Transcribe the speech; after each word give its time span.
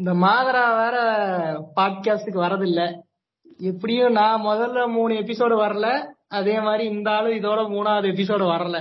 இந்த 0.00 0.14
மாதரா 0.14 0.62
வேற 0.76 0.96
பாட்காஸ்டுக்கு 1.76 2.40
வரதில்ல. 2.40 2.80
எப்படியும் 3.60 4.12
நான் 4.12 4.42
முதல்ல 4.42 4.92
மூணு 4.92 5.14
எபிசோடு 5.14 5.56
வரல 5.56 5.88
அதே 6.28 6.60
மாதிரி 6.60 6.84
இந்த 6.88 7.10
ஆளு 7.10 7.30
இதோட 7.34 7.60
மூணாவது 7.68 8.06
எபிசோடு 8.12 8.44
வரல. 8.44 8.78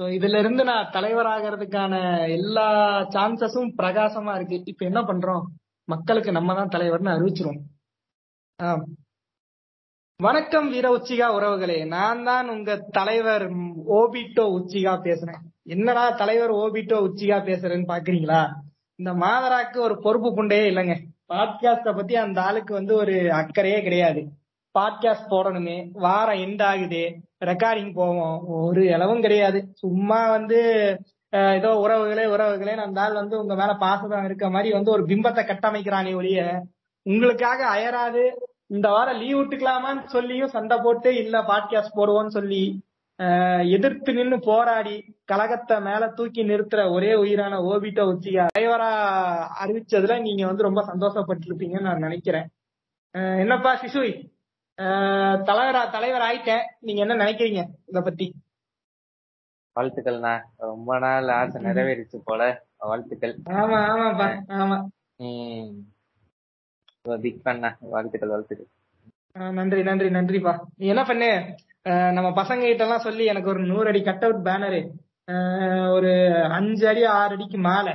ஸோ 0.00 0.04
இதுல 0.08 0.38
இருந்து 0.38 0.64
நான் 0.64 0.90
தலைவர் 0.92 1.26
ஆகிறதுக்கான 1.26 1.94
எல்லா 2.28 2.68
சான்சஸும் 3.00 3.70
பிரகாசமா 3.76 4.34
இருக்கு. 4.34 4.62
இப்ப 4.64 4.84
என்ன 4.84 5.00
பண்றோம்? 5.00 5.44
மக்களுக்கு 5.84 6.32
நம்ம 6.32 6.54
தான் 6.54 6.68
தலைவர்னு 6.68 7.10
அறிவிச்சிரும் 7.10 7.60
ஆம். 8.58 8.84
வணக்கம் 10.16 10.68
வீர 10.70 10.96
உச்சிகா 10.96 11.28
உறவுகளே. 11.36 11.86
நான் 11.86 12.24
தான் 12.24 12.48
உங்க 12.48 12.76
தலைவர் 12.90 13.44
ஓபிட்டோ 13.90 14.44
உச்சிகா 14.58 14.94
பேசுறேன். 15.00 15.40
என்னடா 15.62 16.10
தலைவர் 16.10 16.50
ஓபிட்டோ 16.50 16.96
உச்சிகா 17.08 17.38
பேசுறேன்னு 17.44 17.90
பாக்குறீங்களா? 17.92 18.42
இந்த 19.00 19.26
மாதராக்கு 19.26 19.78
ஒரு 19.78 19.98
பொறுப்பு 19.98 20.28
புண்டையே 20.30 20.66
இல்லைங்க. 20.70 20.94
பாட்காஸ்ட 21.28 21.96
பத்தி 21.96 22.16
அந்த 22.16 22.42
ஆளுக்கு 22.42 22.74
வந்து 22.74 22.94
ஒரு 22.94 23.12
அக்கறையே 23.12 23.82
கிடையாது. 23.82 24.26
பாட்காஸ்ட் 24.78 25.30
போடணுமே. 25.30 25.88
வாரம் 25.92 26.38
எண்ட் 26.38 26.62
ஆகுது. 26.62 27.16
ரெக்கார்டிங் 27.44 27.94
போவோம். 27.94 28.44
ஒரு 28.46 28.84
இளவும் 28.84 29.20
கிடையாது. 29.20 29.68
சும்மா 29.72 30.30
வந்து 30.30 30.58
ஏதோ 31.30 31.68
உறவுகளே 31.68 32.26
உறவுகளே 32.26 32.76
அந்த 32.76 33.00
ஆள் 33.00 33.12
வந்து 33.12 33.40
உங்க 33.40 33.54
மேல 33.54 33.74
பாசம் 33.74 34.24
இருக்க 34.24 34.50
மாதிரி 34.50 34.72
வந்து 34.72 34.90
ஒரு 34.90 35.02
பிம்பத்தை 35.04 35.44
கட்டமைக்கிறானே 35.44 36.14
ஒழிய 36.14 36.62
உங்களுக்காக 37.02 37.66
அயராது. 37.66 38.30
இந்த 38.66 38.88
வாரம் 38.88 39.20
லீவ் 39.20 39.38
விட்டுக்கலாமான்னு 39.38 40.04
சொல்லியும் 40.04 40.48
சண்டை 40.48 40.78
போட்டு 40.82 41.16
இல்ல 41.16 41.40
பாட்காஸ்ட் 41.40 41.96
போடுவோம்னு 41.96 42.36
சொல்லி 42.38 42.82
எதிர்த்து 43.70 44.10
நின்னு 44.12 44.36
போராடி 44.40 44.94
கழகத்தை 45.24 45.76
மேல 45.80 46.08
தூக்கி 46.10 46.42
நிறுத்துற 46.44 46.90
ஒரே 46.90 47.10
உயிரான 47.14 47.54
ஓபிட்டோ 47.66 48.04
உச்சிகா 48.10 48.44
தலைவரா 48.50 48.90
அறிவிச்சதுல 49.62 50.16
நீங்க 50.20 50.44
வந்து 50.46 50.62
ரொம்ப 50.62 50.82
சந்தோஷப்பட்டிருப்பீங்கன்னு 50.86 51.88
நான் 51.88 51.98
நினைக்கிறேன். 52.00 52.46
என்னப்பா 53.38 53.72
சிசுய் 53.76 54.14
அஹ், 54.78 55.38
தலைவரா 55.44 55.90
தலைவர் 55.90 56.24
ஆயிட்டேன் 56.26 56.64
நீங்க 56.80 57.00
என்ன 57.00 57.14
நினைக்கிறீங்க 57.16 57.62
இத 57.86 58.00
பத்தி? 58.00 58.26
வாழ்த்துக்கள்ண்ணா. 59.76 60.32
ரொம்ப 60.64 60.98
நாள் 60.98 61.28
ஆசை 61.30 61.58
நிறைவேறிச்சு 61.62 62.18
போல. 62.24 62.42
வாழ்த்துக்கள். 62.82 63.34
ஆமா 63.54 63.78
ஆமாப்பா 63.90 64.28
ஆமா. 64.58 64.78
ம். 65.20 65.70
பிக் 67.20 67.42
பண்ணா 67.42 67.68
வாழ்த்துக்கள் 67.90 68.28
வாழ்த்துக்கள். 68.28 68.70
நன்றி 69.54 69.82
நன்றி 69.82 70.08
நன்றிப்பா. 70.10 70.54
நீ 70.76 70.86
என்ன 70.86 71.02
பண்ணு? 71.04 71.28
நம்ம 72.16 72.28
பசங்க 72.34 72.62
கிட்ட 72.62 72.84
எல்லாம் 72.84 73.06
சொல்லி 73.06 73.24
எனக்கு 73.26 73.48
ஒரு 73.48 73.60
நூறு 73.66 73.86
அடி 73.88 74.00
கட் 74.02 74.24
அவுட் 74.24 74.46
பேனரு 74.46 74.80
ஒரு 75.92 76.10
அஞ்சு 76.52 76.84
அடி 76.88 77.02
ஆறு 77.12 77.34
அடிக்கு 77.36 77.58
மேல 77.66 77.88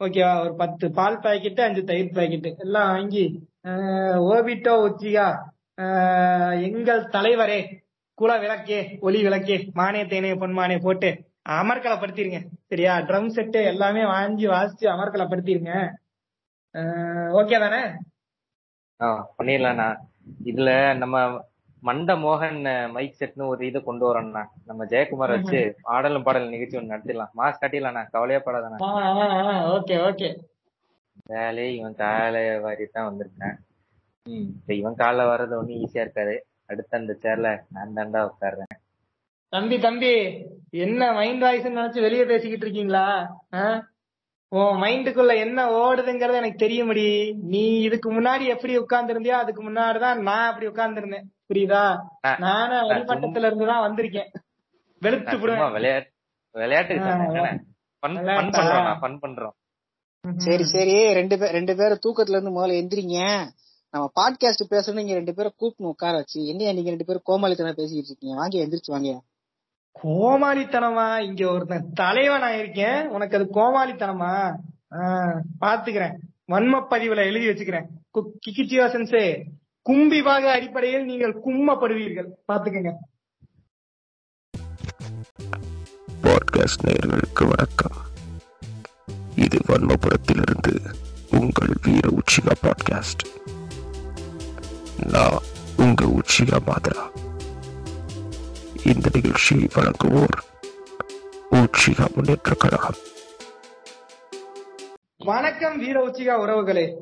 ஓகேவா 0.00 0.32
ஒரு 0.40 0.52
பத்து 0.56 0.86
பால் 0.92 1.22
பாக்கெட்டு 1.24 1.62
அஞ்சு 1.62 1.82
தயிர் 1.84 2.16
பாக்கெட்டு 2.16 2.50
எல்லாம் 2.64 2.90
வாங்கி 2.90 3.24
ஓபிட்டோ 4.28 4.74
உச்சிகா 4.86 5.26
எங்கள் 6.68 7.08
தலைவரே 7.12 7.60
குல 8.18 8.32
விளக்கே 8.38 8.80
ஒளி 9.00 9.20
விளக்கே 9.22 9.56
மானே 9.74 10.02
தேனே 10.04 10.32
பொன்மானே 10.40 10.76
போட்டு 10.78 11.08
அமர்க்கலப்படுத்திருங்க 11.54 12.38
சரியா? 12.70 12.92
ட்ரம் 13.00 13.32
செட்டு 13.32 13.60
எல்லாமே 13.64 14.02
வாங்கி 14.12 14.46
வாசிச்சு 14.48 14.86
அமர்க்கலப்படுத்திருங்க 14.92 15.72
ஓகே 17.40 17.56
தானே? 17.58 17.80
ஆ 19.00 19.06
பண்ணிடலாம்ண்ணா 19.36 19.88
இதுல 20.44 20.70
நம்ம 20.94 21.16
மண்ட 21.84 22.12
மோகன் 22.22 22.58
மைக் 22.92 23.18
செட்னு 23.20 23.48
ஒரு 23.52 23.62
இது 23.68 23.78
கொண்டு 23.88 24.04
வரோம்ண்ணா. 24.08 24.42
நம்ம 24.68 24.84
ஜெயக்குமார் 24.92 25.34
வச்சு 25.36 25.60
ஆடலும் 25.94 26.26
பாடல் 26.26 26.52
நிகழ்ச்சி 26.54 26.76
ஒன்று 26.78 26.92
நடத்திடலாம். 26.94 27.32
மாஸ் 27.40 27.60
கட்டிடலாம்ண்ணா. 27.62 28.04
கவலையே 28.14 28.40
படாதண்ணா. 28.46 28.78
Okay 29.76 29.96
okay. 30.08 30.30
வேலையே 31.32 31.68
இவன் 31.76 31.94
காலை 31.94 32.44
வாரி 32.64 32.86
தான் 32.86 33.08
வந்திருக்கேன். 33.08 33.56
ம் 34.26 34.48
இப்ப 34.58 34.74
இவன் 34.80 34.98
காலைல 35.02 35.28
வர்றது 35.32 35.58
ஒன்றும் 35.60 35.80
ஈஸியா 35.82 36.04
இருக்காது. 36.06 36.34
அடுத்து 36.70 36.98
அந்த 36.98 37.14
சேர்ல 37.24 37.48
நான் 37.74 37.96
தாண்டா 37.96 38.20
உட்காடுறேன் 38.30 38.74
தம்பி 39.52 39.76
தம்பி 39.78 40.12
என்ன 40.84 41.12
மைண்ட் 41.12 41.42
வாய்ஸ் 41.42 41.66
நினைச்சு 41.66 42.00
வெளியே 42.00 42.24
பேசிக்கிட்டு 42.24 42.64
இருக்கீங்களா? 42.66 43.04
உன் 44.52 44.80
மைண்டுக்குள்ள 44.82 45.32
என்ன 45.44 45.60
ஓடுதுங்கிறது 45.80 46.40
எனக்கு 46.40 46.64
தெரியுமடி. 46.64 47.06
நீ 47.52 47.62
இதுக்கு 47.80 48.08
முன்னாடி 48.12 48.44
எப்படி 48.54 48.74
உட்கார்ந்து 48.78 49.14
இருந்தியோ 49.14 49.36
அதுக்கு 49.42 49.62
முன்னாடிதான் 49.68 50.20
நான் 50.28 50.48
அப்படி 50.50 50.66
உட்கார்ந்து 50.72 51.00
இருந்தேன் 51.00 51.26
புரியுதா? 51.48 52.00
நான் 52.20 52.36
நானும் 52.38 52.88
அடிமட்டத்துல 52.88 53.46
இருந்து 53.46 53.66
தான் 53.66 53.90
வந்திருக்கேன். 53.90 54.28
வெளுத்து 55.00 55.38
விளையாட்டு? 55.72 56.12
விளையாட்டா? 56.52 56.94
பண்றோம் 58.06 58.98
ஃபன் 59.00 59.18
பண்றோம். 59.22 59.52
சரி 60.36 60.64
சரி. 60.64 61.12
ரெண்டு 61.12 61.38
பேர் 61.38 61.50
ரெண்டு 61.50 61.76
பேரும் 61.76 61.98
தூக்கத்துல 62.06 62.30
இருந்து 62.30 62.50
முதல்ல 62.50 62.70
எந்திரிங்க. 62.70 63.46
நம்ம 63.90 64.10
பாட்காஸ்ட் 64.20 64.72
பேசணும் 64.72 64.92
நீங்க 64.92 65.12
ரெண்டு 65.12 65.34
பேரும் 65.34 65.52
கூப்பிட்டு 65.56 65.92
உட்கார 65.92 66.16
வச்சு 66.16 66.44
என்னையா 66.46 66.72
நீங்க 66.72 66.88
ரெண்டு 66.88 67.04
பேரும் 67.04 67.22
கோமாளித்தனம் 67.26 67.72
பேசிக்கிட்டு 67.72 68.06
இருக்கீங்க? 68.06 68.36
வாங்க 68.36 68.58
எந்திரிச்சு 68.58 68.86
வாங்க. 68.86 69.22
கோமாளித்தனமா? 70.02 71.22
இங்க 71.22 71.50
ஒருத்தன் 71.50 71.92
தலைவனா 71.92 72.50
இருக்கேன். 72.50 73.06
உனக்கு 73.06 73.36
அது 73.36 73.48
கோமாளித்தனமா? 73.52 74.54
பாத்துக்கிறேன். 75.60 76.14
வன்ம 76.52 76.86
பதிவுல 76.90 77.16
எழுதி 77.16 77.46
வச்சுக்கிறேன். 77.46 77.84
கு- 78.18 78.32
கிக்கிச்சிவா 78.46 78.86
சென்சே 78.86 79.44
கும்பி 79.90 80.22
பாக 80.22 80.52
அடிப்படையில் 80.52 81.04
நீங்கள் 81.04 81.40
கும்மப்படுவீர்கள். 81.46 82.28
பாத்துக்கங்க 82.48 82.90
பாட்காஸ்ட் 86.22 86.84
நேயர்களுக்கு 86.86 87.48
வணக்கம். 87.48 87.96
இது 89.36 89.58
வன்மபுரத்திலிருந்து 89.68 90.74
உங்கள் 91.30 91.74
வீர 91.82 92.08
உச்சிகா 92.08 92.54
பாட்காஸ்ட் 92.62 93.24
நான் 95.06 95.38
உங்க 95.76 96.04
உச்சிகா 96.04 96.58
மாதரா. 96.66 97.04
இந்த 98.84 99.08
நிகழ்ச்சியை 99.12 99.68
வழங்குவோர் 99.74 100.38
உச்சிகா 101.50 102.14
முன்னேற்ற 102.14 102.54
கழகம். 102.54 103.00
வணக்கம் 105.18 105.78
வீர 105.78 106.06
உச்சிகா 106.06 106.40
உறவுகளே. 106.40 106.96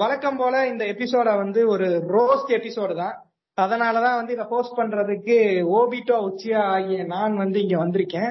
வழக்கம் 0.00 0.38
போல 0.40 0.54
இந்த 0.68 0.84
எபிசோட 0.92 1.28
வந்து 1.42 1.60
ஒரு 1.68 1.86
ரோஸ்ட் 2.14 2.50
எபிசோடு 2.56 2.94
தான். 2.94 3.14
அதனாலதான் 3.58 4.18
வந்து 4.18 4.32
இதை 4.36 4.44
போஸ்ட் 4.50 4.78
பண்றதுக்கு 4.78 5.36
ஓபிட்டோ 5.78 6.16
உச்சியா 6.28 6.60
ஆகிய 6.74 7.04
நான் 7.14 7.34
வந்து 7.42 7.58
இங்க 7.64 7.76
வந்திருக்கேன். 7.84 8.30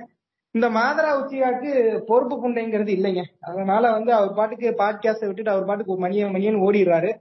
இந்த 0.56 0.68
மாதரா 0.70 1.12
உச்சியாக்கு 1.22 1.72
பொறுப்பு 2.10 2.36
புண்டைங்கிறது 2.44 2.92
இல்லைங்க. 2.98 3.24
அதனால 3.50 3.84
வந்து 3.92 4.12
அவர் 4.18 4.38
பாட்டுக்கு 4.40 4.70
பாட்காஸ்ட 4.82 5.28
விட்டுட்டு 5.28 5.54
அவர் 5.54 5.68
பாட்டுக்கு 5.70 5.98
மணியன் 6.06 6.34
மணியன் 6.36 6.64
ஓடிடுறாரு. 6.68 7.12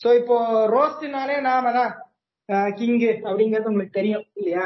சோ 0.00 0.08
இப்போ 0.20 0.36
ரோஸ்ட்னாலே 0.74 1.36
நாம 1.50 1.72
தான் 1.78 1.92
கிங்கு 2.78 3.10
அப்படிங்கிறது 3.28 3.70
உங்களுக்கு 3.72 3.98
தெரியும் 3.98 4.24
இல்லையா? 4.40 4.64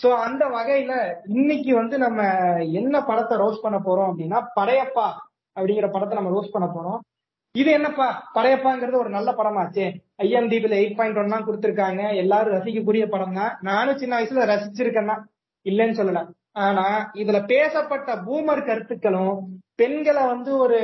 சோ 0.00 0.08
அந்த 0.26 0.42
வகையில 0.56 0.92
இன்னைக்கு 1.38 1.72
வந்து 1.74 1.98
நம்ம 1.98 2.20
என்ன 2.80 3.04
படத்தை 3.10 3.36
ரோஸ்ட் 3.38 3.64
பண்ண 3.66 3.78
போறோம் 3.88 4.10
அப்படின்னா 4.10 4.40
படையப்பா 4.58 5.08
அப்படிங்கிற 5.56 5.88
படத்தை 5.96 6.16
நம்ம 6.18 6.32
ரோஸ்ட் 6.36 6.56
பண்ண 6.56 6.68
போறோம். 6.76 7.00
இது 7.60 7.70
என்னப்பா? 7.78 8.08
படையப்பாங்கிறது 8.36 8.96
ஒரு 9.02 9.10
நல்ல 9.16 9.30
படமாச்சே. 9.38 9.86
ஐஎம்டிபில 10.24 10.74
எயிட் 10.80 10.98
பாயிண்ட் 10.98 11.20
ஒன் 11.20 11.34
தான் 11.34 11.46
கொடுத்திருக்காங்க. 11.46 12.02
எல்லாரும் 12.22 12.54
ரசிக்கக்கூடிய 12.56 13.04
படம் 13.14 13.38
தான் 13.40 13.52
நானும் 13.68 14.00
சின்ன 14.02 14.16
வயசுல 14.18 14.48
ரசிச்சிருக்கேன்னா 14.52 15.16
இல்லைன்னு 15.66 15.98
சொல்லல. 16.00 16.20
ஆனா 16.66 16.84
இதுல 17.22 17.38
பேசப்பட்ட 17.52 18.10
பூமர் 18.26 18.66
கருத்துக்களும் 18.68 19.38
பெண்களை 19.80 20.22
வந்து 20.32 20.50
ஒரு 20.64 20.78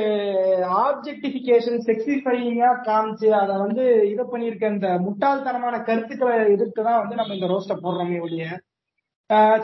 ஆப்ஜெக்டிபிகேஷன் 0.83 1.79
செக்ஸிஃபைங்கா 1.87 2.69
காமிச்சு 2.87 3.29
அதை 3.41 3.55
வந்து 3.63 3.83
இது 4.11 4.23
பண்ணியிருக்க 4.33 4.75
இந்த 4.75 4.89
முட்டாள்தனமான 5.05 5.75
கருத்துக்களை 5.89 6.35
எதிர்த்து 6.55 6.81
தான் 6.89 7.01
வந்து 7.01 7.19
நம்ம 7.19 7.35
இந்த 7.37 7.49
ரோஸ்ட 7.53 7.75
போடுறோமே 7.85 8.19
ஒழிய 8.25 8.45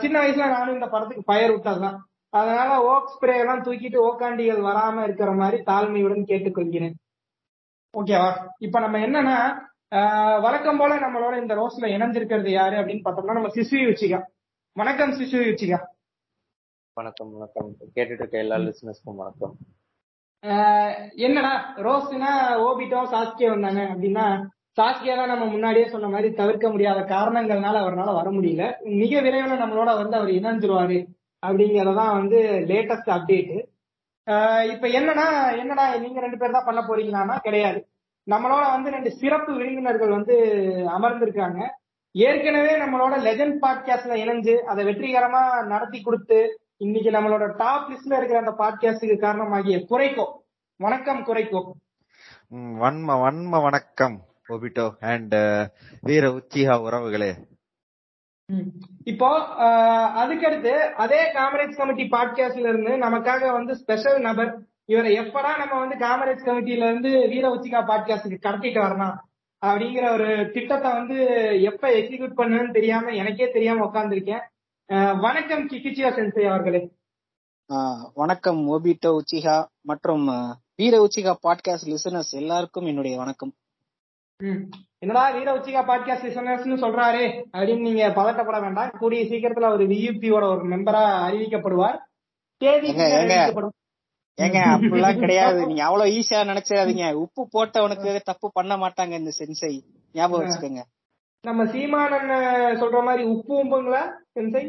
சின்ன 0.02 0.16
வயசுல 0.22 0.48
நானும் 0.56 0.76
இந்த 0.78 0.88
படத்துக்கு 0.94 1.30
பயர் 1.32 1.54
விட்டதுதான். 1.54 1.98
அதனால 2.32 2.70
ஓக் 2.90 3.10
ஸ்ப்ரே 3.14 3.34
எல்லாம் 3.42 3.64
தூக்கிட்டு 3.64 3.98
ஓக்காண்டிகள் 4.08 4.60
வராம 4.68 5.02
இருக்கிற 5.06 5.30
மாதிரி 5.40 5.58
தாழ்மையுடன் 5.70 6.28
கேட்டுக்கொள்கிறேன். 6.30 6.94
ஓகேவா 7.94 8.28
இப்ப 8.58 8.80
நம்ம 8.80 8.98
என்னன்னா 8.98 9.36
வழக்கம் 10.40 10.78
போல 10.78 10.92
நம்மளோட 10.96 11.40
இந்த 11.42 11.54
ரோஸ்ல 11.54 11.88
இணைஞ்சிருக்கிறது 11.94 12.50
யாரு 12.50 12.76
அப்படின்னு 12.76 13.04
பார்த்தோம்னா 13.04 13.32
நம்ம 13.32 13.48
சிசு 13.48 13.78
யுச்சிகா 13.88 14.20
வணக்கம் 14.76 15.10
சிசு 15.10 15.40
யுச்சிகா 15.48 15.78
வணக்கம் 16.96 17.32
வணக்கம். 17.32 17.68
கேட்டுட்டு 17.94 18.22
இருக்க 18.22 18.38
எல்லா 18.38 18.56
லிசனர்ஸ்க்கும் 18.56 19.20
வணக்கம். 19.20 19.52
என்னடா 21.16 21.52
ரோஸ்னா 21.78 22.30
ஓபிட்டோ 22.66 23.00
சாஸ்கே 23.12 23.48
வந்தாங்க 23.48 23.82
அப்படின்னா 23.84 24.24
சாஸ்கே 24.78 25.14
தான் 25.16 25.28
நம்ம 25.28 25.44
முன்னாடியே 25.44 25.88
சொன்ன 25.88 26.08
மாதிரி 26.08 26.34
தவிர்க்க 26.34 26.70
முடியாத 26.70 27.00
காரணங்கள்னால 27.14 27.80
அவரால் 27.82 28.14
வர 28.14 28.30
முடியல. 28.30 28.64
மிக 29.00 29.20
விரைவில் 29.20 29.62
நம்மளோட 29.62 29.90
வந்து 30.00 30.16
அவர் 30.16 30.32
இணைஞ்சிருவாரு 30.40 30.98
அப்படிங்கறதான் 31.42 32.16
வந்து 32.18 32.38
லேட்டஸ்ட் 32.68 33.12
அப்டேட் 33.16 33.54
இப்ப 34.72 34.88
என்னன்னா 34.88 35.58
என்னடா 35.58 35.96
நீங்க 35.96 36.20
ரெண்டு 36.20 36.36
பேர் 36.36 36.50
தான் 36.50 36.64
பண்ண 36.64 36.80
போறீங்களான்னா 36.80 37.36
கிடையாது. 37.38 37.88
நம்மளோட 38.30 38.64
வந்து 38.70 38.90
ரெண்டு 38.90 39.10
சிறப்பு 39.10 39.52
விருந்தினர்கள் 39.54 40.08
வந்து 40.08 40.34
அமர்ந்திருக்காங்க. 40.98 41.60
ஏற்கனவே 42.14 42.72
நம்மளோட 42.78 43.14
லெஜண்ட் 43.18 43.56
பாட்காஸ்ட்ல 43.62 44.16
இணைஞ்சு 44.22 44.54
அதை 44.56 44.84
வெற்றிகரமா 44.84 45.66
நடத்தி 45.66 46.00
கொடுத்து 46.00 46.38
இன்னைக்கு 46.76 47.10
நம்மளோட 47.10 47.56
டாப் 47.56 47.88
லிஸ்ட்ல 47.90 48.16
இருக்கிற 48.16 48.38
அந்த 48.38 48.54
பாட்காஸ்டுக்கு 48.58 49.16
காரணமாகிய 49.18 49.78
குறைக்கோ 49.90 50.26
வணக்கம் 50.76 51.24
குறைக்கோ 51.26 51.62
வன்ம 52.52 53.16
வன்ம 53.24 53.62
வணக்கம் 53.62 54.16
ஒபிட்டோ 54.48 54.86
அண்ட் 55.00 55.34
வீர 56.00 56.28
உச்சிஹா 56.28 56.76
உறவுகளே. 56.82 57.30
இப்போ 59.04 59.28
அதுக்கடுத்து 60.22 60.72
அதே 60.94 61.20
காமரேஜ் 61.32 61.76
கமிட்டி 61.76 62.04
பாட்காஸ்ட்ல 62.08 62.68
இருந்து 62.68 62.92
நமக்காக 62.96 63.52
வந்து 63.52 63.76
ஸ்பெஷல் 63.76 64.20
நபர் 64.20 64.62
இவரை 64.84 65.18
எப்படா 65.18 65.52
நம்ம 65.58 65.78
வந்து 65.78 65.96
காமரேஜ் 66.06 66.46
கமிட்டில 66.46 66.86
இருந்து 66.88 67.28
வீர 67.28 67.48
உச்சிகா 67.48 67.80
பாட்காஸ்டுக்கு 67.84 68.38
கடத்திட்டு 68.42 68.78
வரலாம் 68.78 69.28
அப்படிங்கிற 69.66 70.12
ஒரு 70.12 70.50
திட்டத்தை 70.52 70.92
வந்து 70.92 71.16
எப்ப 71.62 71.88
எக்ஸிக்யூட் 71.88 72.38
பண்ணுன்னு 72.40 72.72
தெரியாம 72.72 73.10
எனக்கே 73.10 73.50
தெரியாம 73.50 73.84
உட்கார்ந்திருக்கேன். 73.84 74.44
வணக்கம் 75.20 75.68
கிகிச்சியா 75.68 76.08
சென்சை 76.12 76.44
அவர்களே. 76.44 76.92
ஆஹ் 77.68 78.04
வணக்கம் 78.14 78.60
ஓபிட்டோ 78.68 79.18
உச்சிகா 79.18 79.64
மற்றும் 79.80 80.26
வீர 80.76 81.06
உச்சிகா 81.06 81.34
பாட்காஸ்ட் 81.42 81.90
லிசனர்ஸ் 81.90 82.32
எல்லாருக்கும் 82.32 82.86
என்னுடைய 82.86 83.18
வணக்கம். 83.18 83.52
என்னடா 85.02 85.22
வீர 85.36 85.50
உச்சிகா 85.54 85.80
பாட்காஸ்ட் 85.86 86.26
லிசனர்ஸ்னு 86.26 86.76
சொல்றாரே 86.82 87.24
அப்படின்னு 87.52 87.86
நீங்க 87.86 88.02
பதட்டப்பட 88.18 88.58
வேண்டாம். 88.60 88.90
கூடிய 88.98 89.22
சீக்கிரத்துல 89.22 89.70
ஒரு 89.72 89.84
வியூபியோட 89.92 90.44
ஒரு 90.52 90.64
மெம்பரா 90.72 91.00
அறிவிக்கப்படுவார். 91.26 91.98
தேதி 92.56 92.88
ஏங்க, 94.38 94.58
அப்படிலாம் 94.74 95.18
கிடையாது. 95.18 95.66
நீங்க 95.66 95.82
அவ்வளவு 95.84 96.12
ஈஸியா 96.18 96.38
நினைச்சிடாதீங்க. 96.50 97.06
உப்பு 97.24 97.42
போட்டவனுக்கு 97.54 98.20
தப்பு 98.24 98.48
பண்ண 98.52 98.76
மாட்டாங்க 98.76 99.14
இந்த 99.20 99.32
சென்சை 99.38 99.72
ஞாபகம் 100.12 100.46
வச்சுக்கோங்க. 100.46 100.82
நம்ம 101.44 101.66
சீமானன் 101.72 102.30
சொல்ற 102.80 102.98
மாதிரி 103.08 103.24
உப்பு 103.34 103.54
உம்புங்களா 103.62 104.02
சென்சை 104.34 104.62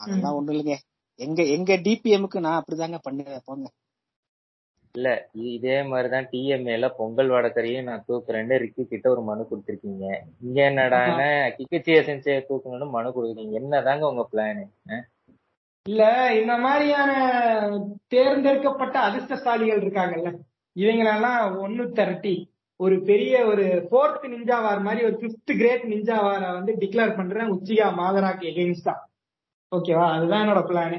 அதெல்லாம் 0.00 0.34
ஒண்ணும் 0.34 0.54
இல்லைங்க. 0.54 0.76
எங்க 1.20 1.42
எங்க 1.56 1.72
டிபிஎம்க்கு 1.86 2.38
நான் 2.46 2.60
அப்படிதாங்க 2.60 2.98
பண்ணுவேன். 3.02 3.44
போங்க. 3.44 3.68
இல்ல 4.94 5.08
இ- 5.36 5.52
இதே 5.52 5.76
மாதிரிதான் 5.82 6.28
டிஎம்ஏல 6.32 6.88
பொங்கல் 6.98 7.30
வடக்கறியும் 7.30 7.82
நான் 7.82 8.04
தூக்குறேன்னு 8.08 8.58
ரிக்கி 8.62 8.82
கிட்ட 8.84 9.06
ஒரு 9.10 9.22
மனு 9.22 9.42
கொடுத்திருக்கீங்க. 9.44 10.04
இங்க 10.40 10.58
என்னடான்னு 10.68 11.26
கிக்கச்சி 11.56 11.92
எசன்சியை 11.96 12.38
தூக்கணும்னு 12.44 12.88
மனு 12.90 13.08
கொடுக்குறீங்க. 13.10 13.54
என்னதாங்க 13.60 14.04
உங்க 14.10 14.24
பிளானு 14.32 14.64
இல்ல 15.86 16.02
இந்த 16.36 16.54
மாதிரியான 16.58 17.10
தேர்ந்தெடுக்கப்பட்ட 18.08 18.96
அதிர்ஷ்டசாலிகள் 19.00 19.82
இருக்காங்கல்ல 19.82 20.30
இவங்களெல்லாம் 20.76 21.42
ஒண்ணு 21.60 21.84
திரட்டி 21.92 22.36
ஒரு 22.80 22.96
பெரிய 23.02 23.34
ஒரு 23.46 23.64
ஃபோர்த் 23.88 24.24
நிஞ்சாவார் 24.30 24.80
மாதிரி 24.80 25.04
ஒரு 25.06 25.16
பிப்த் 25.20 25.52
கிரேட் 25.58 25.84
நிஞ்சாவார 25.90 26.40
வந்து 26.52 26.72
டிக்ளேர் 26.80 27.16
பண்றேன் 27.16 27.52
உச்சிகா 27.52 27.88
மாதராக்கு 27.98 28.46
எகெயின்ஸ்டா 28.50 28.94
ஓகேவா 29.72 30.06
அதுதான் 30.14 30.42
என்னோட 30.44 30.62
பிளானு 30.66 30.98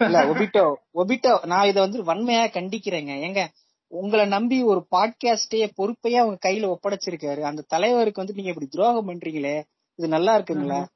இல்ல 0.00 0.24
ஒபிட்டோ 0.24 0.74
ஒபிட்டோ 0.94 1.46
நான் 1.46 1.66
இதை 1.66 1.82
வந்து 1.82 2.02
வன்மையா 2.02 2.44
கண்டிக்கிறேங்க. 2.56 3.12
ஏங்க 3.26 3.46
உங்களை 3.86 4.26
நம்பி 4.26 4.62
ஒரு 4.62 4.86
பாட்காஸ்டே 4.96 5.68
பொறுப்பையே 5.74 6.16
அவங்க 6.16 6.48
கையில 6.48 6.74
ஒப்படைச்சிருக்காரு. 6.74 7.40
அந்த 7.40 7.64
தலைவருக்கு 7.68 8.22
வந்து 8.24 8.34
நீங்க 8.34 8.50
இப்படி 8.50 8.68
துரோகம் 8.68 9.08
பண்றீங்களே 9.08 9.62
இது 9.94 10.08
நல்லா 10.08 10.36
இருக்குங்களா? 10.36 10.86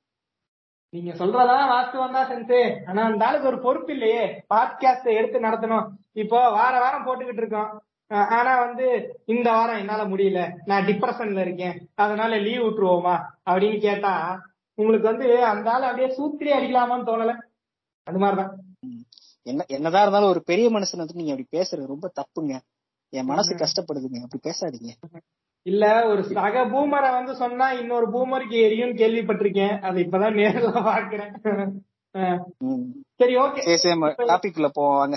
நீங்க 0.90 1.12
சொல்றதெல்லாம் 1.12 1.70
வாஸ்தவம் 1.72 2.12
தான் 2.12 2.30
சென்சே. 2.30 2.88
ஆனா 2.88 3.02
அந்த 3.04 3.26
ஆளுக்கு 3.26 3.46
ஒரு 3.46 3.58
பொறுப்பு 3.58 3.92
இல்லையே. 3.92 4.44
பாட்காஸ்ட் 4.54 5.16
எடுத்து 5.16 5.40
நடத்தணும். 5.40 5.88
இப்போ 6.12 6.50
வார 6.50 6.78
வாரம் 6.78 7.06
போட்டுக்கிட்டு 7.06 7.42
இருக்கோம். 7.42 7.82
ஆனா 8.06 8.64
வந்து 8.64 8.86
இந்த 9.26 9.52
வாரம் 9.52 9.78
என்னால 9.78 10.04
முடியல. 10.04 10.52
நான் 10.64 10.84
டிப்ரெஷன்ல 10.84 11.40
இருக்கேன். 11.40 11.88
அதனால 11.94 12.36
லீவ் 12.38 12.62
விட்டுருவோமா? 12.62 13.16
அப்படின்னு 13.50 13.80
கேட்டா 13.80 14.40
உங்களுக்கு 14.74 15.08
வந்து 15.08 15.44
அந்த 15.44 15.70
ஆளு 15.70 15.84
அப்படியே 15.84 16.14
சூத்திரி 16.14 16.50
அடிக்கலாமான்னு 16.50 17.08
தோணல. 17.10 17.34
அது 18.02 18.18
மாதிரிதான். 18.18 18.63
என்ன 19.46 19.64
என்னதான் 19.68 20.02
இருந்தாலும் 20.02 20.32
ஒரு 20.34 20.42
பெரிய 20.50 20.66
மனுஷன் 20.70 21.02
வந்து 21.02 21.18
நீங்க 21.20 21.32
அப்படி 21.34 21.48
பேசுறது 21.56 21.92
ரொம்ப 21.92 22.06
தப்புங்க. 22.20 22.54
என் 23.12 23.30
மனசு 23.30 23.52
கஷ்டப்படுதுங்க. 23.54 24.20
அப்படி 24.24 24.42
பேசாதீங்க. 24.48 24.92
இல்ல 25.66 25.84
ஒரு 26.06 26.22
சக 26.24 26.62
பூமரை 26.72 27.10
வந்து 27.12 27.34
சொன்னா 27.34 27.66
இன்னொரு 27.72 28.06
பூமருக்கு 28.10 28.56
எரியும் 28.66 28.96
கேள்விப்பட்டிருக்கேன். 29.00 29.76
அதை 29.80 29.98
இப்பதான் 30.04 30.38
நேர்ல 30.40 30.70
பாக்குறேன். 30.88 31.32
சரி 33.20 33.34
ஓகே. 33.36 33.62
சரி 33.68 33.80
சரி 33.84 34.00
டாபிக் 34.32 34.56
குள்ள 34.56 34.70
போவாங்க. 34.80 35.16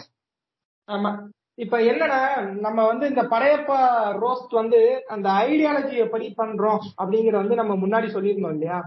ஆமா. 0.88 1.12
இப்ப 1.56 1.75
என்னன்னா 1.81 2.19
நம்ம 2.65 2.79
வந்து 2.85 3.06
இந்த 3.07 3.24
படையப்பா 3.24 3.79
ரோஸ்ட் 4.24 4.51
வந்து 4.51 4.79
அந்த 5.07 5.27
ஐடியாலஜி 5.45 5.95
எப்படி 6.06 6.27
பண்றோம் 6.38 6.81
அப்படிங்கறத 7.01 7.41
வந்து 7.44 7.56
நம்ம 7.56 7.75
முன்னாடி 7.75 8.07
சொல்லியிருந்தோம் 8.15 8.56
இல்லையா? 8.57 8.79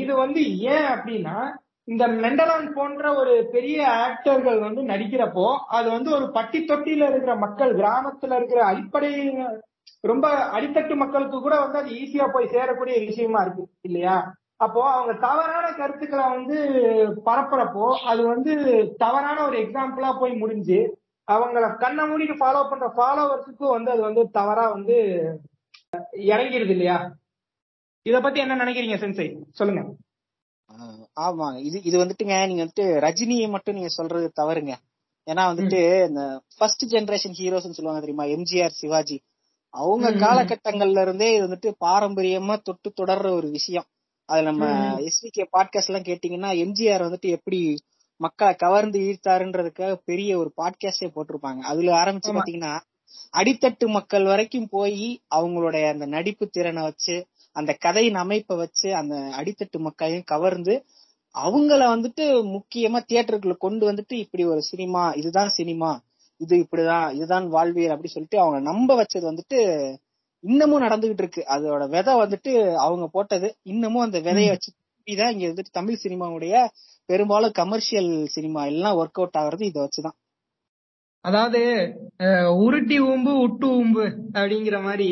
இது 0.00 0.12
வந்து 0.16 0.40
ஏன் 0.58 0.88
அப்படின்னா 0.94 1.36
இந்த 1.88 2.04
மெண்டலான் 2.22 2.66
போன்ற 2.72 3.14
ஒரு 3.14 3.32
பெரிய 3.50 3.76
ஆக்டர்கள் 4.02 4.58
வந்து 4.58 4.82
நடிக்கிறப்போ 4.82 5.46
அது 5.68 5.90
வந்து 5.90 6.10
ஒரு 6.10 6.30
பட்டி 6.30 6.58
தொட்டியில 6.62 7.08
இருக்கிற 7.08 7.34
மக்கள் 7.36 7.72
கிராமத்துல 7.76 8.36
இருக்கிற 8.36 8.60
அடிப்படை 8.64 9.10
ரொம்ப 10.04 10.26
அடித்தட்டு 10.52 10.94
மக்களுக்கு 10.96 11.40
கூட 11.40 11.60
வந்து 11.60 11.78
அது 11.78 11.90
ஈஸியா 11.92 12.26
போய் 12.32 12.52
சேரக்கூடிய 12.52 12.96
விஷயமா 13.06 13.40
இருக்கு 13.42 13.64
இல்லையா? 13.82 14.14
அப்போ 14.56 14.80
அவங்க 14.90 15.12
தவறான 15.20 15.66
கருத்துக்களை 15.72 16.24
வந்து 16.28 16.56
பரப்புறப்போ 17.26 17.86
அது 18.04 18.22
வந்து 18.26 18.52
தவறான 18.96 19.38
ஒரு 19.46 19.56
எக்ஸாம்பிளா 19.58 20.18
போய் 20.18 20.34
முடிஞ்சு 20.34 20.78
அவங்கள 21.28 21.76
கண்ணை 21.76 22.04
மூடிட்டு 22.04 22.36
ஃபாலோ 22.38 22.62
பண்ற 22.68 22.86
ஃபாலோவர்ஸுக்கும் 22.96 23.74
வந்து 23.74 23.90
அது 23.90 24.00
வந்து 24.00 24.30
தவறா 24.30 24.64
வந்து 24.68 24.96
இறங்கிருது 26.26 26.70
இல்லையா? 26.70 26.96
இத 28.06 28.20
பத்தி 28.20 28.40
என்ன 28.40 28.64
நினைக்கிறீங்க 28.64 28.96
சென்சை 28.96 29.26
சொல்லுங்க. 29.50 29.82
ஆஹ் 30.68 31.04
ஆமா 31.20 31.60
இது 31.60 31.82
இது 31.82 32.04
வந்துட்டுங்க 32.04 32.46
நீங்க 32.46 32.64
வந்துட்டு 32.64 32.84
ரஜினியை 32.84 33.50
மட்டும் 33.50 33.74
நீங்க 33.74 33.88
சொல்றது 33.88 34.32
தவறுங்க. 34.40 34.74
ஏன்னா 35.26 35.42
வந்துட்டு 35.50 36.06
இந்த 36.08 36.42
ஃபர்ஸ்ட் 36.58 36.84
ஜெனரேஷன் 36.84 37.36
ஹீரோஸ்னு 37.38 37.76
சொல்லுவாங்க 37.78 38.00
தெரியுமா? 38.00 38.24
எம்ஜிஆர் 38.24 38.68
சிவாஜி. 38.68 39.22
அவங்க. 39.70 40.10
காலகட்டங்கள்ல 40.10 41.00
இருந்தே 41.00 41.34
இது 41.34 41.46
வந்துட்டு 41.48 41.72
பாரம்பரியமா 41.84 42.62
தொட்டு 42.62 42.92
தொடர்ற 43.00 43.30
ஒரு 43.30 43.50
விஷயம். 43.50 43.84
அது 44.24 44.42
நம்ம. 44.42 44.66
எஸ்விகே 44.98 45.44
பாட்காஸ்ட் 45.52 45.86
எல்லாம் 45.86 46.02
கேட்டீங்கன்னா 46.02 46.58
எம்ஜிஆர் 46.58 47.02
வந்துட்டு 47.02 47.28
எப்படி 47.28 47.78
மக்களை 48.16 48.54
கவர்ந்து 48.54 48.98
ஈர்த்தாருன்றதுக்காக 48.98 49.94
பெரிய 50.04 50.38
ஒரு 50.38 50.52
பாட்காஸ்டே 50.56 51.10
போட்டிருப்பாங்க. 51.14 51.58
அதுல 51.58 51.92
ஆரம்பிச்சு. 51.94 52.32
பாத்தீங்கன்னா 52.32 52.80
அடித்தட்டு 53.36 53.86
மக்கள் 53.86 54.24
வரைக்கும் 54.24 54.68
போய் 54.68 55.20
அவங்களுடைய 55.34 55.88
அந்த 55.88 56.06
நடிப்பு 56.06 56.46
திறனை 56.46 56.82
வச்சு 56.82 57.26
அந்த 57.56 57.72
கதையின் 57.80 58.14
அமைப்பை 58.14 58.56
வச்சு 58.56 58.88
அந்த 58.94 59.14
அடித்தட்டு 59.38 59.78
மக்களையும் 59.78 60.24
கவர்ந்து 60.24 60.74
அவங்கள 61.34 61.82
வந்துட்டு 61.94 62.24
முக்கியமா 62.54 62.98
தியேட்டருக்குள்ள 63.04 63.56
கொண்டு 63.56 63.84
வந்துட்டு 63.90 64.14
இப்படி 64.24 64.44
ஒரு 64.44 64.62
சினிமா 64.62 65.02
இதுதான் 65.14 65.50
சினிமா 65.50 65.90
இது 66.40 66.54
இப்படிதான் 66.56 67.06
இதுதான் 67.12 67.46
வாழ்வியல் 67.48 67.90
அப்படி 67.90 68.10
சொல்லிட்டு 68.12 68.38
அவங்க 68.38 68.58
நம்ப 68.60 68.94
வச்சது 69.00 69.24
வந்துட்டு 69.30 69.58
இன்னமும் 70.44 70.82
நடந்துகிட்டு 70.82 71.22
இருக்கு. 71.22 71.42
அதோட 71.54 71.82
விதை 71.88 72.12
வந்துட்டு 72.14 72.52
அவங்க 72.76 73.06
போட்டது 73.06 73.48
இன்னமும் 73.62 74.04
அந்த 74.04 74.18
விதைய 74.20 74.48
வச்சு 74.48 74.70
தான் 75.08 75.32
இங்க 75.32 75.44
வந்துட்டு 75.46 75.72
தமிழ் 75.72 76.02
சினிமாவுடைய 76.02 76.54
பெரும்பாலும் 77.08 77.52
கமர்ஷியல் 77.52 78.10
சினிமா 78.26 78.62
எல்லாம் 78.64 78.98
ஒர்க் 78.98 79.20
அவுட் 79.20 79.38
ஆகுறது 79.40 79.62
இதை 79.62 79.80
வச்சுதான். 79.82 80.16
அதாவது 81.24 81.60
உருட்டி 82.62 82.96
ஊம்பு 83.02 83.32
உட்டு 83.44 83.66
ஊம்பு 83.78 84.04
அப்படிங்கிற 84.34 84.76
மாதிரி 84.82 85.08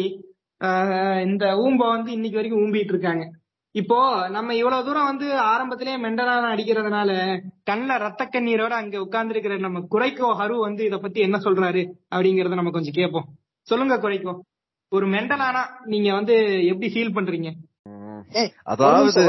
இந்த 1.25 1.45
ஊம்ப 1.65 1.83
வந்து 1.89 2.11
இன்னைக்கு 2.13 2.39
வரைக்கும் 2.39 2.63
ஊம்பிட்டு 2.65 2.93
இருக்காங்க. 2.95 3.25
இப்போ 3.75 3.99
நம்ம 4.31 4.55
இவ்வளவு 4.55 4.85
தூரம் 4.85 5.09
வந்து 5.11 5.27
ஆரம்பத்திலேயே 5.41 5.97
மெண்டலான 6.05 6.49
அடிக்கிறதுனால 6.55 7.11
கண்ணுல 7.71 7.99
ரத்த 7.99 8.23
கண்ணீரோட 8.27 8.75
அங்க 8.81 9.01
உட்கார்ந்து 9.01 9.35
இருக்கிற 9.35 9.57
நம்ம 9.59 9.83
குறைக்கோ 9.95 10.31
ஹரு 10.41 10.57
வந்து 10.59 10.83
இத 10.85 10.97
பத்தி 10.99 11.21
என்ன 11.21 11.39
சொல்றாரு 11.45 11.83
அப்படிங்கறத 12.15 12.59
நம்ம 12.61 12.71
கொஞ்சம் 12.71 12.99
கேட்போம். 12.99 13.29
சொல்லுங்க 13.69 13.97
குறைக்கோ. 13.97 14.35
ஒரு 14.93 15.07
மெண்டலானா 15.07 15.63
நீங்க 15.85 16.09
வந்து 16.13 16.37
எப்படி 16.67 16.89
ஃபீல் 16.95 17.17
பண்றீங்க? 17.19 17.51
அதாவது 18.65 19.23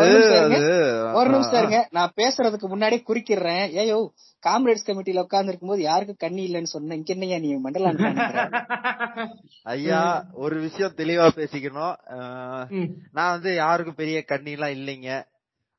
ஒரு 1.13 1.29
நிமிஷம் 1.29 1.59
இருங்க. 1.61 1.79
நான் 1.91 2.15
பேசுறதுக்கு 2.15 2.67
முன்னாடியே 2.67 3.01
குறிக்கிறேன் 3.07 3.65
ஏயோ 3.83 3.97
காம்ரேட்ஸ் 4.43 4.87
கமிட்டில 4.87 5.23
உட்கார்ந்து 5.23 5.51
இருக்கும்போது 5.51 5.81
யாருக்கும் 5.81 6.19
கண்ணி 6.19 6.43
இல்லைன்னு 6.47 6.73
சொன்னேன் 6.73 6.97
இங்க 6.97 7.13
என்னையா 7.13 7.37
நீ 7.37 7.49
மண்டலான் 7.65 7.99
ஐயா 9.73 10.01
ஒரு 10.35 10.55
விஷயம் 10.59 10.97
தெளிவா 10.97 11.27
பேசிக்கணும். 11.35 11.95
நான் 13.11 13.33
வந்து 13.35 13.51
யாருக்கும் 13.55 13.95
பெரிய 13.95 14.21
கண்ணி 14.23 14.51
எல்லாம் 14.51 14.75
இல்லைங்க. 14.77 15.09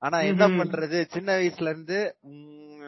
ஆனா 0.03 0.19
என்ன. 0.21 0.47
பண்றது? 0.61 0.99
சின்ன 1.09 1.29
வயசுல 1.37 1.71
இருந்து 1.73 1.99
உம், 2.23 2.87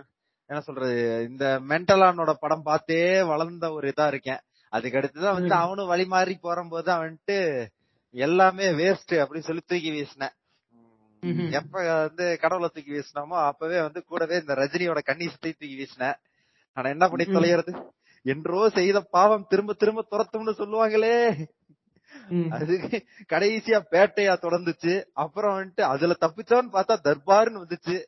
என்ன 0.50 0.61
சொல்றது? 0.61 0.97
இந்த 1.28 1.45
மென்டலானோட 1.69 2.33
படம் 2.40 2.62
பார்த்தே 2.62 3.02
வளர்ந்த 3.23 3.73
ஒரு 3.73 3.93
இதா 3.93 4.07
இருக்கேன். 4.07 4.40
அதுக்கு 4.73 4.99
அடுத்துதான் 5.00 5.37
வந்து. 5.38 5.54
அவனும் 5.54 5.87
வழி 5.87 6.04
மாறி 6.07 6.35
போறபோது 6.43 6.90
அவன்ட்டு 6.97 7.38
எல்லாமே 8.14 8.66
வேஸ்ட் 8.66 9.12
அப்படின்னு 9.12 9.38
சொல்லி 9.38 9.62
தூக்கி 9.66 9.90
வீசினேன். 9.90 10.35
எப்ப 11.50 12.00
வந்து 12.00 12.38
கடவுளை 12.40 12.71
தூக்கி 12.73 12.92
வீசினோமோ 12.92 13.47
அப்பவே 13.47 13.80
வந்து 13.80 14.04
கூடவே 14.04 14.37
இந்த 14.37 14.54
ரஜினியோட 14.54 15.00
கண்ணி 15.02 15.28
சுத்தி 15.28 15.52
தூக்கி 15.52 15.76
வீசினேன். 15.76 16.14
ஆனா 16.73 16.88
என்ன 16.88 17.09
பண்ணி. 17.09 17.25
தொலைகிறது? 17.25 17.73
என்றோ 18.23 18.68
செய்த 18.68 19.00
பாவம் 19.00 19.47
திரும்ப 19.49 19.73
திரும்ப 19.73 20.06
துரத்தும்னு 20.11 20.54
சொல்லுவாங்களே. 20.61 21.16
அதுக்கு 22.50 23.06
கடைசியா 23.33 23.78
பேட்டையா 23.90 24.35
தொடர்ந்துச்சு. 24.42 25.04
அப்புறம் 25.12 25.54
வந்துட்டு 25.59 25.80
அதுல 25.80 26.16
தப்பிச்சோன்னு 26.21 26.68
பார்த்தா 26.73 26.97
தர்பார்னு 27.04 27.62
வந்துச்சு. 27.64 28.04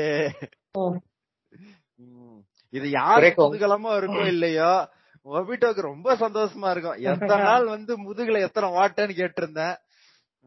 இது 2.72 2.86
யாரு 2.90 3.18
குறைக்கும். 3.18 3.48
முதுகலமா 3.48 3.90
இருக்கோ 3.96 4.22
இல்லையோ 4.26 4.70
ஒபிட்டோக்கு 5.26 5.80
ரொம்ப 5.82 6.08
சந்தோஷமா 6.16 6.68
இருக்கும். 6.70 6.98
எத்தனை 7.10 7.36
நாள் 7.50 7.66
வந்து 7.66 7.92
முதுகுல 7.98 8.40
எத்தனை 8.40 8.68
வாட்டன்னு 8.70 9.18
கேட்டிருந்தேன். 9.20 9.76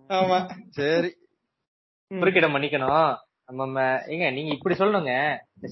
ஆமா. 0.10 0.38
சரி. 0.70 1.12
குறுக்கிட 2.12 2.48
மன்னிக்கணும். 2.48 3.10
நம்ம 3.54 3.78
ஏங்க 4.08 4.26
நீங்க 4.32 4.52
இப்படி 4.54 4.76
சொல்லணுங்க. 4.76 5.14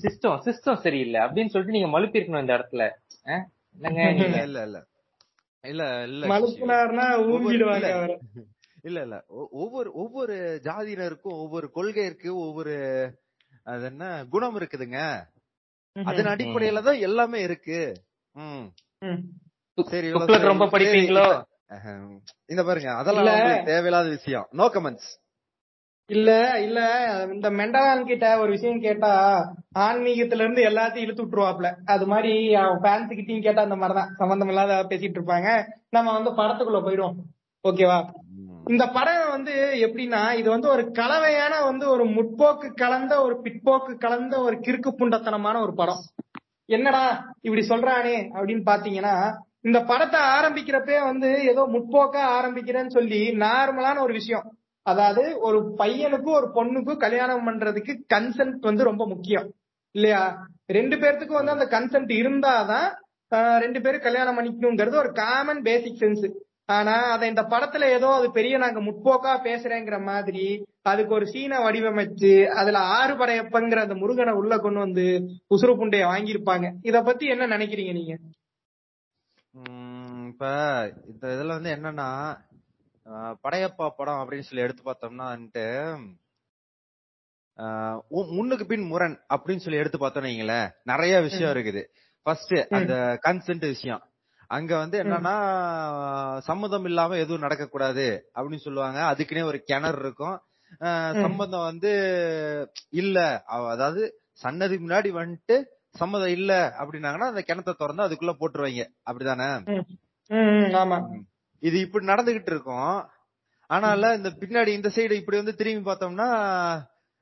சிஸ்டம் 0.04 0.39
சிஸ்டம் 0.46 0.84
சரியில்லை 0.86 1.20
அப்படின்னு 1.20 1.51
சொல்லிட்டு 1.54 1.77
நீங்க 1.77 1.89
மழுப்பி 1.96 2.20
இருக்கணும் 2.20 2.44
இந்த 2.46 2.58
இடத்துல? 2.58 2.84
என்னங்க 3.75 4.01
இல்ல 4.20 4.42
இல்ல 4.44 4.60
இல்ல. 4.68 4.77
இல்ல 5.63 5.84
இல்ல 6.08 6.25
ஊங்கிடுவாங்க 7.27 7.88
இல்ல. 8.88 9.00
இல்ல. 9.01 9.17
ஒவ்வொரு 9.56 9.89
ஒவ்வொரு 9.96 10.36
ஜாதியினருக்கும் 10.63 11.38
ஒவ்வொரு 11.38 11.67
கொள்கை 11.72 12.06
இருக்கு 12.06 12.29
ஒவ்வொரு 12.39 12.75
அது 13.67 13.86
என்ன 13.86 14.03
குணம் 14.29 14.58
இருக்குதுங்க. 14.60 15.00
அதன் 15.96 16.32
அடிப்படையில 16.34 16.82
தான் 16.82 17.00
எல்லாமே 17.00 17.39
இருக்கு. 17.41 17.79
ம். 18.36 18.65
ம். 19.01 19.22
சரி 19.77 20.10
ரொம்ப 20.46 20.67
படிப்பீங்களோ. 20.67 21.27
இந்த 22.48 22.62
பாருங்க 22.63 22.91
அதெல்லாம் 22.96 23.39
தேவையில்லாத 23.65 24.10
விஷயம். 24.10 24.46
நோ 24.51 24.65
கமெண்ட்ஸ் 24.74 25.10
இல்ல 26.10 26.32
இல்ல. 26.60 26.79
இந்த 27.34 27.48
மெண்டலான் 27.51 28.06
கிட்ட 28.06 28.25
ஒரு 28.39 28.51
விஷயம் 28.51 28.82
கேட்டா 28.82 29.10
ஆன்மீகத்துல 29.86 30.44
இருந்து 30.44 30.62
எல்லாத்தையும் 30.63 31.06
இழுத்து 31.06 31.24
விட்டுருவாப்ல 31.24 31.70
அது 31.86 32.06
மாதிரி 32.06 32.32
அவன் 32.56 32.79
ஃபேன்ஸ் 32.84 33.12
கிட்டயும் 33.12 33.41
கேட்டா 33.41 33.62
அந்த 33.62 33.75
மாதிரிதான். 33.75 34.13
சம்பந்தம் 34.15 34.48
இல்லாத 34.48 34.77
பேசிட்டு 34.91 35.20
இருப்பாங்க. 35.20 35.50
நம்ம 35.89 36.13
வந்து 36.13 36.32
படத்துக்குள்ள 36.32 36.82
போயிடுவோம். 36.82 37.17
ஓகேவா 37.65 37.98
இந்த 38.66 38.88
படம் 38.88 39.30
வந்து 39.30 39.54
எப்படின்னா 39.86 40.38
இது 40.38 40.50
வந்து 40.50 40.68
ஒரு 40.68 40.92
கலவையான 40.92 41.64
வந்து 41.64 41.90
ஒரு 41.90 42.06
முற்போக்கு 42.06 42.74
கலந்த 42.74 43.22
ஒரு 43.22 43.36
பிற்போக்கு 43.44 43.94
கலந்த 43.98 44.40
ஒரு 44.42 44.56
கிறுக்கு 44.56 44.92
புண்டத்தனமான 45.00 45.62
ஒரு 45.62 45.74
படம். 45.74 46.02
என்னடா 46.66 47.34
இப்படி 47.42 47.68
சொல்றானே 47.68 48.16
அப்படின்னு 48.38 48.64
பாத்தீங்கன்னா 48.72 49.36
இந்த 49.62 49.80
படத்தை 49.84 50.20
ஆரம்பிக்கிறப்பே 50.20 51.04
வந்து 51.04 51.44
ஏதோ 51.44 51.68
முற்போக்கா 51.74 52.24
ஆரம்பிக்கிறேன்னு 52.38 52.88
சொல்லி 52.88 53.22
நார்மலான 53.38 54.00
ஒரு 54.00 54.14
விஷயம். 54.14 54.58
அதாவது 54.82 55.40
ஒரு 55.40 55.74
பையனுக்கும் 55.78 56.38
ஒரு 56.40 56.50
பொண்ணுக்கும் 56.56 56.98
கல்யாணம் 56.98 57.48
பண்றதுக்கு 57.48 57.96
கன்சென்ட் 58.14 58.60
வந்து 58.60 58.84
ரொம்ப 58.84 59.08
முக்கியம். 59.08 59.48
இல்லையா? 59.92 60.48
ரெண்டு 60.66 60.96
பேர்த்துக்கும் 60.96 61.42
வந்து 61.42 61.52
அந்த 61.52 61.68
கன்சென்ட் 61.80 62.12
இருந்தாதான் 62.22 62.90
ரெண்டு 63.60 63.82
பேரும் 63.82 64.02
கல்யாணம் 64.02 64.38
பண்ணிக்கணுங்கிறது 64.38 64.96
ஒரு 64.96 65.12
காமன் 65.12 65.62
பேசிக் 65.62 65.98
சென்ஸ் 66.00 66.26
ஆனா 66.69 66.95
அத 67.12 67.27
இந்த 67.27 67.43
படத்துல 67.51 67.89
ஏதோ 67.97 68.07
அது 68.15 68.27
பெரிய 68.31 68.55
நாங்க 68.57 68.79
முற்போக்கா 68.88 69.33
பேசுறேங்கிற 69.45 69.97
மாதிரி 70.03 70.45
அதுக்கு 70.83 71.13
ஒரு 71.13 71.25
சீனை 71.25 71.57
வடிவமைச்சு 71.65 72.31
அதுல 72.59 72.79
ஆறு 72.97 73.13
படையப்பங்கிற 73.13 73.81
அந்த 73.86 73.95
முருகனை 73.95 74.33
உள்ள 74.33 74.53
கொண்டு 74.57 74.79
வந்து 74.79 75.05
உசுறு 75.55 75.74
புண்டைய 75.79 76.03
வாங்கியிருப்பாங்க. 76.12 76.67
இத 76.89 76.97
பத்தி 77.01 77.25
என்ன 77.33 77.47
நினைக்கிறீங்க 77.47 77.93
நீங்க? 78.00 78.15
உம் 79.53 80.25
இப்ப 80.31 80.45
இந்த 81.12 81.25
இதுல 81.36 81.57
வந்து 81.57 81.74
என்னன்னா 81.75 82.09
படையப்பா 83.43 83.86
படம் 83.97 84.21
அப்படின்னு 84.21 84.47
சொல்லி 84.47 84.65
எடுத்து 84.65 84.83
பார்த்தோம்னா 84.83 85.27
வந்துட்டு 85.33 85.65
முன்னுக்கு 88.36 88.65
பின் 88.71 88.89
முரண் 88.91 89.15
அப்படின்னு 89.36 89.63
சொல்லி 89.63 89.81
எடுத்து 89.81 90.00
பார்த்தோம்னு 90.00 90.31
வைங்களேன் 90.31 90.67
நிறைய 90.83 91.13
விஷயம் 91.27 91.53
இருக்குது. 91.53 91.81
ஃபர்ஸ்ட் 92.25 92.55
அந்த 92.77 92.93
கன்சென்ட் 93.25 93.65
விஷயம். 93.74 94.01
அங்க 94.50 94.72
வந்து 94.77 94.98
என்னன்னா 95.01 95.34
சம்மதம் 96.46 96.86
இல்லாம 96.86 97.18
எதுவும் 97.18 97.46
நடக்கக்கூடாது 97.46 98.06
அப்படின்னு 98.36 98.66
சொல்லுவாங்க. 98.66 99.00
அதுக்குன்னே 99.10 99.44
ஒரு 99.44 99.60
கிணறு 99.63 100.00
இருக்கும். 100.00 100.38
சம்மதம் 101.22 101.68
வந்து 101.68 101.92
இல்ல. 102.98 103.18
அதாவது 103.74 104.01
சன்னதி 104.42 104.75
முன்னாடி 104.77 105.10
வந்துட்டு 105.16 105.56
சம்மதம் 105.96 106.34
இல்ல 106.36 106.51
அப்படின்னாங்கன்னா 106.80 107.30
அந்த 107.30 107.42
கிணத்தை 107.44 107.74
திறந்து 107.75 108.06
அதுக்குள்ள 108.06 108.34
போட்டுருவாங்க. 108.38 108.84
அப்படிதானே? 109.08 109.50
இது 111.63 111.77
இப்படி 111.80 112.06
நடந்துகிட்டு 112.06 112.51
இருக்கும். 112.54 112.92
ஆனால 113.70 114.10
இந்த 114.18 114.30
பின்னாடி 114.42 114.72
இந்த 114.74 114.89
சைடு 114.96 115.13
இப்படி 115.22 115.38
வந்து 115.38 115.60
திரும்பி 115.60 115.84
பார்த்தோம்னா 115.86 116.30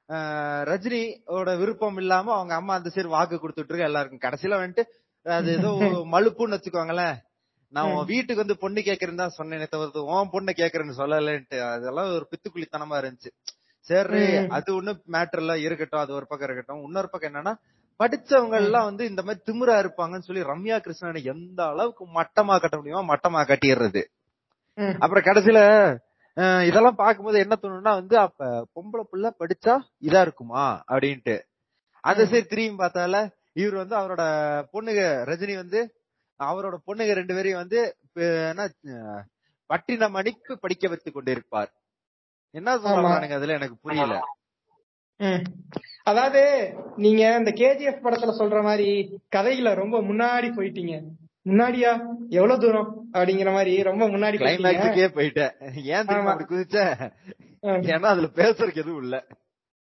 ஆஹ், 0.09 0.63
ரஜினியோட 0.67 1.49
விருப்பம் 1.57 1.97
இல்லாம 1.97 2.33
அவங்க 2.33 2.53
அம்மா 2.55 2.73
அந்த 2.75 2.89
சைடு 2.95 3.09
வாக்கு 3.09 3.35
கொடுத்துட்டு 3.37 3.71
இருக்க 3.71 3.87
எல்லாருக்கும். 3.87 4.23
கடைசியில 4.25 4.59
வந்துட்டு 4.59 4.83
அது 5.25 5.49
ஏதோ 5.51 5.69
மலுப்புன்னு 6.13 6.55
வச்சுக்கோங்களேன். 6.55 7.15
நான் 7.73 7.91
உன் 7.91 8.09
வீட்டுக்கு 8.11 8.43
வந்து 8.43 8.57
பொண்ணு 8.63 8.79
கேக்குறேன்னு 8.81 9.21
தான் 9.21 9.37
சொன்னேனே 9.37 9.67
தவிர்த்து 9.67 10.01
உன் 10.11 10.31
பொண்ணு 10.33 10.51
கேக்குறேன்னு 10.53 10.99
சொல்லலன்ட்டு. 10.99 11.57
அதெல்லாம் 11.69 12.09
ஒரு 12.17 12.25
பித்துக்குளித்தனமா 12.31 12.97
இருந்துச்சு. 13.01 13.31
சரி. 13.87 14.21
அது 14.57 14.69
ஒண்ணும் 14.75 15.01
மேட்டர் 15.15 15.41
இல்ல 15.41 15.53
இருக்கட்டும் 15.65 16.03
அது 16.03 16.13
ஒரு 16.13 16.25
பக்கம் 16.25 16.47
இருக்கட்டும். 16.47 16.83
இன்னொரு 16.87 17.09
பக்கம் 17.09 17.31
என்னன்னா 17.31 17.53
படிச்சவங்க 17.99 18.55
எல்லாம் 18.61 18.87
வந்து 18.89 19.03
இந்த 19.05 19.21
மாதிரி 19.21 19.41
திமிரா 19.47 19.75
இருப்பாங்கன்னு 19.83 20.27
சொல்லி 20.27 20.41
ரம்யா 20.43 20.77
கிருஷ்ணனை 20.79 21.21
எந்த 21.33 21.59
அளவுக்கு 21.65 22.05
மட்டமா 22.15 22.55
கட்ட 22.57 22.75
முடியுமோ 22.77 23.03
மட்டமா 23.11 23.41
கட்டிடுறது. 23.51 24.01
அப்புறம் 24.99 25.27
கடைசியில 25.27 25.59
இதெல்லாம் 26.67 26.99
பார்க்கும்போது 26.99 27.37
என்ன 27.39 27.55
தோணும்னா 27.55 27.93
வந்து 27.99 28.15
அப்ப 28.19 28.47
பொம்பளை 28.75 29.03
புள்ள 29.11 29.27
படிச்சா 29.41 29.75
இதா 30.01 30.21
இருக்குமா? 30.21 30.63
அப்படின்ட்டு. 30.91 31.35
அந்த. 32.03 32.21
சரி 32.25 32.45
திரும்பி 32.45 32.81
பார்த்தால 32.81 33.19
இவர் 33.55 33.75
வந்து 33.81 33.95
அவரோட 33.99 34.23
பொண்ணுங்க 34.73 35.03
ரஜினி 35.31 35.55
வந்து 35.55 35.79
அவரோட 36.39 36.75
பொண்ணுங்க 36.87 37.13
ரெண்டு 37.19 37.33
பேரையும் 37.33 37.59
வந்து 37.59 37.79
பட்டினம் 39.69 40.13
அணிக்கு 40.13 40.53
படிக்க 40.59 40.87
வைத்துக் 40.87 41.15
கொண்டிருப்பார். 41.17 41.71
என்ன 42.53 42.75
சொல்றானுங்க 42.77 43.37
அதுல? 43.37 43.53
எனக்கு 43.53 43.77
புரியல. 43.81 44.17
அதாவது 46.03 46.41
நீங்க 46.95 47.21
இந்த 47.37 47.51
கேஜிஎஃப் 47.51 48.03
படத்துல 48.05 48.33
சொல்ற 48.41 48.63
மாதிரி 48.63 48.89
கதையில 49.35 49.73
ரொம்ப 49.75 49.97
முன்னாடி 50.09 50.49
போயிட்டீங்க. 50.57 50.95
முன்னாடியா? 51.45 51.91
எவ்வளவு 52.29 52.59
தூரம்? 52.59 52.89
அப்படிங்கிற 53.13 53.51
மாதிரி 53.51 53.73
ரொம்ப 53.83 54.03
முன்னாடி 54.07 54.37
கிளைமேக்ஸுக்கே 54.41 55.07
போயிட்டேன். 55.17 55.53
ஏன் 55.93 56.05
தெரியுமா 56.05 56.33
குதிச்ச. 56.51 56.77
ஏன்னா 57.89 58.07
அதுல 58.13 58.29
பேசுறதுக்கு 58.39 58.81
எதுவும் 58.83 59.01
இல்ல. 59.01 59.17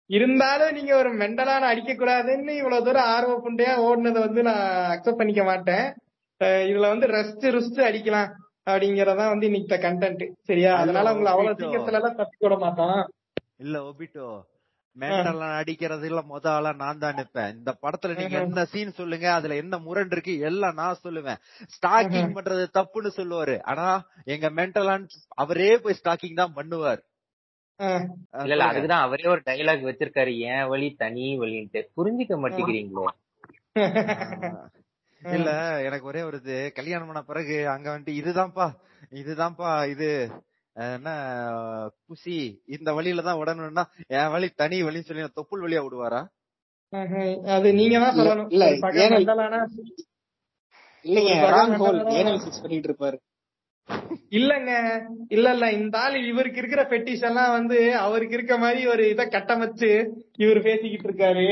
இருந்தாலும் 0.09 0.71
நீங்க 0.71 0.97
ஒரு 0.97 1.11
மெண்டலான 1.17 1.67
அடிக்க 1.71 1.91
கூடாதுன்னு 1.93 2.49
இவ்வளவு 2.49 2.85
தூரம் 2.85 3.11
ஆர்வ 3.15 3.35
புண்டையா 3.45 3.75
ஓடுனதை 3.87 4.19
வந்து 4.19 4.41
நான் 4.41 4.63
அக்செப்ட் 4.93 5.21
பண்ணிக்க 5.21 5.43
மாட்டேன். 5.43 5.85
இதுல 6.41 6.87
வந்து 6.87 7.07
ரெஸ்ட் 7.07 7.45
ருஸ்ட் 7.51 7.79
அடிக்கலாம் 7.81 8.31
அப்படிங்கறதான் 8.65 9.31
வந்து 9.31 9.45
இன்னைக்கு 9.45 9.75
கண்டென்ட் 9.75 10.23
சரியா? 10.41 10.75
அதனால 10.75 11.11
உங்களை 11.11 11.31
அவ்வளவு. 11.31 11.59
சீக்கிரத்துல 11.61 11.99
எல்லாம் 12.01 12.15
தப்பி 12.15 12.37
விட 12.39 12.55
மாட்டோம். 12.55 12.99
இல்ல 13.57 13.79
ஒபிட்டோ. 13.79 14.27
மென்டல்லாம் 14.95 15.55
அடிக்கிறது 15.55 16.05
இல்ல 16.07 16.21
மொத 16.29 16.45
ஆளா 16.47 16.71
நான் 16.71 16.97
தான் 16.97 17.15
நிப்பேன். 17.15 17.55
இந்த 17.55 17.71
படத்துல 17.81 18.15
நீங்க. 18.17 18.37
என்ன 18.39 18.65
சீன் 18.65 18.91
சொல்லுங்க 18.91 19.33
அதுல 19.33 19.55
என்ன 19.55 19.77
முரண் 19.77 20.11
இருக்கு 20.11 20.39
எல்லாம் 20.39 20.73
நான் 20.73 21.01
சொல்லுவேன். 21.03 21.39
ஸ்டாக்கிங். 21.75 22.29
பண்றது 22.37 22.63
தப்புன்னு 22.77 23.11
சொல்லுவாரு. 23.17 23.55
ஆனா 23.63 23.87
எங்க 24.25 24.49
மென்டலான் 24.49 25.05
அவரே 25.35 25.77
போய் 25.77 25.99
ஸ்டாக்கிங் 26.03 26.39
தான் 26.41 26.55
பண்ணுவார். 26.55 27.01
இல்ல 27.79 28.53
இல்ல. 28.53 28.65
அதுக்குதான் 28.65 29.05
அவரே 29.05 29.27
ஒரு 29.27 29.41
டைலாக் 29.47 29.87
வச்சிருக்காரு. 29.87 30.31
என் 30.47 30.67
வழி 30.67 30.87
தனி 30.95 31.25
வழின்ட்டு 31.41 31.79
புரிஞ்சுக்க 31.97 32.35
மாட்டேங்கிறீங்களே? 32.43 33.11
இல்ல 35.21 35.49
எனக்கு 35.87 36.05
ஒரே 36.05 36.21
ஒரு 36.21 36.37
இது. 36.41 36.57
கல்யாணம் 36.77 37.09
பண்ண 37.09 37.21
பிறகு 37.23 37.55
அங்க 37.69 37.87
வந்துட்டு 37.91 38.19
இதுதான்ப்பா 38.21 38.67
இதுதான்ப்பா 39.13 39.69
இது 39.93 40.09
என்ன 40.75 41.09
குசி 42.05 42.37
இந்த 42.75 42.89
வழியில 42.93 43.21
தான் 43.21 43.39
விடணும்னா 43.39 43.83
என் 44.15 44.31
வழி 44.31 44.47
தனி 44.53 44.77
வழின்னு 44.83 45.07
சொல்லி 45.09 45.27
தொப்புள் 45.37 45.63
வழியா 45.65 45.83
விடுவாரா? 45.85 46.21
அது 47.55 47.67
நீங்க 47.73 47.95
தான் 47.99 48.17
சொல்லணும். 48.17 48.49
இல்ல, 48.51 48.65
இல்லைங்க 51.05 51.33
ராங் 51.53 51.73
ஹோல்? 51.81 51.99
ஏனலிசிஸ் 52.17 52.61
பண்ணிட்டு 52.63 52.89
இருப்பாரு. 52.89 53.17
இல்லங்க. 54.31 54.71
இல்ல 55.29 55.47
இல்ல. 55.55 55.65
இந்த 55.79 55.95
ஆள் 55.99 56.15
இவருக்கு 56.23 56.61
இருக்கிற 56.61 56.83
பெட்டிஷ் 56.85 57.25
எல்லாம் 57.29 57.51
வந்து 57.51 57.77
அவருக்கு 58.05 58.37
இருக்க 58.37 58.55
மாதிரி 58.57 58.81
ஒரு 58.93 59.03
இத 59.09 59.23
கட்டமைச்சு 59.27 59.89
இவர் 60.37 60.67
பேசிக்கிட்டு 60.67 61.07
இருக்காரு. 61.09 61.47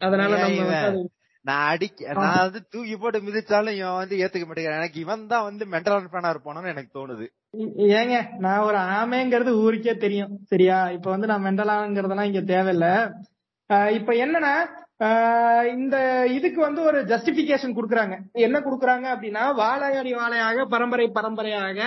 அதனால 0.00 0.32
நம்ம 0.38 0.80
நான் 1.44 1.66
அடிக்க 1.70 2.12
நான் 2.18 2.42
வந்து 2.44 2.60
தூக்கி 2.72 2.94
போட்டு 2.96 3.18
மிதிச்சாலும் 3.20 3.78
இவன் 3.78 3.98
வந்து 3.98 4.18
ஏத்துக்க 4.22 4.44
மாட்டேங்கிறான். 4.44 4.80
எனக்கு 4.80 4.98
இவன் 5.00 5.24
தான் 5.32 5.46
வந்து 5.48 5.64
மென்டல் 5.66 6.08
ஃபேனா 6.12 6.30
இருப்பானு 6.34 6.72
எனக்கு 6.72 6.90
தோணுது. 6.94 7.26
ஏங்க 7.98 8.14
நான் 8.38 8.64
ஒரு 8.68 8.78
ஆமைங்கிறது 8.94 9.52
ஊருக்கே 9.64 9.94
தெரியும். 9.96 10.32
சரியா? 10.52 10.78
இப்ப 10.90 11.10
வந்து 11.10 11.26
நான் 11.26 11.44
மெண்டலாங்கிறதெல்லாம் 11.46 12.30
இங்க 12.30 12.42
தேவையில்ல. 12.52 12.88
இப்ப 13.98 14.12
என்னன்னா 14.24 14.54
இந்த 15.74 15.96
இதுக்கு 16.36 16.60
வந்து 16.60 16.80
ஒரு 16.82 16.98
ஜஸ்டிபிகேஷன் 17.04 17.76
கொடுக்குறாங்க. 17.76 18.16
என்ன 18.46 18.56
கொடுக்குறாங்க 18.58 19.06
அப்படின்னா 19.14 19.44
வாழையடி 19.62 20.12
வாழையாக 20.14 20.66
பரம்பரை 20.74 21.06
பரம்பரையாக 21.18 21.80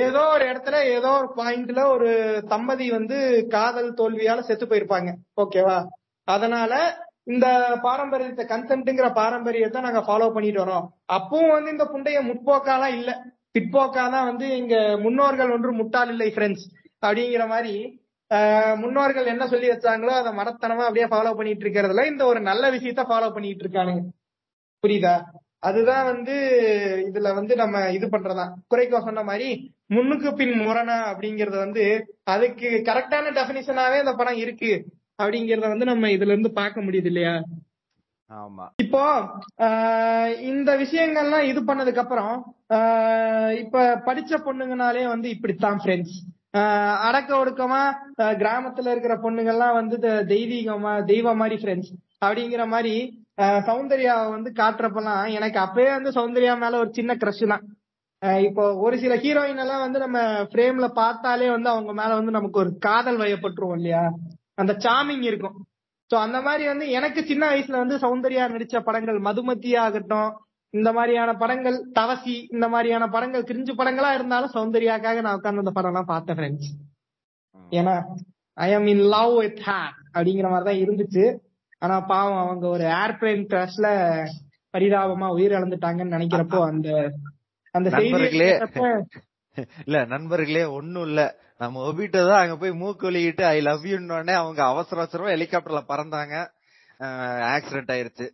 ஏதோ 0.00 0.22
ஒரு 0.34 0.44
இடத்துல 0.50 0.76
ஏதோ 0.96 1.10
ஒரு 1.20 1.28
பாயிண்ட்ல 1.36 1.82
ஒரு 1.94 2.10
தம்பதி 2.48 2.86
வந்து 2.90 3.18
காதல் 3.54 3.90
தோல்வியால 4.00 4.40
செத்து 4.48 4.66
போயிருப்பாங்க. 4.66 5.10
ஓகேவா 5.42 5.78
அதனால 6.28 6.72
இந்த 7.24 7.46
பாரம்பரியத்தை 7.86 8.44
கன்சென்ட்ங்கிற 8.46 9.06
பாரம்பரியத்தை 9.20 9.80
நாங்க 9.86 10.02
ஃபாலோ 10.08 10.26
பண்ணிட்டு 10.34 10.62
வரோம். 10.64 10.84
அப்பவும் 11.16 11.54
வந்து 11.56 11.72
இந்த 11.74 11.86
புண்டைய 11.92 12.18
முற்போக்காலாம் 12.28 12.96
இல்ல. 12.98 13.10
பிற்போக்காதான் 13.54 14.28
வந்து 14.30 14.46
எங்க 14.58 14.74
முன்னோர்கள் 15.04 15.52
ஒன்று 15.54 15.70
முட்டாள் 15.72 16.10
இல்லை 16.14 16.28
ஃப்ரெண்ட்ஸ் 16.34 16.66
அப்படிங்கிற 17.02 17.44
மாதிரி 17.54 17.74
முன்னோர்கள் 18.80 19.32
என்ன 19.32 19.44
சொல்லி 19.46 19.68
வச்சாங்களோ 19.70 20.12
அதை 20.18 20.30
மடத்தனமா 20.32 20.86
அப்படியே 20.86 21.06
ஃபாலோ 21.10 21.32
பண்ணிட்டு 21.38 21.64
இருக்கிறதுல 21.64 22.04
இந்த 22.06 22.22
ஒரு 22.26 22.40
நல்ல 22.42 22.70
விஷயத்த 22.70 23.02
ஃபாலோ 23.08 23.28
பண்ணிட்டு 23.34 23.64
இருக்கானுங்க. 23.64 24.02
புரியுதா? 24.84 25.14
அதுதான் 25.62 26.04
வந்து 26.04 26.34
இதுல 27.06 27.28
வந்து 27.34 27.54
நம்ம 27.56 27.76
இது 27.90 28.06
பண்றதா. 28.06 28.44
குறைக்கோ 28.70 28.98
சொன்ன 29.00 29.22
மாதிரி 29.22 29.48
முன்னுக்கு 29.88 30.28
பின் 30.34 30.54
முரணா 30.60 30.96
அப்படிங்கறது 31.12 31.58
வந்து 31.58 31.84
அதுக்கு 32.26 32.68
கரெக்டான 32.88 33.32
டெபினிஷனாவே 33.38 33.98
இந்த 34.00 34.14
படம் 34.14 34.42
இருக்கு 34.44 34.72
அப்படிங்கறத 35.18 35.68
வந்து 35.72 35.90
நம்ம 35.90 36.10
இதுல 36.16 36.34
இருந்து 36.34 36.52
பார்க்க 36.52 36.86
முடியுது 36.86 37.10
இல்லையா? 37.12 37.34
ஆமா. 38.30 38.64
இப்போ 38.84 39.02
இந்த 40.50 40.70
விஷயங்கள்லாம் 40.76 41.48
இது 41.50 41.60
பண்ணதுக்கு 41.62 42.02
அப்புறம் 42.04 42.32
இப்ப 43.56 43.84
படிச்ச 44.06 44.38
பொண்ணுங்கனாலே 44.46 45.04
வந்து 45.06 45.28
இப்படித்தான் 45.30 45.78
ஃப்ரெண்ட்ஸ் 45.82 46.16
அடக்க 47.06 47.30
ஒடுக்கமா 47.36 47.80
கிராமத்துல 48.40 48.92
இருக்கிற 48.94 49.14
பொண்ணுங்கள்லாம் 49.24 49.78
வந்து 49.78 49.96
தெய்வீகமா 50.32 50.92
தெய்வம் 51.04 51.40
மாதிரி 51.42 51.56
ஃப்ரெண்ட்ஸ் 51.62 51.92
அப்படிங்கிற 52.24 52.64
மாதிரி 52.74 52.94
சௌந்தர்யாவை 53.68 54.26
வந்து 54.30 54.50
காட்டுறப்பெல்லாம் 54.60 55.24
எனக்கு 55.38 55.58
அப்பயே 55.58 55.90
வந்து 55.96 56.10
சௌந்தர்யா 56.10 56.54
மேல 56.58 56.78
ஒரு 56.78 56.90
சின்ன 56.98 57.14
க்ரஷ் 57.14 57.44
தான். 57.52 57.64
இப்போ 58.48 58.64
ஒரு 58.84 58.96
சில 58.98 59.14
ஹீரோயின் 59.24 59.62
எல்லாம் 59.64 59.82
வந்து 59.84 59.98
நம்ம 60.04 60.18
ஃப்ரேம்ல 60.52 60.86
பார்த்தாலே 61.00 61.48
வந்து 61.50 61.68
அவங்க 61.68 61.92
மேல 61.92 62.10
வந்து 62.14 62.36
நமக்கு 62.38 62.58
ஒரு 62.58 62.70
காதல் 62.78 63.20
வயப்பட்டுருவோம் 63.22 63.78
இல்லையா? 63.80 64.04
அந்த 64.54 64.72
சாமிங் 64.84 65.24
இருக்கும். 65.30 65.56
சோ 66.10 66.16
அந்த 66.26 66.38
மாதிரி 66.40 66.64
வந்து 66.68 66.86
எனக்கு 66.90 67.20
சின்ன 67.24 67.44
வயசுல 67.50 67.82
வந்து 67.82 67.96
சௌந்தர்யா 68.04 68.44
நடிச்ச 68.54 68.80
படங்கள் 68.88 69.18
மதுமதி 69.28 69.72
ஆகட்டும் 69.84 70.30
இந்த 70.74 70.90
மாதிரியான 70.92 71.30
படங்கள் 71.36 71.76
தவசி 71.92 72.36
இந்த 72.50 72.66
மாதிரியான 72.68 73.04
படங்கள் 73.08 73.48
கிரிஞ்சு 73.50 73.72
படங்களா 73.72 74.10
இருந்தாலும் 74.14 74.54
சௌந்தர்யாக்காக 74.54 75.20
நான் 75.20 75.36
உட்கார்ந்து 75.38 75.64
அந்த 75.64 75.74
படம் 75.74 75.92
எல்லாம் 75.92 76.10
பார்த்தேன் 76.12 76.38
ஃப்ரெண்ட்ஸ் 76.38 76.70
ஏன்னா 77.72 77.94
I 78.56 78.68
am 78.70 78.86
in 78.86 79.04
love 79.14 79.32
with 79.38 79.62
her 79.66 79.94
அப்படிங்கிற 80.14 80.48
மாதிரி 80.50 80.68
தான் 80.70 80.82
இருந்துச்சு. 80.84 81.24
ஆனா 81.82 81.96
பாவம் 82.10 82.42
அவங்க 82.42 82.66
ஒரு 82.68 82.84
ஏர்பிளைன் 83.00 83.46
கிராஷ்ல 83.50 83.86
பரிதாபமா 84.74 85.26
உயிர் 85.28 85.56
இழந்துட்டாங்கன்னு 85.56 86.16
நினைக்கிறப்போ 86.16 86.60
அந்த 86.70 86.88
அந்த. 87.74 87.88
கேட்டப்ப 88.36 88.84
இல்ல 89.82 89.98
நண்பர்களே 90.06 90.64
ஒண்ணும் 90.78 91.06
இல்ல. 91.08 91.20
நம்ம 91.60 91.82
ஒபிட்ட 91.88 92.18
தான் 92.28 92.42
அங்க 92.42 92.56
போய் 92.56 92.80
மூக்கு 92.80 93.06
வலிக்கிட்டு 93.08 93.44
ஐ 93.50 93.58
லவ் 93.60 93.84
யூன்னே 93.90 94.34
அவங்க 94.40 94.60
அவசர 94.64 95.00
அவசரமா 95.00 95.34
ஹெலிகாப்டர்ல 95.34 95.82
பறந்தாங்க. 95.88 96.34
ஆக்சிடென்ட் 97.54 97.92
ஆயிருச்சு. 97.94 98.26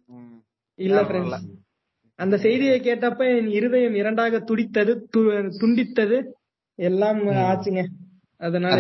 இல்ல. 0.79 1.01
அந்த 2.23 2.37
செய்தியை 2.37 2.81
கேட்டப்ப 2.81 3.37
என் 3.37 3.49
இருதயம் 3.49 3.95
இரண்டாக 3.95 4.39
துடித்தது 4.39 5.09
து- 5.17 5.49
துண்டித்தது. 5.61 6.23
எல்லாம் 6.75 7.27
ஆச்சுங்க. 7.27 7.85
அதனால 8.37 8.75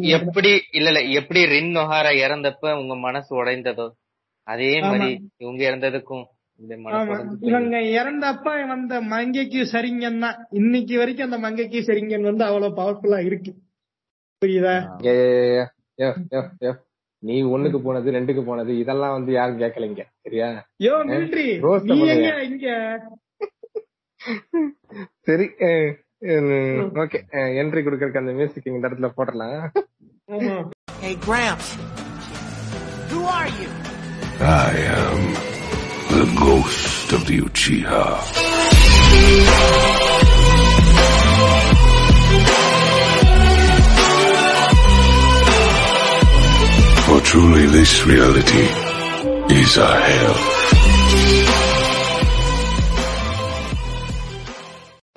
எப்படி 0.00 0.60
இல்ல 0.72 0.88
இல்ல. 0.88 1.00
எப்படி 1.00 1.46
ரின் 1.46 1.74
நொஹாரா 1.74 2.12
இறந்தப்ப 2.16 2.80
உங்க 2.80 2.96
மனசு 2.96 3.44
உடைந்ததோ? 3.44 3.90
அதே. 4.42 4.80
மாதிரி 4.80 5.30
இவங்க 5.36 5.70
இறந்ததுக்கும். 5.70 6.24
இவங்க 7.40 7.78
இறந்தப்ப 7.78 8.66
வந்த 8.66 9.00
மங்கைக்கு 9.00 9.62
சரிங்கன் 9.72 10.18
தான். 10.18 10.46
இன்னைக்கு 10.50 10.98
வரைக்கும் 10.98 11.30
அந்த 11.30 11.38
மங்கைக்கு 11.38 11.80
சரிங்கன் 11.80 12.22
வந்து 12.22 12.44
அவ்வளவு 12.44 12.82
பவர்ஃபுல்லா 12.82 13.24
இருக்கு. 13.24 13.54
புரியுதா. 14.40 14.96
நீ 17.22 17.36
ஒண்ணுக்கு 17.54 17.78
போனது 17.86 18.14
ரெண்டுக்கு 18.16 18.42
போனது 18.44 18.72
இதெல்லாம் 18.82 19.14
வந்து 19.16 19.32
யாரும் 19.32 19.60
கேட்கலைங்க 19.62 20.04
சரியா 20.24 20.48
யோ 20.86 20.96
மிலிட்ரி 21.10 21.46
இங்க 22.48 22.68
சரி 25.28 25.46
ஓகே 27.02 27.18
என்ட்ரி 27.60 27.82
கொடுக்கறதுக்கு 27.82 28.22
அந்த 28.22 28.32
மியூசிக் 28.40 28.70
இந்த 28.70 28.88
இடத்துல 28.88 29.10
போடலாம். 29.18 29.60
Hey, 31.02 31.12
Gramps. 31.26 31.68
Who 33.10 33.20
are 33.36 33.50
you? 33.60 33.68
I 34.40 34.74
am 34.96 35.20
the 36.10 36.24
ghost 36.42 37.12
of 37.18 37.22
the 37.28 37.38
Uchiha. 37.46 38.02
For 47.08 47.20
truly 47.28 47.62
this 47.74 47.92
reality 48.08 48.64
is 49.58 49.72
a 49.84 49.92
hell. 50.06 50.34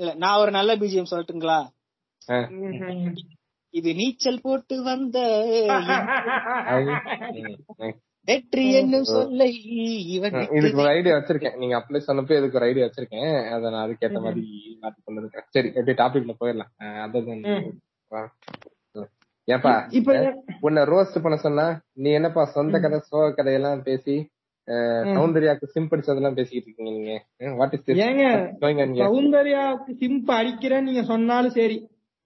இல்ல 0.02 0.12
நான் 0.24 0.40
ஒரு 0.44 0.52
நல்ல 0.58 0.76
பிஜிஎம் 0.82 1.10
சொல்லட்டுங்களா. 1.12 1.58
இது 3.80 3.90
நீச்சல் 4.00 4.42
போட்டு 4.46 4.78
வந்த. 4.88 5.18
வெற்றி 8.30 8.66
என்னும் 8.80 9.10
சொல்லை 9.16 9.52
இவன் 10.16 10.40
இதுக்கு 10.58 10.82
ஒரு 10.84 10.92
ஐடியா 10.98 11.18
வச்சிருக்கேன். 11.18 11.60
நீங்க 11.64 11.76
அப்படியே 11.80 12.06
சொன்னப்போ 12.08 12.38
இதுக்கு 12.40 12.60
ஒரு 12.62 12.70
ஐடியா 12.72 12.88
வச்சிருக்கேன். 12.88 13.34
அதை 13.56 13.66
நான் 13.74 13.86
அதுக்கேத்த 13.86 14.22
மாதிரி 14.28 14.44
மாத்தி 14.84 15.00
கொண்டு 15.04 15.24
இருக்கேன் 15.24 15.48
சரி 15.58 15.72
எப்படி 15.80 15.98
டாபிக்ல 16.04 16.36
போயிடலாம். 16.44 16.74
அதான் 17.06 17.30
ஏப்பா 19.52 19.74
இப்ப 19.98 20.12
உன்னை 20.62 20.82
ரோஸ்ட் 20.90 21.24
பண்ண 21.24 21.38
சொன்னா 21.40 21.66
நீ 21.98 22.10
என்னப்பா 22.18 22.44
சொந்த 22.54 22.76
கதை 22.84 23.00
சோக 23.08 23.26
கதையெல்லாம் 23.34 23.82
பேசி 23.88 24.16
சௌந்தர்யாக்கு 25.14 25.66
சிம்படிச்சதெல்லாம் 25.74 26.36
பேசிக்கிட்டு 26.36 26.68
இருக்கீங்க 26.68 26.92
நீங்க. 26.98 27.14
வாட் 27.60 27.74
இஸ் 27.76 28.02
ஏங்க 28.04 28.26
சௌந்தர்யாவுக்கு 29.02 29.94
சிம்ப 30.02 30.28
அடிக்கிறேன் 30.40 30.86
நீங்க 30.88 31.04
சொன்னாலும் 31.10 31.56
சரி 31.56 31.78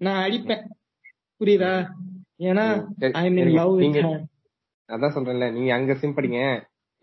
நான் 0.02 0.22
அடிப்பேன். 0.24 0.64
புரியுதா? 1.42 1.72
ஏன்னா 2.44 2.66
ஐ 3.16 3.26
மீன். 3.30 3.52
லவ் 3.56 3.76
அதான் 4.90 5.14
சொல்றேன்ல 5.16 5.48
நீங்க 5.54 5.72
அங்க 5.74 5.94
சிம்படிங்க 6.02 6.40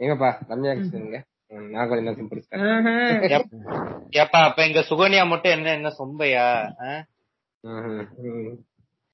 எங்கப்பா 0.00 0.30
ரம்யா 0.50 0.72
கிருஷ்ணனுங்க 0.74 1.18
ம், 1.50 1.66
நான் 1.72 1.88
கொஞ்சம் 1.88 2.08
தான் 2.08 2.18
சிம்படிச்சிட்டேன் 2.18 3.48
ஏப்பா 4.20 4.40
அப்ப 4.46 4.60
எங்க 4.66 4.80
சுகன்யா 4.90 5.24
மட்டும் 5.26 5.54
என்ன 5.56 5.72
என்ன 5.78 5.90
சொம்பையா. 5.98 6.44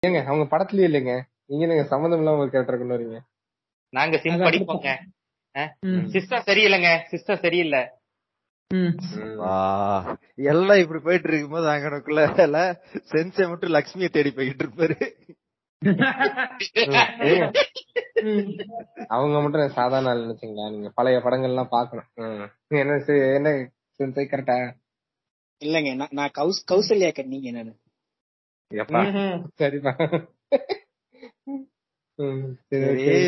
ஏங்க 0.02 0.18
அவங்க 0.30 0.44
படத்துலயே 0.50 0.88
இல்லைங்க. 0.88 1.14
நீங்க 1.50 1.64
நீங்க 1.70 1.84
சம்மந்தம் 1.92 2.20
இல்லாம 2.22 2.42
ஒரு 2.44 2.50
கேரக்டர் 2.52 2.80
கொண்டு 2.80 2.96
வரீங்க? 2.96 3.18
நாங்க 3.92 4.16
சிம் 4.24 4.44
படிப்போங்க. 4.48 4.90
சிஸ்டர் 6.14 6.44
சரியில்லைங்க. 6.48 6.90
சிஸ்டர் 7.12 7.40
சரியில்லை. 7.44 7.80
வா. 9.40 9.54
எல்லாம் 10.52 10.80
இப்படி 10.82 11.00
போயிட்டு 11.06 11.28
இருக்கும்போது 11.28 11.66
அங்கனக்குள்ள 11.74 12.62
சென்சே 13.12 13.44
மட்டும் 13.50 13.74
லக்ஷ்மியை 13.76 14.10
தேடி 14.16 14.30
போயிட்டு 14.38 14.64
இருப்பாரு. 14.64 14.96
அவங்க 19.14 19.36
மட்டும் 19.42 19.76
சாதாரண 19.78 20.10
ஆள் 20.12 20.24
நினைச்சீங்களா 20.24 20.68
நீங்க 20.74 20.90
பழைய 20.98 21.18
படங்கள் 21.26 21.52
எல்லாம் 21.52 21.72
பாக்கணும். 21.76 22.08
என்ன 22.82 23.00
என்ன 23.38 23.50
கரெக்டா 24.32 24.56
இல்லங்க 25.62 25.92
நான் 26.18 26.34
கௌசல்யா 26.70 27.12
கண்ணீங்க 27.14 27.50
நானு 27.58 27.72
சரிப்பா. 28.70 29.92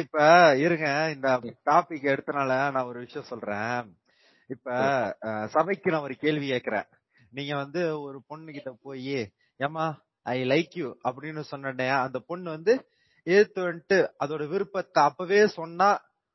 இப்ப 0.01 0.19
இருங்க. 0.57 0.87
இந்த 1.15 1.29
டாபிக் 1.67 2.11
எடுத்தனால 2.13 2.71
நான் 2.71 2.85
ஒரு 2.85 2.99
விஷயம் 2.99 3.25
சொல்றேன். 3.25 3.83
இப்ப 4.51 4.69
சபைக்கு 5.47 5.91
நான் 5.91 6.03
ஒரு 6.03 6.17
கேள்வி 6.17 6.51
கேக்குறேன் 6.51 6.89
நீங்க 7.33 7.57
வந்து 7.57 7.81
ஒரு 8.03 8.19
பொண்ணு 8.27 8.53
கிட்ட 8.53 8.71
போய் 8.83 9.19
ஏமா 9.61 9.85
ஐ 10.27 10.39
லைக் 10.45 10.75
யூ 10.75 10.89
அப்படின்னு 11.05 11.43
சொன்னே 11.51 11.87
அந்த 11.99 12.19
பொண்ணு 12.27 12.51
வந்து 12.51 12.73
ஏத்து 13.27 13.61
வந்துட்டு 13.61 13.99
அதோட 14.25 14.43
விருப்பத்தை 14.49 15.03
அப்பவே 15.03 15.47
சொன்னா 15.51 15.89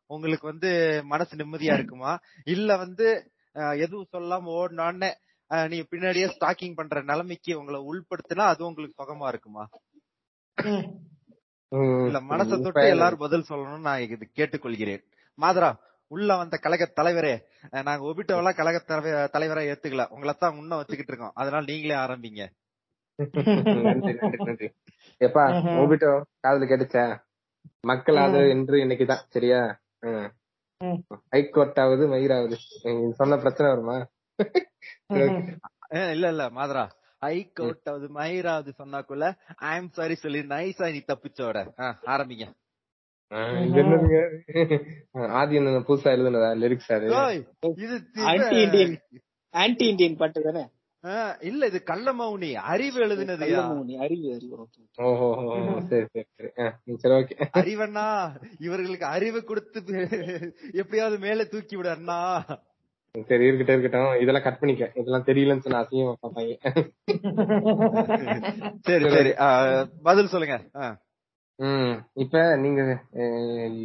உங்களுக்கு 0.10 0.46
வந்து 0.48 0.70
மனசு 1.06 1.36
நிம்மதியா 1.36 1.74
இருக்குமா? 1.74 2.12
இல்ல 2.46 2.76
வந்து 2.76 3.08
எதுவும் 3.78 4.12
சொல்லாம 4.14 4.52
ஓடினான்னு 4.56 5.10
நீங்க 5.48 5.86
பின்னாடியே 5.92 6.32
ஸ்டாக்கிங் 6.40 6.74
பண்ற 6.76 7.02
நிலைமைக்கு 7.02 7.60
உங்களை 7.60 7.80
உள்படுத்தினா 7.82 8.46
அது 8.52 8.66
உங்களுக்கு 8.66 9.04
சுகமா 9.04 9.28
இருக்குமா? 9.28 9.70
இல்ல 11.70 12.22
மனசை 12.22 12.62
தொட்டு 12.62 12.88
எல்லாரும் 12.88 13.20
பதில் 13.20 13.46
சொல்லணும்னு 13.50 13.80
நான் 13.80 14.00
இது 14.00 14.30
கேட்டுக்கொள்கிறேன். 14.36 15.04
மாதரா 15.42 15.76
உள்ள 16.08 16.38
வந்த 16.38 16.58
கழக 16.58 16.92
தலைவரே 16.96 17.44
நாங்க 17.84 18.06
ஒபிட்டோவெல்லாம் 18.06 18.56
கழக 18.56 18.80
தலைவ- 18.80 19.30
தலைவரா 19.34 19.64
ஏத்துக்கல. 19.68 20.08
உங்களை 20.08 20.34
தான் 20.34 20.56
முன்ன 20.56 20.76
வச்சுக்கிட்டு 20.76 21.14
இருக்கோம். 21.14 21.32
அதனால 21.34 21.64
நீங்களே 21.64 21.96
ஆரம்பிங்க. 21.96 22.48
நன்றி 23.84 24.14
நன்றி 24.14 24.44
நன்றி. 24.44 24.72
எப்பா 25.20 25.44
ஓபிட்டோ 25.82 26.22
காதுல 26.48 26.66
கேட்டுச்சா? 26.72 27.20
மக்கள் 27.82 28.16
ஆதரவு 28.16 28.50
என்று 28.50 28.78
இன்னைக்குதான் 28.78 29.26
சரியா. 29.30 29.80
ஹைகோர்ட் 31.30 31.80
ஆகுது 31.80 32.08
மயிராகுது 32.08 32.56
நீங்க 32.84 33.16
சொன்ன 33.16 33.38
பிரச்சனை 33.38 33.72
வருமா? 33.72 34.08
இல்ல 36.12 36.26
இல்ல 36.30 36.44
மாதரா. 36.50 36.86
ஹைகோர்ட் 37.22 37.90
மயிராவது 38.18 38.72
சொன்னாக்குள்ள 38.80 39.26
ஐ 39.66 39.74
எம் 39.78 39.90
சாரி 39.90 40.16
சொல்லி 40.16 40.40
நைஸா 40.52 40.88
நீ 40.92 41.02
தப்பிச்சோட 41.08 41.58
ஆரம்பிங்க. 42.14 42.46
என்னதுங்க? 43.80 44.18
ஆதி 45.40 45.56
என்ன 45.56 45.80
புதுசா 45.88 46.10
எழுதுனதா 46.16 46.50
லிரிக்ஸ் 46.64 46.92
அது? 46.92 47.08
ஓய், 47.22 47.40
இது 47.86 47.96
ஆன்டி 48.32 48.58
இண்டியன் 48.64 48.96
ஆன்டி 49.54 50.08
பாட்டு 50.16 50.42
தானே? 50.42 50.64
இல்ல 51.42 51.66
இது 51.66 51.80
கள்ள 51.84 52.08
மௌனி 52.14 52.50
அறிவு. 52.66 53.02
ஓஹோ 54.98 55.28
சரி 55.90 56.06
சரி 56.14 56.28
சரி. 56.38 56.50
சரி 57.04 57.14
ஓகே 57.18 57.36
அறிவண்ணா 57.60 58.06
இவர்களுக்கு 58.60 59.06
அறிவு 59.16 59.42
கொடுத்து 59.44 59.98
எப்படியாவது 60.74 61.18
மேல 61.20 61.46
தூக்கி 61.46 61.76
விடு 61.76 61.92
அண்ணா 61.96 62.20
சரி 63.24 63.46
இருக்கட்டும் 63.46 63.82
இருக்கட்டும். 63.82 64.22
இதெல்லாம் 64.22 64.44
கட் 64.44 64.60
பண்ணிக்க. 64.60 64.92
இதெல்லாம் 64.96 65.26
தெரியலன்னு 65.26 65.60
சொன்னா 65.60 65.82
அசிங்கமா 65.82 66.14
பாப்பாங்க 66.22 66.54
சரி 68.82 69.10
சரி. 69.10 69.30
ஆஹ், 69.30 69.86
பதில் 70.02 70.28
சொல்லுங்க. 70.28 70.70
ஆஹ். 70.74 70.96
ம் 71.60 72.06
இப்ப 72.14 72.56
நீங்க 72.56 72.82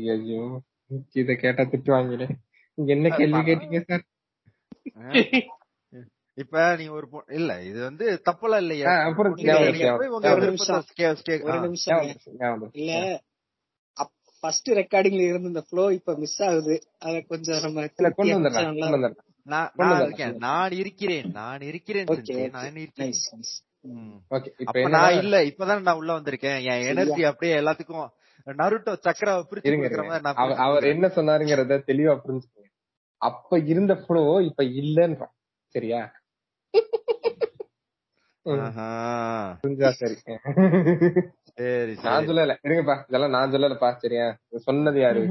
ஐயோ 0.02 0.62
இத 1.12 1.34
கேட்டா 1.34 1.62
திட்டுவாங்களே 1.62 2.28
நீங்க 2.74 2.92
என்ன 2.92 3.08
கேள்வி 3.16 3.38
கேட்டீங்க 3.40 3.80
சார்? 3.80 4.04
இப்ப 6.34 6.76
நீங்க 6.76 6.92
ஒரு 6.92 7.08
பொ- 7.08 7.24
இல்ல 7.28 7.62
இது 7.62 7.82
வந்து 7.82 8.22
தப்பெல்லாம் 8.24 8.56
இல்லையா. 8.56 8.86
அப்புறம் 9.04 9.34
இல்ல 12.72 13.20
ஃபர்ஸ்ட் 14.42 14.68
ரெக்கார்டிங்ல 14.70 15.22
இருந்த 15.28 15.48
இந்த 15.48 15.62
ஃப்ளோ 15.68 15.92
இப்ப 15.92 16.14
மிஸ் 16.16 16.42
ஆகுது. 16.42 16.76
அத 16.98 17.14
கொஞ்சம் 17.28 17.62
நம்ம 17.62 17.86
கொண்டு 17.96 18.36
வந்துடுறேன் 18.36 18.70
நான் 19.44 19.70
நான். 19.74 20.00
இருக்கேன். 20.06 20.38
இருக்கிறேன் 20.82 21.28
நான் 21.32 21.62
இருக்கிறேன் 21.64 22.06
நான் 22.50 22.66
என்ன 24.76 24.88
நான் 24.88 25.12
இல்ல 25.12 25.36
இப்பதான் 25.44 25.82
நான் 25.82 25.96
உள்ள 25.96 26.10
வந்திருக்கேன். 26.18 26.58
என் 26.72 26.86
எனர்ஜி 26.86 27.22
அப்படியே 27.22 27.54
எல்லாத்துக்கும் 27.60 28.08
நருட்டோ 28.46 28.92
சக்கர 28.98 29.30
நான் 30.20 30.54
அவர். 30.66 30.84
என்ன 30.84 31.06
சொன்னாருங்கிறத 31.08 31.80
தெளிவா 31.90 32.14
புரிஞ்சுக்கோங்க. 32.24 32.68
அப்ப 33.20 33.58
இருந்த 33.72 33.94
ஃப்ளோ 33.94 34.24
இப்ப 34.42 34.64
இல்லன்றோம் 34.80 35.34
சரியா. 35.74 36.00
புரிஞ்சா 39.64 39.88
சரி. 40.00 40.16
சரி 41.60 41.92
நான் 42.04 42.26
சொல்லல. 42.28 42.54
இருங்கப்பா. 42.66 42.96
இதெல்லாம் 43.08 43.34
நான் 43.36 43.52
சொல்லலப்பா. 43.52 43.90
சரியா? 43.96 44.26
சொன்னது 44.66 44.98
யாரு? 45.00 45.22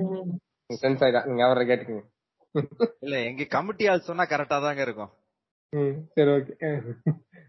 சென்ஸ் 0.70 1.04
ஆயிடா 1.06 1.22
நீங்க 1.26 1.44
அவரை 1.46 1.64
கேட்டுக்கோங்க. 1.68 2.06
இல்ல 3.02 3.16
எங்க 3.22 3.44
கமிட்டி 3.50 3.86
ஆள் 3.88 4.08
சொன்னா 4.08 4.24
கரெக்டா 4.26 4.58
தாங்க 4.62 4.82
இருக்கும். 4.82 5.12
ம், 5.74 5.96
சரி 6.16 6.30
ஓகே. 6.32 6.54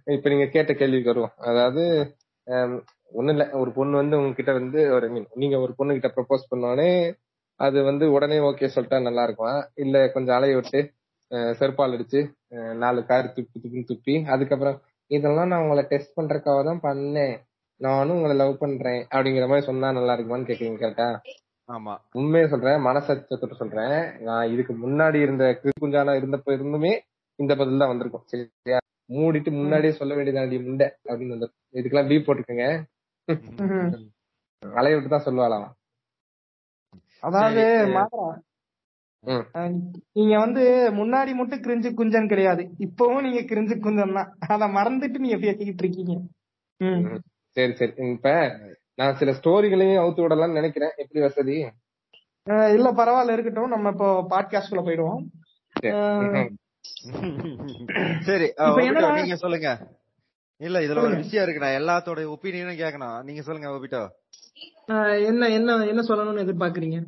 இப்ப 0.07 0.29
நீங்க 0.29 0.47
கேட்ட 0.47 0.73
கேள்விக்கு 0.75 1.13
வருவோம். 1.13 1.35
அதாவது 1.49 1.83
ஹம், 2.47 2.77
ஒண்ணும் 3.13 3.35
இல்ல. 3.35 3.45
ஒரு 3.53 3.71
பொண்ணு 3.73 3.95
வந்து 3.97 4.19
உங்ககிட்ட 4.19 4.53
வந்து 4.53 4.81
ஒரு 4.93 5.07
மீன் 5.09 5.29
நீங்க 5.35 5.57
ஒரு 5.61 5.73
பொண்ணு 5.75 5.97
கிட்ட 5.97 6.09
ப்ரப்போஸ் 6.09 6.51
பண்ணோடனே 6.51 6.91
அது 7.61 7.79
வந்து 7.83 8.05
உடனே 8.13 8.39
ஓகே 8.41 8.71
சொல்லிட்டா 8.75 8.99
நல்லா 9.03 9.23
இருக்கும்? 9.23 9.57
இல்ல 9.75 9.97
கொஞ்சம் 10.09 10.37
அலைய 10.37 10.55
விட்டு 10.57 10.81
செருப்பால் 11.55 11.95
அடிச்சு 11.95 12.21
நாலு 12.77 13.01
கார் 13.05 13.35
துப்பி 13.35 13.57
துப்பின்னு 13.57 13.91
துப்பி 13.91 14.15
அதுக்கப்புறம் 14.29 14.79
இதெல்லாம் 15.11 15.49
நான் 15.49 15.63
உங்களை 15.63 15.83
டெஸ்ட் 15.89 16.17
பண்றதுக்காக 16.17 16.63
தான் 16.65 16.83
பண்ணேன். 16.83 17.35
நானும் 17.81 18.17
உங்களை 18.17 18.35
லவ் 18.41 18.61
பண்றேன் 18.63 19.03
அப்படிங்கிற 19.15 19.47
மாதிரி 19.51 19.69
சொன்னா 19.69 19.89
நல்லா 19.99 20.15
இருக்குமான்னு 20.17 20.49
கேக்குறீங்க 20.49 20.81
கரெக்டா 20.83 21.09
ஆமா. 21.69 21.93
உண்மையை 22.19 22.47
சொல்றேன் 22.53 22.85
மனசத்தோட 22.87 23.55
சொல்றேன். 23.61 23.97
நான் 24.27 24.51
இதுக்கு 24.53 24.73
முன்னாடி 24.85 25.19
இருந்த 25.25 25.45
குஞ்சானா 25.83 26.13
இருந்தப்ப 26.21 26.55
இருந்துமே 26.57 26.93
இந்த 27.39 27.53
பதில் 27.61 27.83
தான் 27.83 27.93
வந்திருக்கும். 27.93 28.25
சரியா? 28.31 28.79
மூடிட்டு 29.11 29.51
முன்னாடியே 29.59 29.93
சொல்ல 29.99 30.13
வேண்டியதாண்டி 30.17 30.57
முண்டை 30.67 30.89
அப்படின்னு 31.09 31.37
வந்து 31.37 31.49
இதுக்கெல்லாம் 31.79 32.11
லீவ் 32.11 32.27
போட்டுக்கோங்க 32.27 32.67
அலைய 34.63 34.97
விட்டு 34.97 35.13
தான் 35.15 35.27
சொல்லுவாளாம். 35.27 35.69
அதாவது 37.23 37.65
நீங்க 40.17 40.35
வந்து 40.45 40.63
முன்னாடி 40.99 41.33
மட்டும் 41.39 41.65
கிரிஞ்சு 41.65 41.89
குஞ்சன் 41.99 42.31
கிடையாது. 42.33 42.63
இப்பவும் 42.87 43.25
நீங்க 43.27 43.41
கிரிஞ்சு 43.51 43.75
குஞ்சன் 43.87 44.17
தான். 44.19 44.31
அத 44.55 44.69
மறந்துட்டு 44.79 45.25
நீங்க 45.25 45.39
பேசிக்கிட்டு 45.47 45.85
இருக்கீங்க. 45.85 46.15
சரி 47.51 47.75
சரி. 47.75 47.93
இப்ப 47.97 48.59
நான் 48.95 49.17
சில 49.17 49.31
ஸ்டோரிகளையும் 49.31 50.03
அவுத்து 50.03 50.21
விடலாம்னு 50.21 50.53
நினைக்கிறேன். 50.53 50.91
எப்படி 50.97 51.21
வசதி? 51.21 51.55
இல்ல 52.45 52.93
பரவாயில்ல. 52.93 53.33
இருக்கட்டும். 53.33 53.69
நம்ம 53.69 53.89
இப்போ 53.89 54.27
பாட்காஸ்ட் 54.31 54.69
குள்ள 54.69 54.91
போயிடுவோம். 54.91 55.27
சரி. 58.21 58.53
நீங்க 59.21 59.37
சொல்லுங்க. 59.37 59.89
இல்ல 60.57 60.81
இதுல 60.81 60.99
ஒரு. 60.99 61.17
விஷயம் 61.17 61.49
இருக்கு. 61.49 61.79
நான் 61.79 61.81
எல்லாத்தோட 61.81 62.17
ஒப்பீனியனும் 62.29 62.81
கேட்கணும் 62.81 63.23
நீங்க 63.23 63.43
சொல்லுங்க 63.43 63.69
ஓபிட்டோ 63.71 64.09
அஹ் 64.87 65.25
என்ன 65.25 65.49
என்ன 65.49 65.87
என்ன 65.87 66.03
சொல்லணும்னு 66.03 66.45
எதிர்பார்க்கறீங்க? 66.47 67.05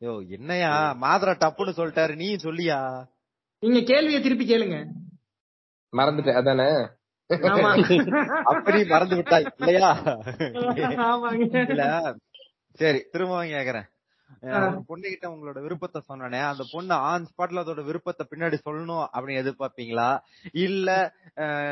யோ 0.00 0.28
என்னையா? 0.28 0.96
மாத்திர 1.00 1.30
டப்புன்னு 1.34 1.72
சொல்லிட்டாரு. 1.76 2.16
நீ 2.16 2.34
சொல்லியா? 2.34 3.06
நீங்க 3.60 3.80
கேள்வியை 3.82 4.22
திருப்பி 4.22 4.46
கேளுங்க. 4.48 4.86
மறந்துட்டேன். 5.92 6.36
அதானே? 6.36 6.88
அப்படி 8.50 8.78
மறந்து 8.86 9.16
விட்டாய் 9.16 9.46
இல்லையா? 9.60 9.88
இல்ல. 11.66 11.84
சரி 12.78 13.00
திரும்பவும் 13.12 13.54
கேக்குறேன். 13.54 13.86
ஆ. 14.46 14.58
ஒரு 14.66 14.80
பொண்ணுகிட்ட 14.88 15.26
உங்களோட 15.30 15.58
விருப்பத்தை 15.64 16.00
சொன்னனே 16.08 16.40
அந்த 16.48 16.64
பொண்ணு 16.72 16.94
ஆன் 17.06 17.26
ஸ்பாட்ல 17.28 17.62
அதோட 17.62 17.82
விருப்பத்தை 17.86 18.24
பின்னாடி 18.26 18.56
சொல்லணும் 18.60 19.04
அப்படின்னு 19.08 19.42
எதிர்பார்ப்பீங்களா? 19.42 20.08
இல்ல 20.64 20.88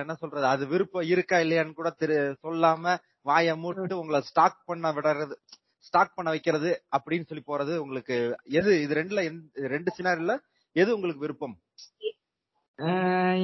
என்ன 0.01 0.16
சொல்றது 0.23 0.47
அது 0.53 0.64
விருப்பம் 0.66 1.09
இருக்கா 1.12 1.38
இல்லையான்னு 1.45 1.75
கூட 1.75 1.90
தெரி 1.97 2.16
சொல்லாம 2.45 2.97
வாயை 3.27 3.55
மூட்டு 3.62 4.01
உங்களை 4.01 4.21
ஸ்டாக் 4.29 4.59
பண்ண 4.66 4.92
விடுறது 4.97 5.37
ஸ்டாக் 5.85 6.16
பண்ண 6.16 6.29
வைக்கிறது 6.31 6.71
அப்படின்னு 6.97 7.29
சொல்லி 7.29 7.45
போறது 7.47 7.75
உங்களுக்கு 7.83 8.16
எது 8.55 8.71
இது 8.83 8.95
ரெண்டுல 8.99 9.23
ரெண்டு 9.73 9.90
சினாரில 9.97 10.35
எது 10.77 10.90
உங்களுக்கு 10.97 11.25
விருப்பம்? 11.25 11.57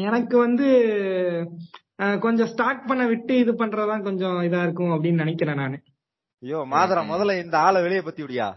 எனக்கு 0.06 0.36
வந்து 0.38 0.66
கொஞ்சம் 2.24 2.50
ஸ்டார்ட் 2.52 2.86
பண்ண 2.86 3.02
விட்டு 3.06 3.34
இது 3.38 3.52
பண்றதுதான் 3.52 4.06
கொஞ்சம் 4.08 4.36
இதா 4.48 4.60
இருக்கும் 4.62 4.92
அப்படின்னு 4.94 5.22
நினைக்கிறேன் 5.24 5.60
நானு. 5.62 5.78
ஐயோ 6.42 6.60
மாதரா 6.72 7.02
முதல்ல 7.10 7.34
இந்த 7.44 7.56
ஆளை 7.58 7.80
வெளியே 7.82 8.00
பத்தி 8.00 8.22
விடியா? 8.22 8.48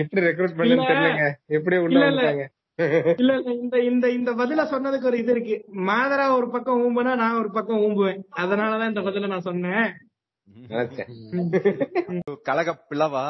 எப்படி 0.00 0.20
ரெக்ரூட் 0.26 0.56
பண்ணு 0.56 0.74
இல்ல. 0.74 0.88
தெரியலங்க. 0.90 1.24
எப்படி 1.58 1.76
உள்ள 1.84 2.06
இல்ல, 2.08 2.30
இல்ல. 2.30 3.44
இந்த 3.62 3.76
இந்த 3.90 4.06
இந்த 4.10 4.30
பதில 4.40 4.64
சொன்னதுக்கு 4.72 5.08
ஒரு 5.10 5.18
இது 5.18 5.32
இருக்கு. 5.32 5.56
மாதரா 5.90 6.26
ஒரு 6.36 6.48
பக்கம் 6.54 6.80
ஊம்புனா 6.84 7.12
நான் 7.22 7.38
ஒரு 7.38 7.50
பக்கம் 7.50 7.82
ஊம்புவேன். 7.86 8.20
அதனாலதான் 8.42 8.90
இந்த 8.92 9.02
பதில 9.08 9.30
நான் 9.34 9.48
சொன்னேன். 9.50 9.86
கலக 12.48 12.74
பிளவா? 12.90 13.24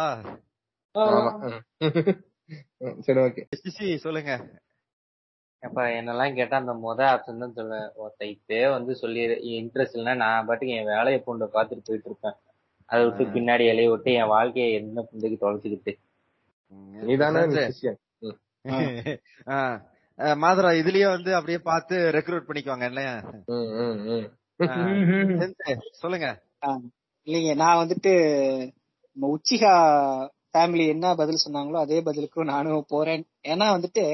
சரி 3.07 3.21
ஓகே. 3.27 3.43
சொல்லுங்க. 4.07 4.33
அப்ப 5.63 5.85
என்னெல்லாம் 5.99 6.37
கேட்டா 6.39 6.57
அந்த 6.63 6.73
முத 6.85 7.01
ஆப்ஷன் 7.13 7.43
தான் 7.43 7.55
சொல்லுவேன். 7.59 7.89
ஒருத்த 8.01 8.23
இப்பே 8.35 8.61
வந்து 8.75 8.93
சொல்லி 9.03 9.21
இன்ட்ரெஸ்ட் 9.61 9.97
இல்லைன்னா 9.99 10.15
நான் 10.25 10.47
பாட்டுக்கு 10.49 10.77
என் 10.79 10.91
வேலையை 10.95 11.19
பூண்ட 11.25 11.47
பாத்துட்டு 11.57 11.87
போயிட்டு 11.89 12.11
இருப்பேன். 12.11 12.37
அதை 12.89 13.01
விட்டு 13.05 13.25
பின்னாடி 13.37 13.65
இலைய 13.73 13.91
விட்டு 13.93 14.11
என் 14.21 14.33
வாழ்க்கையை 14.35 14.69
என்ன 14.81 15.05
புண்டைக்கு 15.09 15.39
தொலைச்சுக்கிட்டு. 15.45 15.93
மாதுரா 20.43 20.71
இதுலயே 20.81 21.09
வந்து 21.15 21.31
அப்படியே 21.39 21.59
பார்த்து 21.71 21.97
ரெக்ரூட் 22.17 22.47
பண்ணிக்குவாங்க 22.47 22.87
இல்லையா? 22.91 23.15
சொல்லுங்க. 26.03 26.29
இல்லைங்க 27.27 27.53
நான் 27.63 27.81
வந்துட்டு 27.83 28.13
நம்ம 29.17 29.29
உச்சிகா 29.37 29.75
ஃபேமிலி 30.53 30.85
என்ன 30.95 31.07
பதில் 31.21 31.45
சொன்னாங்களோ 31.45 31.79
அதே 31.85 31.99
பதிலுக்கு 32.09 32.51
நானும் 32.55 32.91
போறேன். 32.95 33.25
ஏன்னா 33.53 33.67
வந்துட்டு 33.77 34.05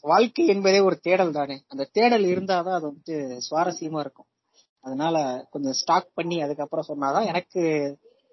வாழ்க்கை 0.00 0.46
என்பதே 0.46 0.80
ஒரு 0.80 0.96
தேடல் 0.98 1.32
தானே. 1.32 1.64
அந்த 1.68 1.88
தேடல் 1.92 2.24
இருந்தாதான் 2.24 2.74
அது 2.74 2.86
வந்துட்டு 2.90 3.40
சுவாரஸ்யமா 3.50 3.98
இருக்கும். 3.98 4.26
அதனால 4.80 5.46
கொஞ்சம் 5.50 5.72
ஸ்டாக் 5.72 6.10
பண்ணி 6.14 6.42
அதுக்கப்புறம் 6.42 6.88
சொன்னாதான் 6.88 7.24
எனக்கு 7.24 7.62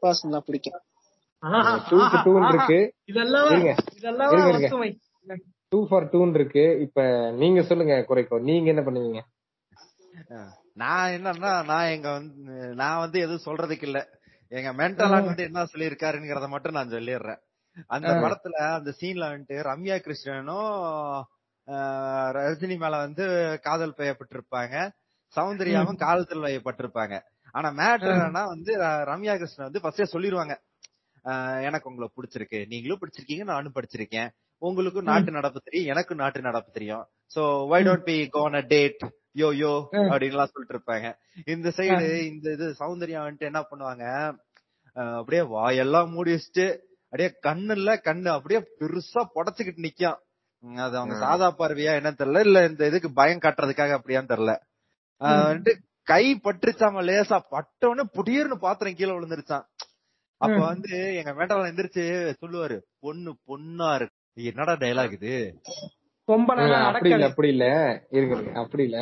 பர்சனலா 0.01 0.37
பிடிக்கும். 0.37 0.81
டூ 5.67 5.87
ஃபார் 5.87 6.09
டூன் 6.09 6.33
இருக்கு. 6.33 6.79
இப்ப 6.81 7.31
நீங்க 7.31 7.61
சொல்லுங்க 7.61 8.05
குறைக்கோ. 8.09 8.39
நீங்க 8.41 8.69
என்ன 8.69 8.81
பண்ணுவீங்க? 8.81 9.21
நான் 10.73 11.11
என்னன்னா 11.11 11.65
நான் 11.65 11.85
எங்க 11.85 12.11
வந்து 12.11 12.53
நான் 12.75 12.99
வந்து 12.99 13.19
எதுவும் 13.19 13.45
சொல்றதுக்கு 13.45 13.83
இல்ல. 13.83 14.19
எங்க 14.47 14.71
மென்டல் 14.73 15.25
வந்து 15.25 15.43
என்ன 15.43 15.63
சொல்லியிருக்காருங்கிறத 15.63 16.47
மட்டும் 16.47 16.73
நான் 16.73 16.89
சொல்லிடுறேன். 16.89 17.39
அந்த. 17.89 18.09
படத்துல 18.23 18.57
அந்த 18.71 18.91
சீன்ல 18.99 19.29
வந்துட்டு 19.29 19.57
ரம்யா 19.67 19.97
கிருஷ்ணனும் 19.99 20.71
ரஜினி 22.37 22.75
மேல 22.77 22.95
வந்து 23.03 23.25
காதல் 23.65 23.97
பெய்யப்பட்டிருப்பாங்க 23.97 24.75
சௌந்தர்யாவும் 25.35 26.01
காதல் 26.01 26.45
வயப்பட்டிருப்பாங்க 26.45 27.15
ஆனா 27.55 27.69
மேட்ரு 27.77 28.11
என்னன்னா 28.13 28.43
வந்து 28.51 28.71
ரம்யா 29.09 29.33
கிருஷ்ணன் 29.37 29.67
வந்து 29.67 29.81
ஃபர்ஸ்டே 29.83 30.05
சொல்லிருவாங்க. 30.13 30.53
ஆஹ், 31.25 31.57
எனக்கு 31.67 31.89
உங்களை 31.89 32.07
பிடிச்சிருக்கு. 32.11 32.59
நீங்களும் 32.69 32.99
பிடிச்சிருக்கீங்க 33.01 33.45
நானும் 33.49 33.75
படிச்சிருக்கேன். 33.75 34.29
உங்களுக்கும் 34.61 35.09
நாட்டு 35.09 35.31
நடப்பு 35.31 35.59
தெரியும் 35.59 35.89
எனக்கும் 35.91 36.21
நாட்டு 36.21 36.39
நடப்பு 36.41 36.69
தெரியும். 36.71 37.03
So 37.31 37.41
why 37.71 37.79
don't 37.83 38.07
be 38.07 38.15
gone 38.29 38.55
a 38.55 38.63
date 38.71 39.03
yo 39.35 39.49
yo 39.59 39.73
hmm. 39.93 40.09
அப்படின்லாம் 40.11 40.51
சொல்லிட்டு 40.53 40.75
இருப்பாங்க. 40.75 41.07
இந்த 41.47 41.67
சைடு 41.77 41.99
இந்த 42.29 42.47
இது 42.57 42.67
சௌந்தர்யா 42.79 43.19
வந்துட்டு 43.23 43.49
என்ன 43.51 43.61
பண்ணுவாங்க? 43.69 44.05
அப்படியே 45.15 45.43
வாயெல்லாம் 45.53 46.09
மூடி 46.13 46.31
வச்சுட்டு 46.35 46.65
அப்படியே 47.13 47.29
கண்ணுல 47.41 47.93
கண்ணு 48.03 48.29
அப்படியே 48.29 48.59
பெருசா 48.79 49.21
புடச்சுக்கிட்டு 49.35 49.85
நிக்கும் 49.85 50.19
அது 50.81 50.97
அவங்க 50.97 51.15
சாதா 51.19 51.55
பார்வையா 51.57 51.91
என்னன்னு 51.99 52.19
தெரியல 52.19 52.39
இல்ல 52.39 52.65
இந்த 52.65 52.85
இதுக்கு 52.85 53.13
பயம் 53.13 53.39
காட்டுறதுக்காக 53.39 53.95
அப்படியான்னு 53.97 54.31
தெரியல. 54.31 54.53
ஆஹ் 55.21 55.45
வந்துட்டு 55.47 55.73
கை 56.07 56.41
பட்டுருச்சாம 56.43 57.03
லேசா 57.07 57.37
பட்டோன்னு 57.51 58.03
புடியர்னு 58.13 58.57
பாத்திரம் 58.57 58.95
கீழே 58.95 59.11
விழுந்துருச்சான். 59.11 59.65
அப்ப. 60.41 60.59
வந்து 60.59 61.15
எங்க 61.15 61.31
மேட்டால 61.31 61.69
எந்திரிச்சு 61.71 62.03
சொல்லுவாரு 62.41 62.77
பொண்ணு 62.99 63.37
பொண்ணா 63.47 63.95
இருக்கு. 63.95 64.17
என்னடா 64.43 64.73
டைலாக் 64.73 65.11
இது? 65.11 65.33
இல்ல, 66.63 66.77
அப்படி 66.85 67.09
இல்ல 67.09 67.25
அப்படி 67.25 67.47
இல்ல. 67.47 67.65
இருங்க 68.09 68.35
இருங்க, 68.35 68.59
அப்படி 68.59 68.83
இல்ல. 68.83 68.99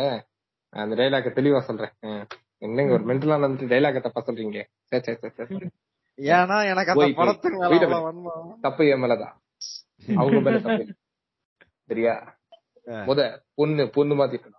அந்த 0.74 0.96
டைலாக 0.96 1.30
தெளிவா 1.30 1.60
சொல்றேன். 1.60 1.94
என்னங்க 2.58 2.94
ஒரு 2.94 3.04
மென்டலா 3.06 3.38
வந்துட்டு 3.40 3.68
டைலாக 3.68 4.00
தப்பா 4.00 4.24
சொல்றீங்க? 4.28 4.62
சே, 4.84 5.00
சே, 5.00 5.14
சே, 5.16 5.30
சே. 5.38 5.46
ஏன்னா 6.20 6.70
எனக்கு 6.70 6.92
அந்த. 6.94 7.08
படத்துக்கு. 7.16 7.60
தப்பு 8.62 8.86
என் 8.88 9.02
மேலதான் 9.02 9.36
அவங்க 10.16 10.40
மேல 10.40 10.60
தப்பு 10.60 10.82
இல்ல. 10.82 10.94
சரியா. 11.90 12.16
முத 13.08 13.22
பொண்ணு 13.56 13.90
பொண்ணு 13.90 14.14
மாத்திக்கணும் 14.16 14.56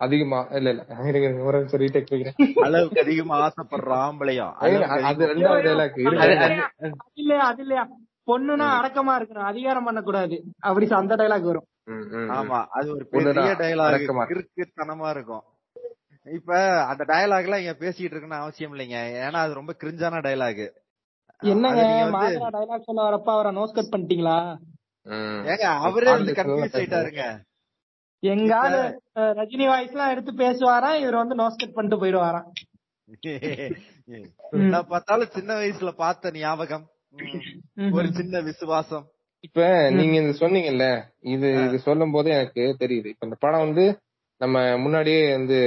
அதிகமா 0.00 0.46
இல்ல 0.50 0.70
இல்ல 0.70 0.82
ஒரு 1.42 1.58
அளவுக்கு 2.62 3.00
அதிகமா 3.00 3.34
ஆசைப்படுற 3.40 3.92
ஆம்பளையும் 4.00 4.54
அது 5.04 5.26
ரெண்டாவது 5.26 5.68
டைலாக் 5.68 5.98
பொண்ணுனா 8.28 8.66
அடக்கமா 8.76 9.12
இருக்கணும் 9.16 9.48
அதிகாரம் 9.48 9.84
பண்ணக்கூடாது 9.84 10.36
அப்படி 10.60 10.86
அந்த 10.92 11.16
டைலாக் 11.16 11.42
வரும். 11.42 11.66
ஆமா 12.34 12.58
அது 12.70 12.88
ஒரு 12.94 13.04
பெரிய 13.06 13.50
டைலாக் 13.58 13.88
அடக்கமா 13.88 14.22
இருக்கு. 14.24 14.52
கிறுக்குத்தனமா 14.54 15.10
இருக்கும் 15.10 15.44
இப்ப 16.26 16.52
அந்த 16.86 17.02
டயலாக் 17.04 17.46
எல்லாம் 17.46 17.62
இங்க 17.62 17.74
பேசிட்டு 17.78 18.12
இருக்குன்னு 18.12 18.42
அவசியம் 18.42 18.74
இல்லைங்க. 18.74 18.98
ஏன்னா 19.24 19.40
அது 19.44 19.54
ரொம்ப 19.54 19.72
கிரிஞ்சான 19.82 20.20
டயலாக் 20.20 20.64
என்னங்க 21.42 21.82
டைலாக் 22.54 22.86
சொல்ல 22.86 23.00
வரப்ப 23.02 23.28
அவரை 23.32 23.50
நோஸ் 23.56 23.74
கட் 23.74 23.92
பண்ணிட்டீங்களா? 23.94 24.36
ம். 25.06 25.40
ஏங்க 25.46 25.66
அவரே 25.86 26.10
வந்து 26.10 26.32
கன்ஃபியூஸ் 26.32 26.76
ஆயிட்டாருங்க. 26.78 27.24
எங்காவது 28.22 28.78
ரஜினி 29.40 29.66
வாய்ஸ் 29.66 29.90
எல்லாம் 29.90 30.10
எடுத்து 30.10 30.32
பேசுவாராம் 30.34 31.00
இவர் 31.00 31.14
வந்து 31.14 31.36
நோஸ் 31.36 31.60
கட் 31.60 31.74
பண்ணிட்டு 31.74 32.00
போயிடுவாராம். 32.02 32.48
என்ன 34.58 34.82
பார்த்தாலும் 34.82 35.32
சின்ன 35.32 35.54
வயசுல 35.54 35.90
பார்த்த 35.96 36.30
ஞாபகம். 36.34 36.84
ஒரு 37.92 38.08
சின்ன 38.12 38.40
விசுவாசம். 38.40 39.04
இப்ப 39.40 39.66
நீங்க 39.90 40.14
இது 40.20 40.32
சொன்னீங்கல்ல 40.38 40.86
இது 41.26 41.48
இது 41.64 41.78
சொல்லும் 41.78 42.10
போது 42.10 42.28
எனக்கு 42.30 42.62
தெரியுது. 42.78 43.06
இப்ப 43.06 43.26
இந்த 43.26 43.36
படம் 43.40 43.64
வந்து 43.66 43.84
நம்ம 44.40 44.56
முன்னாடியே 44.76 45.32
வந்து 45.32 45.58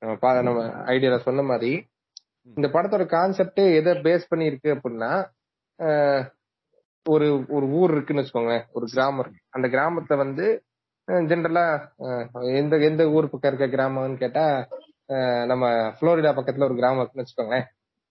நம்ம 0.00 0.14
பா- 0.22 0.42
நம்ம 0.42 0.60
ஐடியால 0.86 1.18
சொன்ன 1.18 1.42
மாதிரி 1.42 1.72
இந்த 2.56 2.68
படத்தோட 2.68 3.04
கான்செப்டே 3.10 3.64
எதை 3.74 3.92
பேஸ் 4.04 4.28
பண்ணி 4.28 4.44
இருக்கு 4.44 4.68
அப்படின்னா 4.74 5.10
ஒரு 7.06 7.26
ஒரு 7.48 7.66
ஊர் 7.72 7.92
இருக்குன்னு 7.92 8.22
வச்சுக்கோங்களேன் 8.22 8.64
ஒரு 8.72 8.86
கிராமம் 8.86 9.20
இருக்கு. 9.20 9.40
அந்த 9.50 9.66
கிராமத்துல 9.68 10.16
வந்து 10.16 10.46
ஜென்ரலா 11.28 11.64
எந்த 12.56 12.76
எந்த 12.84 13.02
ஊர் 13.10 13.30
பக்கம் 13.30 13.50
இருக்க 13.50 13.66
கிராமம்னு 13.74 14.16
கேட்டா 14.16 14.44
நம்ம 15.46 15.64
புளோரிடா 15.98 16.32
பக்கத்துல 16.34 16.66
ஒரு 16.66 16.74
கிராமம் 16.74 17.00
இருக்குன்னு 17.00 17.24
வச்சுக்கோங்களேன் 17.24 17.66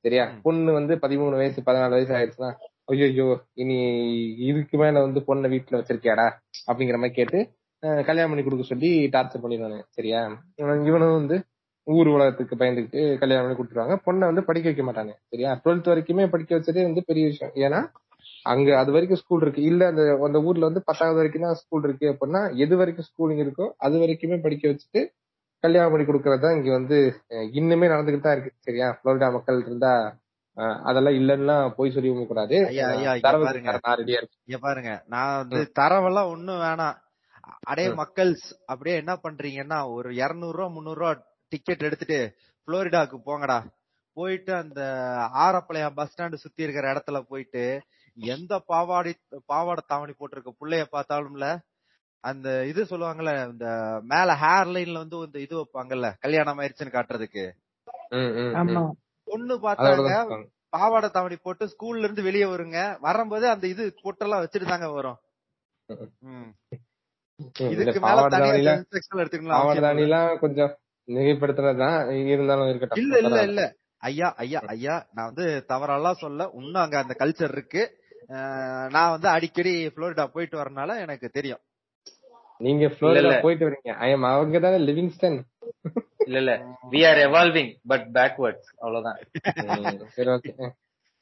சரியா? 0.06 0.24
பொண்ணு 0.44 0.72
வந்து 0.74 0.94
பதிமூணு 0.96 1.36
வயசு 1.36 1.62
பதினாலு 1.62 1.96
வயசு 1.98 2.14
ஆயிடுச்சுன்னா 2.14 2.52
ஐயோ 2.86 3.28
இனி 3.56 3.78
இதுக்கு 4.46 4.76
மேல 4.78 5.02
வந்து 5.02 5.20
பொண்ணை 5.28 5.48
வீட்டுல 5.54 5.80
வச்சிருக்கியாடா? 5.80 6.28
அப்படிங்கிற 6.68 6.98
மாதிரி 6.98 7.14
கேட்டு 7.14 7.40
கல்யாணம் 8.08 8.32
பண்ணி 8.32 8.44
கொடுக்க 8.46 8.64
சொல்லி 8.64 9.10
டார்ச்சர் 9.16 9.44
பண்ணிடுவாங்க 9.44 9.80
சரியா? 9.90 10.22
இவன் 10.56 10.86
இவனும் 10.86 11.18
வந்து 11.20 11.38
ஊர் 11.88 12.08
உலகத்துக்கு 12.08 12.56
பயந்துக்கிட்டு 12.56 13.18
கல்யாணம் 13.18 13.46
பண்ணி 13.46 13.58
கொடுத்துருவாங்க. 13.58 13.96
பொண்ணை 14.06 14.26
வந்து 14.26 14.44
படிக்க 14.44 14.68
வைக்க 14.70 14.84
மாட்டாங்க 14.84 15.14
சரியா? 15.32 15.52
டுவெல்த் 15.64 15.92
வரைக்குமே 15.92 16.26
படிக்க 16.30 16.58
வச்சதே 16.58 16.84
வந்து 16.84 17.04
பெரிய 17.06 17.26
விஷயம். 17.26 17.54
ஏன்னா 17.56 17.80
அங்க 18.46 18.78
அது 18.78 18.92
வரைக்கும் 18.92 19.22
ஸ்கூல் 19.22 19.42
இருக்கு. 19.42 19.62
இல்ல 19.62 19.88
அந்த 19.88 20.04
அந்த 20.28 20.40
ஊர்ல 20.42 20.68
வந்து 20.70 20.84
பத்தாவது 20.84 21.16
வரைக்கும் 21.16 21.42
தான் 21.42 21.60
ஸ்கூல் 21.62 21.84
இருக்கு 21.84 22.08
அப்படின்னா 22.14 22.42
எது 22.56 22.76
வரைக்கும் 22.78 23.08
ஸ்கூலிங் 23.10 23.42
இருக்கோ 23.46 23.68
அது 23.78 23.96
வரைக்குமே 24.00 24.38
படிக்க 24.42 24.68
வச்சுட்டு 24.68 25.02
கல்யாணம் 25.64 25.92
பண்ணி 25.92 26.06
கொடுக்கறது 26.08 26.50
இங்க 26.58 26.72
வந்து 26.72 26.98
இன்னுமே 27.52 27.88
நடந்துகிட்டு 27.94 28.28
தான் 28.28 28.36
இருக்கு. 28.38 28.52
சரியா? 28.60 28.88
புளோரிடா 29.00 29.30
மக்கள் 29.32 29.66
இருந்தா 29.66 29.94
அதெல்லாம் 30.84 31.18
இல்லன்னா 31.20 31.56
போய் 31.76 31.94
சொல்லி 31.96 32.10
கூடாது. 32.30 32.58
பாருங்க. 34.62 35.04
நான் 35.06 35.38
வந்து 35.38 35.60
தரவெல்லாம் 35.80 36.30
ஒண்ணும் 36.30 36.62
வேணாம். 36.62 36.98
அடே 37.70 37.86
மக்கள்ஸ் 38.00 38.46
அப்படியே 38.66 38.96
என்ன 38.96 39.14
பண்றீங்கன்னா 39.24 39.80
ஒரு 39.94 40.10
இருநூறு 40.16 40.56
ரூபா 40.58 40.68
முந்நூறு 40.70 41.00
ரூபா 41.00 41.12
டிக்கெட் 41.52 41.88
எடுத்துட்டு 41.88 42.20
புளோரிடாக்கு 42.68 43.18
போங்கடா. 43.28 43.58
போயிட்டு 44.18 44.52
அந்த 44.56 44.82
ஆரப்பளையா 45.46 45.88
பஸ் 45.98 46.12
ஸ்டாண்டு 46.12 46.38
சுத்தி 46.44 46.64
இருக்கிற 46.64 46.86
இடத்துல 46.94 47.18
போயிட்டு 47.30 47.64
எந்த 48.18 48.54
பாவாடை 48.70 49.12
பாவாடை 49.46 49.84
தாவணி 49.88 50.14
போட்டிருக்க 50.14 50.52
புள்ளைய 50.62 50.86
பார்த்தாலும்ல 50.94 51.48
அந்த 52.24 52.48
இது 52.66 52.82
சொல்லுவாங்கல்ல 52.84 53.34
இந்த 53.52 53.68
மேல 54.12 54.30
ஹேர் 54.44 54.72
லைன்ல 54.76 55.02
வந்து 55.04 55.18
இந்த 55.28 55.40
இது 55.46 55.56
வைப்பாங்கல்ல 55.56 56.08
கல்யாணம் 56.24 56.60
ஆயிருச்சுன்னு 56.62 56.96
காட்டுறதுக்கு. 56.96 57.46
பொண்ணு 59.28 59.56
பார்த்தாங்க. 59.66 60.10
பாவாடை 60.76 61.10
தாவணி 61.10 61.38
போட்டு 61.38 61.66
ஸ்கூல்ல 61.74 62.06
இருந்து 62.06 62.28
வெளியே 62.28 62.48
வருங்க 62.54 62.80
வரும்போது 63.02 63.46
அந்த 63.54 63.66
இது 63.74 63.84
பொட்டெல்லாம் 64.04 64.44
வச்சுட்டு 64.44 64.72
தாங்க 64.74 64.90
வரும். 64.98 65.20
இதுக்கு 67.72 68.00
மேல 68.00 68.22
தனியா 68.34 68.74
செக்ஷன் 68.94 69.22
எடுத்துக்கலாம் 69.22 70.40
கொஞ்சம் 70.40 70.72
மிகைப்படுத்துறதுதான். 71.08 72.00
இருந்தாலும் 72.28 72.70
இருக்கட்டும். 72.70 73.02
இல்ல 73.02 73.18
இல்ல 73.20 73.42
இல்ல. 73.44 73.62
ஐயா 74.04 74.28
ஐயா 74.38 74.60
ஐயா 74.68 74.96
நான் 75.14 75.30
வந்து 75.30 75.46
தவறெல்லாம் 75.70 76.22
சொல்ல. 76.24 76.50
இன்னும் 76.54 76.82
அங்க 76.82 76.98
அந்த 76.98 77.14
கல்ச்சர் 77.20 77.52
இருக்கு. 77.52 77.84
நான் 78.90 79.12
வந்து 79.12 79.28
அடிக்கடி 79.28 79.74
புளோரிடா 79.88 80.26
போயிட்டு 80.28 80.58
வரனால 80.58 80.98
எனக்கு 81.00 81.28
தெரியும். 81.30 81.62
நீங்க 82.62 82.86
புளோரிடா. 82.98 83.38
போயிட்டு 83.42 83.66
வரீங்க. 83.68 83.92
ஐ 83.98 84.10
எம் 84.12 84.24
அவங்க 84.24 84.60
தானே 84.60 84.80
லிவிங்ஸ்டன் 84.88 85.38
இல்ல 86.26 86.38
இல்ல. 86.40 86.54
We 86.92 87.02
are 87.10 87.20
evolving 87.28 87.72
but 87.88 88.06
backwards 88.14 88.70
அவ்வளவுதான். 88.78 89.20
ம், 89.68 90.02
சரி 90.08 90.30
ஓகே 90.30 90.54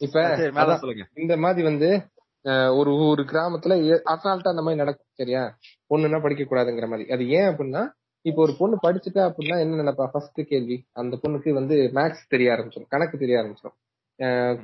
இப்ப 0.02 0.24
இந்த 1.16 1.38
மாதிரி 1.38 1.64
வந்து 1.68 1.90
ஒரு 2.80 2.92
ஒரு 3.12 3.24
கிராமத்துல 3.32 3.76
அசால்ட்டா 4.14 4.52
அந்த 4.54 4.64
மாதிரி 4.66 4.82
நடக்கும் 4.82 5.20
சரியா? 5.22 5.44
பொண்ணுன்னா 5.92 6.20
படிக்க 6.26 6.44
கூடாதுங்கிற 6.44 6.88
மாதிரி. 6.92 7.06
அது 7.16 7.24
ஏன் 7.38 7.48
அப்படின்னா 7.52 7.84
இப்போ 8.26 8.42
ஒரு 8.46 8.54
பொண்ணு 8.60 8.76
படிச்சுட்டா 8.84 9.24
அப்படின்னா 9.30 9.56
என்ன 9.64 9.80
நினைப்பா? 9.82 10.06
ஃபர்ஸ்ட் 10.14 10.40
கேள்வி. 10.52 10.78
அந்த 11.02 11.16
பொண்ணுக்கு 11.24 11.50
வந்து 11.60 11.76
மேக்ஸ் 11.98 12.24
தெரிய 12.34 12.54
ஆரம்பிச்சிடும் 12.54 12.92
கணக்கு 12.94 13.16
தெரிய 13.24 13.42
ஆரம்பிச்சிடும் 13.42 13.78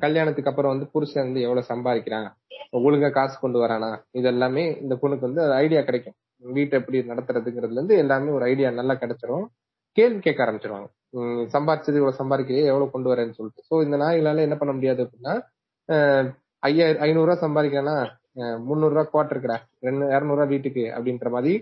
கல்யாணத்துக்கு 0.04 0.50
அப்புறம் 0.52 0.74
வந்து 0.74 0.86
புருஷன் 0.94 1.26
வந்து 1.26 1.42
எவ்வளவு 1.46 1.70
சம்பாதிக்கிறான்? 1.72 2.28
ஒழுங்கா 2.80 3.10
காசு 3.18 3.36
கொண்டு 3.40 3.58
வரானா? 3.64 3.90
இது 4.18 4.28
எல்லாமே 4.34 4.64
இந்த 4.84 4.96
பொண்ணுக்கு 5.02 5.28
வந்து 5.30 5.42
ஐடியா 5.64 5.82
கிடைக்கும். 5.82 6.16
வீட்டை 6.44 6.76
எப்படி 6.80 7.00
நடத்துறதுங்கிறதுல 7.12 7.80
இருந்து 7.80 7.96
எல்லாமே 8.04 8.30
ஒரு 8.38 8.46
ஐடியா 8.52 8.70
நல்லா 8.80 8.96
கிடைச்சிரும். 9.02 9.46
கேள்வி 9.98 10.20
கேட்க 10.20 10.40
ஆரம்பிச்சிருவாங்க. 10.46 10.88
சம்பாதிச்சது 11.56 12.00
இவ்வளவு 12.02 12.20
சம்பாதிக்கிறே 12.22 12.70
எவ்வளவு 12.72 12.94
கொண்டு 12.94 13.12
வரேன்னு 13.14 13.38
சொல்லிட்டு. 13.40 13.62
சோ 13.70 13.84
இந்த 13.86 13.98
நாய்களால 14.04 14.46
என்ன 14.48 14.58
பண்ண 14.62 14.74
முடியாது 14.78 15.02
அப்படின்னா 15.06 15.34
ஐயாயிரம் 16.64 17.04
ஐநூறு 17.04 17.28
ரூபாய் 17.28 17.44
சம்பாதிக்கிறேன்னா 17.44 17.96
அஹ், 18.38 18.60
முந்நூறு 18.66 18.94
ரூபாய் 18.94 19.10
குவார்டர் 19.10 19.34
இருக்குடா. 19.34 19.56
ரெண்டு 19.86 20.04
இருநூறு 20.12 20.38
ரூபாய் 20.38 20.52
வீட்டுக்கு 20.54 20.84
அப்படின்ற 20.96 21.30
மாதிரி 21.30 21.54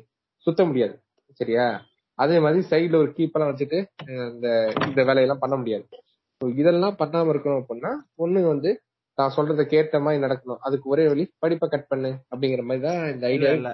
சுத்த 0.48 0.66
முடியாது. 0.66 0.96
சரியா? 1.40 1.66
அதே 2.20 2.38
மாதிரி 2.40 2.60
சைடுல 2.70 2.98
ஒரு 2.98 3.12
கீப்பெல்லாம் 3.18 3.52
வச்சுட்டு 3.52 3.78
இந்த 4.28 4.48
இந்த 4.86 5.02
வேலையெல்லாம் 5.08 5.42
பண்ண 5.42 5.56
முடியாது. 5.56 5.86
இதெல்லாம் 6.42 6.98
பண்ணாம 7.00 7.32
இருக்கணும் 7.34 7.62
அப்படின்னா 7.62 7.92
பொண்ணு 8.16 8.42
வந்து 8.48 8.72
நான் 9.18 9.36
சொல்றத 9.38 9.62
கேட்ட 9.68 10.00
மாதிரி 10.00 10.24
நடக்கணும். 10.26 10.62
அதுக்கு 10.62 10.88
ஒரே 10.90 11.06
வழி 11.08 11.24
படிப்பை 11.40 11.68
கட் 11.70 11.90
பண்ணு 11.90 12.12
அப்படிங்கிற 12.32 12.64
மாதிரி 12.64 12.84
தான் 12.88 13.02
இந்த 13.14 13.26
ஐடியா 13.30 13.52
இல்ல. 13.54 13.72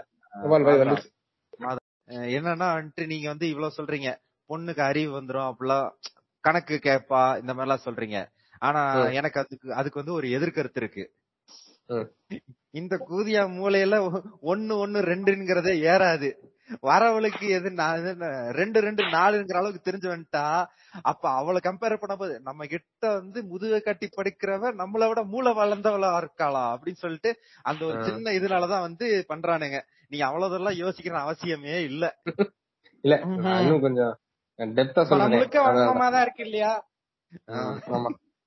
என்னன்னா 2.36 2.68
வந்துட்டு 2.76 3.04
நீங்க 3.08 3.28
வந்து 3.30 3.48
இவ்வளவு 3.50 3.78
சொல்றீங்க. 3.78 4.10
பொண்ணுக்கு 4.50 4.82
அறிவு 4.84 5.12
வந்துரும் 5.20 5.50
அப்படிலாம் 5.50 5.88
கணக்கு 6.44 6.76
கேப்பா 6.84 7.22
இந்த 7.42 7.52
மாதிரி 7.52 7.68
எல்லாம் 7.68 7.86
சொல்றீங்க. 7.86 8.18
ஆனா. 8.60 8.94
எனக்கு 9.14 9.40
அதுக்கு 9.40 9.74
அதுக்கு 9.74 9.98
வந்து 9.98 10.14
ஒரு 10.14 10.28
எதிர்கருத்து 10.28 10.76
இருக்கு. 10.76 11.12
இந்த 12.70 13.06
கூதியா 13.10 13.44
மூலையில 13.52 14.22
ஒ- 14.40 14.56
ஒண்ணு 14.56 14.88
ஒண்ணு 14.88 15.02
ரெண்டுங்கிறதே 15.02 15.74
ஏறாது. 15.86 16.54
வரவளுக்கு 16.82 17.50
எது 17.50 17.70
நா- 17.70 18.50
ரெண்டு 18.50 18.80
ரெண்டு 18.80 19.04
நாலுங்கிற 19.04 19.56
அளவுக்கு 19.56 19.92
தெரிஞ்சு 19.92 20.10
வந்துட்டா 20.10 20.66
அப்ப 21.02 21.30
அவளை 21.30 21.62
கம்பேர் 21.64 21.98
பண்ணும்போது 22.02 22.40
நம்ம 22.40 22.66
கிட்ட 22.66 23.14
வந்து 23.14 23.44
முதுக 23.44 23.80
கட்டி 23.80 24.10
படிக்கிறவ 24.18 24.74
நம்மளை 24.74 25.08
விட 25.08 25.24
மூளை 25.24 25.52
வளர்ந்தவளா 25.52 26.18
இருக்காளா 26.18 26.76
அப்படின்னு 26.76 26.94
சொல்லிட்டு 26.94 27.40
அந்த 27.62 27.86
ஒரு. 27.86 28.04
சின்ன 28.04 28.32
இதனாலதான் 28.32 28.82
வந்து 28.82 29.26
பண்றானுங்க. 29.30 29.82
நீங்க 30.08 30.26
அவ்வளவுதெல்லாம் 30.26 30.78
யோசிக்கிற 30.78 31.20
அவசியமே 31.20 31.84
இல்ல. 31.84 32.20
இல்ல 33.02 33.20
இன்னும் 33.20 33.82
கொஞ்சம் 33.82 34.18
டெப்தா 35.64 36.12
தான் 36.12 36.22
இருக்கு 36.22 36.44
இல்லையா? 36.44 36.88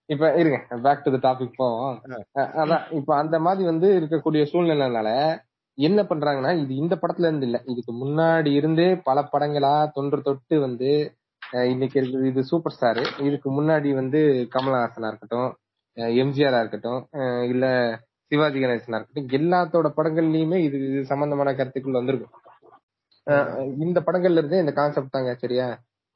இப்ப 0.08 0.28
இருங்க 0.40 0.58
பேக் 0.84 1.04
டு 1.04 1.10
த 1.14 1.20
டாபிக் 1.24 1.58
போவோம். 1.58 1.96
அதான் 2.60 2.84
இப்ப 2.98 3.10
அந்த 3.16 3.36
மாதிரி 3.46 3.64
வந்து 3.70 3.88
இருக்கக்கூடிய 3.98 4.42
சூழ்நிலைனால 4.52 5.08
என்ன 5.78 6.00
பண்றாங்கன்னா 6.02 6.52
இது 6.62 6.72
இந்த 6.74 6.94
படத்துல 6.96 7.28
இருந்து 7.28 7.46
இல்ல. 7.48 7.58
இதுக்கு 7.72 7.92
முன்னாடி 7.94 8.50
இருந்தே 8.60 8.88
பல 9.08 9.18
படங்களா 9.32 9.74
தொன்று 9.96 10.18
தொட்டு 10.22 10.56
வந்து 10.66 10.90
இன்னைக்கு 11.68 11.96
இருக்குது 11.98 12.30
இது 12.30 12.40
சூப்பர் 12.50 12.74
ஸ்டார் 12.74 12.98
இதுக்கு 13.26 13.48
முன்னாடி 13.50 13.90
வந்து 14.00 14.20
கமலஹாசனா 14.54 15.10
இருக்கட்டும் 15.10 15.50
எம்ஜிஆரா 16.16 16.58
இருக்கட்டும் 16.60 17.00
இல்ல 17.50 17.66
சிவாஜி 18.30 18.58
கணேசனா 18.60 18.98
இருக்கட்டும் 18.98 19.30
எல்லாத்தோட 19.38 19.88
படங்கள்லயுமே 19.96 20.58
இது 20.66 20.78
இது 20.88 21.00
சம்பந்தமான 21.12 21.54
கருத்துக்கள் 21.58 21.98
வந்திருக்கும். 22.00 22.34
இந்த 23.84 23.98
படங்கள்ல 24.06 24.40
இருந்தே 24.40 24.62
இந்த 24.64 24.72
கான்செப்ட் 24.72 25.14
தாங்க 25.16 25.32
சரியா? 25.42 25.66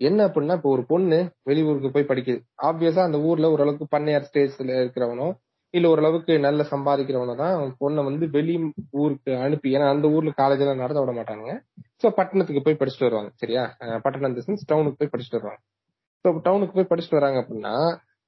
என்ன 0.01 0.27
அப்படின்னா 0.27 0.55
இப்போ 0.55 0.71
ஒரு 0.71 0.83
பொண்ணு 0.87 1.19
வெளியூருக்கு 1.43 1.91
போய் 1.91 2.11
படிக்குது. 2.11 2.39
ஆப்வியஸா 2.63 3.03
அந்த 3.03 3.19
ஊர்ல 3.21 3.51
ஓரளவுக்கு 3.51 3.87
பண்ணையார் 3.91 4.29
ஸ்டேஜ்ல 4.29 4.73
இருக்கிறவனோ 4.83 5.29
இல்ல 5.75 5.87
ஓரளவுக்கு 5.89 6.33
நல்ல 6.39 6.63
சம்பாதிக்கிறவனோ 6.71 7.35
தான் 7.35 7.53
பொண்ணை 7.81 8.01
வந்து 8.05 8.25
வெளி 8.29 8.55
ஊருக்கு 8.95 9.33
அனுப்பி 9.45 9.69
ஏன்னா 9.75 9.87
அந்த 9.89 10.07
ஊர்ல 10.09 10.33
காலேஜ் 10.37 10.63
எல்லாம் 10.65 10.83
நடத்த 10.85 11.03
விட 11.03 11.13
மாட்டாங்க 11.13 11.47
சோ 12.03 12.09
பட்டணத்துக்கு 12.19 12.63
போய் 12.63 12.81
படிச்சுட்டு 12.81 13.09
வருவாங்க 13.09 13.31
சரியா? 13.35 13.63
பட்டணம் 14.05 14.37
சென்ஸ் 14.49 14.67
டவுனுக்கு 14.67 15.01
போய் 15.01 15.13
படிச்சுட்டு 15.13 15.39
வருவாங்க. 15.39 15.61
ஸோ 16.25 16.31
டவுனுக்கு 16.45 16.75
போய் 16.75 16.91
படிச்சுட்டு 16.91 17.19
வராங்க 17.21 17.39
அப்படின்னா 17.43 17.75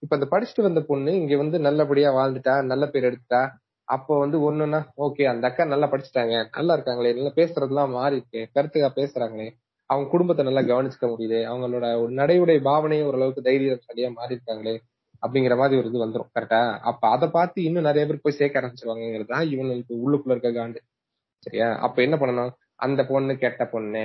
இப்ப 0.03 0.13
அந்த 0.17 0.27
படிச்சுட்டு 0.31 0.63
வந்த 0.63 0.81
பொண்ணு 0.81 1.11
இங்க 1.15 1.35
வந்து 1.37 1.59
நல்லபடியா 1.61 2.09
வாழ்ந்துட்டா 2.13 2.55
நல்ல 2.63 2.85
பேர் 2.87 3.09
எடுத்துட்டா 3.11 3.43
அப்போ 3.89 4.13
வந்து 4.19 4.37
ஒண்ணுன்னா 4.41 4.81
ஓகே 4.97 5.25
அந்த 5.25 5.45
அக்கா 5.47 5.65
நல்லா 5.65 5.87
படிச்சுட்டாங்க 5.87 6.35
நல்லா 6.51 6.75
இருக்காங்களே 6.75 7.15
நல்லா 7.15 7.33
பேசுறதுலாம் 7.37 7.91
மாறி 7.91 8.17
இருக்கு 8.17 8.41
கருத்துக்கா 8.55 8.91
பேசுறாங்களே 8.97 9.49
அவங்க 9.91 10.07
குடும்பத்தை 10.11 10.43
நல்லா 10.47 10.63
கவனிச்சுக்க 10.69 11.07
முடியுது. 11.11 11.39
அவங்களோட 11.51 11.87
ஒரு 12.03 12.13
நடையுடைய 12.21 12.59
பாவனையும் 12.69 13.09
ஓரளவுக்கு 13.09 13.47
தைரியம் 13.49 13.87
சரியா 13.89 14.09
மாறி 14.15 14.35
இருக்காங்களே 14.37 14.75
அப்படிங்கிற 15.23 15.55
மாதிரி 15.61 15.79
ஒரு 15.81 15.89
இது 15.91 16.05
வந்துடும் 16.05 16.31
கரெக்டா 16.37 16.61
அப்ப 16.91 17.03
அதை 17.15 17.27
பார்த்து 17.37 17.59
இன்னும் 17.69 17.89
நிறைய 17.89 18.05
பேர் 18.07 18.25
போய் 18.25 18.39
சேர்க்க 18.39 18.61
ஆரம்பிச்சிருவாங்கிறது 18.61 19.29
தான் 19.33 19.47
இவங்களுக்கு 19.53 19.93
உள்ளுக்குள்ள 20.05 20.35
இருக்க 20.37 20.51
காண்டு 20.53 20.81
சரியா? 21.47 21.69
அப்ப 21.87 21.97
என்ன 22.07 22.17
பண்ணணும்? 22.21 22.53
அந்த 22.85 23.01
பொண்ணு 23.11 23.33
கெட்ட 23.43 23.63
பொண்ணு 23.75 24.05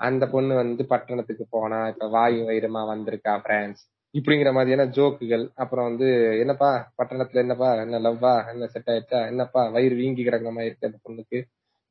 அந்த 0.00 0.24
பொண்ணு 0.32 0.52
வந்து 0.60 0.82
பட்டணத்துக்கு 0.92 1.44
போனா 1.50 1.78
இப்ப 1.92 2.08
வாயு 2.14 2.40
வைரமா 2.48 2.82
வந்திருக்கா 2.90 3.32
பிரான்ஸ் 3.46 3.80
இப்படிங்கிற 4.14 4.50
மாதிரியான 4.56 4.84
ஜோக்குகள் 4.96 5.44
அப்புறம் 5.62 5.86
வந்து 5.90 6.06
என்னப்பா 6.42 6.68
பட்டணத்துல 6.98 7.42
என்னப்பா 7.44 7.70
என்ன 7.84 8.00
லவ்வா 8.06 8.34
என்ன 8.52 8.68
செட் 8.74 8.90
ஆயிடுச்சா 8.92 9.20
என்னப்பா 9.30 9.62
வயிறு 9.74 9.96
வீங்கி 10.00 10.22
கிடங்கமா 10.22 10.56
மாதிரி 10.56 10.70
இருக்கு 10.70 10.90
அந்த 10.90 11.00
பொண்ணுக்கு. 11.06 11.38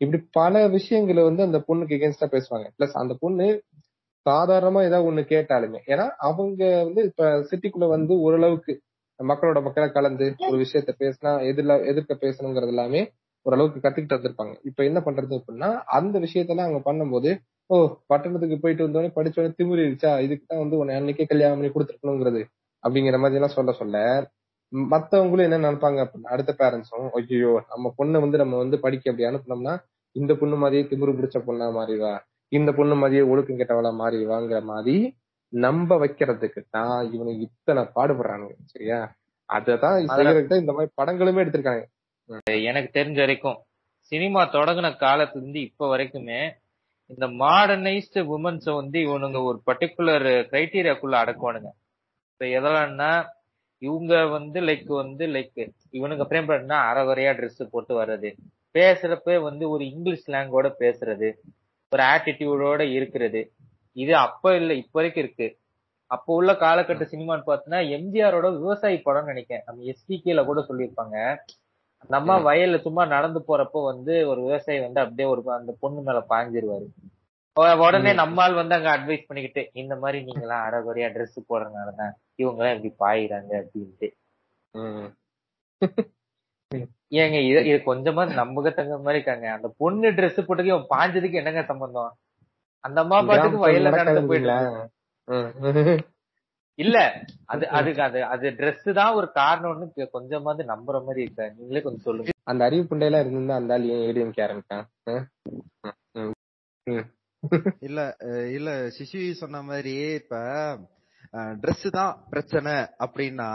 இப்படி 0.01 0.19
பல 0.31 0.67
விஷயங்களை 0.67 1.21
வந்து 1.23 1.41
அந்த 1.43 1.59
பொண்ணுக்கு 1.67 1.95
எகேன்ஸ்டா 1.97 2.27
பேசுவாங்க. 2.31 2.67
பிளஸ் 2.75 2.95
அந்த 2.95 3.13
பொண்ணு 3.19 3.47
சாதாரணமா 4.25 4.79
ஏதாவது 4.83 5.07
ஒண்ணு 5.09 5.21
கேட்டாலுமே. 5.29 5.79
ஏன்னா 5.87 6.05
அவங்க 6.19 6.61
வந்து 6.83 7.01
இப்ப 7.03 7.29
சிட்டிக்குள்ள 7.49 7.87
வந்து 7.87 8.13
ஓரளவுக்கு 8.19 8.73
மக்களோட 9.19 9.59
மக்களை 9.63 9.87
கலந்து 9.89 10.25
ஒரு 10.47 10.57
விஷயத்த 10.57 10.91
பேசினா 10.99 11.31
எதிர்ல 11.49 11.75
எதிர்க்க 11.83 12.15
பேசணுங்கிறது 12.15 12.67
எல்லாமே 12.67 13.01
ஓரளவுக்கு 13.45 13.79
கத்துக்கிட்டு 13.79 14.17
வந்திருப்பாங்க. 14.17 14.53
இப்ப 14.63 14.83
என்ன 14.83 14.99
பண்றது 14.99 15.33
அப்படின்னா 15.39 15.69
அந்த 15.97 16.15
விஷயத்தெல்லாம் 16.19 16.67
அவங்க 16.67 16.81
பண்ணும்போது 16.85 17.29
ஓ 17.69 17.77
பட்டணத்துக்கு 18.07 18.57
போயிட்டு 18.57 18.85
வந்தோடனே 18.85 19.11
படிச்சோடனே 19.15 19.55
திமிரிடுச்சா? 19.57 20.11
இதுக்கு 20.25 20.45
தான் 20.45 20.61
வந்து 20.63 20.77
உன்னை 20.77 20.93
அன்னைக்கே 20.95 21.25
கல்யாணம் 21.25 21.57
பண்ணி 21.57 21.71
கொடுத்துருக்கணுங்கிறது 21.71 22.41
அப்படிங்கிற 22.83 23.17
மாதிரி 23.19 23.39
எல்லாம் 23.39 23.57
சொல்ல 23.57 23.71
சொல்ல 23.73 23.97
மத்தவங்களும் 24.73 25.45
என்ன 25.47 25.59
நினைப்பாங்க 25.61 26.01
அடுத்த 26.31 26.51
பேரண்ட்ஸும் 26.59 27.09
ஐயோ 27.19 27.51
நம்ம 27.69 27.91
பொண்ணை 27.99 28.17
வந்து 28.23 28.41
நம்ம 28.41 28.57
வந்து 28.57 28.77
படிக்க 28.85 29.11
அப்படி 29.11 29.27
அனுப்புனோம்னா 29.29 29.75
இந்த 30.15 30.33
பொண்ணு 30.39 30.57
மாதிரியே 30.57 30.83
திமிரு 30.89 31.17
பிடிச்ச 31.17 31.37
பொண்ணா 31.45 31.67
மாறிவா 31.77 32.13
இந்த 32.51 32.69
பொண்ணு 32.77 32.95
மாதிரியே 32.95 33.23
ஒழுக்கம் 33.31 33.59
கெட்டவளா 33.59 33.91
மாறிவாங்கிற 34.01 34.59
மாதிரி 34.65 34.95
நம்ப 35.53 35.97
வைக்கிறதுக்கு 36.01 36.61
தான் 36.69 36.97
இவனுக்கு 37.13 37.45
இத்தனை 37.47 37.81
பாடுபடுறானுங்க 37.95 38.55
சரியா? 38.73 38.99
அததான் 39.49 39.97
செய்யறதுக்கு 40.09 40.61
இந்த 40.61 40.73
மாதிரி 40.73 40.91
படங்களுமே 40.97 41.41
எடுத்திருக்காங்க. 41.43 41.83
எனக்கு 42.69 42.89
தெரிஞ்ச 42.97 43.19
வரைக்கும் 43.23 43.59
சினிமா 44.11 44.41
தொடங்கின 44.55 44.89
காலத்துல 45.03 45.41
இருந்து 45.41 45.59
இப்ப 45.67 45.87
வரைக்குமே 45.91 46.41
இந்த 47.09 47.25
மாடர்னைஸ்டு 47.41 48.21
உமன்ஸ 48.35 48.67
வந்து 48.79 48.97
இவனுங்க 49.05 49.41
ஒரு 49.49 49.57
பர்டிகுலர் 49.67 50.27
கிரைட்டீரியாக்குள்ள 50.51 51.17
அடக்குவானுங்க. 51.21 51.69
இப்ப 52.31 52.45
எதெல்லாம்னா 52.57 53.11
இவங்க 53.81 54.25
வந்து 54.25 54.61
லைக் 54.61 54.89
வந்து 55.01 55.27
லைக் 55.27 55.59
இவனுங்க 55.91 56.25
பிரேம் 56.29 56.47
பண்ணா 56.47 56.77
அறகுறையா 56.91 57.31
Dress 57.39 57.59
போட்டு 57.71 57.93
வர்றது. 58.01 58.29
பேசுறப்ப 58.75 59.41
வந்து 59.41 59.69
ஒரு 59.69 59.83
இங்கிலீஷ் 59.91 60.25
ஸ்லாங்கோட 60.27 60.67
பேசுறது. 60.79 61.27
ஒரு 61.91 62.03
ஆட்டிடியூடோட 62.13 62.81
இருக்கிறது. 62.97 63.41
இது 63.97 64.15
அப்ப 64.15 64.55
இல்ல 64.55 64.73
இப்ப 64.73 64.95
வரைக்கும் 64.99 65.23
இருக்கு. 65.23 65.47
அப்போ 66.11 66.33
உள்ள 66.33 66.51
காலகட்ட 66.53 67.05
சினிமான்னு 67.13 67.47
பார்த்தோன்னா 67.47 67.79
எம்ஜிஆரோட 67.95 68.47
விவசாயி 68.59 68.97
படம்னு 69.05 69.31
நினைக்கிறேன். 69.33 69.63
நம்ம 69.65 69.83
எஸ்டிகேல 69.91 70.45
கூட 70.45 70.59
சொல்லியிருப்பாங்க. 70.69 71.15
அந்த 72.01 72.15
அம்மா 72.19 72.35
வயல்ல 72.45 72.77
சும்மா 72.81 73.03
நடந்து 73.05 73.39
போறப்போ 73.47 73.79
வந்து 73.83 74.27
ஒரு 74.27 74.39
விவசாயி 74.41 74.79
வந்து 74.79 74.99
அப்படியே 75.01 75.27
ஒரு 75.29 75.41
அந்த 75.59 75.71
பொண்ணு 75.79 76.01
மேல 76.01 76.19
பாஞ்சிருவாரு 76.29 76.87
உடனே 77.85 78.11
நம்மால் 78.13 78.53
வந்து 78.53 78.75
அங்க 78.75 78.89
அட்வைஸ் 78.97 79.27
பண்ணிக்கிட்டு 79.27 79.61
இந்த 79.81 79.93
மாதிரி 79.95 80.17
நீங்க 80.23 80.41
எல்லாம் 80.41 80.65
அறகுறையா 80.67 81.07
Dress 81.15 81.35
போடுறதுனாலதான். 81.49 82.13
இவங்க 82.39 82.59
எல்லாம் 82.61 82.75
இப்படி 82.77 82.93
பாயிறாங்க 82.99 83.51
அப்படின்ட்டு 83.61 84.07
ம். 84.73 85.07
ஏங்க 87.17 87.37
இது 87.43 87.59
இது 87.67 87.77
கொஞ்சமா 87.85 88.21
நம்பகத்தங்க 88.39 88.95
மாதிரி 88.99 89.19
இருக்காங்க 89.19 89.47
அந்த 89.53 89.67
பொண்ணு 89.79 90.07
Dress 90.17 90.37
போட்டுக்கு 90.39 90.71
இவன் 90.71 90.89
பாஞ்சதுக்கு 90.89 91.39
என்னங்க 91.41 91.61
சம்பந்தம் 91.69 92.11
அந்த 92.83 92.97
அம்மா 93.03 93.17
பாட்டுக்கு 93.27 93.63
வயல்ல 93.63 93.91
நடந்து 93.95 94.29
போயிட்டு 94.29 94.49
இருக்கு. 94.49 94.83
ம். 95.27 96.01
இல்ல 96.79 96.97
அது 97.47 97.63
அதுக்கு 97.77 98.01
அது 98.03 98.19
அது 98.27 98.47
Dress 98.57 98.83
தான் 98.97 99.15
ஒரு 99.15 99.27
காரணம்னு 99.35 99.87
கொ- 99.93 100.11
கொஞ்சமாவது 100.11 100.63
நம்புற 100.71 100.97
மாதிரி 101.05 101.23
இருக்கா 101.23 101.45
நீங்களே 101.53 101.81
கொஞ்சம் 101.81 102.07
சொல்லுங்க 102.07 102.35
அந்த 102.47 102.61
அறிவு 102.67 102.83
புண்டையெல்லாம் 102.89 103.23
இருந்திருந்தா 103.23 103.59
அந்த 103.59 103.73
ஆள் 103.73 103.87
ஏன் 103.91 104.03
ஏடிஎம்கே 104.07 104.43
ஆரம்பிச்சான். 104.45 104.85
இல்ல 107.81 107.99
இல்ல 108.53 108.69
சிசு 108.95 109.19
சொன்ன 109.39 109.61
மாதிரி 109.65 109.91
இப்ப 110.17 110.35
Dress 111.61 111.81
தான் 111.91 112.25
பிரச்சனை 112.29 112.73
அப்படின்னா 113.05 113.49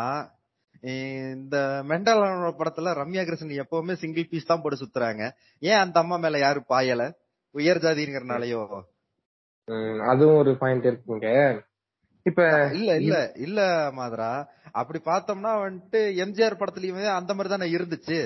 இந்த 1.34 1.56
மெண்டலான 1.90 2.52
படத்துல 2.60 2.92
ரம்யா 3.00 3.22
கிருஷ்ணன் 3.24 3.60
எப்பவுமே 3.64 3.92
சிங்கிள் 3.92 4.30
பீஸ் 4.30 4.48
தான் 4.50 4.62
போட்டு 4.62 4.80
சுத்துறாங்க. 4.82 5.22
ஏன் 5.62 5.82
அந்த 5.82 5.96
அம்மா 6.00 6.16
மேல 6.16 6.38
யாரும் 6.38 6.68
பாயல? 6.68 7.02
உயர் 7.54 7.82
ஜாதிங்கிறனாலயோ. 7.84 8.62
அதுவும் 10.10 10.38
ஒரு 10.38 10.52
பாயிண்ட் 10.62 10.88
இருக்குங்க. 10.90 11.28
இப்ப 12.26 12.40
இல்ல 12.72 12.90
இல்ல 12.96 13.16
இல்ல 13.36 13.60
மாதரா. 13.98 14.32
அப்படி 14.72 14.98
பார்த்தோம்னா 15.04 15.52
வந்துட்டு 15.64 16.00
எம்ஜிஆர் 16.24 16.60
படத்துலயுமே 16.60 17.04
அந்த 17.18 17.34
மாதிரி 17.34 17.54
தானே 17.54 17.68
இருந்துச்சு. 17.76 18.20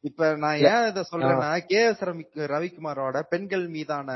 இப்ப 0.00 0.36
நான் 0.36 0.60
ஏன் 0.70 0.86
இத 0.90 1.04
சொல்றேன்னா 1.10 1.50
கே 1.66 1.80
எஸ் 1.88 2.02
ரவிக்குமாரோட 2.54 3.20
பெண்கள் 3.32 3.66
மீதான 3.68 4.08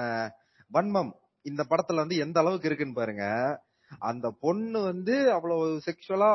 வன்மம் 0.71 1.13
இந்த 1.47 1.63
படத்துல 1.71 1.95
வந்து 1.95 2.17
எந்த 2.17 2.41
அளவுக்கு 2.41 2.69
இருக்குன்னு 2.69 2.95
பாருங்க. 2.95 3.25
அந்த 4.09 4.27
பொண்ணு 4.41 4.81
வந்து 4.81 5.15
அவ்வளவு 5.33 5.65
செக்ஷுவலா 5.87 6.33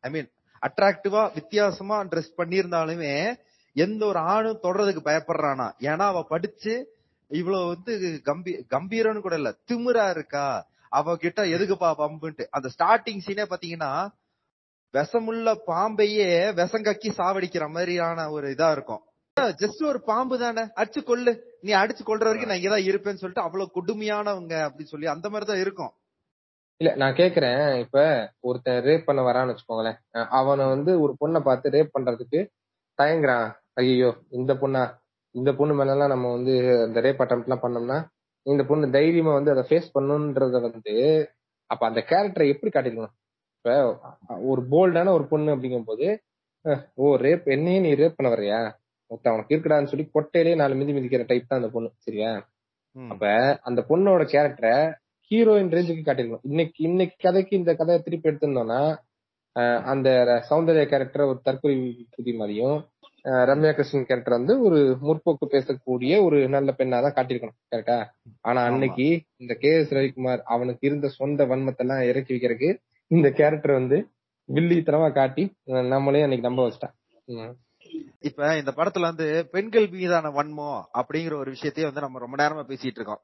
ஐ 0.00 0.10
மீன் 0.10 0.28
அட்ராக்டிவா 0.62 1.22
வித்தியாசமா 1.34 1.96
ட்ரெஸ் 2.04 2.30
பண்ணியிருந்தாலுமே 2.36 3.12
எந்த 3.76 4.02
ஒரு 4.06 4.18
ஆணும் 4.18 4.62
தொடறதுக்கு 4.62 5.02
பயப்படுறானா? 5.04 5.66
ஏன்னா 5.80 6.04
அவ 6.12 6.22
படிச்சு 6.28 6.74
இவ்வளவு 7.30 7.66
வந்து 7.66 7.92
கம்பீ 8.24 8.52
கம்பீரம்னு 8.70 9.20
கூட 9.20 9.34
இல்ல 9.34 9.50
திமிரா 9.70 10.10
இருக்கா? 10.10 10.46
அவ 10.92 11.16
கிட்ட 11.16 11.42
எதுக்குப்பா 11.44 11.90
பம்புன்ட்டு 11.98 12.44
அந்த 12.50 12.68
ஸ்டார்டிங் 12.74 13.24
சீனே 13.26 13.44
பாத்தீங்கன்னா 13.52 13.92
விஷமுள்ள 14.94 15.52
பாம்பையே 15.66 16.28
விஷங்கக்கி 16.60 17.10
சாவடிக்கிற 17.16 17.64
மாதிரியான 17.68 18.30
ஒரு 18.30 18.46
இதா 18.54 18.70
இருக்கும். 18.70 19.02
ஜஸ்ட் 19.60 19.80
ஒரு 19.84 19.98
பாம்பு 20.08 20.34
தானே. 20.38 20.62
அடிச்சு 20.80 21.00
கொள்ளு 21.02 21.32
நீ 21.62 21.70
அடிச்சு 21.78 22.02
கொள்ற 22.02 22.24
வரைக்கும் 22.26 22.50
நான் 22.50 22.60
இங்கதான் 22.60 22.88
இருப்பேன்னு 22.88 23.20
சொல்லிட்டு 23.22 23.44
அவ்வளவு 23.44 23.74
கொடுமையானவங்க 23.76 24.54
அப்படி 24.66 24.84
சொல்லி 24.84 25.06
அந்த 25.14 25.26
மாதிரி 25.30 25.46
தான் 25.50 25.62
இருக்கும். 25.64 25.92
இல்ல 26.80 26.90
நான் 27.00 27.16
கேக்குறேன். 27.20 27.62
இப்ப 27.84 27.98
ஒருத்தன் 28.44 28.78
ரேப் 28.86 29.06
பண்ண 29.08 29.20
வரான்னு 29.22 29.52
வச்சுக்கோங்களேன். 29.52 29.98
அவனை 30.38 30.64
வந்து 30.74 30.92
ஒரு 31.04 31.12
பொண்ணை 31.20 31.40
பார்த்து 31.42 31.74
ரேப் 31.76 31.94
பண்றதுக்கு 31.96 32.40
தயங்குறான். 32.98 33.48
ஐயோ 33.80 34.10
இந்த 34.30 34.52
பொண்ணா? 34.62 34.82
இந்த 35.34 35.50
பொண்ணு 35.58 35.74
மேல 35.74 35.94
எல்லாம் 35.94 36.12
நம்ம 36.14 36.26
வந்து 36.36 36.52
அந்த 36.84 36.98
ரேப் 37.06 37.22
அட்டம் 37.22 37.44
எல்லாம் 37.46 37.64
பண்ணோம்னா 37.64 37.98
இந்த 38.46 38.62
பொண்ணு 38.68 38.86
தைரியமா 38.96 39.32
வந்து 39.34 39.52
அதை 39.54 39.62
ஃபேஸ் 39.68 39.88
பண்ணுன்றத 39.94 40.56
வந்து 40.66 40.94
அப்ப 41.70 41.82
அந்த 41.86 42.00
கேரக்டரை 42.10 42.46
எப்படி 42.52 42.70
காட்டிருக்கணும் 42.70 43.14
இப்ப 43.56 43.72
ஒரு 44.46 44.62
போல்டான 44.72 45.12
ஒரு 45.16 45.24
பொண்ணு 45.26 45.54
அப்படிங்கும் 45.54 45.88
போது 45.90 46.06
ஓ 46.98 47.14
ரேப் 47.24 47.46
என்னையே 47.54 47.78
நீ 47.84 47.90
ரேப் 47.94 48.18
பண்ண 48.18 48.28
வர்றியா? 48.34 48.58
ஒருத்தன் 49.14 49.34
உனக்கு 49.36 49.54
இருக்கடான்னு 49.54 49.90
சொல்லி 49.92 50.06
கொட்டையிலேயே 50.14 50.58
நாலு 50.60 50.78
மிதி 50.80 50.94
மிதிக்கிற 50.96 51.24
டைப் 51.30 51.48
தான் 51.48 51.60
அந்த 51.60 51.70
பொண்ணு 51.74 51.90
சரியா. 52.06 52.30
அப்ப 52.96 53.24
அந்த 53.68 53.80
பொண்ணோட 53.88 54.22
கேரக்டரை 54.32 54.74
ஹீரோயின் 55.30 55.74
ரேஞ்சுக்கு 55.74 56.02
காட்டிருக்கணும் 56.02 56.46
இன்னைக்கு 56.50 56.80
இன்னைக்கு 56.88 57.16
கதைக்கு 57.24 57.54
இந்த 57.60 57.72
கதையை 57.74 58.00
திருப்பி 58.02 58.28
எடுத்திருந்தோம்னா 58.30 58.80
அந்த 59.92 60.08
சௌந்தர்யா 60.48 60.84
கேரக்டர் 60.90 61.30
ஒரு 61.30 61.38
தற்கொலை 61.46 61.74
புதி 62.14 62.32
மாதிரியும் 62.38 62.76
ரம்யா 63.48 63.70
கிருஷ்ணன் 63.72 64.08
கேரக்டர் 64.08 64.36
வந்து 64.36 64.54
ஒரு 64.66 64.78
முற்போக்கு 65.04 65.46
பேசக்கூடிய 65.52 66.14
ஒரு 66.24 66.38
நல்ல 66.54 66.70
பெண்ணா 66.78 66.98
தான் 67.04 67.14
காட்டியிருக்கணும் 67.16 67.58
கரெக்டா 67.72 67.96
ஆனா. 68.44 68.60
அன்னைக்கு 68.70 69.06
இந்த 69.42 69.52
கே 69.62 69.70
எஸ் 69.78 69.94
ரவிக்குமார் 69.96 70.42
அவனுக்கு 70.54 70.84
இருந்த 70.88 71.08
சொந்த 71.18 71.46
வன்மத்தை 71.50 71.84
எல்லாம் 71.84 72.02
இறக்கி 72.10 72.32
வைக்கிறதுக்கு 72.34 72.70
இந்த 73.10 73.28
கேரக்டர் 73.38 73.78
வந்து 73.78 73.98
வில்லித்தனமா 74.48 75.08
காட்டி 75.12 75.44
நம்மளே 75.92 76.24
அன்னைக்கு 76.24 76.48
நம்ப 76.48 76.62
வச்சிட்டான். 76.66 76.94
இப்ப 78.20 78.56
இந்த 78.56 78.72
படத்துல 78.76 79.08
வந்து 79.10 79.26
பெண்கள் 79.50 79.86
மீதான 79.88 80.30
வன்மம் 80.30 80.80
அப்படிங்கிற 81.00 81.34
ஒரு 81.34 81.50
விஷயத்தையே 81.52 81.88
வந்து 81.88 82.04
நம்ம 82.06 82.22
ரொம்ப 82.24 82.36
நேரமா 82.42 82.64
பேசிட்டு 82.70 83.00
இருக்கோம். 83.00 83.22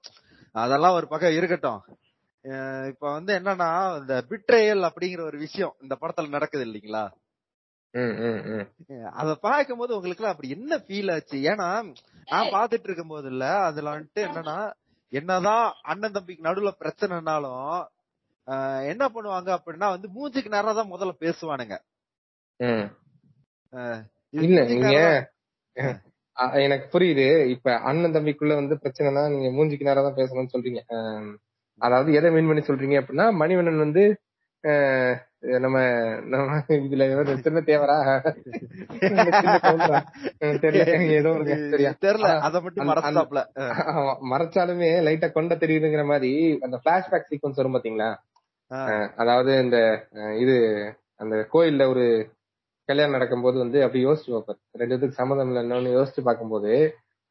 அதெல்லாம் 0.54 0.96
ஒரு 0.98 1.06
பக்கம் 1.08 1.36
இருக்கட்டும். 1.38 1.80
இப்ப 2.90 3.04
வந்து 3.12 3.32
என்னன்னா 3.38 3.70
இந்த 4.00 4.14
பிட்ரேயல் 4.30 4.82
அப்படிங்கிற 4.88 5.22
ஒரு 5.22 5.38
விஷயம் 5.38 5.74
இந்த 5.82 5.94
படத்துல 6.00 6.28
நடக்குது 6.28 6.64
இல்லைங்களா. 6.64 7.04
அத 9.20 9.30
பார்க்கும்போது 9.46 9.92
உங்களுக்கு 9.96 10.32
அப்படி 10.32 10.48
என்ன 10.48 10.76
ஃபீல் 10.84 11.12
ஆச்சு? 11.14 11.38
ஏன்னா 11.52 11.68
நான் 12.28 12.52
பாத்துட்டு 12.56 12.86
இருக்கும் 12.88 13.12
போது 13.14 13.28
இல்ல 13.30 13.44
அதுல 13.68 13.94
வந்துட்டு 13.94 14.22
என்னன்னா 14.28 14.58
என்னதான் 15.12 15.66
அண்ணன் 15.82 16.16
தம்பிக்கு 16.16 16.46
நடுவுல 16.48 16.72
பிரச்சனைனாலும் 16.82 17.72
என்ன 18.92 19.04
பண்ணுவாங்க 19.14 19.50
அப்படின்னா 19.58 19.88
வந்து 19.94 20.08
மூஞ்சிக்கு 20.16 20.54
நேரம் 20.54 20.78
தான் 20.78 20.92
முதல்ல 20.92 21.14
பேசுவானுங்க. 21.24 21.76
இல்ல 24.34 24.58
நீங்க 24.72 24.94
எனக்கு 26.64 26.86
புரியுது. 26.92 27.24
இப்ப 27.54 27.68
அண்ணன் 27.88 28.14
தம்பிக்குள்ள 28.16 28.54
வந்து 28.54 28.74
பிரச்சனைனா 28.82 29.22
நீங்க 29.32 29.48
மூஞ்சிக்கு 29.56 29.88
நேரம் 29.88 30.06
தான் 30.06 30.18
பேசணும்னு 30.18 30.52
சொல்றீங்க. 30.54 30.80
அதாவது 31.80 32.10
எதை 32.18 32.30
மீன் 32.32 32.50
பண்ணி 32.50 32.62
சொல்றீங்க 32.64 32.96
அப்படின்னா 33.00 33.26
மணிவண்ணன் 33.42 33.84
வந்து 33.84 34.02
நம்ம 35.60 35.76
நம்ம 36.32 36.48
இதுல 36.78 37.04
ஒரு 37.22 37.44
சின்ன 37.44 37.60
தேவரா? 37.68 37.96
ஏதோ 41.18 41.30
தெரியல 42.02 42.30
அத 42.46 42.60
மட்டும் 42.64 42.90
மறந்தாப்ல 42.90 43.42
மறைச்சாலுமே 44.32 44.90
லைட்டா 45.06 45.28
கொண்ட 45.30 45.54
தெரியுதுங்கிற 45.62 46.04
மாதிரி 46.12 46.32
அந்த 46.66 46.78
பிளாஷ்பேக் 46.84 47.30
சீக்வன்ஸ் 47.30 47.60
வரும் 47.60 47.76
பாத்தீங்களா? 47.76 48.10
அதாவது 49.22 49.52
இந்த 49.64 49.78
இது 50.42 50.56
அந்த 51.20 51.36
கோயில்ல 51.54 51.86
ஒரு 51.92 52.04
கல்யாணம் 52.90 53.16
நடக்கும்போது 53.16 53.56
வந்து 53.64 53.78
அப்படி 53.84 54.00
யோசிச்சு 54.06 54.30
பார்ப்பாரு 54.34 54.60
ரெண்டு 54.80 54.92
பேத்துக்கு 54.92 55.20
சம்மதம் 55.20 55.50
இல்லைன்னு 55.52 55.96
யோசிச்சு 55.98 56.22
பார்க்கும்போது 56.28 56.72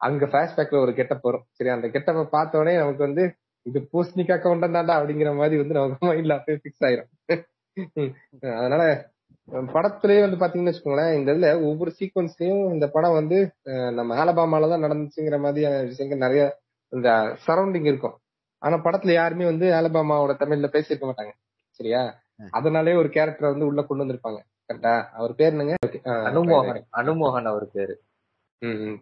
அங்க 0.01 0.25
பிளாஷ்பேக்ல 0.33 0.77
ஒரு 0.85 0.91
கெட்டப் 0.97 1.25
வரும். 1.27 1.45
சரி 1.57 1.69
அந்த 1.75 1.87
கெட்டப்ப 1.95 2.23
பார்த்த 2.35 2.61
உடனே 2.61 2.75
நமக்கு 2.81 3.03
வந்து 3.07 3.23
இது 3.65 3.79
பூசணிக்கா 3.91 4.35
கவுண்டம் 4.43 4.75
தாண்டா 4.75 4.93
அப்படிங்கிற 4.99 5.31
மாதிரி 5.39 5.55
வந்து 5.61 5.77
நமக்கு 5.77 6.07
மைண்ட்ல 6.09 6.37
அப்படியே 6.37 6.59
பிக்ஸ் 6.65 6.85
ஆயிரும். 6.87 7.09
அதனால 8.59 8.83
படத்திலேயே 9.73 10.21
வந்து 10.25 10.39
பாத்தீங்கன்னு 10.41 10.71
வச்சுக்கோங்களேன் 10.71 11.13
இந்த 11.17 11.29
இதுல 11.33 11.49
ஒவ்வொரு 11.67 11.91
சீக்வன்ஸ்லயும் 11.99 12.63
இந்த 12.75 12.85
படம் 12.95 13.17
வந்து 13.19 13.37
நம்ம 13.97 14.17
ஆலபாமால 14.23 14.69
தான் 14.73 14.85
நடந்துச்சுங்கிற 14.85 15.37
மாதிரியான 15.45 15.81
விஷயங்கள் 15.91 16.23
நிறைய 16.25 16.43
இந்த 16.93 17.09
சரௌண்டிங் 17.45 17.87
இருக்கும். 17.91 18.15
ஆனா 18.61 18.77
படத்துல 18.85 19.13
யாருமே 19.19 19.45
வந்து 19.51 19.67
ஆலபாமாவோட 19.79 20.33
தமிழ்ல 20.41 20.69
பேசியிருக்க 20.75 21.07
மாட்டாங்க. 21.09 21.33
சரியா? 21.79 22.01
அதனாலே 22.57 22.93
ஒரு 23.01 23.09
கேரக்டர் 23.15 23.53
வந்து 23.53 23.67
உள்ள 23.69 23.81
கொண்டு 23.83 24.03
வந்திருப்பாங்க. 24.03 24.39
கரெக்டா? 24.73 25.09
அவர் 25.09 25.35
பேர் 25.35 25.49
என்னங்க. 25.49 25.75
அனுமோகன். 26.03 26.83
அனுமோகன் 26.97 27.45
அவர் 27.45 27.71
பேரு. 27.71 28.01
ம். 28.59 28.93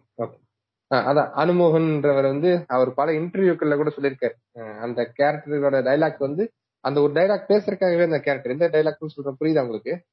ஆ, 0.92 1.10
அதான். 1.10 1.38
அனுமோகன்ன்றவர் 1.38 2.22
வந்து 2.22 2.64
அவர் 2.66 2.94
பல 2.94 3.12
இன்டர்வியூக்கள்ல 3.12 3.76
கூட 3.76 3.92
சொல்லியிருக்காரு. 3.96 4.78
அந்த 4.78 5.12
கேரக்டரோட 5.18 5.82
டைலாக் 5.82 6.18
வந்து 6.18 6.52
அந்த 6.80 7.00
ஒரு 7.00 7.12
டைலாக் 7.12 7.50
பேசுறதுக்காகவே 7.50 8.02
அந்த 8.02 8.20
கேரக்டர் 8.20 8.52
எந்த 8.52 8.68
டைலாக்னு 8.68 9.06
சொல்றேன். 9.06 9.36
புரியுதா 9.40 9.60
உங்களுக்கு? 9.60 10.04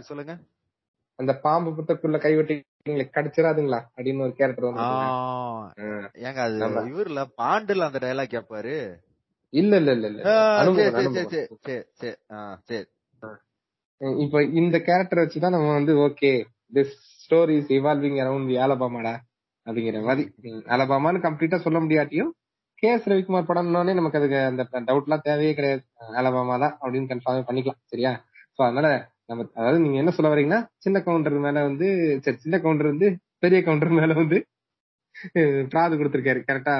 சொல்லுங்க. 0.00 0.38
அந்த 1.16 1.36
பாம்பு 1.38 1.82
புத்தக்குள்ள 1.82 2.18
கைவெட்டி 2.20 2.64
கடிச்சிடாதுங்களா? 2.88 3.84
அப்படின்னு 3.96 4.20
ஒரு 4.20 4.32
கேரக்டர் 4.32 4.64
வந்து 4.64 4.82
ஏங்க 6.14 6.34
அது. 6.34 6.58
இவர்ல 6.86 7.24
பாண்டுல 7.42 7.78
அந்த 7.78 7.98
டைலாக் 7.98 8.32
கேப்பாரு. 8.34 9.03
இல்ல 9.54 9.72
இல்ல 9.80 9.90
இல்ல 9.96 10.06
இல்ல. 10.08 10.20
இப்ப 14.20 14.38
இந்த 14.60 14.76
கேரக்டர் 14.86 15.22
வச்சுதான் 15.22 15.54
நம்ம 15.54 15.72
வந்து 15.72 15.92
okay 16.06 16.30
this 16.72 16.94
story 17.20 17.54
is 17.60 17.70
evolving 17.76 18.18
around 18.22 18.48
the 18.50 18.56
ஆலபாமாடா 18.64 19.14
அப்படிங்கிற 19.66 20.00
மாதிரி. 20.06 20.24
ஆலபாமான்னு 20.74 21.24
கம்ப்ளீட்டா 21.26 21.58
சொல்ல 21.58 21.78
முடியாட்டியும் 21.84 22.32
கே 22.78 22.88
எஸ் 22.90 23.08
ரவிக்குமார் 23.10 23.48
படம்னோடனே 23.50 23.92
நமக்கு 23.92 24.18
அதுக்கு 24.20 24.38
அந்த 24.48 24.62
டவுட் 24.88 25.06
எல்லாம் 25.08 25.24
தேவையே 25.24 25.52
கிடையாது. 25.54 25.82
ஆலபாமா 26.20 26.56
தான் 26.58 26.74
அப்படின்னு 26.80 27.10
கன்ஃபார்ம் 27.12 27.48
பண்ணிக்கலாம் 27.48 27.80
சரியா? 27.92 28.12
சோ 28.56 28.62
அதனால 28.66 28.88
நம்ம 29.28 29.44
அதாவது 29.54 29.78
நீங்க 29.80 29.96
என்ன 29.98 30.12
சொல்ல 30.16 30.30
வரீங்கன்னா 30.32 30.60
சின்ன 30.78 30.98
கவுண்டர் 31.00 31.36
மேல 31.44 31.62
வந்து 31.68 31.86
சரி 32.24 32.38
சின்ன 32.38 32.56
கவுண்டர் 32.58 32.92
வந்து 32.92 33.08
பெரிய 33.38 33.60
கவுண்டர் 33.62 33.96
மேல 33.98 34.12
வந்து 34.14 34.38
பிராது 35.70 35.94
கொடுத்திருக்காரு 35.96 36.40
கரெக்டா 36.48 36.74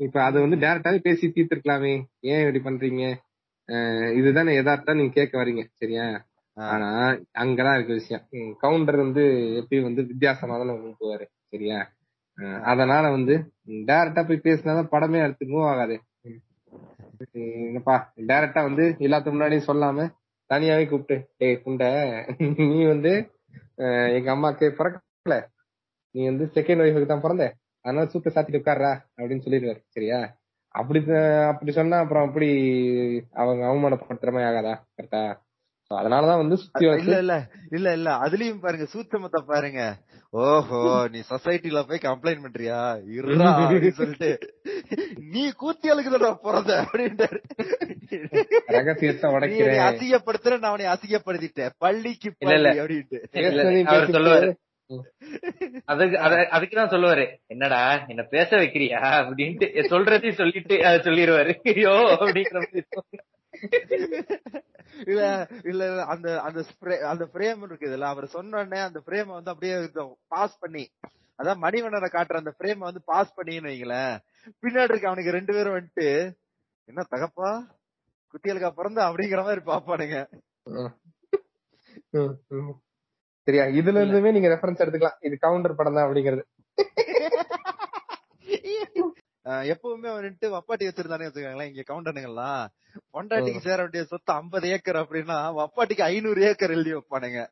இப்ப 0.00 0.16
அது 0.22 0.38
வந்து 0.40 0.56
டேரக்டாவே 0.56 0.98
பேசி 0.98 1.26
தீர்த்திருக்கலாமே. 1.28 1.92
ஏன் 2.30 2.40
இப்படி 2.42 2.60
பண்றீங்க? 2.66 3.04
இதுதானே 4.14 4.52
எதார்த்தம் 4.60 4.98
நீங்க 4.98 5.12
கேட்க 5.12 5.34
வரீங்க 5.38 5.62
சரியா. 5.80 6.04
ஆனா 6.56 6.88
அங்கதான் 7.42 7.76
இருக்கு 7.76 7.98
விஷயம். 8.00 8.22
கவுண்டர் 8.62 8.98
வந்து 9.04 9.22
எப்பயும் 9.60 9.88
வந்து 9.88 10.02
வித்தியாசமா 10.02 10.54
தானே 10.58 10.72
கொண்டு 10.74 11.00
போவாரு 11.02 11.26
சரியா? 11.52 11.78
அதனால 12.62 13.04
வந்து 13.10 13.34
டைரக்டா 13.88 14.22
போய் 14.26 14.46
பேசினாதான் 14.46 14.92
படமே 14.92 15.20
அடுத்து 15.22 15.50
மூவ் 15.52 15.68
ஆகாது. 15.72 15.96
என்னப்பா 17.66 17.94
டைரக்டா 18.30 18.60
வந்து 18.68 18.84
எல்லாத்துக்கு 19.06 19.36
முன்னாடியும் 19.36 19.68
சொல்லாம 19.70 20.06
தனியாவே 20.50 20.84
கூப்பிட்டு 20.88 21.16
டேய் 21.40 21.62
புண்டை 21.64 21.88
நீ 22.70 22.80
வந்து 22.84 23.12
எங்க 24.16 24.28
அம்மாக்கு 24.34 24.66
பிறக்கல. 24.78 25.36
நீ 26.14 26.20
வந்து 26.24 26.44
செகண்ட் 26.54 26.82
ஒய்ஃபுக்கு 26.84 27.10
தான் 27.10 27.24
பிறந்த. 27.26 27.46
அதனால 27.88 28.06
சூத்த 28.12 28.32
சாத்திட்டு 28.34 28.60
உட்கார்றா 28.60 28.92
அப்படின்னு 29.18 29.44
சொல்லிடுவாரு. 29.44 29.80
சரியா? 29.88 30.20
அப்படி 30.74 31.00
அப்படி 31.48 31.72
சொன்னா 31.72 31.98
அப்புறம் 31.98 32.26
அப்படி 32.28 32.48
அவங்க 33.34 33.62
அவமானப்படுத்துற 33.66 34.32
மாதிரி 34.32 34.50
ஆகாதா? 34.50 34.74
கரெக்டா 34.96 35.22
அதனாலதான் 35.90 36.40
வந்து 36.40 36.56
சுத்தி 36.56 36.84
இல்ல 36.96 37.18
இல்ல 37.18 37.34
இல்ல 37.70 37.88
இல்ல. 37.92 38.08
அதுலயும் 38.24 38.60
பாருங்க 38.60 38.86
சூட்சமத்தை 38.92 39.40
பாருங்க. 39.46 39.82
ஓஹோ 40.32 40.80
நீ 41.12 41.20
சொசைட்டில 41.30 41.82
போய் 41.86 42.02
கம்ப்ளைண்ட் 42.02 42.42
பண்றியா? 42.44 42.80
இருடா 43.14 43.46
அப்படின்னு 43.52 43.92
சொல்லிட்டு 44.00 44.30
நீ 45.32 45.44
கூத்தியாளுக்கு 45.62 46.12
தான் 46.16 46.42
பிறந்த 46.42 46.72
அப்படின்ட்டாரு. 46.82 47.38
ரகசியத்தை 48.76 49.30
உடைக்கிறேன். 49.30 49.80
அசிங்கப்படுத்துற 49.86 50.58
நான் 50.58 50.70
அவனை 50.72 50.88
அசிங்கப்படுத்திட்டேன். 50.94 51.74
பள்ளிக்கு 51.78 52.28
இல்ல, 52.38 52.54
இல்ல. 52.54 52.68
பள்ளி 52.68 52.82
அப்படின்ட்டு. 52.82 53.88
அவர் 53.92 54.14
சொல்லுவாரு 54.16 54.50
அதுக்கு 55.84 56.18
அத- 56.18 56.48
அதுக்குதான் 56.52 56.88
சொல்லுவாரு. 56.88 57.40
என்னடா 57.46 58.04
என்ன 58.06 58.22
பேச 58.22 58.56
வைக்கிறியா? 58.56 59.00
அப்படின்ட்டு 59.26 59.64
சொல்றதையும் 59.88 60.32
சொல்லிட்டு 60.32 60.86
அதை 60.86 60.98
சொல்லிடுவாரு 60.98 61.74
ஐயோ 61.74 62.16
அப்படிங்கிற. 62.20 62.82
இல்ல 65.06 65.46
இல்ல 65.64 66.04
அந்த 66.04 66.40
அந்த 66.40 66.60
spray- 66.60 67.00
அந்த 67.00 67.28
ஃப்ரேம் 67.32 67.60
இருக்குதுல்ல 67.62 68.00
அவர் 68.00 68.26
சொன்ன 68.26 68.82
அந்த 68.82 69.02
ஃப்ரேம் 69.06 69.26
வந்து 69.26 69.50
அப்படியே 69.50 69.90
பாஸ் 70.28 70.58
பண்ணி 70.58 70.88
அதான் 71.38 71.62
மணிவண்ணனை 71.62 72.08
காட்டுற 72.10 72.36
அந்த 72.36 72.54
ஃப்ரேம் 72.58 72.78
வந்து 72.78 73.02
பாஸ் 73.04 73.40
பண்ணின்னு 73.40 73.68
வைங்களேன். 73.68 74.18
பின்னாடி 74.62 74.82
இருக்க 74.82 75.08
அவனுக்கு 75.08 75.30
ரெண்டு 75.30 75.52
பேரும் 75.52 75.74
வந்துட்டு 75.74 76.32
என்ன 76.84 77.06
தகப்பா? 77.10 77.64
குட்டிகளுக்கா 78.32 78.70
பிறந்த? 78.70 79.04
அப்படிங்கிற 79.04 79.42
மாதிரி 79.42 79.60
பாப்பானுங்க. 79.64 80.26
சரியா? 83.48 83.64
இதுல 83.80 84.00
இருந்துமே 84.04 84.30
நீங்க 84.36 84.48
ரெஃபரன்ஸ் 84.54 84.82
எடுத்துக்கலாம். 84.84 85.20
இது 85.28 85.36
கவுண்டர் 85.44 85.78
படம் 85.80 85.96
தான் 85.98 86.06
அப்படிங்கிறது. 86.06 86.44
எப்பவுமே 89.72 90.08
வந்துட்டு 90.14 90.46
வப்பாட்டி 90.54 90.86
வச்சிருந்தானே 90.86 91.26
வச்சுக்கோங்களேன். 91.26 91.70
இங்க 91.70 91.82
கவுண்டனுங்கெல்லாம் 91.90 92.62
பொண்டாட்டிக்கு 93.14 93.62
சேர 93.66 93.78
வேண்டிய 93.82 94.02
சொத்து 94.10 94.32
50 94.40 94.72
ஏக்கர் 94.76 94.98
அப்படின்னா 95.02 95.38
வப்பாட்டிக்கு 95.58 96.04
ஐநூறு 96.10 96.40
ஏக்கர் 96.48 96.74
எழுதி 96.74 96.92
வைப்பானுங்க. 96.96 97.42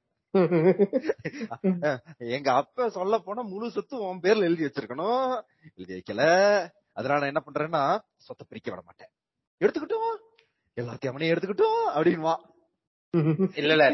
எங்க 2.37 2.49
அப்பா 2.61 2.87
சொல்ல 2.97 3.19
போனா 3.27 3.43
முழு 3.53 3.69
சொத்து 3.77 4.03
உன் 4.09 4.23
பேர்ல 4.25 4.49
எழுதி 4.49 4.67
வச்சிருக்கணும். 4.67 5.31
எழுதி 5.77 5.93
வைக்கல. 5.97 6.23
அதனால 6.99 7.19
நான் 7.21 7.33
என்ன 7.33 7.43
பண்றேன்னா 7.47 7.83
சொத்தை 8.27 8.45
பிரிக்க 8.51 8.69
விட 8.71 8.83
மாட்டேன். 8.89 9.11
எடுத்துக்கிட்டோம். 9.61 10.15
எல்லாத்தையும் 10.77 11.15
அவனே 11.15 11.31
எடுத்துக்கிட்டோம் 11.33 11.83
அப்படின்வா 11.97 12.37
இல்ல 13.63 13.73
இல்ல. 13.77 13.87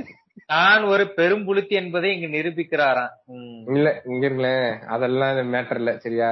நான் 0.50 0.84
ஒரு 0.92 1.04
பெரும்புளுத்தி 1.16 1.74
என்பதை 1.80 2.10
இங்க 2.14 2.28
நிரூபிக்கிறாராம். 2.34 3.12
இல்ல 3.68 3.88
இங்க 4.06 4.24
இருங்களேன் 4.28 4.66
அதெல்லாம் 4.94 5.50
மேட்டர் 5.54 5.80
இல்ல 5.82 5.92
சரியா? 5.98 6.30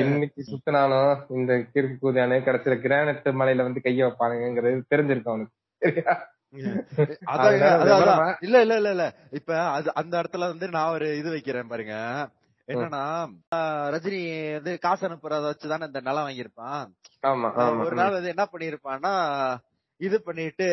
என்னைக்கு 0.00 0.40
சுத்தினாலும் 0.48 1.08
இந்த 1.36 1.52
கிறுக்கு 1.72 1.96
கூதியானு 1.98 2.36
கடைசியில 2.46 2.76
கிரானைட் 2.82 3.28
மலையில 3.38 3.66
வந்து 3.68 3.84
கைய 3.86 4.02
வைப்பானுங்கிறது 4.06 4.90
தெரிஞ்சிருக்கும் 4.92 5.34
அவனுக்கு. 5.34 5.54
சரியா? 5.82 6.14
இல்ல 8.44 8.56
இல்ல 8.64 8.74
இல்ல 8.74 8.90
இல்ல 8.90 9.04
இப்ப 9.32 9.50
அது 9.70 9.88
அந்த 10.00 10.14
இடத்துல 10.20 10.48
வந்து 10.52 10.66
நான் 10.70 10.92
ஒரு 10.92 11.06
இது 11.18 11.28
வைக்கிறேன் 11.34 11.70
பாருங்க. 11.72 11.96
என்னன்னா 12.68 13.02
ரஜினி 13.94 14.20
வந்து 14.54 14.72
காசு 14.84 15.02
அனுப்புறத 15.08 15.50
வச்சுதானே 15.50 15.88
இந்த 15.90 16.00
நிலம் 16.00 16.26
வாங்கியிருப்பான். 16.26 16.84
ஒரு 17.84 17.96
நாள் 18.00 18.16
வந்து 18.16 18.32
என்ன 18.34 18.44
பண்ணிருப்பான்னா 18.52 19.12
இது 20.00 20.16
பண்ணிட்டு 20.22 20.68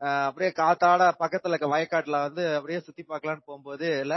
அப்படியே 0.00 0.50
காத்தாட 0.58 1.02
பக்கத்துல 1.20 1.52
இருக்க 1.52 1.68
வயக்காட்டுல 1.72 2.18
வந்து 2.26 2.44
அப்படியே 2.56 2.80
சுத்தி 2.80 3.02
பார்க்கலாம்னு 3.04 3.46
போகும்போது 3.46 3.86
இல்ல 4.02 4.16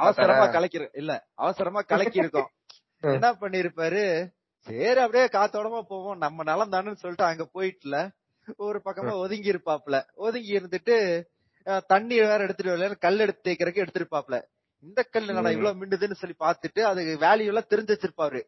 அவசரமா? 0.00 0.44
கலக்கி 0.54 0.78
இல்ல 1.00 1.12
அவசரமா 1.36 1.80
கலக்கி 1.90 2.18
இருக்கோம். 2.18 2.50
என்ன 3.16 3.28
பண்ணிருப்பாரு 3.40 4.02
சரி 4.66 5.00
அப்படியே 5.02 5.26
காத்தோடமா 5.34 5.80
போவோம் 5.90 6.18
நம்ம 6.18 6.44
நலம் 6.48 6.72
தானேன்னு 6.72 7.02
சொல்லிட்டு 7.02 7.26
அங்க 7.28 7.44
போயிட்டுல 7.54 7.96
ஒரு 8.62 8.78
பக்கமா 8.86 9.12
ஒதுங்கி 9.22 9.52
இருப்பாப்ல 9.52 9.96
ஒதுங்கி 10.20 10.52
இருந்துட்டு 10.58 10.96
தண்ணி 11.90 12.16
வேற 12.22 12.40
எடுத்துட்டு 12.46 12.72
வரல 12.72 12.98
கல் 13.04 13.22
எடுத்து 13.24 13.46
தேய்க்கிறதுக்கு 13.46 13.84
எடுத்திருப்பாப்ல 13.84 14.36
இந்த 14.84 15.00
கல் 15.08 15.28
ம். 15.28 15.52
இவ்வளவு 15.54 15.78
மிண்டுதுன்னு 15.80 16.20
சொல்லி 16.20 16.36
பார்த்துட்டு 16.40 16.80
அது 16.90 17.02
வேல்யூ 17.22 17.50
எல்லாம் 17.52 17.70
தெரிஞ்சு 17.70 17.94
வச்சிருப்பாரு 17.94 18.40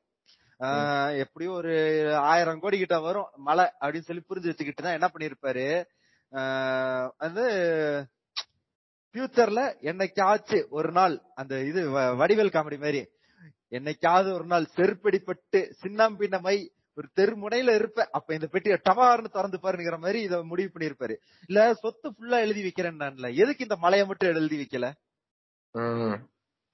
எப்படியும் 1.23 1.57
ஒரு 1.61 1.73
ஆயிரம் 2.31 2.63
கோடி 2.63 2.77
கிட்ட 2.79 2.97
வரும். 3.01 3.29
மழை 3.49 3.67
அப்படின்னு 3.81 4.09
சொல்லி 4.09 4.25
புரிஞ்சு 4.29 4.51
வச்சுக்கிட்டு 4.51 4.85
தான் 4.87 4.97
என்ன 4.99 5.09
பண்ணிருப்பாரு? 5.13 5.67
வந்து 7.25 7.45
ஃபியூச்சர்ல 9.15 9.61
என்னைக்காச்சு 9.91 10.59
ஒரு 10.79 10.91
நாள் 10.99 11.15
அந்த 11.41 11.55
இது 11.69 11.81
வடிவேல் 12.23 12.55
காமெடி 12.57 12.79
மாதிரி 12.83 13.01
என்னைக்காவது 13.73 14.29
ஒரு 14.39 14.47
நாள் 14.53 14.67
செருப்படிப்பட்டு 14.77 15.61
சின்னாம்பின்னமை 15.81 16.57
ஒரு 16.99 17.09
தெரு 17.19 17.35
முனையில 17.43 17.75
இருப்ப 17.79 18.05
அப்ப 18.17 18.35
இந்த 18.37 18.47
பெட்டியை 18.53 18.77
டவார்னு 18.89 19.29
திறந்து 19.35 19.59
பாருங்கிற 19.65 19.97
மாதிரி 20.05 20.21
இத 20.27 20.37
முடிவு 20.51 20.71
பண்ணிருப்பாரு. 20.75 21.15
இல்ல 21.51 21.59
சொத்து 21.83 22.09
ஃபுல்லா 22.15 22.39
எழுதி 22.47 22.63
வைக்கிறேன் 22.67 23.01
நான்ல 23.03 23.29
எதுக்கு 23.43 23.67
இந்த 23.67 23.77
மலையை 23.85 24.05
மட்டும் 24.09 24.31
எழுதி 24.33 24.57
வைக்கல. 24.63 24.87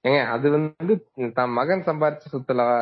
ஏங்க 0.05 0.20
அது 0.35 0.47
வந்து 0.57 0.95
தான் 1.39 1.53
மகன் 1.59 1.87
சம்பாரிச்ச 1.89 2.32
சொத்துலவா 2.35 2.78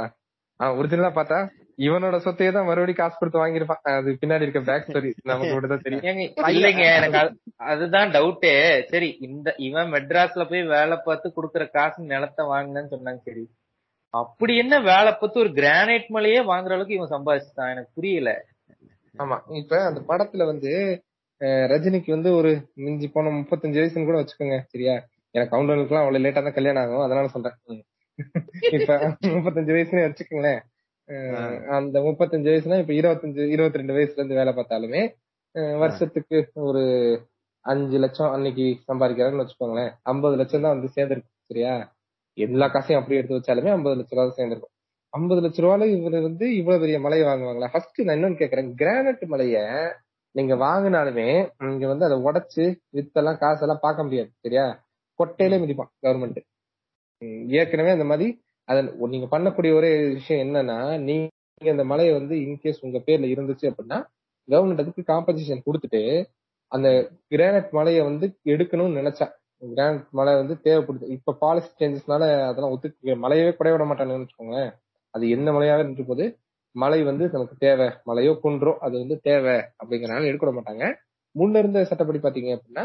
ஒரிஜினலா 0.74 1.10
பார்த்தா 1.14 1.38
இவனோட 1.78 2.16
சொத்தையே 2.24 2.50
தான் 2.50 2.66
மறுபடியும் 2.66 2.98
காசு 2.98 3.16
கொடுத்து 3.16 3.40
வாங்கியிருப்பான். 3.40 3.80
அது 3.92 4.10
பின்னாடி 4.20 4.44
இருக்க 4.44 4.60
பேக் 4.62 4.86
ஸ்டோரி 4.86 5.10
நமக்கு 5.22 5.52
மட்டும் 5.54 5.72
தான் 5.72 5.84
தெரியும். 5.84 6.04
இல்லைங்க 6.52 6.84
எனக்கு 6.92 7.18
அது- 7.20 7.38
அதுதான் 7.66 8.10
டவுட்டே 8.12 8.52
சரி 8.90 9.08
இந்த 9.26 9.54
இவன் 9.66 9.90
மெட்ராஸ்ல 9.94 10.44
போய் 10.44 10.62
வேலை 10.72 10.96
பார்த்து 11.00 11.28
குடுக்கற 11.30 11.66
காசு 11.70 12.04
நிலத்தை 12.10 12.44
வாங்கினேன்னு 12.46 12.92
சொன்னாங்க 12.94 13.22
சரி. 13.24 13.44
அப்படி 14.14 14.54
என்ன 14.56 14.74
வேலை 14.84 15.12
பார்த்து 15.12 15.42
ஒரு 15.42 15.50
கிரானைட் 15.54 16.08
மலையே 16.08 16.40
வாங்குற 16.48 16.74
அளவுக்கு 16.74 16.98
இவன் 16.98 17.14
சம்பாதிச்சுட்டான் 17.14 17.72
எனக்கு 17.72 17.90
புரியல. 17.94 18.30
ஆமா 19.14 19.38
இப்ப 19.58 19.80
அந்த 19.84 20.00
படத்துல 20.08 20.44
வந்து 20.46 20.72
ரஜினிக்கு 21.70 22.10
வந்து 22.10 22.30
ஒரு 22.34 22.50
மிஞ்சி 22.78 23.06
போன 23.08 23.30
முப்பத்தஞ்சு 23.36 23.78
வயசுன்னு 23.78 24.04
கூட 24.04 24.18
வச்சுக்கோங்க 24.18 24.58
சரியா? 24.66 24.94
எனக்கு 25.34 25.52
கவுண்டர்களுக்கு 25.52 25.92
எல்லாம் 25.92 26.04
அவ்வளவு 26.04 26.24
லேட்டா 26.24 26.42
தான் 26.42 26.54
கல்யாணம் 26.54 26.82
ஆகும் 26.84 27.04
அதனால 27.04 27.28
சொல்றேன். 27.28 27.56
இப்ப 28.76 28.96
முப்பத்தஞ்சு 29.34 29.74
வயசுன்னு 29.76 30.06
வச்சுக்கோங்களேன். 30.06 30.60
அந்த 31.76 31.96
முப்பத்தஞ்சு 32.06 32.48
வயசுனா 32.52 32.78
இப்ப 32.82 32.94
இருபத்தஞ்சு 33.00 33.44
இருபத்தி 33.54 33.80
ரெண்டு 33.80 33.96
வயசுல 33.96 34.20
இருந்து 34.20 34.40
வேலை 34.40 34.52
பார்த்தாலுமே 34.58 35.02
வருஷத்துக்கு 35.82 36.36
ஒரு 36.68 36.82
அஞ்சு 37.64 37.96
லட்சம் 38.04 38.32
அன்னைக்கு 38.34 38.66
சம்பாதிக்கிறாருன்னு 38.88 39.42
வச்சுக்கோங்களேன். 39.42 39.90
ஐம்பது 40.12 40.36
லட்சம் 40.40 40.64
தான் 40.64 40.74
வந்து 40.74 40.88
சேர்ந்திருக்கு 40.96 41.32
சரியா? 41.50 41.72
எல்லா 42.38 42.66
காசையும் 42.74 43.00
அப்படியே 43.00 43.18
எடுத்து 43.20 43.38
வச்சாலுமே 43.38 43.72
ஐம்பது 43.76 43.96
லட்ச 43.98 44.14
ரூபா 44.16 44.36
சேர்ந்திருக்கும். 44.38 44.72
ஐம்பது 45.12 45.40
லட்ச 45.44 45.62
ரூபாயில 45.64 45.88
இவரு 45.96 46.20
வந்து 46.28 46.46
இவ்வளவு 46.60 46.82
பெரிய 46.84 46.98
மலையை 47.06 47.24
வாங்குவாங்களா? 47.28 47.68
ஃபர்ஸ்ட் 47.72 48.00
நான் 48.06 48.16
இன்னொன்னு 48.18 48.40
கேக்குறேன். 48.42 48.70
கிரானைட் 48.80 49.24
மலைய 49.32 49.58
நீங்க 50.34 50.54
வாங்கினாலுமே 50.66 51.28
நீங்க 51.64 51.86
வந்து 51.92 52.06
அதை 52.08 52.16
உடைச்சு 52.28 52.64
வித்தெல்லாம் 52.96 53.40
காசெல்லாம் 53.42 53.84
பார்க்க 53.84 54.06
முடியாது 54.06 54.30
சரியா? 54.44 54.64
கொட்டையிலே 55.18 55.58
மிதிப்பான் 55.64 55.92
கவர்மெண்ட் 56.04 56.40
ஏற்கனவே 57.58 57.90
அந்த 57.90 58.04
மாதிரி 58.04 58.26
அதன் 58.68 58.88
நீங்க 59.08 59.26
பண்ணக்கூடிய 59.26 59.72
ஒரே 59.74 59.90
விஷயம் 60.12 60.42
என்னன்னா 60.44 60.78
நீங்க 61.00 61.70
அந்த 61.70 61.84
மலையை 61.84 62.12
வந்து 62.12 62.34
இன்கேஸ் 62.44 62.82
உங்க 62.82 62.98
பேர்ல 63.06 63.32
இருந்துச்சு 63.34 63.66
அப்படின்னா 63.70 63.98
கவர்மெண்ட் 64.48 64.82
அதுக்கு 64.84 65.02
காம்பன்சேஷன் 65.12 65.66
கொடுத்துட்டு 65.66 66.02
அந்த 66.72 66.88
கிரானைட் 67.28 67.70
மலையை 67.70 68.02
வந்து 68.04 68.26
எடுக்கணும்னு 68.44 68.98
நினைச்சா 69.00 69.26
கிரானைட் 69.62 70.06
மலை 70.10 70.32
வந்து 70.34 70.54
தேவைப்படுது. 70.64 71.06
இப்ப 71.16 71.34
பாலிசி 71.40 71.68
சேஞ்சஸ்னால 71.80 72.22
அதெல்லாம் 72.48 72.72
ஒத்துக்க 72.74 73.16
மலையவே 73.24 73.52
குறைய 73.56 73.74
விட 73.74 73.84
மாட்டாங்கன்னு 73.84 74.24
வச்சுக்கோங்களேன். 74.24 74.70
அது 75.14 75.24
என்ன 75.30 75.52
மலையாவே 75.52 75.82
இருந்துட்டு 75.82 76.06
போது 76.06 76.24
மலை 76.74 76.98
வந்து 77.02 77.24
நமக்கு 77.32 77.56
தேவை. 77.56 77.88
மலையோ 78.06 78.32
குன்றோ 78.44 78.72
அது 78.80 78.94
வந்து 78.98 79.16
தேவை 79.20 79.56
அப்படிங்கிறனால 79.80 80.28
எடுக்க 80.30 80.44
விட 80.46 80.54
மாட்டாங்க. 80.58 80.84
முன்ன 81.34 81.58
இருந்த 81.58 81.84
சட்டப்படி 81.84 82.18
பாத்தீங்க 82.18 82.50
அப்படின்னா 82.56 82.84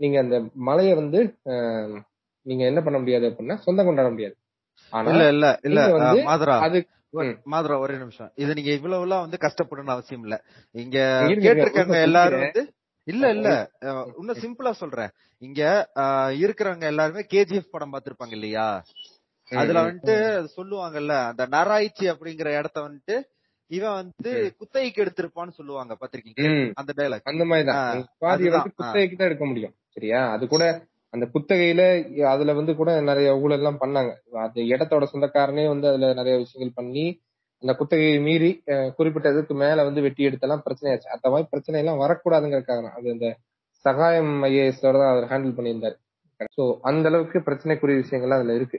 நீங்க 0.00 0.16
அந்த 0.20 0.36
மலையை 0.68 0.94
வந்து 0.94 1.20
நீங்க 2.48 2.62
என்ன 2.64 2.80
பண்ண 2.82 2.98
முடியாது 2.98 3.26
அப்படின்னா 3.30 3.56
சொந்தம் 3.58 3.88
கொண்டாட 3.88 4.08
முடியாது. 4.10 4.36
இல்ல 4.92 5.24
இல்ல 5.34 5.46
இல்ல 5.68 5.80
மாதுரா 6.28 6.56
அது 6.66 6.78
மாதுரா 7.46 7.76
ஒரே 7.78 7.94
நிமிஷம். 7.96 8.30
இது 8.34 8.50
நீங்க 8.54 8.70
இவ்வளவு 8.70 9.04
எல்லாம் 9.06 9.24
வந்து 9.24 9.38
கஷ்டப்படணும்னு 9.44 9.94
அவசியம் 9.94 10.24
இல்ல. 10.26 10.36
இங்க 10.74 10.98
கேட்டிருக்காங்க 11.44 11.98
எல்லாரும். 12.08 12.42
வந்து 12.44 12.62
இல்ல 13.06 13.24
இல்ல 13.30 13.48
இன்னும் 14.18 14.40
சிம்பிளா 14.42 14.72
சொல்றேன். 14.80 15.10
இங்க 15.42 15.60
இருக்கிறவங்க 16.38 16.86
எல்லாருமே 16.86 17.22
கேஜிஎஃப் 17.30 17.72
படம் 17.72 17.92
பார்த்திருப்பாங்க 17.92 18.34
இல்லையா? 18.38 18.66
அதுல 19.50 19.82
வந்துட்டு 19.84 20.16
சொல்லுவாங்கல்ல 20.56 21.14
அந்த 21.30 21.42
நராய்ச்சி 21.46 22.06
அப்படிங்கிற 22.12 22.48
இடத்த 22.58 22.78
வந்துட்டு 22.80 23.16
இவன் 23.70 23.96
வந்து 24.00 24.30
குத்தகைக்கு 24.58 25.02
எடுத்திருப்பான்னு 25.04 25.56
சொல்லுவாங்க. 25.58 25.92
பாத்திருக்கீங்க. 26.00 26.42
அந்த 26.74 26.92
டைலாக் 26.98 27.30
அந்த 27.32 27.44
மாதிரிதான். 27.44 28.04
வந்து 28.24 28.50
குத்தகைக்கு 28.68 29.16
தான் 29.16 29.30
எடுக்க 29.30 29.46
முடியும். 29.46 29.74
சரியா? 29.96 30.20
அது 30.34 30.44
கூட 30.46 30.64
அந்த 31.14 31.24
குத்தகையில 31.34 31.82
அதுல 32.32 32.54
வந்து 32.58 32.72
கூட 32.80 32.90
நிறைய 33.08 33.28
ஊழல் 33.42 33.58
எல்லாம் 33.60 33.80
பண்ணாங்க. 33.82 34.10
அந்த 34.46 34.60
இடத்தோட 34.72 35.04
சொந்தக்காரனே 35.12 35.64
வந்து 35.72 35.86
அதுல 35.90 36.10
நிறைய 36.20 36.34
விஷயங்கள் 36.44 36.78
பண்ணி 36.80 37.04
அந்த 37.62 37.72
குத்தகையை 37.78 38.18
மீறி 38.26 38.50
குறிப்பிட்டதுக்கு 38.64 38.96
குறிப்பிட்ட 38.98 39.32
இதுக்கு 39.34 39.54
மேல 39.62 39.84
வந்து 39.88 40.00
வெட்டி 40.06 40.26
எடுத்தெல்லாம் 40.28 40.64
பிரச்சனையாச்சு. 40.66 41.08
அந்த 41.14 41.26
மாதிரி 41.32 41.46
பிரச்சனை 41.52 41.80
எல்லாம் 41.82 42.02
வரக்கூடாதுங்கிறக்காக 42.04 42.90
அது 42.98 43.08
இந்த 43.14 43.28
சகாயம் 43.84 44.34
ஐஏஎஸ் 44.48 44.84
தான் 44.84 45.12
அவர் 45.12 45.26
ஹேண்டில் 45.32 45.56
பண்ணியிருந்தாரு. 45.56 45.96
சோ 46.56 46.62
அந்த 46.88 47.06
அளவுக்கு 47.10 47.38
பிரச்சனைக்குரிய 47.48 47.96
விஷயங்கள்லாம் 48.02 48.40
அதுல 48.40 48.56
இருக்கு. 48.58 48.78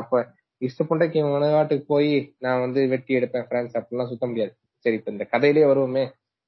அப்ப 0.00 0.22
இஷ்டப்பண்டைக்கு 0.62 1.18
இவன் 1.22 1.44
நாட்டுக்கு 1.56 1.84
போய் 1.92 2.10
நான் 2.44 2.62
வந்து 2.64 2.80
வெட்டி 2.92 3.12
எடுப்பேன் 3.18 3.46
பிரான்ஸ் 3.50 3.76
அப்படிலாம் 3.78 4.10
சுத்த 4.12 4.26
முடியாது. 4.30 4.52
சரி 4.84 4.96
இப்ப 5.00 5.10
இந்த 5.14 5.24
கதையிலேயே 5.32 5.66
வருவோமே. 5.72 6.04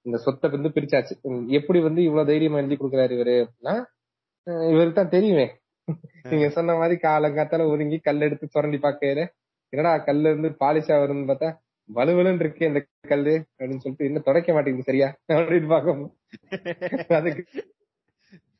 இந்த 0.06 0.16
சொத்தை 0.24 0.46
வந்து 0.54 0.70
பிரிச்சாச்சு. 0.76 1.14
எப்படி 1.58 1.78
வந்து 1.88 2.00
இவ்வளவு 2.08 2.30
தைரியமா 2.30 2.60
எழுதி 2.62 2.76
கொடுக்குறாரு 2.80 3.14
இவரு 3.18 3.36
அப்படின்னா 3.44 3.74
இவருக்கு 4.70 4.98
தான் 4.98 5.14
தெரியுமே. 5.14 5.46
நீங்க 6.24 6.46
சொன்ன 6.50 6.74
மாதிரி 6.76 6.96
காலங்காத்தால 7.00 7.66
ஒதுங்கி 7.72 7.98
கல் 8.00 8.26
எடுத்து 8.26 8.46
சுரண்டி 8.46 8.78
பாக்கையில 8.78 9.22
என்னடா 9.72 9.92
கல்ல 10.08 10.30
இருந்து 10.30 10.48
பாலிஷா 10.60 10.96
வரும்னு 11.02 11.30
பார்த்தா 11.30 11.48
வலுவலுன்னு 11.90 12.42
இருக்கு 12.44 12.62
இந்த 12.66 12.80
கல்லு 13.10 13.34
அப்படின்னு 13.50 13.82
சொல்லிட்டு 13.82 14.08
இன்னும் 14.08 14.26
தொடக்க 14.28 14.54
மாட்டேங்குது 14.54 14.88
சரியா? 14.88 15.08
அப்படின்னு 15.30 15.68
பார்க்கும். 15.68 16.02
அதுக்கு 17.18 17.42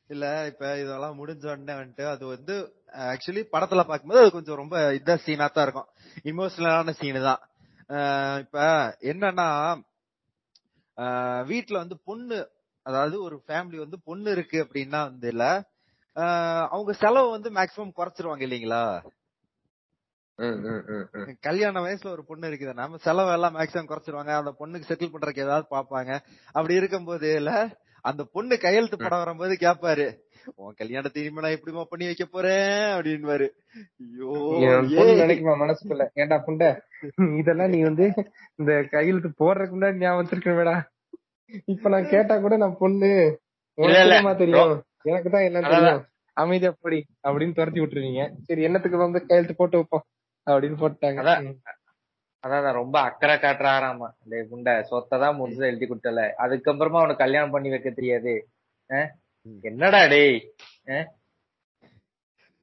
இல்ல 0.09 0.25
இப்ப 0.47 0.65
இதெல்லாம் 0.77 1.17
முடிஞ்ச 1.19 1.43
உடனே 1.45 1.73
வந்துட்டு 1.73 2.05
அது 2.07 2.23
வந்து 2.25 2.53
ஆக்சுவலி 3.07 3.41
படத்துல 3.53 3.83
பாக்கும்போது 3.83 4.21
அது 4.21 4.31
கொஞ்சம் 4.31 4.59
ரொம்ப 4.61 4.75
இதா 4.93 5.15
சீனா 5.25 5.47
தான் 5.47 5.65
இருக்கும். 5.67 5.89
இமோஷனலான 6.25 6.93
சீனு 7.01 7.21
தான். 7.21 7.41
இப்ப 8.39 8.57
என்னன்னா 9.11 9.47
வீட்ல 11.47 11.75
வந்து 11.77 11.97
பொண்ணு 12.05 12.37
அதாவது 12.85 13.15
ஒரு 13.23 13.35
ஃபேமிலி 13.45 13.77
வந்து 13.77 13.97
பொண்ணு 14.05 14.29
இருக்கு 14.31 14.57
அப்படின்னா 14.65 14.99
வந்து 15.09 15.27
இல்ல 15.27 15.45
அவங்க 16.71 16.91
செலவு 16.93 17.29
வந்து 17.29 17.49
மேக்சிமம் 17.51 17.97
குறைச்சிருவாங்க 17.97 18.43
இல்லீங்களா. 18.47 18.83
கல்யாண 21.41 21.81
வயசுல 21.81 22.11
ஒரு 22.11 22.23
பொண்ணு 22.25 22.49
இருக்குது. 22.49 22.73
நம்ம 22.73 22.97
செலவு 22.97 23.31
எல்லாம் 23.31 23.55
மேக்ஸிமம் 23.55 23.89
குறைச்சிருவாங்க. 23.91 24.33
அந்த 24.41 24.51
பொண்ணுக்கு 24.59 24.89
செட்டில் 24.89 25.13
பண்றதுக்கு 25.13 25.45
ஏதாவது 25.47 25.67
பாப்பாங்க 25.75 26.11
அப்படி 26.55 26.73
இருக்கும்போது 26.73 27.29
இல்ல 27.35 27.51
அந்த 28.05 28.23
பொண்ணு 28.33 28.55
கையெழுத்து 28.57 28.97
படம் 28.97 29.21
வரும்போது 29.23 29.53
கேப்பாரு 29.53 30.07
உன் 30.55 30.75
கல்யாணத்தை 30.75 31.21
இனிமே 31.21 31.41
நான் 31.41 31.55
எப்படிமா 31.55 31.83
பண்ணி 31.83 32.05
வைக்க 32.05 32.25
போறேன்? 32.25 32.83
அப்படின்னுவாரு. 32.97 33.47
ஐயோ. 34.03 34.29
நினைக்குமா? 35.21 35.55
மனசுக்குள்ள. 35.63 36.03
ஏன்டா 36.15 36.37
புண்டை? 36.45 36.69
இதெல்லாம் 37.41 37.69
நீ 37.69 37.79
வந்து 37.81 38.05
இந்த 38.55 38.71
கையெழுத்து 38.93 39.29
போடுறதுக்கு 39.41 39.77
முன்னாடி 39.77 40.01
ஞாபகம் 40.03 40.21
வச்சிருக்கேன்டா 40.21 40.77
இப்ப 41.73 41.89
நான் 41.89 42.09
கேட்டா 42.09 42.37
கூட 42.37 42.57
நான் 42.57 42.79
பொண்ணு. 42.79 43.11
தெரியும்? 43.77 44.71
எனக்கு 45.07 45.29
தான் 45.29 45.45
என்ன 45.47 45.59
அதான். 45.61 45.73
தெரியும். 45.77 46.03
அமைதியா 46.37 46.71
படி 46.77 46.97
அப்படின்னு 47.27 47.57
துரத்தி 47.57 47.79
விட்டுருவீங்க. 47.81 48.23
சரி 48.47 48.61
என்னத்துக்கு 48.63 48.97
வந்து 48.99 49.19
கையெழுத்து 49.25 49.55
போட்டு 49.55 49.79
வைப்போம் 49.79 50.05
அப்படின்னு 50.47 50.77
போட்டாங்க. 50.81 51.21
அதான். 52.43 52.75
ரொம்ப 52.79 52.97
அக்கறை 53.07 53.35
காட்டுறாராமா 53.37 54.07
டேய் 54.31 54.47
குண்ட 54.49 54.73
சொத்தை 54.89 55.15
தான் 55.19 55.37
முடிஞ்சு 55.37 55.69
எழுதி 55.69 55.85
கொடுத்தல. 55.85 56.23
அதுக்கப்புறமா 56.43 56.99
அவனுக்கு 57.01 57.23
கல்யாணம் 57.23 57.53
பண்ணி 57.55 57.69
வைக்க 57.69 57.89
தெரியாது? 57.93 58.33
என்னடா 59.63 60.01
டேய்? 60.07 60.37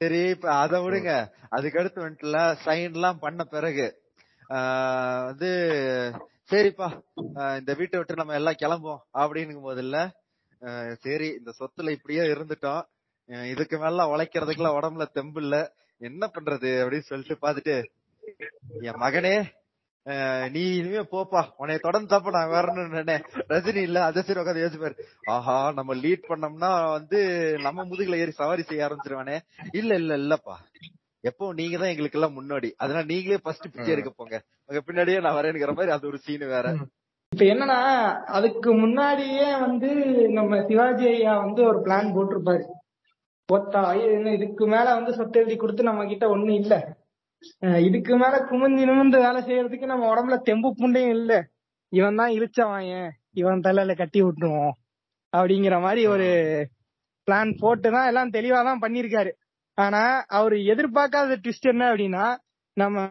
சரி 0.01 0.21
இப்ப 0.31 0.49
அத 0.57 0.75
விடுங்க. 0.83 1.11
அதுக்கு 1.51 1.81
அடுத்து 1.81 2.01
வந்துட்டுல 2.01 2.39
சைன் 2.65 2.95
எல்லாம் 2.95 3.21
பண்ண 3.21 3.43
பிறகு 3.53 3.87
ஆஹ் 4.51 5.21
வந்து 5.29 5.51
சரிப்பா. 6.51 6.89
இந்த 7.59 7.71
வீட்டை 7.79 7.97
விட்டு 7.99 8.19
நம்ம 8.19 8.35
எல்லாம் 8.35 8.61
கிளம்புவோம் 8.63 9.03
அப்படின்னும் 9.21 9.67
போதுல்ல 9.67 9.99
ஆஹ் 9.99 10.11
சரி 11.05 11.29
இந்த 11.39 11.51
சொத்துல 11.59 11.91
இப்படியே 11.91 12.23
இருந்துட்டோம் 12.33 12.83
இதுக்கு 13.49 13.77
மேல 13.79 14.07
உழைக்கிறதுக்குலாம் 14.07 14.79
உடம்புல 14.79 15.05
தெம்பு 15.13 15.41
இல்ல. 15.41 15.57
என்ன 16.01 16.25
பண்றது 16.35 16.71
அப்படின்னு 16.81 17.11
சொல்லிட்டு 17.11 17.37
பாத்துட்டு 17.43 17.77
என் 18.89 19.03
மகனே 19.03 19.37
நீ 20.51 20.63
இனிமே 20.79 21.03
போப்பா 21.13 21.43
உன்னைய 21.59 21.79
தொடர்ந்து 21.79 22.09
தப்ப 22.09 22.31
நான் 22.31 22.55
வரணும்னு 22.55 23.15
ரஜினி 23.53 23.83
இல்ல 23.83 23.99
அதை 24.05 24.23
சரி 24.23 24.41
உட்காந்து 24.41 24.65
யோசிப்பாரு. 24.65 24.97
ஆஹா 25.31 25.57
நம்ம 25.79 25.95
லீட் 26.03 26.29
பண்ணோம்னா 26.31 26.71
வந்து 26.97 27.21
நம்ம 27.63 27.85
முதுகுல 27.85 28.21
ஏறி 28.23 28.33
சவாரி 28.33 28.63
செய்ய 28.63 28.87
ஆரம்பிச்சிருவானே. 28.87 29.37
இல்ல 29.73 29.95
இல்ல 29.95 30.19
இல்லப்பா. 30.19 30.57
எப்போ 31.25 31.45
நீங்க 31.53 31.77
தான் 31.79 31.93
எங்களுக்கு 31.93 32.19
எல்லாம் 32.19 32.37
முன்னாடி. 32.39 32.71
அதனால 32.77 33.05
நீங்களே 33.05 33.39
ஃபர்ஸ்ட் 33.45 33.71
பிச்சை 33.71 33.93
எடுக்க 33.95 34.11
போங்க. 34.13 34.37
உங்க 34.69 34.81
பின்னாடியே 34.83 35.21
நான் 35.21 35.39
வரேனுங்கிற 35.39 35.75
மாதிரி 35.79 35.95
அது 35.97 36.07
ஒரு 36.07 36.19
சீன் 36.19 36.47
வேற. 36.49 36.67
இப்ப 37.35 37.45
என்னன்னா 37.45 37.79
அதுக்கு 38.29 38.71
முன்னாடியே 38.75 39.47
வந்து 39.63 39.89
நம்ம 40.31 40.59
சிவாஜி 40.67 41.07
ஐயா 41.07 41.33
வந்து 41.37 41.61
ஒரு 41.65 41.79
பிளான் 41.87 42.13
போட்டிருப்பாரு. 42.15 42.63
ஒத்தா 43.49 43.81
இதுக்கு 44.35 44.65
மேல 44.67 44.85
வந்து 44.95 45.13
சொத்து 45.13 45.39
எழுதி 45.41 45.57
கொடுத்து 45.57 45.89
நம்ம 45.89 46.05
கிட்ட 46.05 46.29
ஒண்ணும் 46.29 46.59
இல்ல. 46.61 46.75
இதுக்கு 47.81 48.13
மேல 48.17 48.35
குமிஞ்சு 48.51 48.85
நிமிந்து 48.91 49.19
வேலை 49.19 49.41
செய்யறதுக்கு 49.43 49.87
நம்ம 49.87 50.05
உடம்புல 50.13 50.37
தெம்பு 50.41 50.71
புண்டையும் 50.79 51.15
இல்ல. 51.19 51.33
இவன் 51.93 52.21
தான் 52.21 52.35
இழிச்சவாயன். 52.37 53.11
இவன் 53.33 53.61
தலையில 53.61 53.95
கட்டி 53.95 54.23
விட்டுருவோம். 54.23 54.75
அப்படிங்கிற 55.33 55.81
மாதிரி 55.81 56.05
ஒரு 56.07 56.29
பிளான் 57.29 57.53
போட்டு 57.61 57.91
தான் 57.91 58.07
எல்லாம் 58.07 58.33
தெளிவாதான் 58.33 58.83
பண்ணிருக்காரு 58.85 59.33
ஆனா 59.79 60.03
அவரு 60.39 60.57
எதிர்பார்க்காத 60.73 61.41
ட்விஸ்ட் 61.43 61.71
என்ன 61.73 61.85
அப்படின்னா 61.91 62.25
நம்ம 62.77 63.07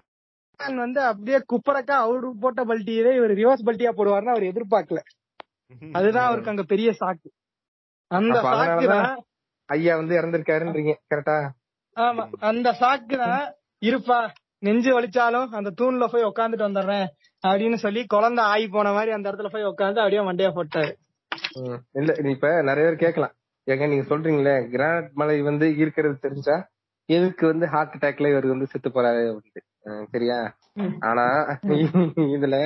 வந்து 0.78 1.00
அப்படியே 1.04 1.40
குப்பரக்கா 1.50 1.96
அவரு 2.04 2.28
போட்ட 2.42 2.62
பல்ட்டியவே 2.66 3.12
இவர் 3.16 3.34
ரிவர்ஸ் 3.40 3.66
பல்ட்டியா 3.68 3.92
போடுவாருன்னு 3.92 4.34
அவர் 4.34 4.50
எதிர்பார்க்கல. 4.52 5.02
அதுதான் 5.96 6.28
அவருக்கு 6.28 6.52
அங்க 6.52 6.66
பெரிய 6.72 6.90
சாக்கு 6.94 7.30
அந்த 8.12 8.38
ஐயா 9.70 9.94
வந்து 9.96 10.14
இறந்திருக்காருன்றீங்க 10.20 10.94
கரெக்டா 11.12 11.38
ஆமா. 11.98 12.24
அந்த 12.50 12.70
சாக்கு 12.80 13.16
தான் 13.20 13.44
இருப்பா 13.82 14.18
நெஞ்சு 14.64 14.92
வலிச்சாலும் 14.94 15.48
அந்த 15.52 15.70
தூண்ல 15.80 16.06
போய் 16.08 16.30
உட்காந்துட்டு 16.30 16.68
வந்துடுறேன் 16.68 17.08
அப்படின்னு 17.44 17.78
சொல்லி 17.78 18.02
குழந்தை 18.08 18.44
ஆகி 18.46 18.68
போன 18.70 18.92
மாதிரி 18.94 19.12
அந்த 19.12 19.26
இடத்துல 19.30 19.50
போய் 19.50 19.70
உட்காந்து 19.72 20.02
அப்படியே 20.04 20.22
மண்டையா 20.22 20.52
போட்டாரு. 20.56 20.92
இல்ல 21.96 22.12
இப்ப 22.32 22.52
நிறைய 22.62 22.86
பேர் 22.86 23.04
கேட்கலாம். 23.04 23.34
ஏங்க 23.68 23.88
நீங்க 23.88 24.06
சொல்றீங்களே 24.10 24.56
கிரானைட் 24.72 25.12
மலை 25.14 25.36
வந்து 25.42 25.66
ஈர்க்கிறது 25.80 26.16
தெரிஞ்சா 26.20 26.56
எதுக்கு 27.10 27.46
வந்து 27.48 27.66
ஹார்ட் 27.68 27.96
அட்டாக்ல 27.96 28.32
இவர் 28.34 28.48
வந்து 28.48 28.70
செத்து 28.72 28.90
போறாரு 28.90 29.22
அப்படின்ட்டு. 29.30 29.62
அஹ் 29.62 29.73
சரியா. 30.14 30.38
ஆனா 31.08 31.26
இதுல 32.36 32.58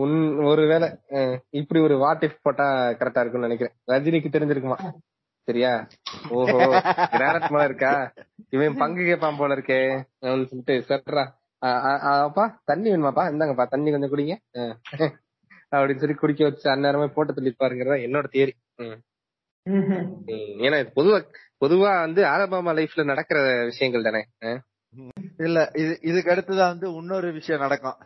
உன் 0.00 0.16
ஒருவேளை 0.50 0.88
இப்படி 1.60 1.80
ஒரு 1.80 1.94
வாட் 1.98 2.24
இஃப் 2.26 2.42
போட்டா 2.42 2.66
கரெக்டா 3.00 3.22
இருக்கும்னு 3.22 3.48
நினைக்கிறேன். 3.48 3.74
ரஜினிக்கு 3.92 4.34
தெரிஞ்சிருக்குமா? 4.34 4.78
சரியா? 5.48 5.72
ஓஹோ 6.36 6.58
கிரானைட் 7.14 7.48
மலை 7.54 7.64
இருக்கா? 7.70 7.92
இவன் 8.50 8.78
பங்கு 8.82 9.02
கேட்பான் 9.08 9.40
போல 9.40 9.56
இருக்கே 9.56 9.80
சொல்லிட்டு 10.24 10.76
சட்ரா 10.90 11.24
அப்பா 12.26 12.44
தண்ணி 12.64 12.88
வேணுமாப்பா? 12.90 13.24
இந்தாங்கப்பா 13.32 13.66
தண்ணி 13.74 13.90
கொஞ்சம் 13.94 14.12
குடிங்க. 14.12 14.36
அப்படின்னு 15.72 16.02
சொல்லி 16.02 16.16
குடிக்க 16.18 16.42
வச்சு 16.48 16.66
அந்நேரமே 16.72 17.08
போட்டு 17.14 17.32
தள்ளிப்பாருங்கிறதா 17.32 17.98
என்னோட 18.06 18.26
தியரி 18.34 18.54
ஏன்னா 20.66 20.78
பொதுவா 20.96 21.18
பொதுவா 21.62 21.90
வந்து 22.04 22.22
ஆலபாமா 22.32 22.72
லைஃப்ல 22.78 23.04
நடக்கிற 23.10 23.38
விஷயங்கள் 23.70 24.06
தானே. 24.08 24.22
இல்ல 25.38 25.70
இது 25.74 25.98
இதுக்கு 26.02 26.32
அடுத்துதான் 26.32 26.70
வந்து 26.72 26.94
இன்னொரு 26.94 27.32
விஷயம் 27.32 27.60
நடக்கும். 27.60 27.98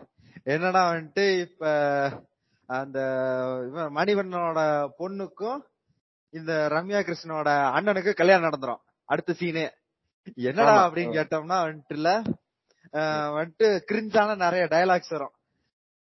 என்னன்னா 0.45 0.83
வந்துட்டு 0.91 1.41
இப்ப 1.41 1.63
அந்த 2.67 2.99
இவன் 3.69 3.95
மணிவண்ணனோட 3.97 4.61
பொண்ணுக்கும் 4.99 5.59
இந்த 6.31 6.69
ரம்யா 6.71 7.01
கிருஷ்ணனோட 7.09 7.51
அண்ணனுக்கு 7.77 8.13
கல்யாணம் 8.15 8.51
நடந்துரும். 8.51 8.83
அடுத்த 9.05 9.35
சீனே 9.39 9.69
என்னடா. 10.35 10.91
அப்படின்னு 10.91 11.17
கேட்டோம்னா 11.19 11.59
வந்துட்டுல 11.69 12.09
வந்துட்டு 13.39 13.69
கிரிஞ்சான 13.91 14.37
நிறைய 14.37 14.65
டயலாக்ஸ் 14.67 15.13
வரும். 15.15 15.35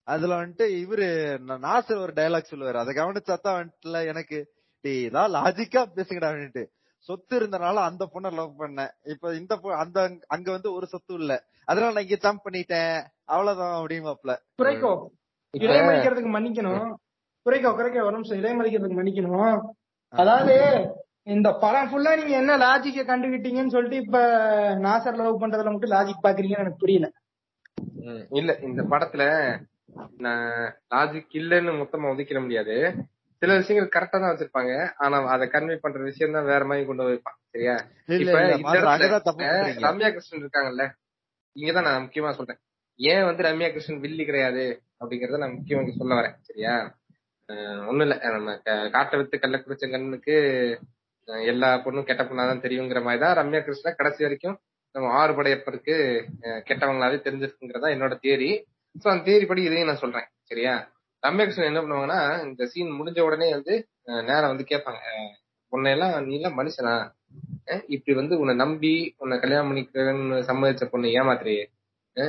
அதுல 0.03 0.36
வந்துட்டு 0.36 0.65
இவரு 0.82 1.07
நாசர் 1.47 2.01
ஒரு 2.01 2.13
டயலாக் 2.13 2.51
சொல்லுவாரு. 2.51 2.78
அதை 2.82 2.95
கவனிச்சாதான் 2.95 3.57
வந்துட்டுல 3.59 4.05
எனக்கு 4.07 4.51
டேய் 4.82 5.07
இதான் 5.07 5.34
லாஜிக்கா 5.36 5.82
பேசுங்கடா 5.95 6.30
அப்படின்ட்டு. 6.32 6.63
சொத்து 7.08 7.34
இருந்தனால 7.39 7.84
அந்த 7.88 8.03
பொண்ணை 8.14 8.30
லவ் 8.34 8.60
பண்ணேன் 8.60 8.91
இப்ப 9.05 9.34
இந்த 9.36 9.53
அந்த 9.78 9.97
அங்க 10.28 10.47
வந்து 10.51 10.70
ஒரு 10.74 10.88
சொத்து 10.88 11.14
இல்ல. 11.14 11.34
அதனால 11.68 11.93
நான் 11.93 12.05
இங்க 12.05 12.18
ஜம்ப் 12.24 12.45
பண்ணிட்டேன். 12.45 12.95
அவ்வளவுதான் 13.26 13.76
அப்படிமாப்ல 13.78 14.34
குறைக்கோ. 14.60 14.91
இடைமறிக்கிறதுக்கு 15.53 16.32
மன்னிக்கணும். 16.34 16.88
குறைக்கோ 17.45 17.72
குறைக்க. 17.72 18.05
ஒரு 18.05 18.16
நிமிஷம் 18.16 18.39
இடைமறிக்கிறதுக்கு 18.39 18.99
மன்னிக்கணும்? 18.99 19.58
அதாவது 20.14 20.55
இந்த 21.28 21.49
படம் 21.62 21.89
ஃபுல்லா 21.89 22.12
நீங்க 22.16 22.34
என்ன 22.38 22.58
லாஜிக்க 22.58 23.01
கண்டுகிட்டீங்கன்னு 23.03 23.68
சொல்லிட்டு 23.68 24.03
இப்ப 24.03 24.20
நாசர் 24.80 25.18
லவ் 25.18 25.41
பண்றதுல 25.41 25.72
மட்டும் 25.72 25.95
லாஜிக் 25.95 26.26
பாக்குறீங்கன்னு 26.26 26.64
எனக்கு 26.64 26.84
புரியல. 26.84 27.08
இல்ல. 28.32 28.51
இந்த 28.62 28.82
படத்துல 28.84 29.24
நான் 30.18 30.45
லாஜிக் 30.91 31.38
இல்லன்னு 31.39 31.80
மொத்தமா 31.80 32.12
ஒதுக்கிட 32.12 32.41
முடியாது. 32.41 32.76
சில 33.41 33.55
விஷயங்கள் 33.59 33.93
கரெக்டா 33.95 34.17
தான் 34.21 34.31
வச்சிருப்பாங்க. 34.33 34.73
ஆனா 34.97 35.17
அதை 35.33 35.45
கன்வே 35.53 35.75
பண்ற 35.81 35.99
விஷயம் 36.09 36.35
தான் 36.38 36.49
வேற 36.51 36.61
மாதிரி 36.65 36.85
கொண்டு 36.88 37.09
வைப்பான். 37.09 37.38
சரியா? 37.53 37.75
இப்ப 38.23 38.38
ரம்யா 39.88 40.09
கிருஷ்ணன் 40.15 40.43
இருக்காங்கல்ல. 40.43 40.85
இங்கதான் 41.55 41.88
நான் 41.89 42.03
முக்கியமா 42.05 42.31
சொல்றேன். 42.39 42.59
ஏன் 42.99 43.27
வந்து 43.29 43.45
ரம்யா 43.47 43.69
கிருஷ்ணன் 43.73 44.03
வில்லி 44.05 44.23
கிடையாது? 44.25 44.63
அப்படிங்கறத 45.01 45.41
நான் 45.43 45.55
முக்கியமா 45.57 45.97
சொல்ல 46.01 46.15
வரேன். 46.19 46.38
சரியா? 46.41 46.73
ஒண்ணும் 47.89 48.05
இல்ல. 48.05 48.15
நம்ம 48.35 48.55
காட்டை 48.95 49.17
வித்து 49.19 49.38
கள்ள 49.39 49.57
குடிச்ச 49.57 49.85
கண்ணுக்கு 49.91 50.35
எல்லா 51.51 51.69
பொண்ணும் 51.85 52.07
கெட்ட 52.09 52.23
பொண்ணாதான் 52.23 52.63
தெரியுங்கிற 52.65 52.99
மாதிரி 53.03 53.21
தான் 53.23 53.38
ரம்யா 53.39 53.59
கிருஷ்ணன் 53.63 53.97
கடைசி 53.99 54.21
வரைக்கும் 54.23 54.57
நம்ம 54.95 55.09
ஆறு 55.19 55.31
படையப்பருக்கு 55.38 55.95
கெட்டவங்களாவே 56.69 57.17
தெரிஞ்சிருக்குங்கிறதா 57.25 57.89
என்னோட 57.95 58.13
தியரி 58.23 58.51
சோ 59.03 59.07
அந்த 59.13 59.23
தியரி 59.27 59.45
படி 59.47 59.61
இதையும் 59.63 59.89
நான் 59.89 60.03
சொல்றேன். 60.03 60.27
சரியா? 60.43 60.73
ரம்யா 61.24 61.65
என்ன 61.65 61.82
பண்ணுவாங்கன்னா 61.82 62.20
இந்த 62.43 62.65
சீன் 62.65 62.91
முடிஞ்ச 62.91 63.20
உடனே 63.22 63.51
வந்து 63.51 63.76
நேரம் 64.05 64.51
வந்து 64.51 64.65
கேட்பாங்க. 64.70 64.99
அஹ், 65.11 65.34
உன்னையெல்லாம் 65.72 66.26
நீ 66.26 66.36
எல்லாம் 66.36 66.59
மனுஷனா? 66.59 66.95
இப்படி 67.88 68.18
வந்து 68.18 68.39
உன்னை 68.39 68.55
நம்பி 68.55 68.93
உன்னை 69.18 69.39
கல்யாணம் 69.39 69.70
பண்ணிக்கிறேன்னு 69.72 70.39
சம்மதிச்ச 70.49 70.86
பொண்ணு 70.86 71.07
ஏமாத்துறையே? 71.09 71.65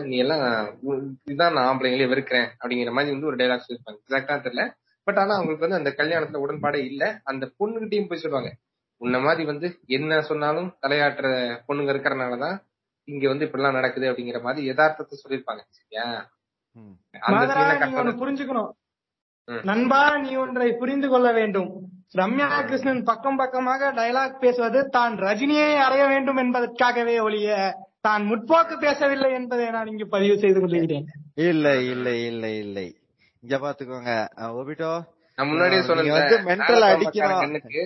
நீ 0.05 0.17
எல்லாம் 0.17 0.45
உ- 0.83 1.03
இதுதான் 1.25 1.53
நான் 1.53 1.69
ஆம்பளைங்களே 1.69 2.09
வெறுக்கிறேன் 2.09 2.49
அப்படிங்கிற 2.63 2.93
மாதிரி 2.93 3.13
வந்து 3.13 3.27
ஒரு 3.27 3.37
டைலாக் 3.37 3.67
சொல்லிருப்பாங்க 3.69 3.99
எக்ஸாக்டா 4.09 4.37
தெரியல. 4.47 4.65
பட் 5.07 5.19
ஆனா 5.19 5.35
அவங்களுக்கு 5.35 5.69
வந்து 5.69 5.81
அந்த 5.83 5.91
கல்யாணத்துல 5.99 6.43
உடன்பாடே 6.47 6.85
இல்ல. 6.85 7.21
அந்த 7.25 7.47
பொண்ணுகிட்டையும் 7.61 8.09
போய் 8.09 8.19
சொல்லுவாங்க. 8.19 8.53
உன்ன 9.01 9.19
மாதிரி 9.21 9.45
வந்து 9.45 9.69
என்ன 9.87 10.23
சொன்னாலும் 10.23 10.77
தலையாட்டுற 10.83 11.29
பொண்ணுங்க 11.69 11.93
இருக்கிறனாலதான் 11.95 12.59
இங்க 13.09 13.29
வந்து 13.29 13.47
இப்படிலாம் 13.47 13.79
நடக்குது 13.81 14.13
அப்படிங்கிற 14.13 14.43
மாதிரி 14.43 14.67
யதார்த்தத்தை 14.67 15.19
சொல்லிருப்பாங்க 15.25 15.63
சரியா? 15.71 16.07
மாதரா 17.35 17.65
நீ 17.83 17.91
ஒண்ணு 18.01 18.13
புரிஞ்சுக்கணும். 18.23 18.71
நண்பா 19.69 20.01
நீ 20.25 20.31
ஒன்றை 20.45 20.69
புரிந்து 20.81 21.09
கொள்ள 21.13 21.29
வேண்டும். 21.39 21.71
ரம்யா 22.19 22.49
கிருஷ்ணன் 22.69 23.03
பக்கம் 23.09 23.39
பக்கமாக 23.41 23.91
டயலாக் 23.99 24.41
பேசுவது 24.45 24.81
தான் 24.97 25.15
ரஜினியை 25.27 25.69
அடைய 25.87 26.05
வேண்டும் 26.13 26.41
என்பதற்காகவே 26.45 27.17
ஒழிய 27.27 27.49
தான் 28.07 28.23
முற்போக்கு 28.31 28.75
பேசவில்லை 28.85 29.31
என்பதை 29.39 29.67
நான் 29.77 29.91
இங்கு 29.93 30.07
பதிவு 30.15 30.37
செய்து 30.43 30.59
கொள்கிறேன். 30.63 31.07
இல்ல 31.49 31.67
இல்ல 31.93 32.09
இல்ல 32.29 32.45
இல்லை. 32.65 32.87
இங்க 33.45 33.57
பாத்துக்கோங்க. 33.65 34.13
ஒபிட்டோ 34.61 34.93
நான் 35.39 35.51
முன்னாடியே 35.51 35.83
சொன்னேன் 35.89 36.47
mental 36.51 36.81
அடிக்கணும். 36.91 37.43
கண்ணுக்கு 37.45 37.83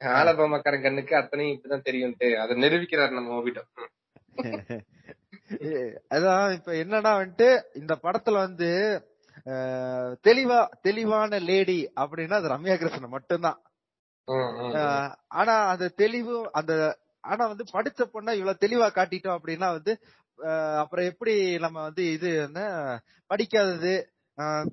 ஆலபாமக்காரன் 0.00 0.84
கண்ணுக்கு 0.86 1.14
அத்தனையும் 1.20 1.54
இப்படிதான் 1.54 1.86
தெரியும்ட்டு. 1.88 2.28
அதை 2.42 2.52
நிரூபிக்கிறார் 2.64 3.18
நம்ம 3.18 3.36
ஓபிட்டோ 3.40 3.64
அதான் 6.10 6.52
இப்ப 6.52 6.72
என்னன்னா 6.72 7.12
வந்துட்டு 7.20 7.48
இந்த 7.74 7.94
படத்துல 8.02 8.36
வந்து 8.46 8.70
தெளிவா 10.24 10.58
தெளிவான 10.82 11.38
லேடி 11.38 11.80
அப்படின்னா 11.96 12.38
அது 12.38 12.48
ரம்யா 12.48 12.74
கிருஷ்ணன் 12.76 13.14
மட்டும்தான். 13.16 13.58
ஆனா 15.28 15.54
அந்த 15.68 15.86
தெளிவு 15.88 16.34
அந்த 16.52 16.72
ஆனா 17.20 17.46
வந்து 17.46 17.64
படிச்ச 17.72 18.00
பொண்ண 18.12 18.34
இவ்வளவு 18.34 18.62
தெளிவா 18.66 18.88
காட்டிட்டோம் 18.94 19.38
அப்படின்னா 19.38 19.68
வந்து 19.72 19.92
அப்புறம் 20.76 21.04
எப்படி 21.04 21.58
நம்ம 21.58 21.78
வந்து 21.82 22.12
இது 22.12 22.28
என்ன 22.36 22.60
படிக்காதது 23.30 23.94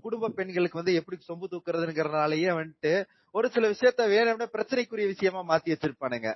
குடும்ப 0.02 0.30
பெண்களுக்கு 0.30 0.80
வந்து 0.82 0.94
எப்படி 0.94 1.18
சொம்பு 1.28 1.48
தூக்குறதுங்கிறதுனாலயே 1.52 2.52
வந்துட்டு 2.60 2.94
ஒரு 3.36 3.48
சில 3.50 3.70
விஷயத்த 3.70 4.04
வேணும்னே 4.14 4.48
பிரச்சனைக்குரிய 4.54 5.08
விஷயமா 5.08 5.42
மாத்தி 5.44 5.74
வச்சிருப்பானுங்க. 5.74 6.30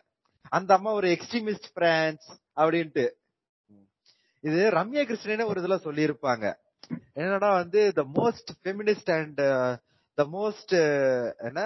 அந்த 0.49 0.73
அம்மா 0.73 0.91
ஒரு 0.91 1.07
எக்ஸ்ட்ரீமிஸ்ட் 1.07 1.69
பிரான்ஸ் 1.73 2.27
அப்படின்ட்டு. 2.55 3.05
இது 4.43 4.61
ரம்யா 4.77 5.01
கிருஷ்ணனே 5.09 5.45
ஒரு 5.51 5.59
இதுல 5.61 5.75
சொல்லியிருப்பாங்க. 5.87 6.45
என்னன்னா 7.21 7.49
வந்து 7.61 7.81
the 7.99 8.03
most 8.17 8.49
feminist 8.61 9.11
and 9.17 9.41
the 10.17 10.23
most 10.37 10.73
என்ன 11.49 11.61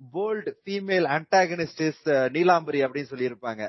bold 0.00 0.50
female 0.62 1.06
antagonist 1.16 1.82
is 1.88 2.04
Neelambari 2.36 2.80
அப்படின்னு 2.86 3.12
சொல்லியிருப்பாங்க. 3.14 3.62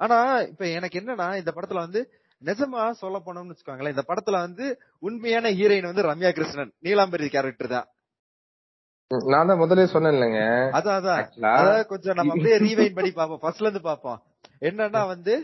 ஆனா 0.00 0.18
இப்ப 0.50 0.64
எனக்கு 0.78 0.98
என்னன்னா 1.00 1.28
இந்த 1.40 1.50
படத்துல 1.56 1.84
வந்து 1.86 2.00
நிஜமா 2.42 2.82
சொல்ல 3.02 3.16
போனோம்னு 3.26 3.52
வச்சுக்கோங்களேன். 3.52 3.94
இந்த 3.94 4.04
படத்துல 4.08 4.36
வந்து 4.46 4.64
உண்மையான 5.06 5.50
ஹீரோயின் 5.58 5.90
வந்து 5.90 6.08
ரம்யா 6.10 6.30
கிருஷ்ணன் 6.38 6.72
நீலாம்பரி 6.86 7.28
கேரக்டர் 7.34 7.74
தான். 7.74 7.88
நான் 9.32 9.50
தான் 9.50 9.60
முதலே 9.62 9.84
சொன்னேன் 9.92 10.14
இல்லைங்க 10.16 10.40
அதான். 10.78 10.98
அதான் 11.58 11.88
கொஞ்சம் 11.92 12.16
நம்ம 12.18 12.32
அப்படியே 12.34 12.56
ரீவைண்ட் 12.66 12.96
பண்ணி 12.98 13.12
பார்ப்போம். 13.18 13.42
ஃபர்ஸ்ட்ல 13.42 13.68
இருந்து 13.68 13.84
பார்ப்போம். 13.90 14.20
என்னன்னா 14.68 15.02
வந்து 15.14 15.34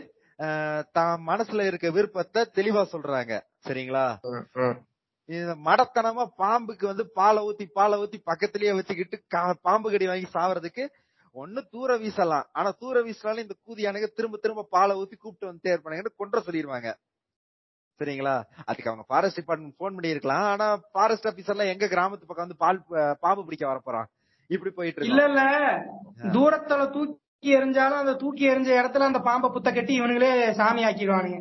தான் 0.97 1.21
மனசுல 1.27 1.65
இருக்க 1.69 1.87
விருப்பத்தை 1.97 2.41
தெளிவா 2.57 2.81
சொல்றாங்க. 2.93 3.33
சரிங்களா. 3.67 4.05
இந்த 5.29 5.53
மடத்தனமா 5.67 6.23
பாம்புக்கு 6.41 6.85
வந்து 6.87 7.03
பாலை 7.19 7.41
ஊத்தி 7.49 7.65
பாலை 7.77 7.97
ஊத்தி 8.03 8.17
பக்கத்திலேயே 8.29 8.73
வச்சுக்கிட்டு 8.77 9.17
பாம்பு 9.67 9.91
கடி 9.93 10.07
வாங்கி 10.11 10.27
சாவறதுக்கு 10.35 10.83
ஒண்ணு 11.35 11.61
தூர 11.73 11.91
வீசலாம். 12.03 12.47
ஆனா 12.57 12.69
தூர 12.81 13.01
வீசினாலும் 13.05 13.45
இந்த 13.45 13.55
கூதியானுங்க 13.67 14.09
திரும்ப 14.17 14.39
திரும்ப 14.45 14.67
பாலை 14.75 14.95
ஊத்தி 15.01 15.15
கூப்பிட்டு 15.17 15.49
வந்துட்டே 15.49 15.73
இருப்பானுங்கன்னு 15.75 16.19
கொன்ற 16.21 16.39
சொல்லிடுவாங்க 16.47 16.89
சரிங்களா? 17.99 18.35
அதுக்கு 18.69 18.89
அவங்க 18.89 19.03
ஃபாரஸ்ட் 19.09 19.39
டிபார்ட்மெண்ட் 19.39 19.79
போன் 19.81 19.95
பண்ணி 19.95 20.13
இருக்கலாம் 20.13 20.45
ஆனா 20.51 20.67
ஃபாரஸ்ட் 20.93 21.27
ஆபீசர் 21.29 21.55
எல்லாம் 21.55 21.71
எங்க 21.73 21.85
கிராமத்து 21.91 22.29
பக்கம் 22.29 22.45
வந்து 22.45 22.61
பால் 22.63 22.79
பாம்பு 23.23 23.41
பிடிக்க 23.47 23.65
வரப்போறான் 23.71 24.07
இப்படி 24.49 24.71
போயிட்டு 24.77 25.09
இல்ல 25.09 25.23
இருக்கு 25.23 25.43
இல்ல 26.13 26.31
தூரத்துல 26.35 26.85
தூக்கி 26.95 27.15
எறிஞ்சாலும் 27.43 28.01
அந்த 28.03 28.13
தூக்கி 28.13 28.43
எறிஞ்ச 28.49 28.69
இடத்துல 28.79 29.07
அந்த 29.09 29.19
பாம்பை 29.19 29.49
புத்த 29.53 29.69
கட்டி 29.71 29.93
இவனுங்களே 29.99 30.31
சாமி 30.59 30.81
ஆக்கிடுவானுங்க. 30.83 31.39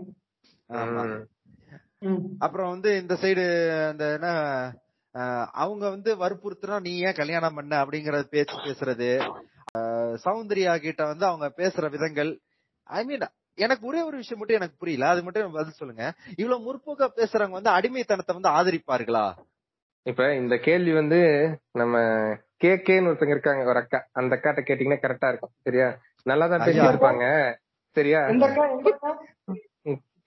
அப்புறம் 2.39 2.71
வந்து 2.71 2.91
இந்த 3.01 3.15
சைடு 3.23 3.45
அந்த 3.89 4.05
என்ன 4.17 4.29
அவங்க 5.63 5.85
வந்து 5.91 6.11
வற்புறுத்துனா 6.23 6.77
நீ 6.81 6.93
ஏன் 7.07 7.19
கல்யாணம் 7.21 7.57
பண்ண 7.59 7.75
அப்படிங்கற 7.85 8.19
பேச்சு 8.35 8.57
பேசுறது. 8.67 9.11
சௌந்தர்யா 10.25 10.75
கிட்ட 10.85 11.03
வந்து 11.05 11.25
அவங்க 11.27 11.47
பேசுற 11.57 11.85
விதங்கள். 11.91 12.31
ஐ 12.91 13.03
மீன் 13.05 13.27
எனக்கு 13.59 13.85
ஒரே 13.87 14.01
ஒரு 14.09 14.17
விஷயம் 14.17 14.39
மட்டும் 14.41 14.59
எனக்கு 14.59 14.81
புரியல. 14.83 15.09
அது 15.13 15.23
மட்டும் 15.23 15.57
பதில் 15.57 15.81
சொல்லுங்க. 15.81 16.05
இவ்வளவு 16.37 16.65
முற்போக்கா 16.67 17.07
பேசுறவங்க 17.19 17.59
வந்து 17.59 17.77
அடிமைத்தனத்தை 17.79 18.35
வந்து 18.39 18.55
ஆதரிப்பார்களா? 18.59 19.25
இப்ப 20.07 20.35
இந்த 20.35 20.55
கேள்வி 20.67 20.93
வந்து 20.93 21.21
நம்ம 21.73 21.97
கே 22.61 22.71
கேன்னு 22.87 23.09
ஒருத்தங்க 23.11 23.35
இருக்காங்க 23.37 23.63
ஒரு 23.65 23.81
அக்கா. 23.83 23.99
அந்த 24.13 24.33
அக்காட்ட 24.37 24.61
கேட்டீங்கன்னா 24.61 25.03
கரெக்டா 25.03 25.29
இருக்கும். 25.29 25.53
சரியா? 25.67 25.87
நல்லா 26.27 26.47
தான். 26.47 26.63
இருப்பாங்க 26.89 27.25
சரியா? 27.97 28.21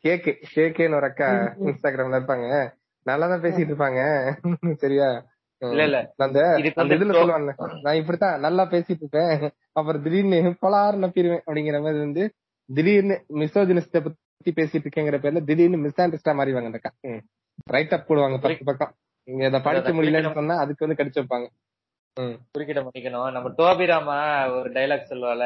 கே 0.04 0.14
கே 0.24 0.32
கே 0.54 0.64
கேன்னு 0.78 0.98
ஒரு 1.00 1.08
அக்கா 1.10 1.28
இன்ஸ்டாகிராம்ல 1.64 2.20
இருப்பாங்க. 2.20 2.48
நல்லா 3.06 3.26
தான் 3.28 3.44
பேசிட்டு 3.46 3.72
இருப்பாங்க 3.72 4.02
சரியா 4.82 5.08
அந்த 6.20 6.40
இதுல 6.96 7.14
சொல்லுவாங்க 7.14 7.52
நான் 7.84 8.00
இப்படித்தான் 8.00 8.42
நல்லா 8.42 8.64
பேசிட்டு 8.72 9.04
இருப்பேன் 9.04 9.32
அப்புறம் 9.74 10.02
திடீர்னு 10.04 10.40
பலாறு 10.64 10.98
நப்பிடுவேன் 11.04 11.44
அப்படிங்கிற 11.46 11.78
மாதிரி 11.82 12.00
வந்து 12.00 12.24
திடீர்னு 12.70 13.16
மிசோஜினிஸ்ட 13.42 14.00
பத்தி 14.06 14.52
பேசிட்டு 14.60 14.86
இருக்கேங்கிற 14.86 15.20
பேர்ல 15.24 15.44
திடீர்னு 15.46 15.80
மிஸ்ஆண்டர்ஸ்டா 15.86 16.34
மாறிவாங்க 16.40 16.70
அந்த 16.72 16.82
அக்கா. 16.82 16.92
ரைட் 17.68 17.96
அப் 17.96 18.08
போடுவாங்க 18.10 18.38
பத்து 18.46 18.68
பக்கம். 18.70 18.92
இங்க 19.28 19.44
இதை 19.48 19.60
படிக்க 19.62 19.92
முடியலன்னு 19.94 20.38
சொன்னா 20.40 20.58
அதுக்கு 20.60 20.86
வந்து 20.86 21.00
கடிச்சு 21.00 21.22
வைப்பாங்க. 21.22 21.48
குறுக்கிட 22.18 22.80
பண்ணிக்கணும் 22.80 23.30
நம்ம 23.36 23.50
டோபிராமா 23.60 24.18
ஒரு 24.58 24.70
டைலாக் 24.76 25.10
சொல்லுவால 25.12 25.44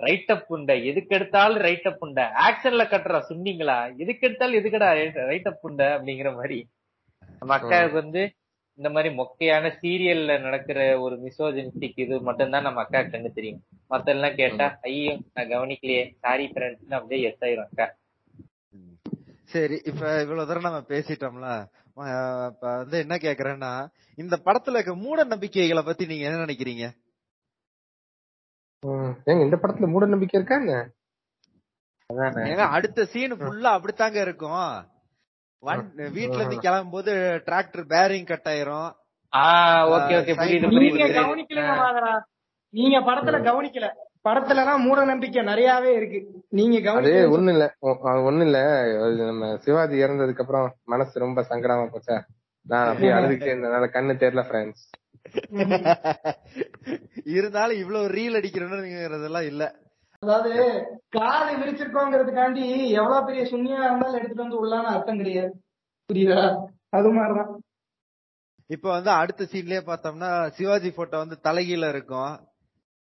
ரைட் 0.00 0.32
அப் 0.34 0.48
உண்ட 0.48 0.72
எதுக்கு 0.90 1.14
எடுத்தாலும் 1.14 1.62
ரைட் 1.66 1.86
அப் 1.86 2.02
உண்ட 2.04 2.22
ஆக்ஷன்ல 2.46 2.84
கட்டுறா 2.86 3.20
சொன்னீங்களா 3.28 3.76
எதுக்கு 4.02 4.26
எடுத்தாலும் 4.28 4.58
எதுக்கடா 4.60 4.88
ரைட் 5.30 5.48
அப் 5.50 5.66
உண்ட 5.68 5.82
அப்படிங்கிற 5.96 6.30
மாதிரி. 6.38 6.58
நம்ம 7.38 7.54
அக்காவுக்கு 7.58 8.00
வந்து 8.00 8.22
இந்த 8.78 8.88
மாதிரி 8.94 9.10
மொக்கையான 9.14 9.70
சீரியல்ல 9.78 10.32
நடக்கிற 10.42 10.80
ஒரு 11.04 11.14
மிசோஜெனிஸ்டிக் 11.22 12.02
இது 12.04 12.16
மட்டும்தான் 12.20 12.66
நம்ம 12.66 12.82
அக்கா 12.84 13.00
கண்ணு 13.04 13.30
தெரியும். 13.32 13.62
மத்த 13.90 14.14
எல்லாம் 14.14 14.38
கேட்டா 14.40 14.66
ஐயோ 14.86 15.14
நான் 15.34 15.50
கவனிக்கலையே 15.54 16.04
சாரி 16.24 16.46
ஃப்ரெண்ட்ஸ் 16.52 16.94
அப்படியே 16.98 17.20
எஸ் 17.30 17.42
ஆயிரும் 17.46 17.66
அக்கா. 17.68 17.86
சரி 19.50 19.76
இப்ப 19.90 20.02
இவ்வளவு 20.22 20.48
தூரம் 20.48 20.66
நம்ம 20.66 20.80
பேசிட்டோம்ல 20.90 21.50
இப்ப 22.48 22.76
வந்து 22.76 22.98
என்ன 22.98 23.16
கேக்குறேன்னா 23.16 23.72
இந்த 24.14 24.40
படத்துல 24.44 24.70
இருக்க 24.70 24.94
மூட 24.94 25.24
நம்பிக்கைகளை 25.24 25.82
பத்தி 25.82 26.06
நீங்க 26.06 26.24
என்ன 26.24 26.44
நினைக்கிறீங்க? 26.44 26.84
ம். 28.82 29.12
ஏங்க 29.26 29.42
இந்த 29.44 29.56
படத்துல 29.56 29.90
மூட 29.90 30.06
நம்பிக்கை 30.06 30.40
இருக்காங்க 30.40 30.72
அதானே. 32.10 32.50
ஏன்னா 32.50 32.68
அடுத்த 32.68 33.04
சீன் 33.04 33.32
ஃபுல்லா 33.32 33.70
அப்படித்தாங்க 33.78 34.20
இருக்கும். 34.20 34.68
வன் 35.62 35.82
வீட்ல 36.12 36.34
இருந்து 36.34 36.58
கிளம்பும் 36.58 36.90
போது 36.90 37.12
டிராக்டர் 37.46 37.86
பேரிங் 37.86 38.24
கட் 38.24 38.44
ஆயிரும். 38.44 38.90
ஆஹ் 39.32 39.84
ஓகே 39.94 40.14
ஓகே 40.18 40.34
புரியுது 40.34 40.68
புரியுது 40.68 41.08
நீங்க 42.74 42.98
படத்துல 43.00 43.38
கவனிக்கல. 43.42 43.86
படத்துல 44.24 44.56
எல்லாம் 44.56 44.82
மூட 44.82 45.04
நம்பிக்கை 45.04 45.42
நிறையவே 45.42 45.94
இருக்கு. 45.94 46.42
நீங்க 46.50 46.92
அது 46.92 47.34
ஒண்ணு 47.34 47.52
இல்ல 47.52 47.74
ஒண்ணு 48.28 48.44
இல்ல 48.44 48.86
நம்ம 49.22 49.58
சிவாஜி 49.58 50.04
இறந்ததுக்கு 50.04 50.38
அப்புறம் 50.38 50.74
மனசு 50.84 51.18
ரொம்ப 51.18 51.46
சங்கடமா 51.50 51.88
போச்சா? 51.88 52.24
நான் 52.66 52.88
அப்படியே 52.88 53.12
அழுதுகிட்டே 53.12 53.52
இருந்தனால 53.52 53.92
கண்ணு 53.92 54.20
தெரியல 54.20 54.48
ஃப்ரெண்ட்ஸ் 54.48 54.86
இருந்தாலும் 57.32 57.78
இவ்வளவு 57.78 58.08
ரீல் 58.08 58.38
அடிக்கிறோம்னுங்கிறதெல்லாம் 58.38 59.42
இல்ல. 59.42 59.74
அதாவது 60.22 60.84
காலை 61.08 61.56
விரிச்சிருக்கோங்கிறதுக்காண்டி 61.56 62.94
எவ்வளவு 62.94 63.26
பெரிய 63.26 63.44
சுண்ணியா 63.44 63.82
இருந்தாலும் 63.82 64.14
எடுத்துட்டு 64.14 64.42
வந்து 64.42 64.62
உள்ளான 64.62 64.92
அர்த்தம் 64.92 65.18
கிடையாது. 65.18 65.60
புரியுதா? 66.10 66.66
அது 66.90 67.12
மாதிரிதான். 67.12 67.62
இப்ப 68.70 68.90
வந்து 68.90 69.12
அடுத்த 69.12 69.44
சீன்லயே 69.44 69.84
பார்த்தோம்னா 69.84 70.56
சிவாஜி 70.56 70.90
போட்டோ 70.90 71.16
வந்து 71.16 71.38
தலைகீழ 71.44 71.88
இருக்கும். 71.88 72.47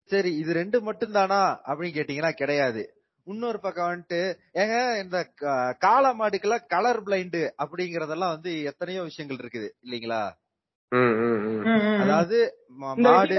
சரி 0.09 0.31
இது 0.35 0.51
ரெண்டு 0.53 0.77
மட்டும் 0.81 1.11
தானா 1.11 1.39
அப்படின்னு 1.65 1.97
கேட்டீங்கன்னா 1.97 2.31
கிடையாது. 2.33 2.81
இன்னொரு 3.27 3.59
பக்கம் 3.59 3.89
வந்துட்டு 3.89 4.19
ஏங்க 4.53 4.73
இந்த 4.99 5.17
கா- 5.41 5.53
காளை 5.77 6.09
மாடுக்கெல்லாம் 6.11 6.65
கலர் 6.67 6.99
பிளைண்ட் 7.01 7.41
அப்படிங்கறதெல்லாம் 7.57 8.33
வந்து 8.35 8.51
எத்தனையோ 8.63 9.01
விஷயங்கள் 9.01 9.39
இருக்குது 9.39 9.69
இல்லீங்களா. 9.83 10.21
அதாவது 12.01 12.39
மாடு 13.03 13.37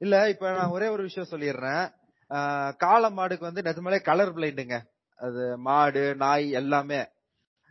இல்ல 0.00 0.16
இப்ப 0.28 0.50
நான் 0.50 0.70
ஒரே 0.70 0.88
ஒரு 0.88 1.02
விஷயம் 1.02 1.30
சொல்லிடுறேன். 1.30 1.84
ஆஹ் 2.30 2.72
காளை 2.76 3.08
மாடுக்கு 3.10 3.44
வந்து 3.44 3.62
நிஜமாலே 3.62 3.98
கலர் 4.02 4.34
பிளைண்டுங்க 4.36 4.76
அது 5.18 5.42
மாடு 5.60 6.02
நாய் 6.16 6.46
எல்லாமே. 6.52 7.00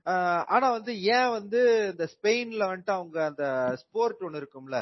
ஆஹ் 0.06 0.44
ஆனா 0.48 0.68
வந்து 0.70 0.92
ஏன் 1.14 1.30
வந்து 1.30 1.60
இந்த 1.92 2.06
ஸ்பெயின்ல 2.14 2.64
வந்துட்டு 2.70 2.94
அவங்க 2.94 3.18
அந்த 3.26 3.46
ஸ்போர்ட் 3.82 4.22
ஒண்ணு 4.22 4.42
இருக்கும்ல 4.42 4.78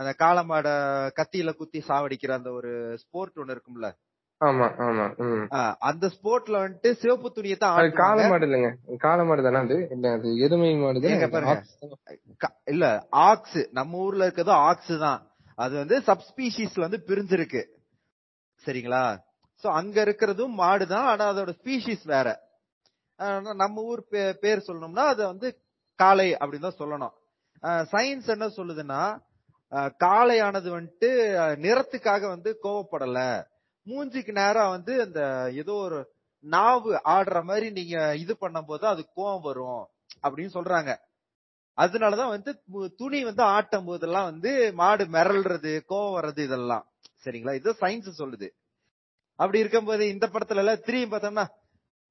அந்த 0.00 0.10
காளை 0.22 0.42
மாடை 0.50 0.72
கத்தியில 1.18 1.50
குத்தி 1.58 1.80
சாவடிக்கிற 1.88 2.32
அந்த 2.38 2.50
ஒரு 2.58 2.70
ஸ்போர்ட் 3.02 3.40
ஒண்ணு 3.42 3.54
இருக்கும்ல. 3.56 3.88
ஆமா 4.40 4.66
ஆமா 4.84 5.06
அந்த 5.88 6.04
ஸ்போர்ட்ல 6.14 6.60
வந்துட்டு 6.62 6.90
சிவப்பு 7.00 7.28
துணியை 7.36 7.56
தான் 7.56 7.74
ஆட்டுவாங்க. 7.78 8.28
மாடு 8.32 8.46
இல்லைங்க. 8.48 8.70
காளை 9.04 9.24
மாடு 9.28 9.42
தானே 9.46 9.60
அது? 9.66 9.76
இல்ல 9.94 10.12
அது 10.16 10.28
எருமை 10.44 10.70
மாடு 10.82 11.02
இல்ல 12.72 12.86
ஆக்ஸ். 13.28 13.60
நம்ம 13.78 13.98
ஊர்ல 14.06 14.26
இருக்கிறது 14.26 14.54
ஆக்ஸ் 14.70 14.94
தான். 15.06 15.20
அது 15.58 15.74
வந்து 15.82 15.96
சப்ஸ்பீஷிஸ்ல 16.08 16.86
வந்து 16.86 17.00
பிரிஞ்சிருக்கு. 17.08 17.62
சரிங்களா? 18.64 19.04
சோ 19.62 19.68
அங்க 19.80 19.96
இருக்கிறதும் 20.06 20.54
மாடு 20.62 20.84
தான் 20.94 21.08
ஆனா 21.12 21.24
அதோட 21.32 21.52
ஸ்பீஷிஸ் 21.60 22.04
வேற. 22.14 22.28
நம்ம 23.62 23.82
ஊர் 23.90 24.02
பேர் 24.44 24.66
சொல்லணும்னா 24.68 25.04
அது 25.14 25.22
வந்து 25.32 25.48
காளை 25.98 26.28
அப்படின்னு 26.40 26.68
தான் 26.68 26.80
சொல்லணும். 26.82 27.14
சயின்ஸ் 27.92 28.28
என்ன 28.34 28.46
சொல்லுதுன்னா 28.58 29.00
காளையானது 29.72 30.68
வந்துட்டு 30.76 31.10
நிறத்துக்காக 31.64 32.22
வந்து 32.28 32.58
கோவப்படல. 32.62 33.18
மூஞ்சிக்கு 33.86 34.32
நேரா 34.32 34.68
வந்து 34.68 35.00
அந்த 35.02 35.20
ஏதோ 35.54 35.72
ஒரு 35.72 35.98
நாவு 36.44 37.00
ஆடுற 37.04 37.42
மாதிரி 37.42 37.70
நீங்க 37.70 38.16
இது 38.16 38.36
பண்ணும்போது 38.40 38.84
அது 38.84 39.02
கோவம் 39.16 39.40
வரும் 39.40 39.82
அப்படின்னு 40.22 40.52
சொல்றாங்க. 40.54 40.92
அதனாலதான் 41.78 42.28
வந்து 42.28 42.50
துணி 42.96 43.24
வந்து 43.24 43.42
ஆட்டும் 43.42 43.84
போதெல்லாம் 43.84 44.24
வந்து 44.24 44.72
மாடு 44.72 45.04
மிரள்றது 45.04 45.72
கோவம் 45.88 46.16
வர்றது 46.18 46.38
இதெல்லாம். 46.38 46.84
சரிங்களா? 47.24 47.54
இது 47.54 47.76
சயின்ஸ் 47.80 48.18
சொல்லுது. 48.18 48.48
அப்படி 49.36 49.58
இருக்கும்போது 49.58 50.08
இந்த 50.08 50.26
படத்துல 50.32 50.62
எல்லாம் 50.62 50.82
திரும்பி 50.84 51.16
பார்த்தோம்னா 51.16 51.46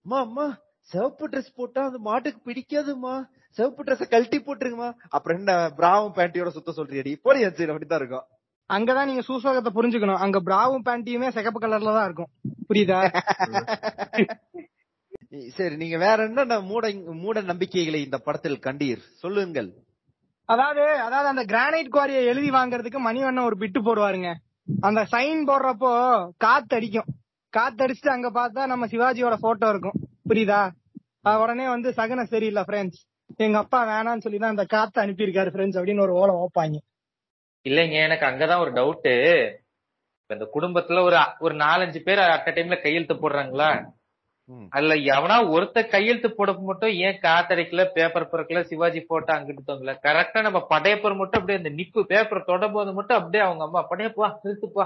அம்மா 0.06 0.20
அம்மா 0.20 0.46
சிவப்பு 0.82 1.30
ட்ரெஸ் 1.30 1.56
போட்டா 1.56 1.86
அந்த 1.86 1.98
மாட்டுக்கு 1.98 2.40
பிடிக்காதுமா 2.46 3.16
சிவப்பு 3.58 3.84
ட்ரெஸ் 3.84 4.10
கழட்டி 4.10 4.38
போட்டுருங்கம்மா 4.40 4.90
அப்புறம் 5.10 5.38
என்ன 5.38 5.54
பிராவும் 5.78 6.16
பேண்டியோட 6.16 6.48
சுத்த 6.48 6.74
சொல்றியடி. 6.76 7.16
போடி 7.22 7.40
சரி 7.50 7.72
அப்படித்தான் 7.72 8.00
இருக்கும். 8.00 8.26
அங்கதான் 8.70 9.06
நீங்க 9.06 9.22
சூசகத்தை 9.22 9.72
புரிஞ்சுக்கணும். 9.74 10.22
அங்க 10.26 10.40
பிராவும் 10.40 10.86
பேண்டியுமே 10.86 11.30
சிகப்பு 11.30 11.60
கலர்ல 11.60 11.94
தான் 11.94 12.06
இருக்கும். 12.06 12.32
புரியுதா? 12.70 13.00
சரி 15.58 15.76
நீங்க 15.76 15.98
வேற 15.98 16.24
என்ன 16.24 16.60
மூட 16.62 16.86
மூட 17.14 17.42
நம்பிக்கைகளை 17.42 18.00
இந்த 18.04 18.18
படத்தில் 18.18 18.60
கண்டீர்? 18.60 19.02
சொல்லுங்கள். 19.14 19.70
அதாவது 20.46 20.84
அதாவது 20.98 21.28
அந்த 21.28 21.44
கிரானைட் 21.44 21.92
குவாரியை 21.92 22.22
எழுதி 22.26 22.50
வாங்குறதுக்கு 22.50 23.00
மணிவண்ணன் 23.00 23.44
ஒரு 23.44 23.58
பிட்டு 23.58 23.80
போடுவாருங்க. 23.82 24.30
அந்த 24.82 25.02
சைன் 25.12 25.42
போடுறப்போ 25.48 25.92
காத்து 26.38 26.76
அடிக்கும். 26.76 27.10
காத்து 27.54 27.86
அடிச்சுட்டு 27.86 28.16
அங்க 28.16 28.30
பார்த்தா 28.30 28.66
நம்ம 28.66 28.86
சிவாஜியோட 28.86 29.36
போட்டோ 29.42 29.70
இருக்கும். 29.70 29.98
புரியுதா? 30.30 30.62
அது 31.22 31.40
உடனே 31.40 31.68
வந்து 31.68 31.90
சகன 31.90 32.24
சரியில்லை 32.24 32.64
ஃப்ரெண்ட்ஸ் 32.64 33.02
எங்க 33.38 33.58
அப்பா 33.58 33.86
வேணாம்னு 33.86 34.18
சொல்லி 34.18 34.38
தான் 34.38 34.50
அந்த 34.50 34.66
காத்து 34.66 35.02
அனுப்பியிருக்காரு 35.02 35.50
ஃப்ரெண்ட்ஸ் 35.50 35.78
அப்படின்னு 35.80 36.02
ஒரு 36.02 36.14
ஓலை 36.14 36.36
ஓப்பாங்க. 36.36 36.78
இல்லைங்க 37.66 37.94
எனக்கு 38.04 38.26
அங்கதான் 38.26 38.60
ஒரு 38.60 38.72
டவுட் 38.72 39.08
இந்த 40.30 40.46
குடும்பத்துல 40.54 41.02
ஒரு 41.02 41.16
ஒரு 41.40 41.56
நாலஞ்சு 41.56 42.00
பேர் 42.00 42.20
அட் 42.26 42.50
டைம்ல 42.58 42.82
கையெழுத்து 42.82 43.14
போடுறாங்களா. 43.14 43.70
அதுல 44.72 44.94
எவனா 44.96 45.50
ஒருத்த 45.52 45.88
கையெழுத்து 45.88 46.30
போட 46.32 46.54
மட்டும் 46.60 46.90
ஏன் 47.00 47.20
காத்தடிக்கல 47.22 47.92
பேப்பர் 47.92 48.30
பிறக்கல 48.32 48.64
சிவாஜி 48.64 49.00
போட்டோ 49.02 49.34
அங்கிட்டு 49.34 49.64
தொங்கல 49.68 49.94
கரெக்டா 50.06 50.42
நம்ம 50.42 50.68
படையப்பர் 50.70 51.16
மட்டும் 51.16 51.40
அப்படியே 51.40 51.58
அந்த 51.58 51.70
நிப்பு 51.70 52.04
பேப்பர் 52.04 52.46
தொட 52.46 52.68
போது 52.68 52.94
மட்டும் 52.94 53.18
அப்படியே 53.18 53.44
அவங்க 53.44 53.64
அம்மா 53.64 53.88
படையப்பா 53.90 54.30
நிறுத்துப்பா 54.44 54.86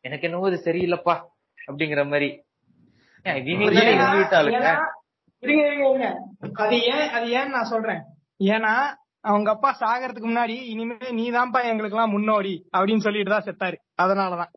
எனக்கு 0.00 0.26
என்னவோ 0.26 0.48
இது 0.48 0.58
சரியில்லைப்பா. 0.64 1.14
அப்படிங்கிற 1.68 2.06
மாதிரி. 2.06 2.30
இருங்க 5.44 5.62
இருங்க 5.68 5.86
இருங்க. 5.88 6.08
அது 6.62 6.76
ஏன் 6.92 7.08
அது 7.16 7.26
ஏன் 7.32 7.50
நான் 7.50 7.72
சொல்றேன்? 7.72 8.02
ஏன்னா 8.50 8.74
அவங்க 9.24 9.48
அப்பா 9.50 9.70
சாகறதுக்கு 9.80 10.28
முன்னாடி 10.28 10.56
இனிமே 10.72 11.08
நீதான்ப்பா 11.18 11.60
எங்களுக்கு 11.68 11.96
எல்லாம் 11.96 12.14
முன்னோடி 12.14 12.54
அப்படின்னு 12.74 13.04
சொல்லிட்டு 13.06 13.34
தான் 13.34 13.46
செத்தாரு. 13.46 13.76
அதனாலதான். 13.96 14.52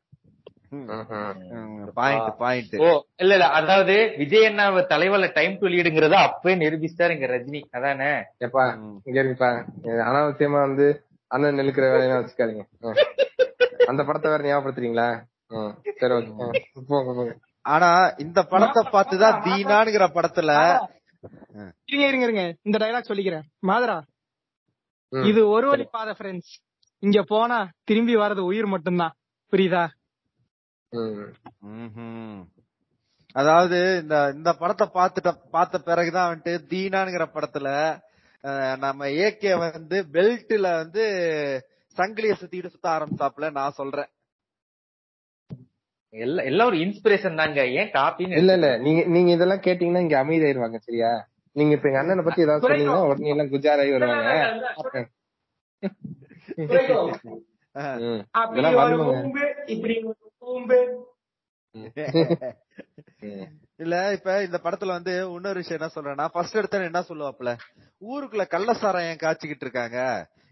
பாயிண்ட் 1.98 2.32
பாயிண்ட் 2.40 2.74
ஓ 2.80 2.88
இல்ல 3.20 3.34
இல்ல 3.36 3.46
அதாவது 3.58 3.94
விஜய் 4.18 4.48
அண்ணாவை 4.48 4.82
தலைவர்ல 4.90 5.28
டைம் 5.34 5.54
டு 5.60 5.68
லீடுங்கிறத 5.68 6.16
அப்பவே 6.24 6.56
நிரூபிச்சிட்டாரு 6.56 7.16
இங்க 7.16 7.28
ரஜினி. 7.28 7.62
அதானே? 7.72 8.10
எப்பா 8.46 8.64
இங்க 9.08 9.22
அனாவசியமா 10.08 10.62
வந்து 10.68 10.88
அண்ணன் 11.32 11.58
நெலுக்கிற 11.60 11.86
வேலையெல்லாம் 11.92 12.22
வச்சுக்காதீங்க. 12.22 12.66
அந்த 13.88 14.02
படத்தை 14.04 14.28
வேற 14.32 14.44
ஞாபகப்படுத்துறீங்களா. 14.46 15.08
சரி 16.00 16.14
ஓகே. 16.14 16.32
ம். 16.42 16.86
போங்க 16.90 17.12
போங்க 17.12 17.34
ஆனா 17.74 17.90
இந்த 18.18 18.40
படத்தை 18.52 18.82
பார்த்துதான் 18.94 19.40
தீனானுங்கிற 19.46 20.06
படத்துல 20.18 20.52
இருங்க 21.90 22.06
இருங்க 22.08 22.26
இருங்க. 22.28 22.44
இந்த 22.62 22.78
டைலாக் 22.82 23.10
சொல்லிக்கிறேன். 23.10 23.46
மாதரா. 23.68 23.98
இது 25.14 25.42
ஒரு 25.56 25.68
வழி 25.68 25.86
பாதை 25.92 26.14
ஃப்ரெண்ட்ஸ் 26.18 26.54
இங்க 27.04 27.20
போனா 27.28 27.60
திரும்பி 27.84 28.16
வர்றது 28.16 28.44
உயிர் 28.50 28.74
மட்டும்தான். 28.74 29.14
புரியுதா. 29.54 29.84
அதாவது 33.36 33.80
இந்த 34.02 34.16
இந்த 34.36 34.52
படத்தை 34.62 34.86
பார்த்துட்ட 34.94 35.32
பார்த்த 35.52 35.82
பிறகுதான் 35.90 36.30
வந்துட்டு 36.32 36.54
தீனாங்கிற 36.72 37.26
படத்துல 37.36 37.70
நம்ம 38.78 39.08
ஏகே 39.26 39.52
வந்து 39.60 39.98
பெல்ட்ல 40.16 40.68
வந்து 40.82 41.04
சங்கிலிய 41.98 42.34
சுத்திட்டு 42.40 42.74
சுத்த 42.74 42.88
ஆரம்பிச்சாப்ல 42.96 43.46
நான் 43.52 43.78
சொல்றேன். 43.80 44.10
எல்லாம் 46.14 46.68
ஒரு 46.68 46.78
இன்ஸ்பிரேஷன் 46.80 47.40
தாங்க. 47.40 47.62
ஏன் 47.80 47.90
காப்பின்னு 47.94 48.40
இல்ல 48.40 48.52
இல்ல. 48.54 48.70
நீங்க 48.86 49.02
நீங்க 49.08 49.32
இதெல்லாம் 49.32 49.64
கேட்டீங்கன்னா 49.66 50.04
இங்க 50.06 50.18
அமைதியாயிருவாங்க 50.22 50.80
சரியா? 50.80 51.12
நீங்க 51.56 51.72
இப்ப 51.74 51.90
எங்க 51.90 52.02
அண்ணனை 52.02 52.24
பத்தி 52.24 52.46
ஏதாவது 52.46 52.66
சொன்னீங்கன்னா 52.66 53.08
உடனே 53.10 53.34
எல்லாம் 53.34 53.52
குஜாராயி 53.54 53.94
வருவாங்க. 53.94 54.32
இதெல்லாம் 56.58 57.04
ஒரு 58.74 59.64
இல்ல 63.80 64.14
இப்ப 64.14 64.44
இந்த 64.44 64.58
படத்துல 64.64 64.86
வந்து 64.88 65.14
இன்னொரு 65.36 65.54
விஷயம் 65.54 65.80
என்ன 65.80 65.90
சொல்றேன்னா 65.96 66.26
ஃபர்ஸ்ட் 66.28 66.58
எடுத்தன 66.58 66.84
என்ன 66.84 67.02
சொல்லுவாப்ல 67.10 67.50
ஊருக்குள்ள 68.02 68.44
கள்ளசாராயம் 68.54 69.22
காய்ச்சிக்கிட்டு 69.22 69.66
இருக்காங்க? 69.68 70.00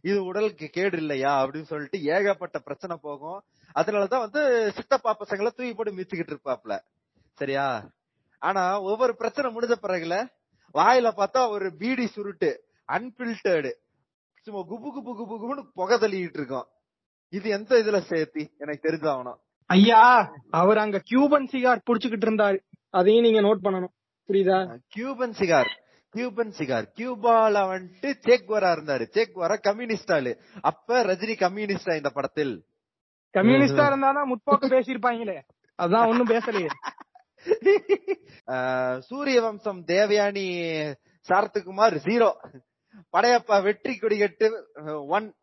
இது 0.04 0.26
உடலுக்கு 0.26 0.70
கேடு 0.70 0.98
இல்லையா? 0.98 1.44
அப்படின்னு 1.44 1.62
சொல்லிட்டு 1.64 1.98
ஏகப்பட்ட 2.06 2.58
பிரச்சனை 2.60 2.96
போகும். 3.02 3.40
அதனாலதான் 3.76 4.26
வந்து 4.26 4.42
சித்தப்பா 4.76 5.12
பசங்களை 5.20 5.50
தூக்கி 5.50 5.74
போட்டு 5.74 5.98
மிச்சிக்கிட்டு 5.98 6.34
இருப்பாப்ல 6.34 6.76
சரியா? 7.38 7.66
ஆனா 8.42 8.64
ஒவ்வொரு 8.82 9.16
பிரச்சனை 9.16 9.48
முடிஞ்ச 9.56 9.76
பிறகுல 9.82 10.16
வாயில 10.76 11.08
பார்த்தா 11.18 11.50
ஒரு 11.50 11.68
பீடி 11.76 12.06
சுருட்டு 12.08 12.52
அன்பில்டர்டு 12.90 13.72
சும்மா 14.48 14.62
குபு 14.62 14.88
குபு 14.96 15.12
குபு 15.12 15.34
குபுன்னு 15.34 15.64
புகை 15.74 15.98
தள்ளிட்டு 15.98 16.40
இருக்கோம். 16.40 16.68
இது 17.34 17.50
எந்த 17.50 17.76
இதுல 17.76 18.00
சேர்த்தி? 18.10 18.44
எனக்கு 18.58 18.88
தெரிஞ்சாகணும் 18.88 19.40
ஐயா 19.70 20.02
அவர் 20.52 20.78
அங்க 20.78 20.98
கியூபன் 21.00 21.48
சிகார் 21.48 21.86
புடிச்சுக்கிட்டு 21.88 22.28
இருந்தாரு. 22.28 22.58
அதையும் 22.96 23.24
நீங்க 23.24 23.42
நோட் 23.42 23.60
பண்ணணும். 23.64 23.94
புரியுதா? 24.28 24.80
Cuban 24.88 25.34
cigar. 25.34 25.72
Cuban 26.10 26.52
cigar. 26.52 26.86
கியூபால 26.98 27.58
வந்துட்டு 27.72 28.12
சேக்வரா 28.26 28.70
இருந்தாரு. 28.76 29.06
சேக்வரா 29.14 29.60
கம்யூனிஸ்ட் 29.60 30.12
ஆளு. 30.12 30.32
அப்ப 30.62 31.04
ரஜினி 31.04 31.36
கம்யூனிஸ்டா 31.46 31.96
இந்த 31.96 32.10
படத்தில். 32.10 32.66
கம்யூனிஸ்டா 33.34 33.84
இருந்தாதான் 33.88 34.30
முற்போக்கு 34.30 34.68
பேசியிருப்பாங்களே. 34.70 35.38
அதான் 35.84 36.08
ஒண்ணும் 36.08 36.28
பேசலையே. 36.28 36.70
ஆஹ் 38.48 38.98
சூரிய 39.00 39.42
வம்சம் 39.42 39.84
தேவயானி 39.88 40.46
சரத்குமார் 41.28 41.98
ஜீரோ 42.04 42.30
படையப்பா 43.18 43.64
வெற்றி 43.64 43.98
கொடிகட்டு 44.02 44.48
ஒன் 45.08 45.36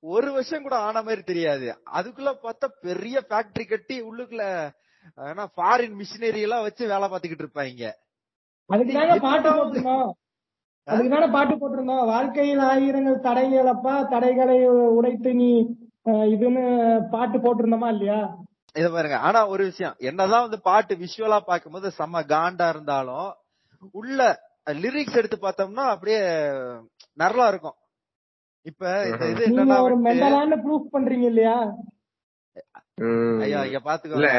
ஒரு 0.00 0.32
வருஷம் 0.32 0.62
கூட 0.62 0.76
ஆன 0.76 1.02
மாதிரி 1.02 1.22
தெரியாது. 1.22 1.82
அதுக்குள்ள 1.92 2.34
பார்த்தா 2.42 2.68
பெரிய 2.80 3.24
ஃபேக்டரி 3.28 3.68
கட்டி 3.68 4.02
உள்ளுக்குள்ள 4.02 4.70
ஆனா 5.18 5.44
ஃபாரின் 5.54 5.96
மிஷினரி 6.00 6.40
எல்லாம் 6.46 6.66
வச்சு 6.66 6.82
வேலை 6.92 7.06
பார்த்துக்கிட்டு 7.06 7.44
இருப்பாங்க. 7.44 7.86
அதுக்கு 8.70 8.92
தானே 8.98 9.16
பாட்டு 9.24 9.48
போட்டிருந்தோம் 9.52 10.08
அதுக்கு 10.88 11.10
தானே 11.14 11.28
பாட்டு 11.34 11.54
போட்டிருந்தோம் 11.56 12.04
வாழ்க்கையில் 12.12 12.62
ஆயிரங்கள் 12.68 13.24
தடைகளப்பா 13.26 13.94
தடைகளை 14.14 14.56
உடைத்து 14.98 15.32
நீ 15.40 15.50
இதுன்னு 16.32 16.62
பாட்டு 17.12 17.36
போட்டிருந்தோமா 17.38 17.88
இல்லையா? 17.94 18.20
இத 18.76 18.86
பாருங்க. 18.90 19.16
ஆனா 19.20 19.40
ஒரு 19.52 19.62
விஷயம். 19.70 19.96
என்னதான் 20.08 20.44
வந்து 20.46 20.58
பாட்டு 20.68 20.92
விஷுவலா 21.02 21.38
பார்க்கும்போது 21.42 21.88
செம்ம 21.98 22.22
காண்டா 22.30 22.68
இருந்தாலும் 22.68 23.28
உள்ள 23.94 24.20
லிரிக்ஸ் 24.66 25.18
எடுத்து 25.20 25.36
பார்த்தோம்னா 25.38 25.84
அப்படியே 25.92 26.20
நல்லா 27.18 27.44
இருக்கும். 27.52 27.76
இப்ப 28.66 28.82
இந்த 29.06 29.24
இது 29.32 29.42
என்னன்னா 29.46 29.76
ஒரு 29.86 29.96
மெண்டலான்னு 30.04 30.56
ப்ரூஃப் 30.64 30.92
பண்றீங்க 30.92 31.26
இல்லையா? 31.30 31.56
ம். 33.02 33.38
ஐயா 33.44 33.60
இங்க 33.60 33.70
இல்ல. 33.72 33.86
பாத்துக்கோங்க 33.88 34.30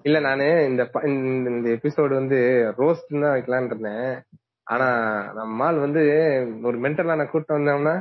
இல்ல 0.00 0.20
நானு 0.20 0.46
இந்த 0.68 0.82
இந்த 1.04 1.50
இந்த 1.50 1.68
எபிசோடு 1.70 2.12
வந்து 2.14 2.38
ரோஸ்ட் 2.78 3.12
தான் 3.16 3.34
வைக்கலாம்னு 3.34 3.70
இருந்தேன். 3.70 4.08
ஆனா 4.66 4.88
நம்மால் 5.34 5.78
வந்து 5.78 6.02
ஒரு 6.62 6.76
மென்டலான 6.80 7.26
கூட்டம் 7.30 7.58
வந்தோம்னா 7.58 7.94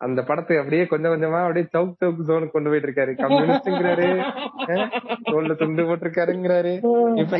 அந்த 0.00 0.22
படத்தை 0.22 0.58
அப்படியே 0.58 0.86
கொஞ்சம் 0.86 1.12
கொஞ்சமா 1.12 1.38
அப்படியே 1.42 1.66
சவுக் 1.74 2.00
சவுக் 2.00 2.26
ஜோனுக்கு 2.26 2.50
கொண்டு 2.50 2.70
போயிட்டு 2.70 2.88
இருக்காரு 2.88 3.12
கம்யூனிஸ்ட்ங்கிறாரு 3.20 4.08
தோல்ல 5.28 5.54
துண்டு 5.54 5.82
போட்டிருக்காருங்கிறாரு. 5.84 6.72
இப்ப. 7.20 7.30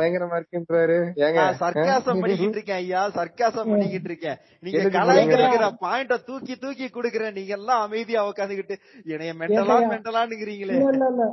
பயங்கரமா 0.00 0.38
இருக்குன்றாரு. 0.38 0.96
ஏங்க 1.24 1.40
சர்க்காசம் 1.60 2.20
பண்ணிக்கிட்டு 2.22 2.58
இருக்கேன் 2.58 2.80
ஐயா. 2.80 3.02
சர்க்காசம் 3.18 3.70
பண்ணிக்கிட்டு 3.70 4.08
இருக்கேன் 4.10 4.38
நீங்க 4.64 4.82
கலாய்க்கிற 4.96 5.42
பாயிண்ட 5.82 6.16
தூக்கி 6.28 6.56
தூக்கி 6.56 6.88
குடுக்குறேன். 6.88 7.36
நீங்க 7.38 7.52
எல்லாம் 7.58 7.82
அமைதியா 7.86 8.20
உட்காந்துக்கிட்டு 8.30 8.76
என்னைய 9.12 9.32
மென்டலா. 9.40 9.76
மென்டலான்னுங்கிறீங்களே 9.92 10.76
இல்ல 10.78 10.90
இல்ல 10.90 11.06
இல்ல. 11.12 11.24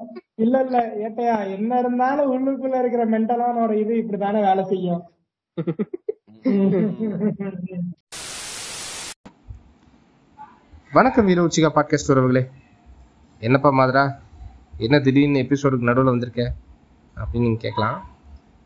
இல்ல 0.67 0.77
ஏட்டையா 1.05 1.35
என்ன 1.57 1.79
இருந்தாலும் 1.81 2.31
உள்ளுக்குள்ள 2.31 2.79
இருக்கிற 2.79 3.05
மென்டலான 3.09 3.61
ஒரு 3.65 3.83
இது 3.83 4.03
இப்படித்தானே 4.03 4.43
வேலை 4.43 4.65
செய்யும். 4.65 5.03
வணக்கம் 10.95 11.25
வீர 11.25 11.43
உச்சிகா 11.43 11.69
பாட்காஸ்ட் 11.75 12.07
உறவுகளே. 12.07 12.49
என்னப்பா 13.39 13.71
மாதிரா? 13.71 14.15
என்ன 14.77 14.99
திடீர்னு 14.99 15.39
எபிசோடுக்கு 15.39 15.79
நடுவில் 15.79 16.09
வந்திருக்க? 16.09 16.53
அப்படின்னு 17.15 17.39
நீங்கள் 17.39 17.59
கேட்கலாம். 17.59 18.09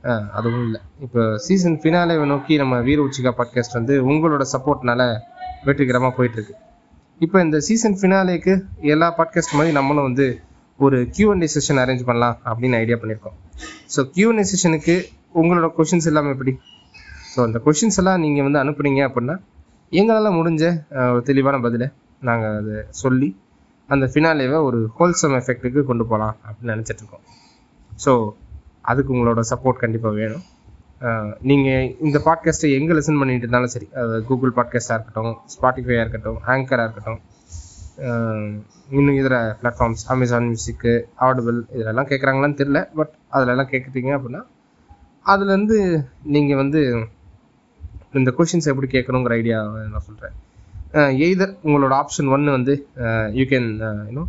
ஆ, 0.05 0.29
அதுவும் 0.33 0.63
இல்லை. 0.63 0.81
இப்போ 1.01 1.37
சீசன் 1.37 1.79
ஃபினாலே 1.79 2.25
நோக்கி 2.25 2.57
நம்ம 2.57 2.79
வீர 2.79 3.03
உச்சிகா 3.03 3.33
பாட்காஸ்ட் 3.37 3.73
வந்து 3.73 4.09
உங்களோட 4.09 4.45
சப்போர்ட்னால 4.51 5.17
வெற்றிகரமாக 5.65 6.23
போயிட்டுருக்கு. 6.23 6.51
இப்போ 7.19 7.41
இந்த 7.41 7.59
சீசன் 7.59 7.97
ஃபினாலேக்கு 8.01 8.61
எல்லா 8.81 9.13
பாட்காஸ்ட் 9.17 9.53
மாதிரி 9.53 9.71
நம்மளும் 9.71 10.03
வந்து 10.03 10.39
ஒரு 10.77 11.09
Q&A 11.17 11.47
செஷன் 11.55 11.79
அரேஞ்ச் 11.79 12.03
பண்ணலாம் 12.03 12.37
அப்படின்னு 12.45 12.73
ஐடியா 12.73 12.97
பண்ணியிருக்கோம். 12.97 13.37
ஸோ 13.95 14.09
Q&A 14.11 14.45
செஷனுக்கு 14.51 15.03
உங்களோட 15.35 15.69
கொஷின்ஸ் 15.77 16.05
எல்லாமே 16.05 16.29
எப்படி? 16.29 16.57
ஸோ 17.35 17.43
அந்த 17.43 17.61
கொஷின்ஸ் 17.65 17.97
எல்லாம் 17.97 18.19
நீங்கள் 18.19 18.51
வந்து 18.51 18.63
அனுப்புனீங்க 18.63 19.09
அப்படின்னா 19.09 19.41
எங்களால் 19.89 20.31
முடிஞ்ச 20.31 20.83
ஒரு 21.11 21.23
தெளிவான 21.23 21.59
பதிலை 21.59 21.89
நாங்கள் 22.21 22.57
அதை 22.57 22.83
சொல்லி 22.89 23.37
அந்த 23.87 24.05
ஃபினாலேவை 24.05 24.63
ஒரு 24.63 24.89
ஹோல்சம் 24.99 25.35
எஃபெக்ட்டுக்கு 25.35 25.83
கொண்டு 25.83 26.05
போகலாம் 26.05 26.37
அப்படின்னு 26.45 26.73
நினச்சிட்ருக்கோம் 26.75 27.23
ஸோ 28.05 28.31
அதுக்கு 28.81 29.13
உங்களோட 29.13 29.39
சப்போர்ட் 29.49 29.77
கண்டிப்பாக 29.77 30.15
வேணும். 30.15 30.43
நீங்கள் 31.41 31.95
இந்த 31.99 32.21
பாட்காஸ்ட்டை 32.25 32.71
எங்கே 32.73 32.93
லிசன் 32.93 33.17
பண்ணிட்டு 33.17 33.39
இருந்தாலும் 33.39 33.67
சரி 33.67 33.89
அது 33.93 34.23
கூகுள் 34.23 34.53
பாட்காஸ்ட்டாக 34.55 34.93
இருக்கட்டும் 34.93 35.37
ஸ்பாட்டிஃபையாக 35.55 35.99
இருக்கட்டும் 35.99 36.39
ஆங்கராக 36.47 36.83
இருக்கட்டும் 36.83 37.21
இன்னும் 38.89 39.15
இதர 39.15 39.57
பிளாட்ஃபார்ம்ஸ் 39.61 40.05
அமேசான் 40.07 40.47
மியூசிக்கு 40.47 41.05
ஆடிபிள் 41.19 41.61
இதெல்லாம் 41.71 42.07
கேட்குறாங்களான்னு 42.07 42.59
தெரில 42.59 42.89
பட் 42.95 43.13
அதிலெல்லாம் 43.31 43.71
கேட்குறீங்க 43.71 44.17
அப்படின்னா 44.17 44.41
அதுலேருந்து 45.25 46.05
நீங்கள் 46.23 46.57
வந்து 46.57 47.07
இந்த 48.13 48.33
கொஷின்ஸ் 48.37 48.67
எப்படி 48.67 48.99
கேட்கணுங்கிற 48.99 49.29
ஐடியா 49.29 49.63
நான் 49.63 50.05
சொல்கிறேன் 50.05 50.35
எய்தர் 50.93 51.51
உங்களோட 51.67 51.93
ஆப்ஷன் 52.01 52.29
ஒன்று 52.35 52.51
வந்து 52.57 52.73
யூ 53.39 53.43
கேன் 53.51 53.67
யூனோ 54.09 54.23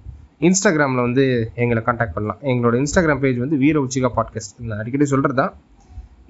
இன்ஸ்டாகிராமில் 0.49 1.03
வந்து 1.07 1.25
எங்களை 1.63 1.81
காண்டாக்ட் 1.87 2.15
பண்ணலாம். 2.17 2.41
எங்களோட 2.51 2.75
இன்ஸ்டாகிராம் 2.81 3.23
பேஜ் 3.23 3.39
வந்து 3.45 3.57
வீர 3.63 3.77
உச்சிகா 3.87 4.11
பாட்காஸ்ட் 4.19 4.61
நான் 4.69 4.81
அடிக்கடி 4.83 5.07
சொல்கிறது 5.13 5.39
தான் 5.41 5.55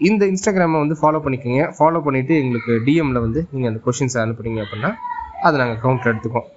இந்த 0.08 0.22
இன்ஸ்டாகிராமை 0.32 0.78
வந்து 0.84 0.96
ஃபாலோ 1.00 1.20
பண்ணிக்கோங்க. 1.24 1.64
ஃபாலோ 1.78 2.00
பண்ணிவிட்டு 2.06 2.34
எங்களுக்கு 2.42 2.74
டிஎம்மில் 2.86 3.24
வந்து 3.26 3.42
நீங்கள் 3.52 3.70
அந்த 3.72 3.82
கொஷின்ஸை 3.86 4.20
அனுப்புனீங்க 4.24 4.62
அப்படின்னா 4.64 4.90
அதை 5.46 5.54
நாங்கள் 5.62 5.82
கவுண்டர் 5.84 6.12
எடுத்துக்கோம் 6.12 6.48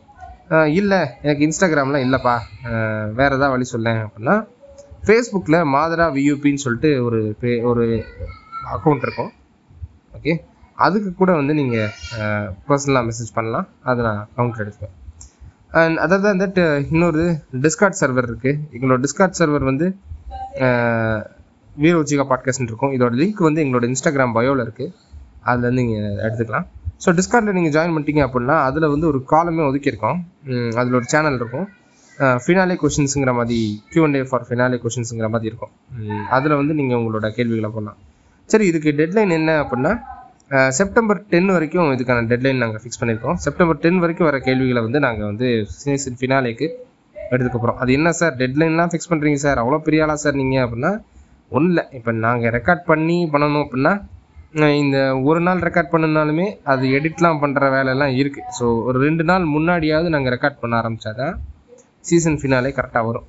இல்லை 0.80 1.02
எனக்கு 1.26 1.46
இன்ஸ்டாகிராம்லாம் 1.48 2.06
இல்லைப்பா. 2.08 2.36
வேறு 3.20 3.36
எதாவது 3.38 3.44
ஏதாவது 3.44 3.54
வழி 3.56 3.68
சொல்லேன் 3.74 4.02
அப்படின்னா 4.06 4.36
ஃபேஸ்புக்கில் 5.08 5.60
மாதரா 5.76 6.06
வியூபின்னு 6.18 6.64
சொல்லிட்டு 6.66 6.90
ஒரு 7.06 7.20
பே 7.40 7.52
ஒரு 7.72 7.86
அக்கௌண்ட் 8.76 9.06
இருக்கும். 9.08 9.32
ஓகே 10.18 10.34
அதுக்கு 10.86 11.10
கூட 11.22 11.32
வந்து 11.40 11.54
நீங்கள் 11.60 11.90
பர்சனலாக 12.68 13.04
மெசேஜ் 13.10 13.32
பண்ணலாம். 13.38 13.68
அதை 13.90 14.00
நான் 14.08 14.22
கவுண்ட் 14.38 14.62
எடுத்துப்பேன் 14.64 14.96
அண்ட் 15.82 15.98
அதாவது 16.06 16.24
தான் 16.56 16.86
இன்னொரு 16.94 17.24
டிஸ்கார்ட் 17.66 18.00
சர்வர் 18.02 18.28
இருக்குது 18.30 18.60
எங்களோட 18.76 19.00
டிஸ்கார்ட் 19.06 19.40
சர்வர் 19.40 19.66
வந்து 19.72 19.86
வீர 21.84 21.94
உச்சிகா 22.02 22.26
பாட்காஸ்ட் 22.32 22.70
இருக்கும். 22.72 22.94
இதோட 22.96 23.14
லிங்க் 23.22 23.40
வந்து 23.48 23.62
எங்களோட 23.66 23.86
இன்ஸ்டாகிராம் 23.92 24.36
பயோவில் 24.38 24.64
இருக்குது 24.66 24.92
அதுலேருந்து 25.52 25.82
நீங்கள் 25.82 26.20
எடுத்துக்கலாம். 26.26 26.68
ஸோ 27.04 27.12
டிஸ்கார்டில் 27.20 27.58
நீங்கள் 27.58 27.74
ஜாயின் 27.76 27.94
பண்ணிட்டீங்க 27.94 28.22
அப்படின்னா 28.28 28.58
அதில் 28.68 28.92
வந்து 28.94 29.08
ஒரு 29.12 29.20
காலமே 29.32 29.64
ஒதுக்கியிருக்கோம். 29.70 30.20
அதில் 30.80 30.98
ஒரு 31.00 31.08
சேனல் 31.14 31.40
இருக்கும். 31.42 31.66
ஃபினாலே 32.44 32.76
கொஷின்ஸுங்கிற 32.82 33.32
மாதிரி 33.38 33.58
Q&A 33.94 34.22
ஃபார் 34.30 34.46
ஃபினாலே 34.50 34.78
கொஷின்ஸுங்கிற 34.84 35.28
மாதிரி 35.36 35.50
இருக்கும். 35.52 35.74
அதில் 36.38 36.60
வந்து 36.60 36.74
நீங்கள் 36.80 37.00
உங்களோட 37.02 37.30
கேள்விகளை 37.38 37.72
போடலாம். 37.76 37.98
சரி 38.52 38.66
இதுக்கு 38.72 38.92
டெட்லைன் 39.00 39.34
என்ன 39.40 39.52
அப்படின்னா 39.64 39.94
செப்டம்பர் 40.78 41.20
டென் 41.32 41.52
வரைக்கும் 41.56 41.92
இதுக்கான 41.94 42.26
டெட்லைன் 42.32 42.60
நாங்கள் 42.64 42.82
ஃபிக்ஸ் 42.82 43.00
பண்ணியிருக்கோம் 43.02 43.38
செப்டம்பர் 43.46 43.80
டென் 43.84 44.02
வரைக்கும் 44.04 44.28
வர 44.30 44.38
கேள்விகளை 44.48 44.82
வந்து 44.88 45.00
நாங்கள் 45.06 45.28
வந்து 45.32 45.48
சீசன் 45.82 46.18
ஃபினாலேக்கு 46.20 46.68
எடுத்துக்க 47.16 47.58
போகிறோம் 47.58 47.80
அது 47.84 47.92
என்ன 47.98 48.10
சார் 48.20 48.34
டெட்லைன்லாம் 48.42 48.92
ஃபிக்ஸ் 48.92 49.10
பண்ணுறீங்க 49.12 49.40
சார் 49.46 49.62
அவ்வளோ 49.62 49.80
பெரிய 49.86 50.04
ஆளா 50.06 50.16
சார் 50.24 50.40
நீங்கள் 50.42 50.64
அப்படின்னா 50.66 50.92
ஒன்றும் 51.52 51.72
இல்லை 51.72 51.84
இப்போ 51.98 52.12
நாங்கள் 52.26 52.54
ரெக்கார்ட் 52.58 52.84
பண்ணி 52.92 53.18
பண்ணணும் 53.34 53.64
அப்படின்னா 53.66 53.94
இந்த 54.82 54.98
ஒரு 55.30 55.40
நாள் 55.48 55.64
ரெக்கார்ட் 55.68 55.94
பண்ணனாலுமே 55.94 56.48
அது 56.72 56.86
எடிட்லாம் 56.98 57.42
பண்ணுற 57.44 57.70
வேலையெல்லாம் 57.76 58.14
இருக்குது 58.22 58.50
ஸோ 58.58 58.66
ஒரு 58.88 58.98
ரெண்டு 59.06 59.24
நாள் 59.32 59.46
முன்னாடியாவது 59.56 60.10
நாங்கள் 60.16 60.34
ரெக்கார்ட் 60.36 60.62
பண்ண 60.64 60.76
ஆரம்பிச்சாதான் 60.82 61.36
சீசன் 62.10 62.38
ஃபினாலே 62.42 62.72
கரெக்டாக 62.78 63.06
வரும். 63.10 63.28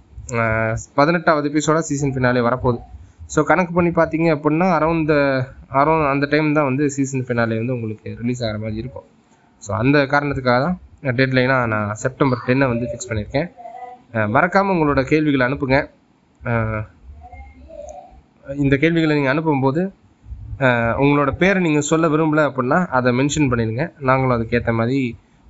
பதினெட்டாவது 0.99 1.49
எபிசோட 1.51 1.79
சீசன் 1.89 2.13
ஃபினாலே 2.15 2.43
வரப்போகுது. 2.49 2.81
ஸோ 3.33 3.41
கணக்கு 3.51 3.73
பண்ணி 3.77 3.91
பார்த்தீங்க 3.99 4.29
அப்படின்னா 4.37 4.67
அரௌண்ட் 4.79 5.13
அரௌண்ட் 5.81 6.07
அந்த 6.13 6.25
டைம் 6.33 6.49
தான் 6.59 6.69
வந்து 6.71 6.85
சீசன் 6.97 7.25
ஃபினாலே 7.27 7.57
வந்து 7.61 7.75
உங்களுக்கு 7.77 8.09
ரிலீஸ் 8.21 8.43
ஆகிற 8.47 8.59
மாதிரி 8.65 8.81
இருக்கும். 8.83 9.07
ஸோ 9.63 9.71
அந்த 9.83 9.99
காரணத்துக்காக 10.13 10.59
தான் 10.67 10.77
டெட்லைனாக 11.19 11.71
நான் 11.73 11.91
செப்டம்பர் 12.03 12.45
டென்னை 12.49 12.67
வந்து 12.73 12.89
ஃபிக்ஸ் 12.91 13.09
பண்ணியிருக்கேன். 13.11 13.49
மறக்காமல் 14.35 14.75
உங்களோட 14.75 15.01
கேள்விகளை 15.13 15.45
அனுப்புங்க. 15.49 15.79
இந்த 18.65 18.75
கேள்விகளை 18.83 19.15
நீங்கள் 19.19 19.35
அனுப்பும்போது 19.35 19.83
உங்களோட 21.03 21.31
பேரை 21.41 21.61
நீங்கள் 21.67 21.87
சொல்ல 21.91 22.09
விரும்பல 22.15 22.43
அப்படின்னா 22.49 22.79
அதை 22.97 23.11
மென்ஷன் 23.21 23.49
பண்ணிடுங்க. 23.53 23.85
நாங்களும் 24.09 24.37
அதுக்கேற்ற 24.37 24.73
மாதிரி 24.81 24.99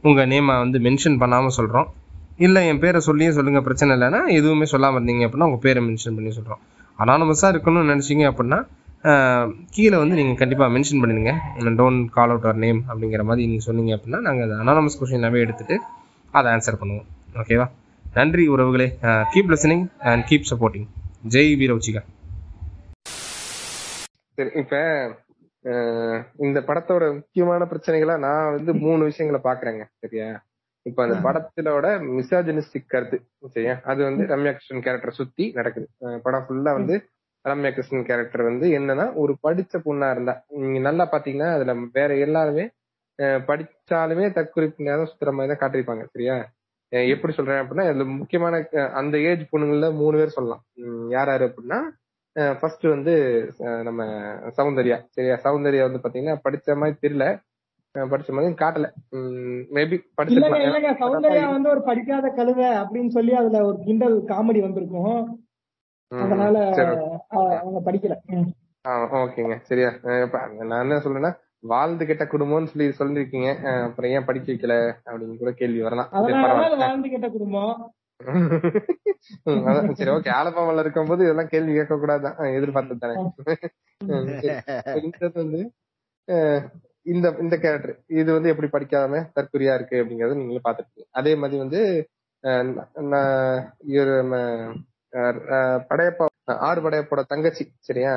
உங்கள் 0.08 0.28
நேமை 0.32 0.54
வந்து 0.64 0.78
மென்ஷன் 0.86 1.18
பண்ணாமல் 1.22 1.56
சொல்கிறோம் 1.58 1.88
இல்லை 2.46 2.60
என் 2.70 2.80
பேரை 2.84 3.00
சொல்லியே 3.08 3.32
சொல்லுங்கள் 3.38 3.64
பிரச்சனை 3.66 3.92
இல்லைன்னா 3.96 4.20
எதுவுமே 4.38 4.66
சொல்லாமல் 4.74 4.98
இருந்தீங்க 4.98 5.26
அப்படின்னா 5.26 5.48
உங்கள் 5.50 5.64
பேரை 5.66 5.82
மென்ஷன் 5.88 6.16
பண்ணி 6.18 6.32
சொல்கிறோம் 6.38 6.62
அனானமஸாக 7.02 7.52
இருக்கணும்னு 7.54 7.92
நினச்சிங்க 7.92 8.24
அப்படின்னா 8.30 8.60
கீழே 9.76 9.96
வந்து 10.02 10.18
நீங்கள் 10.18 10.38
கண்டிப்பாக 10.40 10.72
மென்ஷன் 10.74 11.00
பண்ணிடுங்க. 11.02 11.32
Don't 11.80 12.04
call 12.16 12.32
out 12.32 12.46
our 12.48 12.60
name 12.64 12.80
அப்படிங்கிற 12.90 13.22
மாதிரி 13.30 13.46
நீங்கள் 13.50 13.66
சொன்னீங்க 13.68 13.92
அப்படின்னா 13.96 14.20
நாங்கள் 14.26 14.46
அதை 14.46 14.58
அனானமஸ் 14.64 15.16
எல்லாமே 15.18 15.42
எடுத்துகிட்டு 15.46 15.76
அதை 16.38 16.46
ஆன்சர் 16.54 16.80
பண்ணுவோம். 16.82 17.08
ஓகேவா 17.40 17.66
நன்றி 18.18 18.44
உறவுகளே. 18.54 18.86
Keep 19.32 19.52
listening 19.54 19.84
and 20.10 20.24
keep 20.30 20.48
supporting 20.52 20.88
Jai 21.34 21.52
வீரவுச்சிகா. 21.60 22.02
சரி 24.38 24.50
இப்போ 24.62 24.80
இந்த 26.46 26.58
படத்தோட 26.68 27.04
முக்கியமான 27.18 27.66
பிரச்சனைகளா 27.70 28.16
நான் 28.24 28.54
வந்து 28.56 28.72
மூணு 28.86 29.02
விஷயங்களை 29.10 29.40
பாக்குறேங்க 29.46 29.84
சரியா? 30.04 30.26
இப்ப 30.86 31.00
அந்த 31.04 31.16
படத்திலோட 31.26 31.86
மிசாஜனிஸ்டிக் 32.16 32.92
கருத்து 32.94 33.16
சரியா? 33.54 33.74
அது 33.90 34.00
வந்து 34.08 34.22
ரம்யா 34.32 34.52
கிருஷ்ணன் 34.56 34.84
கேரக்டர் 34.86 35.18
சுத்தி 35.20 35.44
நடக்குது. 35.58 35.86
படம் 36.24 36.44
ஃபுல்லா 36.46 36.72
வந்து 36.78 36.96
ரம்யா 37.44 37.70
கிருஷ்ணன் 37.76 38.06
கேரக்டர் 38.08 38.42
வந்து 38.48 38.66
என்னன்னா 38.78 39.06
ஒரு 39.22 39.32
படிச்ச 39.46 39.80
பொண்ணா 39.86 40.08
இருந்தா. 40.14 40.34
நீங்க 40.62 40.80
நல்லா 40.88 41.04
பாத்தீங்கன்னா 41.14 41.48
அதுல 41.56 41.74
வேற 41.98 42.10
எல்லாருமே 42.26 42.64
படிச்சாலுமே 43.48 44.26
தற்குறிப்பு 44.36 44.86
நேரம் 44.88 45.08
சுத்துற 45.10 45.32
மாதிரி 45.34 45.50
தான் 45.52 45.62
காட்டியிருப்பாங்க 45.62 46.04
சரியா? 46.14 46.36
எப்படி 47.14 47.32
சொல்றேன் 47.36 47.60
அப்படின்னா 47.62 47.84
இதுல 47.90 48.04
முக்கியமான 48.20 48.54
அந்த 49.00 49.16
ஏஜ் 49.30 49.44
பொண்ணுங்கள 49.52 49.88
மூணு 50.00 50.16
பேர் 50.20 50.36
சொல்லலாம். 50.36 50.62
யார் 51.14 51.30
யாரு 51.32 51.46
அப்படின்னா 51.50 51.78
ஃபர்ஸ்ட் 52.60 52.86
வந்து 52.94 53.12
நம்ம 53.88 54.02
சௌந்தர்யா 54.58 54.98
சரியா? 55.16 55.34
சௌந்தர்யா 55.44 55.82
வந்து 55.88 56.02
பாத்தீங்கன்னா 56.04 56.36
படிச்ச 56.46 56.76
மாதிரி 56.82 56.96
தெரியல. 57.04 57.26
படிச்ச 57.94 58.30
மாதிரி 58.36 58.54
காட்டல. 58.54 58.86
மேபி 59.76 59.96
படிச்சிருக்கலாம். 60.16 60.64
இல்லங்க 60.66 60.92
சௌந்தர்யா 61.02 61.46
வந்து 61.50 61.68
ஒரு 61.70 61.82
படிக்காத 61.82 62.28
கழுதை 62.28 62.66
அப்படின்னு 62.78 63.14
சொல்லி 63.16 63.32
அதுல 63.34 63.64
ஒரு 63.66 63.78
கிண்டல் 63.84 64.16
காமெடி 64.24 64.60
வந்திருக்கும். 64.60 65.20
அதனால 66.08 66.54
அவங்க 67.28 67.80
படிக்கல. 67.86 68.14
ஓகேங்க. 69.20 69.56
சரியா. 69.62 69.90
நான் 70.70 70.82
என்ன 70.82 71.00
சொல்றேன்னா 71.04 71.32
வாழ்ந்து 71.58 72.06
கெட்ட 72.06 72.24
குடும்பம்னு 72.24 72.72
சொல்லி 72.72 72.88
சொல்லிருக்கீங்க. 72.98 73.50
அப்புறம் 73.84 74.10
ஏன் 74.10 74.24
படிக்க 74.24 74.52
வைக்கல 74.52 74.74
அப்படின்னு 75.06 75.38
கூட 75.38 75.52
கேள்வி 75.52 75.82
வரலாம். 75.82 76.10
வாழ்ந்து 76.78 77.08
கெட்ட 77.08 77.28
குடும்பம். 77.28 77.92
சரி 79.98 80.10
ஓகே. 80.10 80.30
ஆலப்பாமல 80.38 80.78
இருக்கும்போது 80.78 81.22
இதெல்லாம் 81.24 81.52
கேள்வி 81.54 81.72
கேட்க 81.74 81.94
கூடாதான் 81.94 82.56
எதிர்பார்த்து 82.56 82.98
தானே. 82.98 83.16
வந்து 85.34 85.72
இந்த 87.06 87.26
இந்த 87.40 87.54
கேரக்டர் 87.58 87.92
இது 88.14 88.30
வந்து 88.32 88.50
எப்படி 88.50 88.68
படிக்காம 88.70 89.22
தற்குறியா 89.36 89.72
இருக்கு 89.74 89.96
அப்படிங்கறத 90.00 90.36
நீங்களும் 90.36 90.66
பாத்துருக்கீங்க 90.66 91.08
அதே 91.14 91.32
மாதிரி 91.40 91.58
வந்து 91.60 91.80
அஹ், 92.44 92.64
நம்ம, 93.02 94.36
அஹ், 95.12 95.80
படையப்பா 95.88 96.24
ஆறு 96.66 96.80
படையப்போட 96.82 97.20
தங்கச்சி 97.26 97.64
சரியா? 97.80 98.12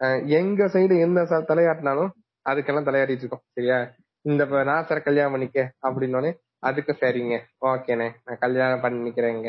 அஹ், 0.00 0.20
எங்க 0.38 0.68
சைடு 0.74 0.94
எந்த 1.04 1.20
ச- 1.30 1.46
தலையாட்டினாலும் 1.48 2.10
அதுக்கெல்லாம் 2.46 2.88
தலையாட்டிட்டு 2.88 3.24
இருக்கோம் 3.24 3.44
சரியா? 3.56 3.78
இந்த 4.24 4.42
நான் 4.50 4.68
நாசர 4.70 4.98
கல்யாணம் 5.02 5.34
பண்ணிக்க 5.34 5.58
அப்படின்னோடனே 5.82 6.30
அதுக்கு 6.62 6.92
சரிங்க 7.00 7.36
ஓகேண்ணே 7.66 8.08
நான் 8.24 8.40
கல்யாணம் 8.40 8.82
பண்ணிக்கிறேங்க 8.84 9.48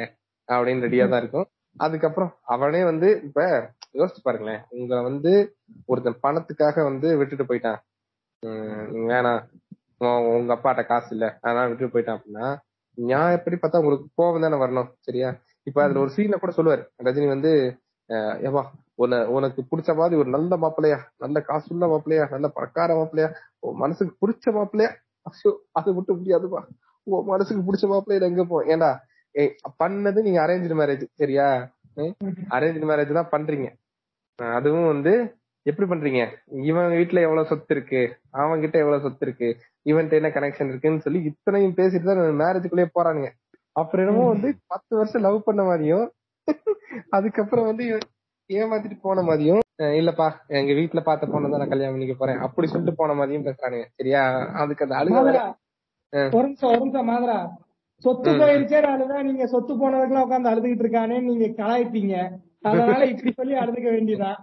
அப்படின்னு 0.49 0.85
ரெடியா 0.85 1.05
தான் 1.07 1.21
இருக்கும். 1.21 1.47
அதுக்கப்புறம் 1.75 2.31
அவனே 2.53 2.81
வந்து 2.83 3.07
இப்ப 3.27 3.41
யோசிச்சு 3.95 4.21
பாருங்களேன் 4.23 4.61
உங்களை 4.75 5.01
வந்து 5.03 5.31
ஒருத்தன் 5.87 6.21
பணத்துக்காக 6.23 6.83
வந்து 6.83 7.07
விட்டுட்டு 7.19 7.45
போயிட்டான். 7.45 7.79
வேணாம் 9.07 9.41
உங்க 10.31 10.51
அப்பாட்ட 10.55 10.81
காசு 10.85 11.09
இல்ல. 11.15 11.25
அதனால 11.41 11.67
விட்டுட்டு 11.67 11.93
போயிட்டான் 11.93 12.17
அப்படின்னா 12.17 12.47
நான் 12.97 13.35
எப்படி 13.37 13.55
பார்த்தா 13.55 13.79
உங்களுக்கு 13.79 14.05
கோபம் 14.15 14.45
தானே 14.45 14.57
வரணும் 14.57 14.89
சரியா? 14.99 15.29
இப்ப 15.67 15.83
அதுல 15.83 16.01
ஒரு 16.01 16.11
சீன்ல 16.15 16.37
கூட 16.37 16.51
சொல்லுவாரு. 16.57 16.83
ரஜினி 17.05 17.27
வந்து 17.27 17.51
அஹ் 18.09 18.37
ஏவா 18.47 18.61
உன 18.95 19.19
உனக்கு 19.27 19.61
பிடிச்ச 19.69 19.91
மாதிரி 19.95 20.15
ஒரு 20.15 20.29
நல்ல 20.29 20.55
மாப்பிள்ளையா 20.57 20.97
நல்ல 21.19 21.37
காசுள்ள 21.41 21.85
மாப்பிள்ளையா 21.87 22.25
நல்ல 22.29 22.47
பணக்கார 22.47 22.95
மாப்பிள்ளையா 22.95 23.29
உன் 23.61 23.77
மனசுக்கு 23.77 24.13
பிடிச்ச 24.21 24.51
மாப்பிள்ளையா? 24.51 24.91
அசோ 25.25 25.49
அது 25.71 25.93
மட்டும் 25.93 26.17
முடியாதுப்பா. 26.19 26.61
உன் 27.07 27.25
மனசுக்கு 27.25 27.61
பிடிச்ச 27.63 27.87
மாப்பிள்ளையில 27.87 28.29
எங்க 28.31 28.43
போ 28.43 28.57
ஏண்டா 28.67 28.91
ஏய் 29.35 29.51
பண்ணது 29.77 30.19
நீங்க 30.21 30.39
அரேஞ்ச் 30.45 30.75
மேரேஜ் 30.81 31.05
சரியா? 31.15 31.47
அரேஞ்ச் 32.49 32.85
மேரேஜ் 32.89 33.13
தான் 33.13 33.31
பண்றீங்க. 33.31 33.67
அதுவும் 34.39 34.87
வந்து 34.87 35.13
எப்படி 35.65 35.87
பண்றீங்க? 35.89 36.21
இவன் 36.69 36.95
வீட்டுல 36.99 37.19
எவ்வளவு 37.25 37.49
சொத்து 37.51 37.73
இருக்கு? 37.75 38.01
அவன் 38.41 38.63
கிட்ட 38.63 38.77
எவ்வளவு 38.83 39.03
சொத்து 39.05 39.25
இருக்கு? 39.27 39.49
இவன்ட்ட 39.85 40.19
என்ன 40.19 40.31
கனெக்ஷன் 40.37 40.71
இருக்குன்னு 40.71 41.05
சொல்லி 41.05 41.19
இத்தனையும் 41.29 41.77
பேசிட்டு 41.79 42.09
தான் 42.09 42.41
மேரேஜுக்குள்ளேயே 42.41 42.89
போறானுங்க. 42.97 43.29
அப்புறம் 43.75 44.03
என்னமோ 44.05 44.25
வந்து 44.33 44.49
பத்து 44.67 44.93
வருஷம் 44.97 45.25
லவ் 45.27 45.45
பண்ண 45.47 45.61
மாதிரியும் 45.69 46.07
அதுக்கப்புறம் 47.17 47.69
வந்து 47.69 47.85
ஏமாத்திட்டு 48.49 48.97
போன 49.07 49.21
மாதிரியும் 49.21 49.61
இல்லப்பா 49.99 50.25
எங்க 50.59 50.71
வீட்டுல 50.79 51.01
பார்த்த 51.05 51.29
பொண்ணை 51.33 51.47
தான் 51.49 51.61
நான் 51.61 51.71
கல்யாணம் 51.71 51.95
பண்ணிக்க 51.95 52.15
போறேன் 52.17 52.41
அப்படி 52.45 52.67
சொல்லிட்டு 52.67 52.99
போன 52.99 53.13
மாதிரியும் 53.19 53.45
பேசுறானுங்க. 53.47 53.85
சரியா? 53.99 54.21
அதுக்கு 54.61 54.85
அந்த 54.85 54.95
அழுக 54.99 55.21
ஒரு 56.37 56.45
நிமிஷம் 56.47 56.71
ஒரு 56.71 56.79
நிமிஷம் 56.81 57.09
மாதரா. 57.11 57.37
சொத்து 58.03 58.31
போயிருச்சே 58.41 58.79
அழுதான் 58.91 59.27
நீங்க 59.29 59.45
சொத்து 59.53 59.73
போனதுக்குலாம் 59.81 60.25
உட்காந்து 60.27 60.51
அழுதுகிட்டு 60.51 60.83
இருக்கானே 60.85 61.17
நீங்க 61.27 61.47
கலாய்ப்பீங்க. 61.61 62.15
அதனால 62.63 63.05
இப்படி 63.05 63.31
சொல்லி 63.31 63.53
அழுதுக்க 63.53 63.89
வேண்டியதான் 63.89 64.35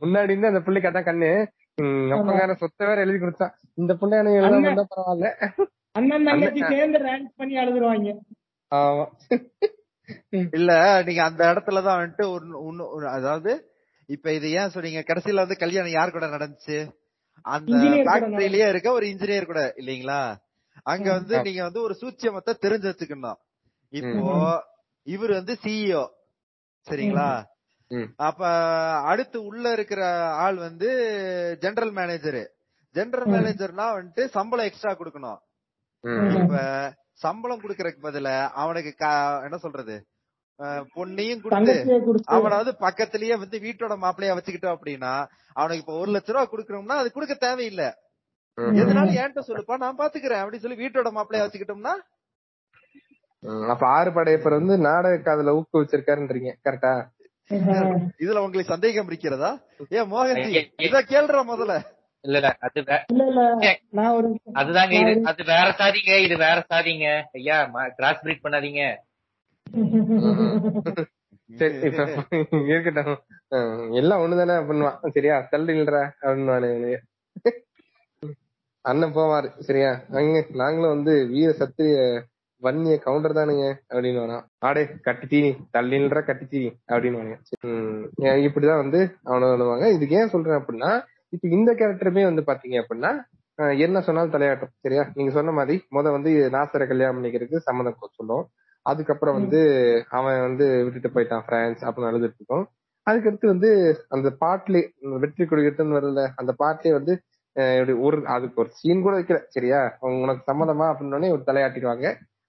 முன்னாடி 0.00 0.22
இருந்து 0.22 0.46
அந்த 0.46 0.60
பிள்ளைக்கு 0.60 0.90
அதான் 0.90 1.02
கண்ணு. 1.02 1.46
அப்பங்கார 1.82 2.52
சொத்தை 2.54 2.86
வேற 2.86 3.00
எழுதி 3.00 3.18
கொடுத்தான் 3.18 3.54
இந்த 3.74 3.94
பிள்ளை. 3.94 4.18
இருந்தா 4.34 4.86
பரவாயில்ல. 4.96 5.52
அண்ணன் 5.92 6.24
தங்கச்சி 6.24 6.60
சேர்ந்து 6.68 6.98
ரேங்க் 6.98 7.32
பண்ணி 7.36 7.54
அழுதுருவாங்க. 7.54 8.16
ஆமா. 8.74 9.06
இல்ல 10.28 11.02
நீங்க 11.02 11.24
அந்த 11.24 11.44
இடத்துலதான் 11.46 12.00
வந்துட்டு 12.00 12.40
ஒரு- 12.80 13.06
அதாவது 13.06 13.70
இப்ப 14.06 14.32
இது 14.32 14.50
ஏன் 14.50 14.68
சொன்னீங்க 14.68 15.04
கடைசியில 15.06 15.34
வந்து 15.34 15.56
கல்யாணம் 15.56 15.90
யார் 15.90 16.10
கூட 16.10 16.26
நடந்துச்சு? 16.26 16.90
அந்த 17.42 17.76
ஃபேக்டரியிலேயே 18.04 18.68
இருக்க 18.68 18.92
ஒரு 18.92 19.06
இன்ஜினியர் 19.06 19.46
கூட 19.46 19.74
இல்லீங்களா? 19.76 20.34
அங்க 20.82 21.12
வந்து. 21.12 21.42
நீங்க 21.42 21.62
வந்து 21.62 21.82
ஒரு 21.82 21.96
சூட்சியமத்தை 22.00 22.54
தெரிஞ்சு 22.62 22.92
வச்சுக்கணும். 22.92 23.34
இப்போ. 23.88 24.62
இவர் 25.02 25.30
வந்து 25.30 25.56
சிஇஓ 25.64 26.08
சரிங்களா. 26.86 27.28
அப்ப 28.28 28.42
அடுத்து 29.10 29.38
உள்ள 29.48 29.64
இருக்கிற 29.76 30.02
ஆள் 30.44 30.58
வந்து 30.66 30.88
ஜெனரல் 31.62 31.92
மேனேஜர். 31.98 32.42
ஜெனரல். 32.94 33.30
மேனேஜர்னா 33.34 33.86
வந்துட்டு 33.96 34.24
சம்பளம் 34.36 34.68
எக்ஸ்ட்ரா 34.68 34.92
கொடுக்கணும். 35.00 35.38
இப்ப 36.40 36.56
சம்பளம் 37.24 37.62
குடுக்கறதுக்கு 37.62 38.06
பதிலா 38.08 38.34
அவனுக்கு 38.62 38.90
என்ன 39.46 39.58
சொல்றது? 39.64 39.96
பொண்ணையும் 40.94 41.42
கொடுத்து 41.42 41.56
தங்கச்சியை 41.56 41.98
கொடுத்து 42.06 42.32
அவனை 42.34 42.54
வந்து 42.60 42.72
பக்கத்திலேயே 42.84 43.34
வந்து 43.42 43.56
வீட்டோட 43.64 43.94
மாப்பிளையா 44.04 44.36
வச்சுக்கிட்டோம் 44.36 44.76
அப்படின்னா 44.76 45.12
அவனுக்கு 45.56 45.82
இப்ப 45.84 45.96
ஒரு 46.02 46.10
லட்ச 46.14 46.32
ரூபா 46.34 46.44
குடுக்கணும்னா 46.52 46.96
அது 47.02 47.08
கொடுக்க 47.16 47.34
தேவையில்லை. 47.46 47.88
எதனால 48.80 49.12
ஏன்ட்ட 49.22 49.42
சொல்லுப்பா 49.48 49.74
நான் 49.82 50.00
பாத்துக்கிறேன் 50.00 50.40
அப்படின்னு 50.42 50.64
சொல்லி 50.64 50.82
வீட்டோட 50.82 51.10
மாப்பிளையா 51.18 51.44
வச்சுக்கிட்டோம்னா 51.44 51.94
அப்ப 53.68 53.84
ஆறு 53.88 54.10
படையப்பர் 54.10 54.58
வந்து 54.58 54.74
நாடக 54.78 55.18
காதல 55.18 55.54
ஊக்குவிச்சிருக்காருன்றீங்க 55.54 56.50
கரெக்டா. 56.64 56.92
இதுல 58.20 58.38
உங்களுக்கு 58.38 58.72
சந்தேகம் 58.72 59.06
இருக்கிறதா 59.06 59.50
ஏன் 59.90 60.10
மோகன்ஜி 60.10 60.50
இத 60.78 60.96
கேள்ற 61.08 61.42
முதல்ல. 61.48 61.76
இல்ல 62.24 62.36
இல்ல 62.38 62.48
அது 62.60 62.80
வே- 62.82 63.04
இல்ல 63.08 63.24
இல்ல 63.26 63.42
நான் 63.90 64.14
ஒரு 64.14 64.28
அதுதாங்க 64.54 64.94
இது 65.02 65.12
அது 65.24 65.42
வேற 65.44 65.66
சாதிங்க 65.78 66.12
இது 66.24 66.36
வேற 66.36 66.58
சாதிங்க. 66.70 67.06
ஐயா 67.32 67.58
கிராஸ் 67.96 68.22
பிரீட் 68.22 68.44
பண்ணாதீங்க. 68.44 68.82
இருக்கட்டும். 72.68 73.20
எல்லாம் 73.94 74.22
ஒண்ணுதானே 74.22 74.56
பண்ணுவான் 74.68 74.98
சரியா? 75.10 75.36
தள்ளுங்கள்ற 75.52 75.98
அப்படின்னு 76.22 76.90
அண்ணன் 78.84 79.14
போவாரு 79.14 79.48
சரியா? 79.60 79.90
அங்க 80.12 80.42
நாங்களும் 80.54 80.94
வந்து 80.94 81.14
வீர 81.28 81.50
சத்திரிய 81.52 81.96
வன்னிய 82.62 82.94
கவுண்டர் 82.98 83.38
தானுங்க 83.38 83.64
அப்படின்னு 83.90 84.20
வரான் 84.22 84.44
ஆடே 84.58 84.82
கட்டி 85.02 85.26
தீனி 85.26 85.50
தள்ளின்ற 85.76 86.20
கட்டி 86.28 86.46
தீனி 86.46 86.70
அப்படின்னு 86.90 87.20
வாங்க 87.20 87.34
இப்படிதான் 88.46 88.82
வந்து 88.82 89.00
அவனை 89.24 89.48
பண்ணுவாங்க 89.50 89.88
இதுக்கு 89.96 90.16
ஏன் 90.20 90.32
சொல்றேன் 90.34 90.58
அப்படின்னா 90.60 90.90
இப்ப 91.34 91.48
இந்த 91.48 91.70
கேரக்டருமே 91.72 92.24
வந்து 92.28 92.42
பாத்தீங்க 92.48 92.78
அப்படின்னா 92.82 93.12
என்ன 93.84 94.00
சொன்னாலும் 94.06 94.34
தலையாட்டும் 94.34 94.72
சரியா? 94.84 95.02
நீங்க 95.16 95.30
சொன்ன 95.36 95.52
மாதிரி 95.52 95.76
முத 95.96 96.10
வந்து 96.16 96.30
நாசரை 96.54 96.84
கல்யாணம் 96.86 97.16
பண்ணிக்கிறதுக்கு 97.16 97.66
சம்மதம் 97.68 98.18
சொல்லும். 98.18 98.44
அதுக்கப்புறம் 98.86 99.36
வந்து 99.38 99.60
அவன் 100.18 100.44
வந்து 100.46 100.66
விட்டுட்டு 100.84 101.10
போயிட்டான் 101.14 101.44
பிரான்ஸ் 101.48 101.82
அப்படின்னு 101.86 102.10
அழுதுட்டு 102.10 102.38
இருக்கோம். 102.40 102.64
அதுக்கடுத்து 103.06 103.46
வந்து 103.46 103.70
அந்த 104.14 104.28
பாட்டுல 104.42 104.80
வெற்றி 105.24 105.44
கொடிக்கிட்டுன்னு 105.44 105.98
வருதுல 105.98 106.24
அந்த 106.40 106.52
பாட்டுலயே 106.62 106.94
வந்து 106.98 107.14
ஒரு 108.06 108.16
அதுக்கு 108.34 108.60
ஒரு 108.62 108.70
சீன் 108.78 109.04
கூட 109.04 109.14
வைக்கல 109.18 109.38
சரியா? 109.56 109.80
அவங்க 110.00 110.24
உனக்கு 110.26 110.42
சம்மதமா? 110.50 110.86
அப்படின்னு 110.92 111.34
ஒரு 111.36 111.42
தலையாட்டிடுவாங்க. 111.46 112.06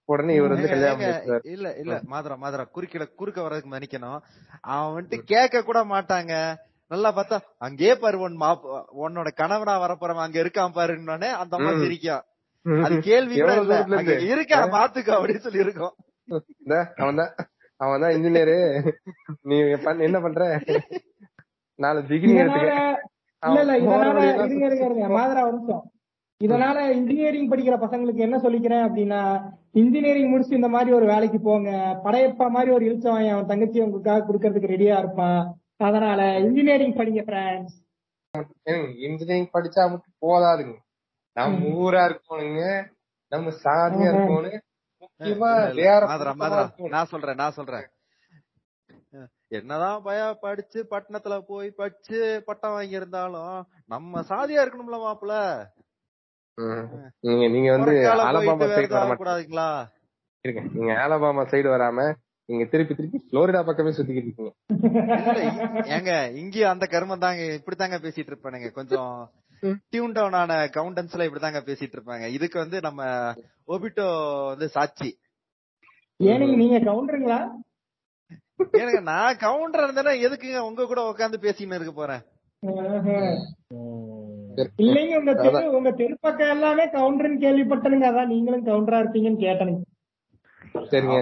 உடனே 0.09 0.33
இவர் 0.35 0.53
வந்து 0.53 0.71
கல்யாணம். 0.71 1.43
இல்ல 1.53 1.67
இல்ல 1.81 1.93
மாதரா 2.11 2.35
மாதரா 2.39 2.63
குறுக்கிட 2.69 3.03
குறுக்க 3.19 3.39
வர்றதுக்கு 3.41 3.71
மன்னிக்கணும். 3.71 4.19
அவன் 4.69 4.93
வந்துட்டு 4.95 5.19
கேட்க 5.31 5.61
கூட 5.63 5.79
மாட்டாங்க. 5.91 6.33
நல்லா 6.91 7.09
பார்த்தா 7.11 7.37
அங்கே 7.61 7.91
பாரு 7.97 8.17
உன் 8.19 8.37
மாப் 8.37 8.63
உன்னோட 8.99 9.29
கணவனா 9.37 9.73
வரப்போறவன் 9.81 10.25
அங்க 10.25 10.37
இருக்கான் 10.39 10.75
பாருன்னோடனே 10.75 11.29
அந்த 11.41 11.53
அம்மா 11.57 11.71
ம். 11.71 11.81
சிரிக்கும் 11.81 12.25
அது 12.83 12.95
கேள்வி? 13.01 13.35
இருக்கா 14.31 14.57
பாத்துக்கோ 14.73 15.13
அப்படின்னு 15.17 15.45
சொல்லி 15.45 15.63
இருக்கும் 15.65 15.93
அவன் 16.99 17.19
தான் 17.19 17.31
அவன் 17.79 18.01
தான் 18.03 18.13
இன்ஜினியரு 18.15 18.57
நீ 19.45 19.57
என்ன 20.07 20.17
பண்ற? 20.19 20.41
நாலு 21.79 21.99
டிகிரி 22.09 22.33
இதனால 22.33 22.65
இல்ல 23.43 23.59
இல்ல 23.63 23.75
இதனால 23.79 24.07
இருங்க 24.39 24.65
இருங்க 24.67 24.85
இருங்க. 24.85 25.05
எடுத்துக்க 25.45 25.77
இதனால 26.41 26.77
இன்ஜினியரிங் 26.89 27.49
படிக்கிற 27.51 27.75
பசங்களுக்கு 27.77 28.17
என்ன 28.17 28.37
சொல்லிக்கிறேன் 28.37 28.85
அப்படின்னா 28.85 29.21
இன்ஜினியரிங் 29.71 30.29
முடிச்சு 30.29 30.53
இந்த 30.55 30.67
மாதிரி 30.67 30.91
ஒரு 30.93 31.05
வேலைக்கு 31.05 31.39
போங்க. 31.41 31.69
படையப்பா 32.05 32.45
மாதிரி 32.49 32.71
ஒரு 32.71 32.83
இழுச்சவன் 32.85 33.31
அவன் 33.31 33.45
தங்கச்சி 33.45 33.81
உங்களுக்காக 33.81 34.25
கொடுக்கறதுக்கு 34.25 34.73
ரெடியா 34.73 34.97
இருப்பான். 34.97 35.41
அதனால 35.79 36.21
இன்ஜினியரிங் 36.39 36.95
படிங்க 36.95 37.21
ஃப்ரெண்ட்ஸ் 37.27 37.75
இன்ஜினியரிங் 39.05 39.53
படிச்சா 39.53 39.83
மட்டும் 39.91 40.17
போதாதுங்க. 40.21 40.75
நம்ம 41.37 41.73
ஊரா 41.81 42.01
இருக்கணுங்க 42.09 42.63
நம்ம 43.31 43.49
சாதியா 43.65 44.09
இருக்கணும். 44.11 44.57
நான் 46.89 47.09
சொல்றேன் 47.11 47.35
நான் 47.35 47.57
சொல்றேன். 47.57 47.87
என்னதான் 49.57 50.01
பய 50.03 50.21
படிச்சு 50.41 50.79
பட்டணத்துல 50.91 51.35
போய் 51.47 51.69
படிச்சு 51.71 52.17
பட்டம் 52.45 52.71
வாங்கி 52.71 52.99
இருந்தாலும் 52.99 53.55
நம்ம 53.85 54.21
சாதியா 54.29 54.63
இருக்கணும்ல 54.63 54.99
மாப்பிள 55.05 55.33
ம். 55.77 55.88
நீங்க 57.27 57.45
நீங்க 57.55 57.69
வந்து 57.75 57.93
அலபாமா 58.13 58.67
சைடு 58.71 58.93
வர 58.95 59.15
கூடாதுங்களா? 59.21 59.67
இருங்க. 60.45 60.61
நீங்க 60.75 60.91
அலபாமா 61.05 61.43
சைடு 61.51 61.69
வராம 61.73 62.07
நீங்க 62.49 62.63
திருப்பி 62.71 62.93
திருப்பி 62.95 63.19
புளோரிடா 63.31 63.61
பக்கமே 63.65 63.91
சுத்திக்கிட்டு 63.95 64.29
இருக்கீங்க. 64.29 64.53
ஏங்க 65.95 66.11
இங்கேயும் 66.41 66.71
அந்த 66.71 66.85
கர்மம் 66.93 67.23
தாங்க 67.25 67.43
இப்படித்தாங்க 67.57 67.97
பேசிட்டு 68.05 68.31
இருப்பானுங்க. 68.31 68.69
கொஞ்சம் 68.77 69.11
டியூன் 69.91 70.15
டவுன் 70.17 70.37
ஆன 70.41 70.53
கவுண்டன்ஸ்ல 70.77 71.27
இப்படிதாங்க 71.27 71.61
பேசிட்டு 71.69 71.95
இருப்பாங்க. 71.97 72.25
இதுக்கு 72.37 72.57
வந்து 72.63 72.79
நம்ம 72.87 73.01
ஒபிட்டோ 73.67 74.07
வந்து 74.51 74.67
சாட்சி. 74.75 75.09
ஏனுங்க 76.19 76.55
நீங்க 76.63 76.79
கவுண்டருங்களா 76.89 77.39
ஏனுங்க 78.79 79.01
நான் 79.11 79.41
கவுண்டர் 79.45 79.85
இருந்தேன்னா 79.85 80.13
எதுக்குங்க 80.25 80.61
உங்க 80.69 80.85
கூட 80.85 81.01
உட்காந்து 81.11 81.37
பேசின்னு 81.45 81.77
இருக்க 81.79 81.93
போறேன். 81.93 82.23
இல்லைங்க 84.83 85.15
உங்க 85.19 85.33
தெரு 85.39 85.61
உங்க 85.77 85.91
தெரு 85.97 86.15
பக்கம் 86.19 86.53
எல்லாமே 86.53 86.85
கவுண்டர்னு 86.93 87.43
கேள்விப்பட்டனுங்க 87.43 88.07
அதான் 88.09 88.31
நீங்களும் 88.33 88.67
கவுண்டரா 88.67 88.99
இருப்பீங்கன்னு 89.01 89.45
கேட்டனுங்க 89.45 89.85
சரிங்க. 90.91 91.17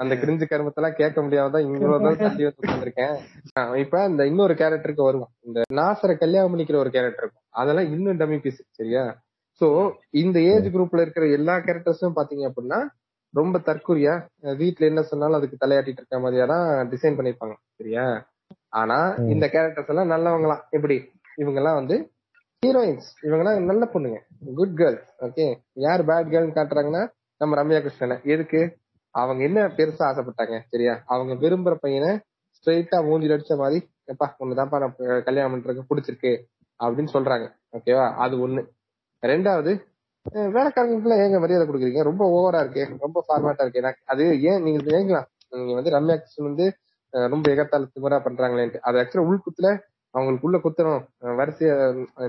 அந்த 0.00 0.14
கிரிஞ்சு 0.20 0.44
கருமத்தெல்லாம் 0.46 0.98
கேட்க 0.98 1.18
முடியாமதான் 1.22 1.64
இவ்வளவு 1.66 1.96
தள்ளி 2.22 2.44
வந்து 2.44 2.60
உட்கார்ந்திருக்கேன். 2.60 3.14
ஆ, 3.56 3.62
இப்ப 3.82 4.04
இந்த 4.10 4.22
இன்னொரு 4.30 4.54
கேரக்டருக்கு 4.60 5.06
வருவோம். 5.06 5.32
இந்த 5.46 5.58
நாசரை 5.78 6.14
கல்யாணம் 6.16 6.52
பண்ணிக்கிற 6.52 6.76
ஒரு 6.82 6.90
கேரக்டர் 6.94 7.24
இருக்கும். 7.24 7.44
அதெல்லாம் 7.54 7.90
இன்னும் 7.92 8.20
டம்மி 8.20 8.38
பீஸ் 8.44 8.60
சரியா? 8.78 9.02
சோ 9.60 9.66
இந்த 10.20 10.38
ஏஜ் 10.52 10.68
குரூப்ல 10.74 11.04
இருக்கிற 11.04 11.26
எல்லா 11.38 11.54
கேரக்டர்ஸும் 11.60 12.16
பாத்தீங்க 12.16 12.44
அப்படின்னா 12.48 12.78
ரொம்ப 13.34 13.56
தற்குறியா 13.66 14.14
அஹ் 14.44 14.56
வீட்ல 14.60 14.88
என்ன 14.88 15.02
சொன்னாலும் 15.08 15.38
அதுக்கு 15.38 15.58
தலையாட்டிட்டு 15.58 16.02
இருக்க 16.02 16.18
மாதிரியா 16.20 16.46
தான் 16.52 16.64
டிசைன் 16.92 17.18
பண்ணிருப்பாங்க 17.18 17.56
சரியா? 17.78 18.06
ஆனா 18.74 18.98
இந்த 19.32 19.44
கேரக்டர்ஸ் 19.52 19.92
எல்லாம் 19.92 20.12
நல்லவங்களாம். 20.12 20.64
எப்படி? 20.70 20.96
இவங்க 21.40 21.60
எல்லாம் 21.60 21.74
வந்து 21.74 21.96
ஹீரோயின்ஸ் 22.66 23.08
இவங்க 23.22 23.50
எல்லாம் 23.50 23.64
நல்ல 23.64 23.88
பொண்ணுங்க. 23.92 24.18
குட் 24.54 24.74
கேர்ள் 24.76 24.98
ஓகே 25.18 25.54
யார் 25.72 26.04
பேட் 26.04 26.30
கேர்ள்னு 26.30 26.56
காட்டுறாங்கன்னா 26.58 27.08
நம்ம 27.38 27.62
ரம்யா 27.62 27.80
கிருஷ்ணனை. 27.80 28.24
எதுக்கு? 28.24 28.76
அவங்க 29.10 29.44
என்ன 29.44 29.66
பெருசா 29.66 30.02
ஆசைப்பட்டாங்க 30.10 30.60
சரியா? 30.68 31.02
அவங்க 31.06 31.34
விரும்புற 31.34 31.74
பையனை 31.74 32.20
ஸ்ட்ரெயிட்டா 32.56 32.98
மூஞ்சில 33.04 33.36
அடிச்ச 33.36 33.56
மாதிரி 33.56 33.90
எப்பா 34.06 34.28
ஒண்ணுதான்ப்பா 34.40 34.78
நான் 34.78 35.22
கல்யாணம் 35.22 35.54
பண்றதுக்கு 35.54 35.86
பிடிச்சிருக்கு 35.90 36.32
அப்படின்னு 36.84 37.08
சொல்றாங்க. 37.12 37.46
ஓகேவா 37.72 38.14
அது 38.14 38.48
ஒண்ணு. 38.48 38.68
ரெண்டாவது 39.22 39.72
அஹ் 40.34 40.50
வேலைக்காரங்களுக்குலாம் 40.54 41.20
ஏங்க 41.24 41.40
மரியாதை 41.40 41.68
கொடுக்குறீங்க? 41.68 42.02
ரொம்ப 42.02 42.22
ஓவரா 42.36 42.60
இருக்கு. 42.60 42.96
ரொம்ப 42.98 43.24
ஃபார்மேட்டா 43.28 43.60
இருக்கு. 43.60 43.78
எனக்கு 43.78 44.02
அது 44.04 44.42
ஏன் 44.42 44.62
நீங்க 44.62 44.84
கேட்கலாம் 44.84 45.26
நீங்க 45.50 45.74
வந்து 45.74 45.90
ரம்யா 45.90 46.16
கிருஷ்ணன் 46.16 46.46
வந்து 46.46 46.76
ரொம்ப 47.10 47.52
எகத்தால 47.52 47.86
திமரா 47.94 48.18
பண்றாங்களேன்ட்டு. 48.26 48.78
அது 48.78 48.98
ஆக்சுவலா 48.98 49.28
உள்குத்துல 49.30 49.80
அவங்களுக்குள்ள 50.14 50.58
குத்தணும். 50.62 51.02
அஹ் 51.22 51.36
வரிசையா 51.38 51.74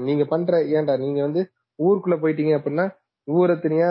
நீங்க 0.01 0.23
பண்ற 0.25 0.51
ஏன்டா 0.73 0.95
நீங்க 0.97 1.21
வந்து 1.21 1.41
ஊருக்குள்ள 1.79 2.17
போயிட்டீங்க 2.21 2.53
அப்படின்னா 2.57 2.85
ஊரை 3.27 3.55
தனியா 3.57 3.87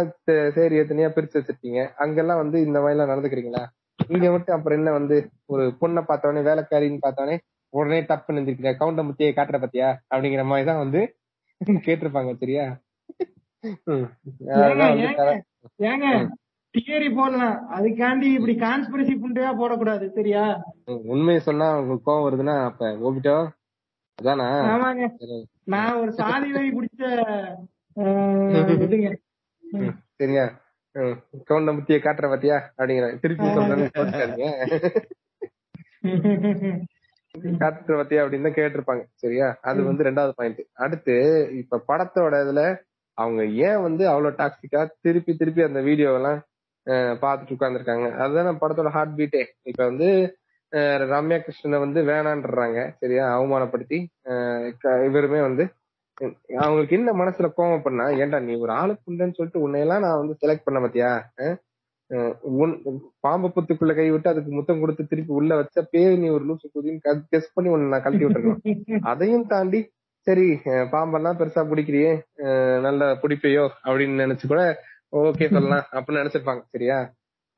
சேரியை 0.54 0.84
தனியா 0.84 1.08
பிரிச்சு 1.08 1.38
வச்சிருக்கீங்க 1.38 1.80
அங்கெல்லாம் 1.96 2.42
வந்து 2.42 2.58
இந்த 2.60 2.78
மாதிரி 2.80 2.94
எல்லாம் 2.94 3.12
நடந்துக்கிறீங்களா? 3.12 3.62
இங்க 4.08 4.26
மட்டும் 4.30 4.56
அப்புறம் 4.56 4.78
என்ன 4.78 4.92
வந்து 4.92 5.16
ஒரு 5.46 5.64
பொண்ணை 5.80 6.02
பார்த்தவொடனே 6.02 6.42
வேலைக்காரின்னு 6.46 7.04
பார்த்தவொடனே 7.04 7.36
உடனே 7.72 7.98
தப்பு 8.04 8.32
நினைச்சிருக்கீங்க. 8.32 8.74
கவுண்ட 8.78 9.02
முத்தியை 9.04 9.32
காட்டுற 9.32 9.58
பத்தியா? 9.60 9.88
அப்படிங்கிற 10.12 10.44
மாதிரி 10.44 10.66
தான் 10.66 10.82
வந்து 10.84 11.00
கேட்டிருப்பாங்க 11.84 12.32
சரியா? 12.38 12.64
ஏங்க, 15.86 16.06
தியரி 16.74 17.08
போடலாம். 17.14 17.56
அதுக்காண்டி 17.76 18.28
இப்படி 18.32 18.54
கான்ஸ்பிரசி 18.58 19.14
புண்டையா 19.22 19.50
போடக்கூடாது 19.58 20.06
சரியா? 20.10 20.44
உண்மையை 21.12 21.40
சொன்னா 21.40 21.68
உங்களுக்கு 21.78 22.08
கோவம் 22.08 22.26
வருதுன்னா 22.26 22.56
அப்ப 22.64 22.92
ஓபிட்டோ 23.06 23.36
அதானா. 24.20 24.46
நான் 25.66 25.96
ஒரு 26.00 26.12
சாதி 26.18 26.48
வரி 26.52 26.70
பிடிச்ச 26.72 27.02
ம், 30.94 31.16
கவுண்ட 31.48 31.70
முத்தியை 31.74 31.98
காட்டுற 32.00 32.26
பத்தியா? 32.30 32.56
அப்படிங்கிற 32.76 33.08
திருப்பி 33.20 33.48
போட்டுக்காதீங்க. 33.90 34.46
காட்டுற 37.60 37.94
பத்தியா 37.98 38.22
அப்படின்னு 38.22 38.46
தான் 38.46 38.56
கேட்டிருப்பாங்க. 38.56 39.02
சரியா? 39.16 39.48
அது 39.64 39.80
வந்து 39.84 40.06
ரெண்டாவது 40.08 40.32
பாயிண்ட் 40.34 40.62
அடுத்து 40.78 41.14
இப்ப 41.60 41.82
படத்தோட 41.88 42.34
இதுல 42.44 42.62
அவங்க 43.18 43.40
ஏன் 43.64 43.80
வந்து 43.84 44.04
அவ்வளவு 44.08 44.38
டாக்ஸிக்கா 44.38 44.80
திருப்பி 45.00 45.32
திருப்பி 45.36 45.62
அந்த 45.64 45.80
வீடியோ 45.88 46.10
எல்லாம் 46.16 46.40
அஹ், 46.86 47.14
பார்த்துட்டு 47.22 47.56
உட்கார்ந்துருக்காங்க? 47.56 48.06
அதுதான் 48.20 48.60
படத்தோட 48.62 48.90
ஹார்ட் 48.90 49.16
பீட்டே 49.16 49.42
இப்ப 49.64 49.80
வந்து 49.84 50.08
ரம்யா 51.10 51.38
கிருஷ்ணனை 51.38 51.78
வந்து 51.78 52.00
வேணான்றாங்க 52.02 52.80
சரியா? 52.98 53.24
அவமானப்படுத்தி 53.36 53.98
க- 54.82 55.02
இவருமே 55.04 55.40
வந்து 55.40 55.64
அவங்களுக்கு 56.58 56.96
என்ன 56.96 57.10
மனசுல 57.12 57.48
கோவம் 57.52 57.82
பண்ணா 57.82 58.04
ஏன்டா 58.20 58.38
நீ 58.42 58.54
ஒரு 58.56 58.72
ஆளு 58.72 58.92
புண்டன்னு 59.00 59.36
சொல்லிட்டு 59.36 59.64
உன்னையெல்லாம் 59.64 59.98
நான் 59.98 60.18
வந்து 60.18 60.34
செலக்ட் 60.42 60.64
பண்ண 60.64 60.80
பாத்தியா 60.80 61.10
உன் 62.56 62.72
பாம்பு 63.20 63.48
புத்துக்குள்ள 63.48 63.94
கை 63.94 64.10
விட்டு 64.10 64.28
அதுக்கு 64.28 64.50
முத்தம் 64.50 64.80
கொடுத்து 64.80 65.02
திருப்பி 65.06 65.32
உள்ள 65.32 65.56
வச்ச 65.56 65.82
பேரு 65.90 66.14
நீ 66.16 66.28
ஒரு 66.28 66.44
லூசு 66.44 66.66
குதின்னு 66.68 67.02
டெஸ்ட் 67.28 67.54
பண்ணி 67.54 67.70
உன்னை 67.70 67.88
நான் 67.88 68.02
கழட்டி 68.02 68.24
விட்டுருக்கணும் 68.24 69.04
அதையும் 69.04 69.46
தாண்டி 69.46 69.80
சரி 70.26 70.46
பாம்பெல்லாம் 70.90 71.38
பெருசா 71.38 71.62
பிடிக்கிறியே 71.68 72.10
நல்ல 72.80 73.12
பிடிப்பையோ 73.22 73.64
அப்படின்னு 73.84 74.22
நினைச்சு 74.22 74.46
கூட 74.46 74.62
ஓகே 75.20 75.46
சொல்லலாம் 75.50 75.86
அப்படின்னு 75.92 76.20
நினைச்சிருப்பாங்க. 76.20 76.62
சரியா? 76.70 76.98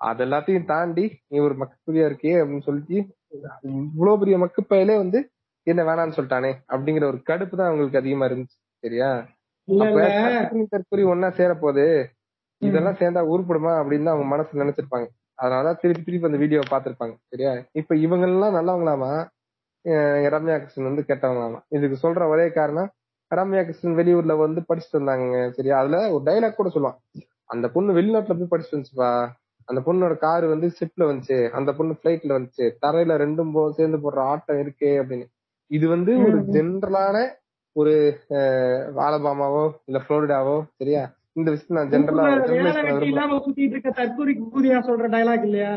அது 0.02 0.24
எல்லாத்தையும் 0.26 0.64
தாண்டி 0.64 1.04
நீ 1.28 1.38
ஒரு 1.38 1.54
மக்குப்பையா 1.54 2.06
இருக்கியே 2.08 2.36
அப்படின்னு 2.42 2.66
சொல்லிட்டு 2.68 2.96
இவ்வளவு 3.88 4.18
பெரிய 4.18 4.36
மக்குப்பையிலே 4.38 4.96
வந்து 4.96 5.18
என்ன 5.66 5.80
வேணாம்னு 5.82 6.16
சொல்லிட்டானே 6.16 6.50
அப்படிங்கிற 6.72 7.04
ஒரு 7.04 7.18
கடுப்பு 7.28 7.54
தான் 7.56 7.68
அவங்களுக்கு 7.68 8.00
அதிகமா 8.00 8.26
இருந்துச்சு 8.26 8.56
சரியா? 8.84 9.10
தற்குறி 10.72 11.02
ஒன்னா 11.10 11.28
சேர 11.32 11.52
போகுது 11.54 11.84
இதெல்லாம் 12.62 12.98
சேர்ந்தா 13.00 13.22
உருப்படுமா 13.32 13.72
அப்படின்னு 13.80 14.12
அவங்க 14.12 14.26
மனசுல 14.32 14.62
நினைச்சிருப்பாங்க. 14.62 15.06
அதனாலதான் 15.38 15.78
திருப்பி 15.82 16.02
திருப்பி 16.02 16.28
அந்த 16.28 16.40
வீடியோ 16.42 16.60
பாத்திருப்பாங்க 16.70 17.14
சரியா? 17.32 17.52
இப்ப 17.80 17.96
இவங்க 17.96 18.26
எல்லாம் 18.30 18.56
நல்லவங்களாமா 18.58 19.12
ரம்யா 20.34 20.56
கிருஷ்ணன் 20.58 20.88
வந்து 20.88 21.02
கெட்டவங்களாமா? 21.08 21.60
இதுக்கு 21.68 21.96
சொல்ற 22.04 22.28
ஒரே 22.28 22.46
காரணம் 22.50 22.90
ரம்யா 23.30 23.62
கிருஷ்ணன் 23.62 23.98
வெளியூர்ல 23.98 24.32
வந்து 24.38 24.60
படிச்சுட்டு 24.68 25.00
வந்தாங்க 25.00 25.26
சரியா? 25.56 25.76
அதுல 25.82 25.98
ஒரு 26.14 26.24
டைலாக் 26.24 26.58
கூட 26.60 26.70
சொல்லுவான். 26.74 26.98
அந்த 27.46 27.66
பொண்ணு 27.68 27.96
வெளிநாட்டுல 27.98 28.36
போய் 28.38 28.52
படிச்சுட்டு 28.52 28.76
வந்துச்சுப்பா. 28.76 29.10
அந்த 29.68 29.80
பொண்ணோட 29.80 30.14
கார் 30.16 30.44
வந்து 30.46 30.66
ஷிப்ல 30.78 31.02
வந்துச்சு. 31.08 31.50
அந்த 31.50 31.70
பொண்ணு 31.72 31.94
பிளைட்ல 32.02 32.36
வந்துச்சு. 32.36 32.64
தரையில 32.82 33.16
ரெண்டும் 33.16 33.52
போ 33.52 33.62
சேர்ந்து 33.72 33.98
போடுற 33.98 34.20
ஆட்டம் 34.24 34.60
இருக்கே 34.60 34.92
அப்படின்னு. 35.02 35.26
இது 35.70 35.88
வந்து 35.88 36.12
ஒரு 36.18 36.38
ஜென்ரலான 36.54 37.16
ஒரு 37.76 37.92
ஆலபாமாவோ 39.06 39.64
இல்ல 39.84 39.98
புளோரிடாவோ 40.08 40.56
சரியா? 40.78 41.02
இந்த 41.32 41.50
விஷயம் 41.50 41.76
நான் 41.78 41.92
ஜென்ரலா 41.92 42.24
சொல்ற 42.38 42.72
இல்லையா? 45.42 45.70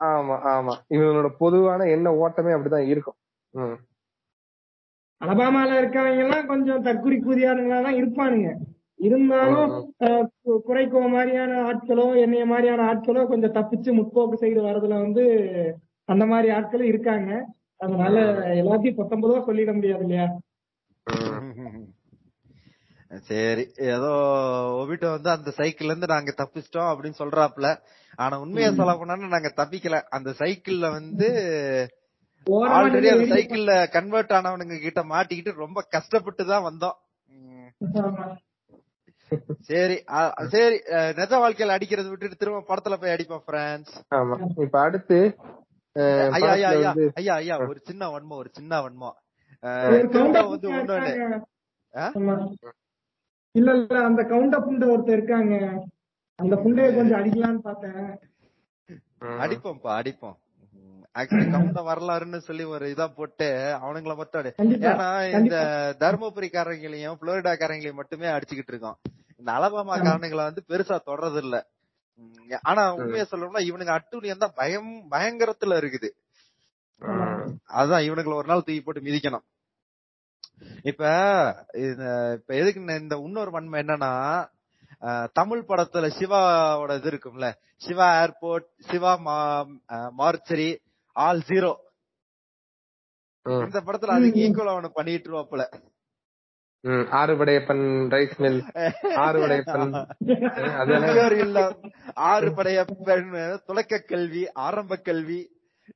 ஆமா 0.00 0.36
ஆமா. 0.52 0.72
இவங்களோட 0.90 1.28
பொதுவான 1.38 1.86
எண்ண 1.86 2.08
ஓட்டமே 2.22 2.54
அப்படிதான் 2.54 2.88
இருக்கும். 2.88 3.18
அலபாமால 5.20 5.76
இருக்கவங்க 5.80 6.24
எல்லாம் 6.24 6.46
கொஞ்சம் 6.46 6.82
தற்குறி 6.82 7.16
கூதியானுங்களா 7.18 7.78
தான் 7.82 7.98
இருப்பானுங்க. 8.00 8.48
இருந்தாலும் 9.00 9.72
குறைக்கோ 10.66 11.00
மாதிரியான 11.14 11.52
ஆட்களோ 11.70 12.06
என்னைய 12.22 12.44
மாதிரியான 12.44 12.86
ஆட்களோ 12.92 13.22
கொஞ்சம் 13.26 13.52
தப்பிச்சு 13.52 13.90
முற்போக்கு 13.92 14.36
சைடு 14.42 14.60
வரதுல 14.68 15.00
வந்து 15.02 15.24
அந்த 16.08 16.24
மாதிரி 16.26 16.48
ஆட்களும் 16.52 16.90
இருக்காங்க. 16.92 17.30
அதனால 17.76 18.16
எல்லாத்தையும் 18.60 18.98
பத்தொன்பதோ 18.98 19.40
சொல்லிட 19.46 19.72
முடியாது 19.74 20.04
இல்லையா? 20.04 20.26
சரி. 23.28 23.64
ஏதோ 23.94 24.12
ஒபிட்டோ 24.80 25.08
வந்து 25.10 25.30
அந்த 25.30 25.50
சைக்கிள்ல 25.58 25.92
இருந்து 25.92 26.12
நாங்க 26.14 26.32
தப்பிச்சிட்டோம் 26.38 26.90
அப்படின்னு 26.92 27.20
சொல்றாப்ல 27.20 27.68
ஆனா 28.18 28.34
உண்மையா 28.40 28.70
சொல்ல 28.72 28.92
போனா 28.96 29.16
நாங்க 29.34 29.50
தப்பிக்கல. 29.60 29.98
அந்த 30.08 30.30
சைக்கிள்ல 30.40 30.86
வந்து 30.90 31.28
ஆல்ரெடி 32.76 33.08
அந்த 33.12 33.26
சைக்கிள்ல 33.34 33.72
கன்வெர்ட் 33.96 34.36
ஆனவனுங்க 34.38 34.78
கிட்ட 34.78 35.02
மாட்டிக்கிட்டு 35.04 35.62
ரொம்ப 35.64 35.80
கஷ்டப்பட்டு 35.90 36.44
தான் 36.46 36.66
வந்தோம். 36.68 36.96
சரி 39.68 39.96
சரி 40.50 40.76
நிஜ 41.18 41.32
வாழ்க்கையில 41.36 41.76
அடிக்கிறத 41.76 42.10
விட்டுட்டு 42.10 42.36
திரும்ப 42.36 42.66
படத்துல 42.68 42.96
போய் 42.96 43.14
அடிப்போம் 43.14 43.44
ஃப்ரெண்ட்ஸ் 43.46 43.94
ஆமா. 44.14 44.36
இப்ப 44.64 44.76
அடுத்து 44.80 45.18
ஐயா 46.36 46.50
ஐயா 46.54 46.70
ஐயா 46.70 46.90
ஐயா 47.20 47.34
ஐயா 47.34 47.56
ஒரு 47.68 47.80
சின்ன 47.84 48.08
வன்மம் 48.14 48.40
ஒரு 48.42 48.50
சின்ன 48.52 48.80
வன்மம். 48.84 49.16
வந்து 50.50 50.68
இன்னொன்னு. 50.70 51.12
இல்ல 53.54 53.68
இல்ல 53.78 53.98
அந்த 54.04 54.22
கவுண்ட 54.22 54.56
புண்டை 54.64 54.86
ஒருத்தர் 54.88 55.16
இருக்காங்க. 55.18 55.54
அந்த 56.38 56.54
புண்டைய 56.56 56.88
கொஞ்சம் 56.94 57.18
அடிக்கலாம்னு 57.20 57.62
பார்த்தேன். 57.62 58.02
அடிப்போம்ப்பா 59.44 59.92
அடிப்போம். 60.00 60.36
ஆக்சுவலி 61.14 61.46
கவுண்ட 61.52 61.82
வரலாறுன்னு 61.82 62.38
சொல்லி 62.46 62.64
ஒரு 62.72 62.86
இதா 62.94 63.06
போட்டு 63.18 63.46
அவனுங்கள 63.80 64.14
மட்டும் 64.16 64.40
ஏன்னா 64.42 65.06
இந்த 65.28 65.32
கண்டிப்பா. 65.34 65.62
தருமபுரிக்காரங்களையும் 66.02 67.18
புளோரிடாக்காரங்களையும் 67.20 68.00
மட்டுமே 68.00 68.28
அடிச்சுக்கிட்டு 68.28 68.72
இருக்கோம். 68.74 68.98
இந்த 69.46 69.56
அலபாமா 69.56 69.92
ஆமா. 69.92 70.04
காரனுங்களை 70.04 70.44
வந்து 70.44 70.62
பெருசா 70.68 70.96
தொடறது 71.04 71.40
இல்ல 71.42 71.56
ஆனா 72.62 72.82
உண்மையை 72.96 73.24
சொல்லணும்னா 73.26 73.60
இவனுங்க 73.66 73.92
அட்டூழியம் 73.94 74.42
தான் 74.42 74.56
பயம் 74.56 74.88
பயங்கரத்துல 75.10 75.76
இருக்குது. 75.76 76.08
அதான் 77.74 78.04
இவனுங்களை 78.06 78.34
ஒரு 78.34 78.48
நாள் 78.48 78.62
தூக்கி 78.62 78.80
போட்டு 78.80 79.00
மிதிக்கணும் 79.00 79.44
இப்ப 80.82 81.02
இந்த 81.82 82.04
இப்ப 82.36 82.50
எதுக்கு 82.54 82.80
இந்த- 82.96 83.20
இன்னொரு 83.20 83.50
வன்மை 83.50 83.78
என்னன்னா 83.82 84.12
தமிழ் 85.32 85.68
படத்துல 85.68 86.08
சிவாவோட 86.16 86.92
இது 86.96 87.10
இருக்கும்ல 87.10 87.48
Shiva 87.82 88.08
airport 88.20 88.68
Shiva 88.86 89.12
mortuary 90.16 90.68
all 91.16 91.42
zero. 91.48 91.72
இந்த 93.66 93.78
படத்துல 93.82 94.16
அதுக்கு. 94.16 94.40
ஈக்குவல் 94.44 94.72
அவனு 94.72 94.90
பண்ணிட்டு 94.92 95.28
இருவாப்புல. 95.30 95.64
Arupadaiyappan 96.84 97.84
rice 98.08 98.36
mill. 98.38 98.58
ஆறுபடையப்பன். 99.16 99.92
அதெல்லாம் 100.80 101.06
முதியோர் 101.06 101.36
இல்லம். 101.38 101.74
ஆறு 102.14 102.48
படைய 102.50 102.78
பெண் 103.04 103.30
துலக்க 103.66 103.98
கல்வி 103.98 104.52
ஆரம்ப 104.52 104.96
கல்வி. 104.96 105.40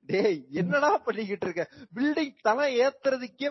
டேய் 0.07 0.47
என்னடா 0.51 0.99
பண்ணிக்கிட்டு 0.99 1.47
இருக்க? 1.47 1.63
பில்டிங் 1.95 2.35
தலை 2.41 2.81
ஏத்துறதுக்கே 2.81 3.49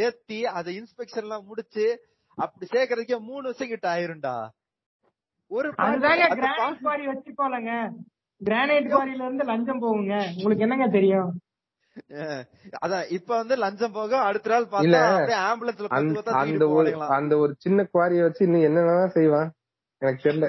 ஏத்தி 0.00 0.46
அதை 0.46 0.80
இன்ஸ்பெக்ஷன் 0.80 1.22
எல்லாம் 1.22 1.44
முடிச்சு 1.44 1.86
அப்படி 2.38 2.66
சேர்க்கறதுக்கே 2.72 3.18
மூணு 3.20 3.42
வருஷம் 3.42 3.68
கிட்ட 3.68 3.96
ஆயிரும்டா. 3.96 4.36
ஒரு 5.50 5.68
கிரானைட் 5.70 6.80
குவாரி 6.80 7.06
வச்சுக்கோலங்க 7.06 7.72
கிரானைட் 8.40 8.88
குவாரில 8.92 9.24
இருந்து 9.24 9.44
லஞ்சம் 9.44 9.82
போகுங்க. 9.82 10.14
உங்களுக்கு 10.36 10.62
என்னங்க 10.62 10.88
தெரியும்? 10.88 11.28
அதான் 12.80 13.04
இப்ப 13.16 13.30
வந்து 13.36 13.54
லஞ்சம் 13.56 13.94
போக 13.94 14.12
அடுத்த 14.22 14.50
நாள் 14.50 14.64
இல்ல, 14.82 14.96
பார்த்தா 14.96 15.02
அப்படியே 15.12 15.38
ஆம்புலன்ஸ்ல 15.46 16.34
அந்த 16.42 16.64
ஒரு 16.74 16.90
அந்த 17.16 17.34
ஒரு 17.38 17.52
சின்ன 17.58 17.88
குவாரியை 17.92 18.24
வச்சு 18.24 18.42
இன்னும் 18.46 18.66
என்னென்னலாம் 18.68 19.16
செய்வான் 19.16 19.50
எனக்கு 20.02 20.24
தெரியல. 20.26 20.48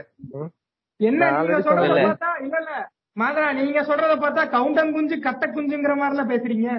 என்ன 0.99 1.21
நீங்க 1.37 1.57
சொல்றத. 1.67 1.97
பார்த்தா 2.05 2.31
இல்ல 2.39 2.55
இல்ல 2.57 2.73
மாதரா 3.17 3.49
நீங்க 3.59 3.81
சொல்றத 3.83 4.15
பார்த்தா 4.17 4.43
கவுண்டன் 4.49 4.93
குஞ்சு 4.93 5.15
கட்ட 5.19 5.45
குஞ்சுங்கிற 5.49 5.93
மாதிரிலாம் 5.97 6.31
பேசுறீங்க 6.31 6.69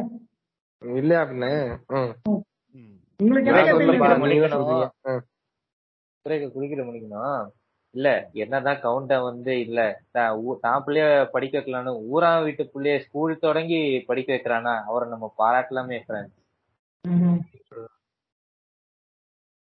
இல்லையா 0.82 1.20
அப்படின்னு. 1.23 1.53
உங்களுக்கு. 3.20 3.53
குறைக்க 6.27 6.47
குளிக்கிற 6.49 6.82
முடிக்கணும் 6.85 7.47
இல்ல 7.98 8.08
என்னதான் 8.34 8.82
கவுண்ட 8.82 9.14
வந்து 9.22 9.52
இல்ல. 9.60 9.78
தான் 10.10 10.32
ஊ- 10.40 10.58
தான் 10.60 10.82
பிள்ளைய 10.86 11.04
படிக்க 11.30 11.54
வைக்கலான்னு 11.58 11.92
ஊரா 12.08 12.30
வீட்டு 12.42 12.64
பிள்ளைய 12.74 12.96
ஸ்கூல் 13.00 13.32
தொடங்கி 13.38 13.78
படிக்க 14.06 14.28
வைக்கிறானா? 14.32 14.74
அவரை 14.84 15.08
நம்ம 15.08 15.32
பாராட்டலாமே 15.38 15.98
ஃப்ரெண்ட்ஸ் 16.04 16.36
ம்ஹும். 17.04 17.38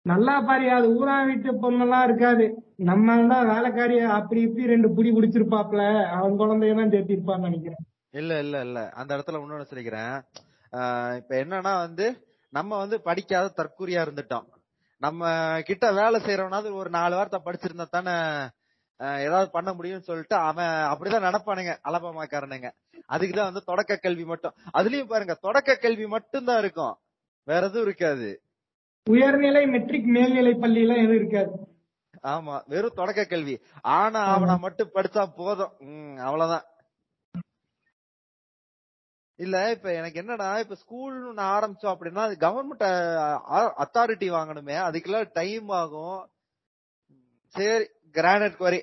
நல்லா 0.07 0.35
பாரு 0.41 0.67
அது 0.71 0.89
ஊரா 0.97 1.25
வீட்டு 1.25 1.51
பொண்ணெல்லாம் 1.63 2.05
இருக்காது. 2.05 2.45
நம்ம 2.83 3.17
தான் 3.29 3.49
வேலைக்காரிய 3.49 4.03
அப்படி 4.17 4.41
இப்படி 4.41 4.67
ரெண்டு 4.67 4.89
புடி 4.89 5.11
பிடிச்சிருப்பாப்ல 5.13 5.85
அவன் 6.11 6.39
குழந்தையதான் 6.39 6.93
தேத்திருப்பான்னு 6.93 7.49
நினைக்கிறேன். 7.49 7.83
இல்ல 8.15 8.39
இல்ல 8.39 8.61
இல்ல. 8.61 8.79
அந்த 8.95 9.17
இடத்துல 9.17 9.41
இன்னொன்னு 9.41 9.71
சொல்லிக்கிறேன். 9.71 10.15
ஆஹ் 10.73 11.17
இப்ப 11.17 11.35
என்னன்னா 11.37 11.73
வந்து 11.81 12.07
நம்ம 12.53 12.77
வந்து 12.77 12.97
படிக்காத 13.01 13.53
தற்கூரியா 13.57 14.01
இருந்துட்டோம். 14.03 14.47
நம்ம 14.97 15.31
கிட்ட 15.63 15.93
வேலை 15.93 16.21
செய்யறவனாவது 16.21 16.73
ஒரு 16.73 16.91
நாலு 16.91 17.15
வார்த்தை 17.17 17.41
படிச்சிருந்தா 17.45 17.87
தானே 17.91 18.15
ஏதாவது 19.25 19.51
பண்ண 19.51 19.71
முடியும்னு 19.73 20.09
சொல்லிட்டு 20.09 20.37
அவன் 20.37 20.75
அப்படிதான் 20.93 21.27
நடப்பானுங்க 21.29 21.73
அலபாமாக்காரனுங்க. 21.85 22.69
அதுக்குதான் 23.13 23.49
வந்து 23.49 23.63
தொடக்க 23.65 23.97
கல்வி 23.97 24.25
மட்டும். 24.25 24.55
அதுலயும் 24.75 25.05
பாருங்க 25.05 25.35
தொடக்க 25.35 25.77
கல்வி 25.77 26.07
மட்டும் 26.07 26.45
தான் 26.45 26.59
இருக்கும். 26.59 26.95
வேற 27.49 27.67
எதுவும் 27.67 27.83
இருக்காது. 27.83 28.29
உயர்நிலை 29.11 29.67
மெட்ரிக் 29.67 30.05
மேல்நிலை 30.05 30.55
பள்ளி 30.55 30.81
எல்லாம் 30.81 30.97
எதுவும் 30.97 31.17
இருக்காது. 31.17 31.51
ஆமா 32.23 32.55
வெறும் 32.67 32.97
தொடக்க 32.97 33.25
கல்வி. 33.25 33.57
ஆனா 33.83 34.21
அவனை 34.21 34.57
மட்டும் 34.59 34.93
படிச்சா 34.95 35.27
போதும். 35.37 35.73
உம் 35.79 36.17
அவ்வளவுதான். 36.17 36.65
இல்ல 39.39 39.57
இப்ப 39.71 39.89
எனக்கு 39.93 40.21
என்னடா 40.23 40.49
இப்ப 40.59 40.77
ஸ்கூல் 40.83 41.17
ஆரம்பிச்சோம் 41.55 41.95
அப்படின்னா 41.95 42.23
அது 42.27 42.37
கவர்மெண்ட் 42.45 42.85
அத்தாரிட்டி 43.85 44.29
வாங்கணுமே 44.37 44.77
அதுக்கெல்லாம் 44.87 45.33
டைம் 45.33 45.69
ஆகும். 45.81 46.21
சரி 47.55 47.85
கிரானைட் 48.15 48.59
குவரி 48.61 48.81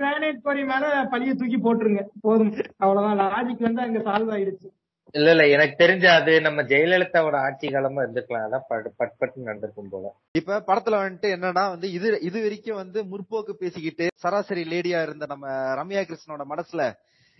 கிரானைட் 0.00 0.42
குவாரி 0.42 0.62
மேல 0.72 0.84
பழிய 1.12 1.30
தூக்கி 1.38 1.58
போட்டுருங்க. 1.58 2.02
போதும். 2.26 2.52
அவ்வளவுதான். 2.76 3.20
லாஜிக் 3.22 3.66
வந்து 3.68 3.84
அங்க 3.86 4.00
சால்வ் 4.08 4.32
ஆயிடுச்சு. 4.36 4.68
இல்ல 5.14 5.28
இல்ல 5.34 5.44
எனக்கு 5.48 5.74
தெரிஞ்ச 5.82 6.06
அது 6.18 6.32
நம்ம 6.40 6.62
ஜெயலலிதாவோட 6.70 7.36
ஆட்சி 7.46 7.66
காலமா 7.68 8.00
இருந்திருக்கலாம். 8.02 8.46
அதான் 8.46 8.66
பட் 8.70 8.88
பட் 8.96 9.14
பட்டு 9.20 9.46
நடந்திருக்கும் 9.46 9.92
போல. 9.92 10.06
இப்ப 10.32 10.58
படத்துல 10.68 10.98
வந்துட்டு 11.02 11.28
என்னன்னா 11.36 11.64
வந்து 11.74 11.88
இது 11.92 12.08
இது 12.28 12.38
வரைக்கும் 12.42 12.80
வந்து 12.82 13.02
முற்போக்கு 13.12 13.54
பேசிக்கிட்டு 13.62 14.06
சராசரி 14.24 14.64
லேடியா 14.74 15.00
இருந்த 15.02 15.26
நம்ம 15.26 15.46
ரம்யா 15.80 16.02
கிருஷ்ணனோட 16.10 16.46
மனசுல 16.54 16.82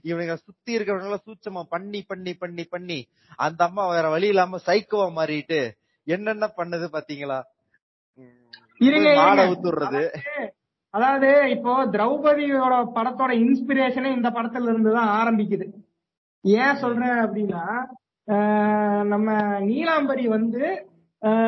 இவனுங்க 0.05 0.37
சுத்தி 0.39 0.71
இருக்கிறவங்க 0.77 1.19
சூட்சமா 1.25 1.63
பண்ணி 1.71 2.01
பண்ணி 2.03 2.33
பண்ணி 2.35 2.65
பண்ணி 2.65 2.99
அந்த 3.39 3.61
அம்மா 3.65 3.85
வேற 3.89 4.09
வழி 4.09 4.29
இல்லாம 4.29 4.61
சைக்கோவா 4.67 5.09
மாறிட்டு 5.17 5.61
என்னென்ன 6.07 6.47
பண்ணுது 6.59 6.87
பாத்தீங்களா? 6.89 7.39
மாடை. 9.19 9.45
ஊத்துறது. 9.53 10.03
அதாவது 10.95 11.31
இப்போ 11.51 11.73
திரௌபதியோட 11.95 12.75
படத்தோட 12.97 13.33
இன்ஸ்பிரேஷனே 13.45 14.11
இந்த 14.17 14.29
படத்துல 14.31 14.71
இருந்து 14.71 14.91
தான் 14.93 15.11
ஆரம்பிக்குது. 15.19 15.67
ஏன் 16.45 16.81
சொல்றேன் 16.83 17.19
அப்படின்னா 17.25 17.65
நம்ம 19.05 19.29
நீலாம்பரி 19.69 20.27
வந்து 20.29 20.63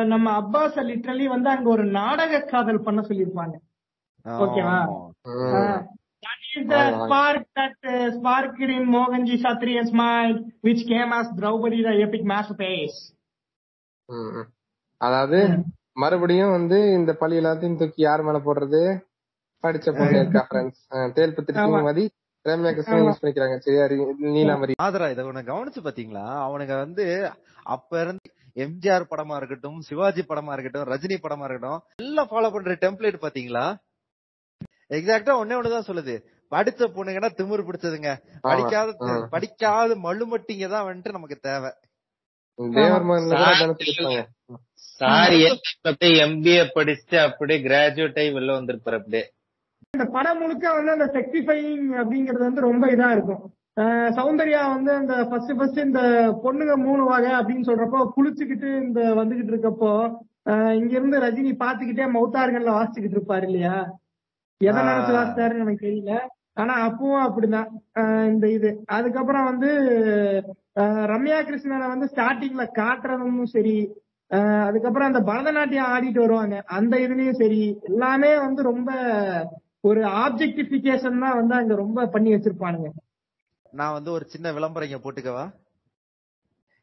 நம்ம 0.05 0.27
அப்பாஸ 0.39 0.83
லிட்டரலி 0.87 1.25
வந்து 1.27 1.49
அங்க 1.49 1.67
ஒரு 1.69 1.83
நாடக 1.97 2.39
காதல் 2.49 2.85
பண்ண 2.85 3.01
சொல்லியிருப்பாங்க. 3.01 3.55
ஓகேவா? 4.25 4.77
Is 6.51 6.67
the 6.67 6.79
spark 6.99 7.43
that 7.55 7.75
uh, 7.85 8.11
sparked 8.11 8.59
in 8.69 8.83
Mohanji 8.87 9.37
Kshatriya's 9.37 9.91
mind, 9.93 10.37
which 10.61 10.81
came 10.85 11.11
as 11.11 11.27
Draupadi 11.35 11.81
the 11.83 11.95
epic 12.01 12.23
masterpiece. 12.25 12.97
அதாவது 15.01 15.37
மறுபடியும் 15.97 16.51
வந்து 16.51 16.77
இந்த 16.91 17.11
பழி 17.13 17.35
எல்லாத்தையும் 17.39 17.77
தூக்கி 17.77 18.01
யார் 18.01 18.23
மேல 18.23 18.39
போடுறது? 18.39 18.81
படிச்ச 19.63 19.87
பொண்ணு 19.91 20.17
இருக்கா 20.19 20.41
ஃப்ரெண்ட்ஸ் 20.47 20.81
தேல்பத்திரி 21.15 21.57
ஆமா. 21.63 21.79
மதி 21.83 22.03
ரம்யா 22.45 22.71
கிருஷ்ணன். 22.71 23.01
யூஸ் 23.01 23.21
பண்ணிக்கிறாங்க. 23.21 23.55
சரியா 23.59 23.83
ரி- 23.85 23.99
நீலாம்பரி 24.35 24.73
ஆதரா 24.81 25.07
இதை 25.11 25.23
உன்னை 25.25 25.43
கவனிச்சு 25.43 25.81
பாத்தீங்களா? 25.81 26.25
அவனுங்க 26.45 26.75
வந்து 26.77 27.05
அப்ப 27.67 28.01
இருந்து 28.01 28.29
எம்ஜிஆர் 28.55 29.09
படமா 29.11 29.35
இருக்கட்டும் 29.35 29.79
சிவாஜி 29.81 30.23
படமா 30.23 30.53
இருக்கட்டும் 30.53 30.89
ரஜினி 30.91 31.17
படமா 31.19 31.45
இருக்கட்டும் 31.45 31.81
எல்லாம் 31.99 32.29
ஃபாலோ 32.31 32.51
பண்ற 32.53 32.75
டெம்ப்ளேட் 32.81 33.23
பாத்தீங்களா? 33.23 33.65
எக்ஸாக்டா 34.91 35.33
ஒன்னே 35.41 35.57
ஒண்ணுதான் 35.59 35.89
சொல்லுது. 35.89 36.15
படிச்ச 36.51 36.87
பொண்ணுங்கன்னா 36.95 37.29
திமிரு 37.37 37.67
பிடிச்சதுங்க. 37.67 38.11
படிக்காத. 38.41 38.89
படிக்காத 39.29 39.95
மழுமட்டிங்க 40.03 40.67
தான் 40.69 40.87
வந்துட்டு 40.87 41.11
நமக்கு 41.11 41.37
தேவை. 41.41 41.71
சாரி 44.91 45.37
எம்பிஏ 46.23 46.63
படிச்சு 46.73 47.17
அப்படியே 47.19 47.59
கிராஜுவேட் 47.61 48.19
ஆகி 48.19 48.31
வெளில 48.31 48.57
வந்திருப்பாரு 48.57 48.99
அப்படியே. 48.99 49.23
இந்த 49.93 50.05
படம் 50.11 50.39
முழுக்க 50.39 50.73
வந்து 50.73 50.91
அந்த 50.91 51.07
செக்டிஃபைங் 51.15 51.87
அப்படிங்கிறது 52.01 52.43
வந்து 52.43 52.61
ரொம்ப 52.61 52.85
இதா 52.91 53.07
இருக்கும். 53.11 53.41
சௌந்தர்யா 54.15 54.61
வந்து 54.69 54.91
அந்த 54.93 55.13
ஃபர்ஸ்ட் 55.29 55.53
ஃபர்ஸ்ட் 55.57 55.79
இந்த 55.79 56.01
பொண்ணுங்க 56.43 56.73
மூணு 56.77 57.03
வகை 57.05 57.31
அப்படின்னு 57.39 57.67
சொல்றப்போ 57.67 57.99
குளிச்சுக்கிட்டு 58.15 58.69
இந்த 58.81 59.01
வந்துகிட்டு 59.13 59.53
இருக்கப்போ 59.53 59.91
இங்க 60.75 60.91
இருந்து 60.91 61.17
ரஜினி 61.19 61.51
பாத்துக்கிட்டே 61.57 62.05
மௌத்தார்கள்ல 62.13 62.75
வாசிச்சுக்கிட்டு 62.75 63.17
இருப்பாரு 63.17 63.43
இல்லையா? 63.43 63.75
எதை. 64.61 64.79
நினைச்சு 64.81 65.13
வாசித்தாருன்னு 65.15 65.63
எனக்கு 65.63 65.85
தெரியல. 65.87 66.13
ஆனா 66.57 66.73
அப்பவும் 66.87 67.25
அப்படிதான். 67.25 67.69
இந்த 68.31 68.45
இது. 68.51 68.69
அதுக்கப்புறம் 68.85 69.45
வந்து 69.45 69.69
ரம்யா 71.11 71.37
கிருஷ்ணனை 71.47 71.87
வந்து 71.87 72.09
ஸ்டார்டிங்ல 72.13 72.63
காட்டுறதும் 72.79 73.43
சரி 73.55 73.75
அதுக்கப்புறம் 74.67 75.09
அந்த 75.11 75.21
பரதநாட்டியம் 75.31 75.89
ஆடிட்டு 75.93 76.19
வருவாங்க. 76.19 76.57
அந்த 76.65 76.97
இதுலயும் 76.97 77.39
சரி 77.41 77.61
எல்லாமே 77.83 78.37
வந்து 78.37 78.61
ரொம்ப 78.63 78.91
ஒரு 79.81 80.01
ஆப்ஜெக்டிபிகேஷன் 80.23 81.23
தான் 81.25 81.37
வந்து 81.39 81.55
அங்க 81.55 81.75
ரொம்ப 81.75 82.05
பண்ணி 82.07 82.29
வச்சிருப்பானுங்க. 82.33 82.89
நான் 83.73 83.93
வந்து 83.93 84.11
ஒரு 84.11 84.25
சின்ன 84.25 84.51
விளம்பரம் 84.51 84.89
இங்க 84.89 85.01
போட்டுக்கவா? 85.01 85.45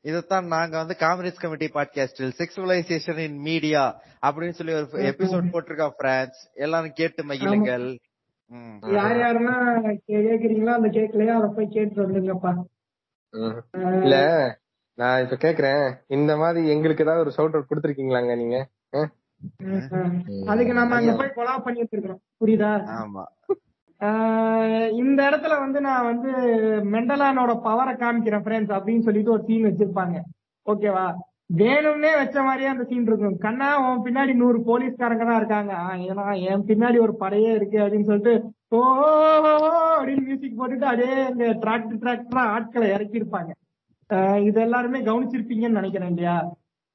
இதைத்தான் 0.05 0.47
நாங்க 0.47 0.75
வந்து 0.77 0.97
காங்கிரஸ் 0.97 1.41
கமிட்டி 1.41 1.67
பாட்காஸ்டில் 1.75 2.35
செக்ஸுவலைசேஷன் 2.41 3.19
இன் 3.19 3.41
மீடியா 3.41 3.83
அப்படின்னு 4.27 4.57
சொல்லி 4.59 4.75
ஒரு 4.75 4.87
எபிசோட் 5.13 5.53
போட்டிருக்கோம் 5.55 5.97
பிரான்ஸ் 5.97 6.41
எல்லாரும் 6.55 6.93
கேட்டு 6.93 7.23
மகிழுங்கள். 7.25 7.87
யார் 8.97 9.17
யாருன்னா 9.23 9.55
கேக்குறீங்களோ 10.11 10.73
அந்த 10.79 10.89
கேட்கலையோ? 10.89 11.33
அதை 11.39 11.49
போய் 11.57 11.75
கேட்டு 11.77 12.03
வந்துருங்கப்பா. 12.03 12.53
இல்ல 14.05 14.17
நான் 14.99 15.23
இப்ப 15.25 15.37
கேக்குறேன் 15.45 15.83
இந்த 16.17 16.33
மாதிரி 16.37 16.61
எங்களுக்கு 16.75 17.05
ஏதாவது 17.05 17.25
ஒரு 17.25 17.35
ஷவுட் 17.37 17.57
அவுட் 17.57 17.71
கொடுத்துருக்கீங்களாங்க 17.71 18.35
நீங்க. 18.43 18.59
அதுக்கு 20.53 20.73
நம்ம 20.79 20.95
அங்க 20.99 21.13
போய் 21.19 21.37
கொலா 21.37 21.55
பண்ணி 21.67 21.83
வச்சிருக்கிறோம். 21.83 22.23
புரியுதா? 22.41 22.71
ஆமா. 23.01 23.25
இந்த 25.01 25.21
இடத்துல 25.31 25.55
வந்து 25.59 25.79
நான் 25.87 26.09
வந்து 26.11 26.31
மெண்டலானோட 26.95 27.53
பவரை 27.67 27.95
காமிக்கிறேன் 28.03 28.45
ஃப்ரெண்ட்ஸ் 28.45 28.77
அப்படின்னு 28.77 29.07
சொல்லிட்டு 29.09 29.35
ஒரு 29.37 29.45
சீன் 29.49 29.67
வச்சிருப்பாங்க. 29.69 30.17
ஓகேவா 30.67 31.07
வேணும்னே 31.51 32.11
வச்ச 32.17 32.37
மாதிரியே 32.43 32.69
அந்த 32.69 32.85
சீன் 32.85 33.07
இருக்கும். 33.07 33.37
கண்ணா 33.39 33.69
உன் 33.85 34.03
பின்னாடி 34.07 34.33
நூறு 34.35 34.59
போலீஸ்காரங்க 34.59 35.25
தான் 35.25 35.41
இருக்காங்க. 35.41 35.73
ஏன்னா 36.11 36.25
என் 36.51 36.67
பின்னாடி 36.71 36.99
ஒரு 37.01 37.15
படையே 37.21 37.53
இருக்கு 37.55 37.79
அப்படின்னு 37.79 38.09
சொல்லிட்டு 38.11 38.35
ஓ 38.71 38.81
அப்படின்னு 39.99 40.25
மியூசிக் 40.27 40.59
போட்டுட்டு 40.59 40.89
அப்படியே 40.91 41.15
இந்த 41.29 41.45
டிராக்டர் 41.63 42.03
டிராக்டரா 42.03 42.43
ஆட்களை 42.57 42.89
இறக்கி 42.91 43.21
இருப்பாங்க 43.21 43.53
இது 44.45 44.59
எல்லாருமே 44.61 44.99
கவனிச்சிருப்பீங்கன்னு 45.01 45.79
நினைக்கிறேன் 45.81 46.09
இல்லையா? 46.09 46.37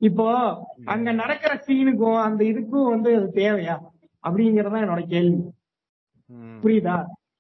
இப்போ 0.02 0.28
அங்க 0.86 1.10
நடக்கிற 1.12 1.52
சீனுக்கும் 1.68 2.22
அந்த 2.22 2.42
இதுக்கும் 2.44 2.90
வந்து 2.90 3.10
அது 3.18 3.28
தேவையா? 3.36 3.76
அப்படிங்கறதுதான் 4.24 4.84
என்னோட 4.86 5.04
கேள்வி. 5.08 5.42
புரியுதா? 6.64 6.96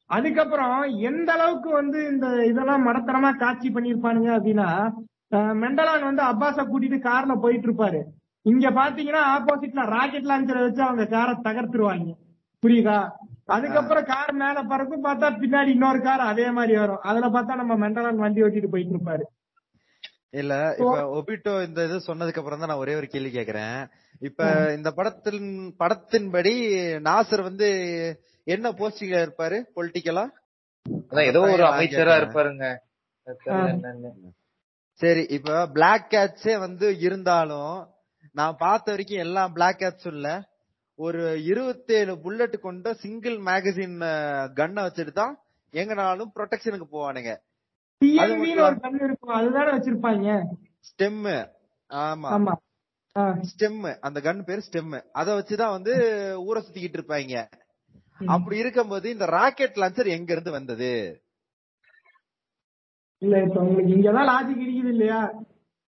அதுக்கப்புறம் 0.10 0.78
எந்த 1.10 1.30
அளவுக்கு 1.34 1.70
வந்து 1.72 2.00
இந்த 2.12 2.28
இதெல்லாம் 2.46 2.86
மடத்தனமா 2.88 3.32
காட்சி 3.38 3.70
பண்ணிருப்பானுங்க 3.70 4.32
அப்படின்னா 4.38 4.70
மெண்டலான் 5.62 6.08
வந்து 6.10 6.24
அப்பாஸ 6.24 6.64
கூட்டிட்டு 6.64 7.00
கார்ல 7.08 7.36
போயிட்டு 7.44 7.68
இருப்பாரு. 7.70 8.02
இங்க 8.46 8.70
பாத்தீங்கன்னா 8.72 9.22
ஆப்போசிட்ல 9.36 9.84
ராக்கெட் 9.96 10.30
லான்ச்சரை 10.32 10.62
வச்சு 10.66 10.82
அவங்க 10.82 11.06
காரை 11.08 11.34
தகர்த்துருவாங்க. 11.46 12.10
புரியுதா? 12.64 12.98
அதுக்கப்புறம் 13.48 14.06
கார் 14.06 14.34
மேல 14.34 14.58
பறக்கும் 14.64 15.06
பார்த்தா 15.06 15.30
பின்னாடி 15.42 15.68
இன்னொரு 15.68 16.02
கார் 16.02 16.22
அதே 16.32 16.52
மாதிரி 16.52 16.74
வரும். 16.78 17.02
அதுல 17.02 17.28
பார்த்தா 17.28 17.56
நம்ம 17.62 17.76
மெண்டலான் 17.78 18.22
வண்டி 18.26 18.44
ஓட்டிட்டு 18.44 18.74
போயிட்டு 18.74 18.96
இருப்பாரு. 18.96 19.26
இல்ல 20.42 20.54
இப்ப 20.78 20.94
ஒபிட்டோ 21.18 21.54
இந்த 21.66 21.80
இது 21.88 21.98
சொன்னதுக்கு 22.08 22.40
அப்புறம் 22.42 22.60
தான் 22.60 22.72
நான் 22.72 22.84
ஒரே 22.84 22.94
ஒரு 23.00 23.08
கேள்வி 23.08 23.32
கேக்குறேன். 23.34 23.76
இப்ப 24.22 24.44
இந்த 24.78 24.90
படத்தின் 24.92 25.44
படத்தின்படி 25.82 26.54
நாசர் 27.08 27.48
வந்து 27.50 27.68
என்ன 28.48 28.72
போஸ்டிங்ல 28.80 29.20
இருப்பாரு? 29.26 29.58
பொலிட்டிக்கலா 29.76 30.26
ஏதோ 31.32 31.42
ஒரு 31.56 31.64
அமைச்சரா. 31.70 32.16
இருப்பாருங்க. 32.22 32.66
சரி 35.02 35.24
இப்ப 35.30 35.68
பிளாக் 35.68 36.12
கேட்ஸே 36.12 36.54
வந்து 36.60 36.88
இருந்தாலும் 37.00 37.76
நான் 38.36 38.60
பார்த்த 38.60 38.92
வரைக்கும் 38.92 39.18
எல்லா 39.18 39.48
பிளாக் 39.48 39.80
கேட்ஸும் 39.80 40.14
இல்ல. 40.14 40.30
ஒரு 41.00 41.22
இருபத்தேழு 41.44 42.14
புல்லட் 42.18 42.58
கொண்ட 42.60 42.94
சிங்கிள் 42.94 43.38
மேகசின் 43.48 43.96
கன்னை 44.58 44.82
வச்சுட்டு 44.86 45.14
தான் 45.14 45.34
எங்கனாலும் 45.74 46.32
ப்ரொடெக்ஷனுக்கு 46.36 46.88
போவானுங்க. 46.92 47.32
ஸ்டெம் 50.90 51.22
ஆமா. 51.90 52.30
ஸ்டெம் 53.50 53.80
அந்த 54.00 54.20
கன் 54.20 54.46
பேரு 54.46 54.62
ஸ்டெம் 54.68 54.94
அத 55.12 55.28
வச்சுதான் 55.34 55.76
வந்து 55.78 55.94
ஊரை 56.46 56.62
சுத்திக்கிட்டு 56.62 56.98
இருப்பாங்க. 57.00 57.36
அப்படி 58.28 58.58
இருக்கும்போது 58.58 59.08
இந்த 59.10 59.26
ராக்கெட் 59.36 59.80
லான்ச்சர் 59.82 60.16
எங்க 60.18 60.32
இருந்து 60.34 60.52
வந்தது? 60.52 60.92
இல்ல 63.24 63.36
இப்ப 63.46 63.60
உங்களுக்கு 63.62 63.96
இங்கதான் 63.96 64.30
லாஜிக் 64.30 64.64
இருக்குது 64.64 64.94
இல்லையா? 64.94 65.20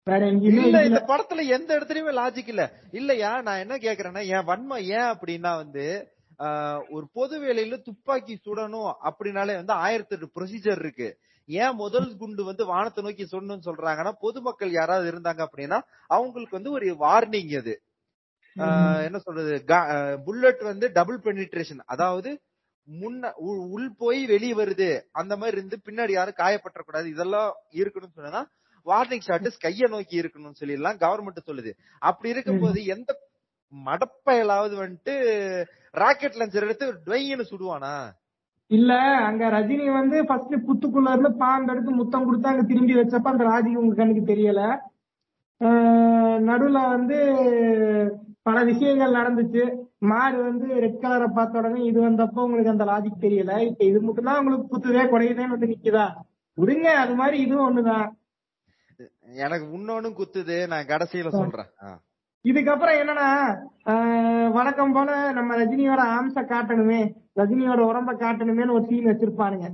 வேற 0.06 0.22
எங்கேயுமே 0.30 0.62
இல்ல 0.66 0.78
இந்த 0.86 1.00
படத்துல 1.08 1.42
எந்த 1.56 1.70
இடத்துலயுமே 1.76 2.12
லாஜிக் 2.18 2.50
இல்ல. 2.52 2.62
இல்லையா 2.92 3.32
நான் 3.40 3.62
என்ன 3.64 3.74
கேக்குறேன்னா 3.78 4.22
என் 4.34 4.48
வன்மை 4.48 4.78
ஏன் 4.96 5.10
அப்படின்னா 5.12 5.52
வந்து 5.62 5.84
ஒரு 6.90 7.06
பொது 7.12 7.34
வேலையில 7.40 7.76
துப்பாக்கி 7.82 8.34
சுடணும் 8.38 8.92
அப்படின்னாலே 9.08 9.54
வந்து 9.58 9.74
ஆயிரத்தி 9.84 10.14
எட்டு 10.16 10.28
ப்ரொசீஜர் 10.36 10.80
இருக்கு. 10.80 11.08
ஏன் 11.48 11.76
முதல் 11.76 12.08
குண்டு 12.16 12.42
வந்து 12.44 12.64
வானத்தை 12.64 13.00
நோக்கி 13.04 13.24
சுடணும்னு 13.24 13.66
சொல்றாங்கன்னா 13.68 14.12
பொதுமக்கள் 14.20 14.72
யாராவது 14.72 15.06
இருந்தாங்க 15.12 15.42
அப்படின்னா 15.46 15.78
அவங்களுக்கு 16.10 16.58
வந்து 16.58 16.74
ஒரு 16.76 16.88
வார்னிங் 17.04 17.54
அது. 17.60 17.74
என்ன 19.06 19.18
சொல்றது? 19.18 19.52
புல்லட் 20.26 20.62
வந்து 20.62 20.88
டபுள் 20.92 21.20
பெனிட்ரேஷன் 21.24 21.82
அதாவது 21.86 22.30
முன்ன 22.90 23.32
உள்- 23.46 23.88
போய் 23.98 24.26
வெளியே 24.26 24.54
வருது. 24.54 25.00
அந்த 25.12 25.36
மாதிரி 25.36 25.56
இருந்து 25.56 25.78
பின்னாடி 25.84 26.10
யாரும் 26.10 26.34
காயப்பற்றக்கூடாது 26.38 27.06
இதெல்லாம் 27.06 27.52
இருக்கணும்னு 27.72 28.14
சொன்னா 28.14 28.48
வார்னிங் 28.86 29.20
ஷாட் 29.20 29.56
கைய 29.64 29.88
நோக்கி 29.88 30.20
இருக்கணும்னு 30.20 30.50
சொல்லி 30.50 30.74
எல்லாம் 30.74 30.96
கவர்மெண்ட் 30.96 31.46
சொல்லுது. 31.46 31.72
அப்படி 31.98 32.28
இருக்கும்போது 32.28 32.84
எந்த 32.84 33.16
மடப்பயலாவது 33.72 34.74
வந்துட்டு 34.74 35.14
ராக்கெட் 35.90 36.32
லான்ச்சர் 36.32 36.62
எடுத்து 36.62 36.92
ட்வைன்னு 36.92 37.44
சுடுவானா? 37.50 37.94
இல்ல 38.66 38.94
அங்க 38.94 39.44
ரஜினி 39.46 39.92
வந்து 39.92 40.24
ஃபர்ஸ்ட் 40.26 40.54
புத்துக்குள்ள 40.54 41.10
இருந்து 41.10 41.36
பாம்பு 41.36 41.72
எடுத்து 41.72 41.90
முத்தம் 41.90 42.24
கொடுத்து 42.24 42.48
அங்க 42.48 42.62
திரும்பி 42.62 42.94
வச்சப்ப 42.94 43.22
அந்த 43.22 43.44
ராஜிக்கு 43.44 43.74
உங்க 43.74 43.94
கண்ணுக்கு 43.94 44.34
தெரியல. 44.34 44.78
நடுவுல 46.40 46.88
வந்து 46.88 47.18
பல 48.42 48.64
விஷயங்கள் 48.64 49.12
நடந்துச்சு. 49.12 49.64
மாடு 50.02 50.38
வந்து 50.42 50.66
ரெட் 50.84 51.02
கலரை 51.02 51.26
பார்த்த 51.28 51.58
உடனே 51.58 51.80
இது 51.84 51.98
வந்தப்போ 52.00 52.40
உங்களுக்கு 52.46 52.72
அந்த 52.72 52.84
லாஜிக் 52.84 53.24
தெரியல. 53.24 53.52
இப்ப 53.68 53.82
இது 53.84 53.98
மட்டும் 54.00 54.28
தான் 54.28 54.40
உங்களுக்கு 54.40 54.70
புத்துதே 54.72 55.02
குறையுதேன்னு 55.12 55.54
வந்து 55.56 55.70
நிக்குதா? 55.72 56.06
விடுங்க 56.58 56.86
அது 57.02 57.12
மாதிரி 57.14 57.36
இதுவும் 57.44 57.66
ஒண்ணுதான். 57.68 58.08
எனக்கு 59.44 59.66
இன்னொன்னும் 59.76 60.16
குத்துது 60.18 60.56
நான் 60.68 60.90
கடைசியில 60.90 61.28
சொல்றேன். 61.36 61.68
இதுக்கப்புறம் 62.44 62.98
என்னன்னா 63.00 63.28
ஆஹ் 63.90 64.48
வழக்கம் 64.50 64.92
போல 64.92 65.10
நம்ம 65.32 65.56
ரஜினியோட 65.56 66.02
ஆம்ச 66.16 66.38
காட்டணுமே 66.52 67.00
ரஜினியோட 67.40 67.80
உடம்ப 67.90 68.12
காட்டணுமேன்னு 68.22 68.76
ஒரு 68.78 68.84
சீன் 68.90 69.10
வச்சிருப்பானுங்க. 69.10 69.68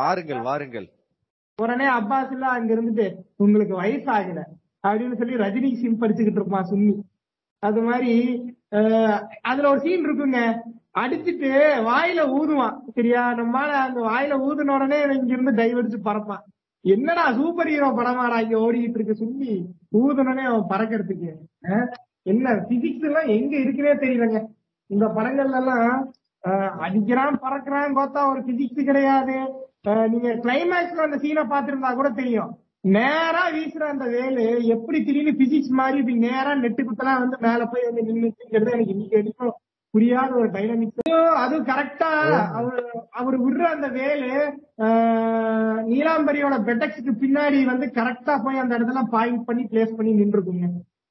வாருங்கள் 0.00 0.42
வாருங்கள். 0.48 0.88
உடனே 1.58 1.86
அப்பாஸ் 1.98 2.32
எல்லாம் 2.34 2.56
அங்க 2.56 2.70
இருந்துட்டு 2.74 3.06
உங்களுக்கு 3.36 3.74
வயசு 3.74 4.08
ஆகல 4.14 4.40
அப்படின்னு 4.84 5.18
சொல்லி 5.20 5.42
ரஜினிக்கு 5.44 5.82
சிம் 5.82 6.00
படிச்சுக்கிட்டு 6.02 6.40
இருப்பான் 6.40 6.68
சுன்னி. 6.70 6.94
அது 7.62 7.80
மாதிரி 7.82 8.12
அதுல 9.42 9.70
ஒரு 9.70 9.80
சீன் 9.80 10.04
இருக்குங்க. 10.06 10.40
அடிச்சிட்டு 11.00 11.50
வாயில 11.88 12.20
ஊதுவான். 12.38 12.76
சரியா? 12.94 13.22
நம்மால 13.32 13.70
அந்த 13.86 14.00
வாயில 14.00 14.38
ஊதுன 14.48 14.74
உடனே 14.74 14.98
இங்க 15.02 15.32
இருந்து 15.36 15.52
டைவ் 15.52 16.02
பறப்பான். 16.08 16.42
என்னடா 16.84 17.32
சூப்பர் 17.32 17.68
ஹீரோ 17.68 17.88
படமாடா 17.88 18.38
இங்க 18.40 18.56
ஓடிக்கிட்டு 18.58 18.98
இருக்கு 18.98 19.20
சுண்டி 19.20 19.52
ஊதுனோடனே 19.98 20.44
அவன் 20.50 20.70
பறக்கிறதுக்கு. 20.72 21.30
என்ன 22.22 22.54
பிசிக்ஸ் 22.68 23.06
எல்லாம் 23.08 23.28
எங்க 23.36 23.56
இருக்குன்னே 23.56 23.94
தெரியலங்க. 24.04 24.40
இந்த 24.90 25.06
படங்கள்ல 25.16 25.60
எல்லாம் 25.60 25.86
ஆஹ் 26.44 26.72
அடிக்கிறான் 26.86 27.36
பறக்கிறான் 27.42 27.96
பார்த்தா 27.98 28.20
ஒரு 28.30 28.40
பிசிக்ஸ் 28.40 28.88
கிடையாது. 28.90 29.36
நீங்க 30.08 30.28
கிளைமேக்ஸ்ல 30.44 31.06
அந்த 31.06 31.18
சீனை 31.22 31.44
பாத்திருந்தா 31.52 31.94
கூட 31.94 32.08
தெரியும். 32.10 32.50
நேரா 32.84 33.42
வீசுற 33.54 33.82
அந்த 33.90 34.06
வேலு 34.14 34.44
எப்படி 34.74 34.98
திடீர்னு 35.02 35.32
பிசிக்ஸ் 35.40 35.76
மாதிரி 35.80 35.98
இப்படி 35.98 36.16
நேரா 36.24 36.52
நெட்டு 36.62 36.82
குத்தலாம் 36.82 37.20
வந்து 37.20 37.36
மேல 37.44 37.66
போய் 37.66 37.86
வந்து 37.88 38.06
நின்னுச்சுங்கிறது 38.08 38.72
எனக்கு 38.72 38.94
இன்னைக்கு 38.94 39.18
வரைக்கும் 39.18 39.52
புரியாத 39.94 40.30
ஒரு 40.34 40.48
டைனமிக்ஸ் 40.54 41.10
அது 41.42 41.56
கரெக்டா 41.70 42.10
அவர் 42.58 42.78
அவர் 43.12 43.36
விடுற 43.42 43.64
அந்த 43.74 43.88
வேலு 43.96 44.28
நீலாம்பரியோட 45.90 46.56
பெட்டக்ஸுக்கு 46.68 47.12
பின்னாடி 47.22 47.58
வந்து 47.64 47.86
கரெக்டா 47.98 48.34
போய் 48.44 48.62
அந்த 48.62 48.72
இடத்துல 48.78 49.02
பாயிண்ட் 49.14 49.44
பண்ணி 49.48 49.64
பிளேஸ் 49.64 49.96
பண்ணி 49.98 50.12
நின்றுக்குங்க. 50.20 50.68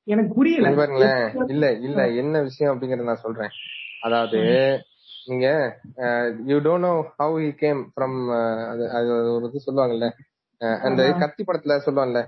எனக்கு 0.07 0.31
புரியல. 0.33 0.69
பாருங்களேன் 0.77 1.25
இல்ல 1.53 1.65
இல்ல 1.87 2.01
என்ன 2.21 2.41
விஷயம் 2.41 2.71
அப்படிங்கறத 2.73 3.09
நான் 3.09 3.25
சொல்றேன். 3.25 3.53
அதாவது 4.01 4.39
நீங்க 5.27 5.47
you 6.45 6.57
don't 6.65 6.87
know 6.87 6.93
how 7.19 7.35
he 7.43 7.51
came 7.59 7.81
from 7.91 8.17
அது 8.91 9.11
ஒரு 9.35 9.45
இது 9.49 9.65
சொல்லுவாங்கல்ல 9.67 10.09
அந்த 10.61 11.11
கத்தி 11.19 11.43
படத்துல 11.43 11.81
சொல்லுவாங்கல்ல 11.85 12.21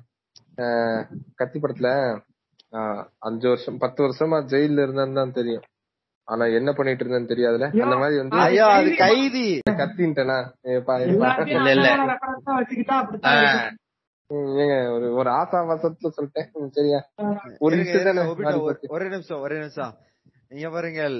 அஹ், 0.57 1.03
கத்தி 1.35 1.59
படத்துல 1.59 1.89
அஞ்சு 3.19 3.47
வருஷம் 3.47 3.77
பத்து 3.77 4.03
வருஷமா 4.03 4.37
ஜெயில 4.45 4.79
இருந்தான்னு 4.79 5.13
தான் 5.13 5.31
தெரியும். 5.31 5.63
ஆனா 6.27 6.45
என்ன 6.45 6.73
பண்ணிட்டு 6.73 7.05
இருந்தேன்னு 7.05 7.31
தெரியாதுல. 7.31 7.65
அந்த 7.83 7.95
மாதிரி 7.95 8.17
வந்து 8.17 8.37
ஐயோ 8.37 8.65
அது 8.65 8.95
கைதி. 8.95 9.59
கத்தின்ட்டேனா? 9.69 10.37
ஏங்க 14.29 14.93
ஒரு 14.93 15.13
ஒரு 15.13 15.29
ஆசா 15.29 15.57
வாசத்துல 15.69 16.09
சொல்லிட்டேன். 16.17 16.69
சரியா? 16.69 16.99
ஒரு 17.59 17.75
ஒரு- 18.97 19.09
நிமிஷம் 19.09 19.39
ஒரே 19.39 19.57
நிமிஷம். 19.57 19.93
நீங்க 20.49 20.69
பாருங்கள் 20.69 21.15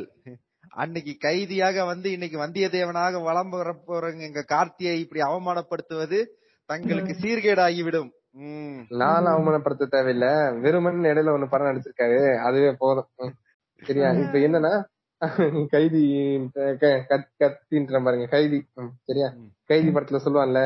அன்னைக்கு 0.70 1.18
கைதியாக 1.20 1.86
வந்து 1.86 2.12
இன்னைக்கு 2.12 2.38
வந்தியத்தேவனாக 2.40 3.24
வலம் 3.24 3.50
வர 3.50 3.76
போறவங்க 3.88 4.20
எங்க 4.20 4.46
கார்த்தியை 4.48 4.94
இப்படி 4.98 5.22
அவமானப்படுத்துவது 5.22 6.20
தங்களுக்கு 6.66 7.16
சீர்கேடாகிவிடும். 7.22 8.10
ம். 8.32 8.80
நானும் 8.90 9.34
அவமானப்படுத்த 9.34 9.88
தேவையில்ல. 9.92 10.60
வெறுமன் 10.60 11.02
இடையில 11.02 11.32
ஒண்ணு 11.36 11.48
படம் 11.50 11.68
நடிச்சிருக்காரு. 11.68 12.38
அதுவே 12.38 12.72
போதும். 12.80 13.08
சரியா? 13.82 14.10
இப்ப 14.10 14.40
என்னன்னா 14.40 14.74
கைதி 15.68 16.04
கத்தின்ற 16.56 18.04
பாருங்க 18.04 18.26
கைதி. 18.26 18.68
சரியா. 19.02 19.34
கைதி 19.66 19.90
படத்துல 19.90 20.20
சொல்லுவான்ல 20.26 20.62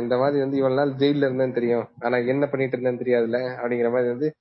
இந்த 0.00 0.16
மாதிரி 0.16 0.38
வந்து 0.40 0.56
இவ்வளவு 0.56 0.80
நாள் 0.80 0.96
ஜெயில 0.96 1.24
இருந்தேன்னு 1.24 1.54
தெரியும். 1.54 1.88
ஆனா 2.00 2.16
என்ன 2.16 2.46
பண்ணிட்டு 2.46 2.76
இருந்தேன்னு 2.76 3.02
தெரியாதுல்ல 3.02 3.38
அப்படிங்கிற 3.62 3.90
மாதிரி 3.90 4.08
வந்து 4.08 4.34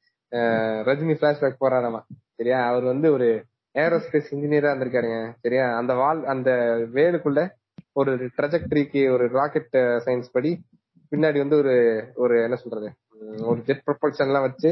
ரஜினி 0.91 1.15
பிளாஷ்பேக் 1.15 1.61
போறாராமா? 1.61 2.01
சரியா? 2.35 2.67
அவர் 2.67 2.83
வந்து 2.83 3.11
ஒரு 3.11 3.45
ஏரோஸ்பேஸ் 3.73 4.31
இன்ஜினியரா 4.31 4.69
இருந்திருக்காருங்க. 4.73 5.33
சரியா? 5.41 5.77
அந்த 5.77 5.93
வால் 5.93 6.25
அந்த 6.25 6.51
வேலுக்குள்ள 6.93 7.49
ஒரு 7.95 8.11
ட்ரஜெக்டரிக்கு 8.37 9.01
ஒரு 9.11 9.25
ராக்கெட் 9.33 9.75
சயின்ஸ் 10.05 10.33
படி 10.33 10.51
பின்னாடி 11.11 11.37
வந்து 11.37 11.57
ஒரு 11.57 11.73
ஒரு 12.15 12.35
என்ன 12.43 12.55
சொல்றது 12.55 12.87
ஒரு 13.45 13.59
ஜெட் 13.67 13.85
ப்ரொபல்ஷன் 13.87 14.29
எல்லாம் 14.29 14.47
வச்சு 14.47 14.69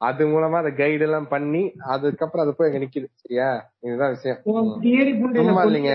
அது 0.00 0.22
மூலமா 0.26 0.56
அதை 0.58 0.70
கைடு 0.74 1.04
எல்லாம் 1.04 1.28
பண்ணி 1.28 1.60
அதுக்கப்புறம் 1.86 2.44
அது 2.44 2.52
போய் 2.56 2.68
அங்க 2.68 2.78
நிக்குது. 2.78 3.06
சரியா? 3.22 3.46
இதுதான் 3.82 4.14
விஷயம். 4.14 4.40
சும்மா 5.38 5.62
இல்லைங்க. 5.66 5.92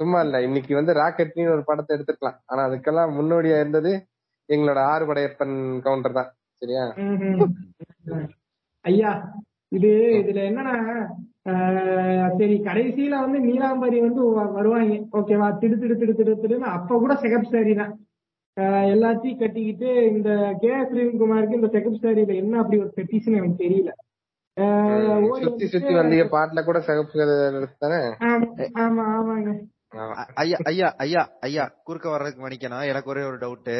சும்மா 0.00 0.18
இல்ல. 0.20 0.36
இன்னைக்கு 0.42 0.72
வந்து 0.74 0.92
ராக்கெட்னு 0.94 1.54
ஒரு 1.54 1.62
படத்தை 1.64 1.94
எடுத்துக்கலாம் 1.96 2.38
ஆனா 2.46 2.60
அதுக்கெல்லாம் 2.68 3.14
முன்னோடியா 3.16 3.56
இருந்தது 3.60 3.92
எங்களோட 4.48 4.80
ஆறு 4.92 5.04
படையப்பன் 5.06 5.56
கவுண்டர் 5.86 6.18
தான். 6.18 6.30
சரியா. 6.62 6.84
ஐயா 8.84 9.12
இது 9.72 9.90
இதுல 10.20 10.40
என்னன்னா 10.50 10.74
சரி 12.38 12.54
கடைசியில 12.64 13.14
வந்து 13.20 13.38
நீலாம்பரி 13.40 13.98
வந்து 14.00 14.22
வருவாங்க. 14.56 14.94
ஓகேவா? 15.12 15.48
திடு 15.60 15.76
திடு 15.76 15.94
திடு 15.96 16.14
திடு 16.14 16.32
திடுன்னு 16.36 16.68
அப்ப 16.76 16.98
கூட 16.98 17.14
செகப் 17.22 17.50
சாரி 17.52 17.74
தான். 17.74 17.92
எல்லாத்தையும் 18.90 19.40
கட்டிக்கிட்டு 19.40 19.88
இந்த 20.10 20.28
கே 20.60 20.72
ஸ்ரீகுமாருக்கு 20.88 21.58
இந்த 21.58 21.70
செகப் 21.72 22.02
சாரியில 22.02 22.34
என்ன 22.36 22.58
அப்படி 22.60 22.78
ஒரு 22.80 22.92
பெட்டிஷன் 22.96 23.38
எனக்கு 23.38 23.62
தெரியல. 23.62 23.90
சுத்தி 25.40 25.66
சுத்தி 25.66 25.92
வந்திய 25.94 26.22
பாட்டுல 26.30 26.60
கூட 26.64 26.78
சிகப்பு 26.80 27.24
ஆமா, 28.26 28.46
ஆமா 28.84 29.04
ஆமாங்க. 29.16 29.50
ஐயா 30.36 30.56
ஐயா 30.66 30.88
ஐயா 30.98 31.22
ஐயா 31.40 31.64
குறுக்க 31.82 32.06
வர்றதுக்கு 32.10 32.42
மன்னிக்கணும். 32.42 32.86
எனக்கு 32.90 33.10
ஒரே 33.12 33.22
ஒரு 33.24 33.36
டவுட் 33.42 33.70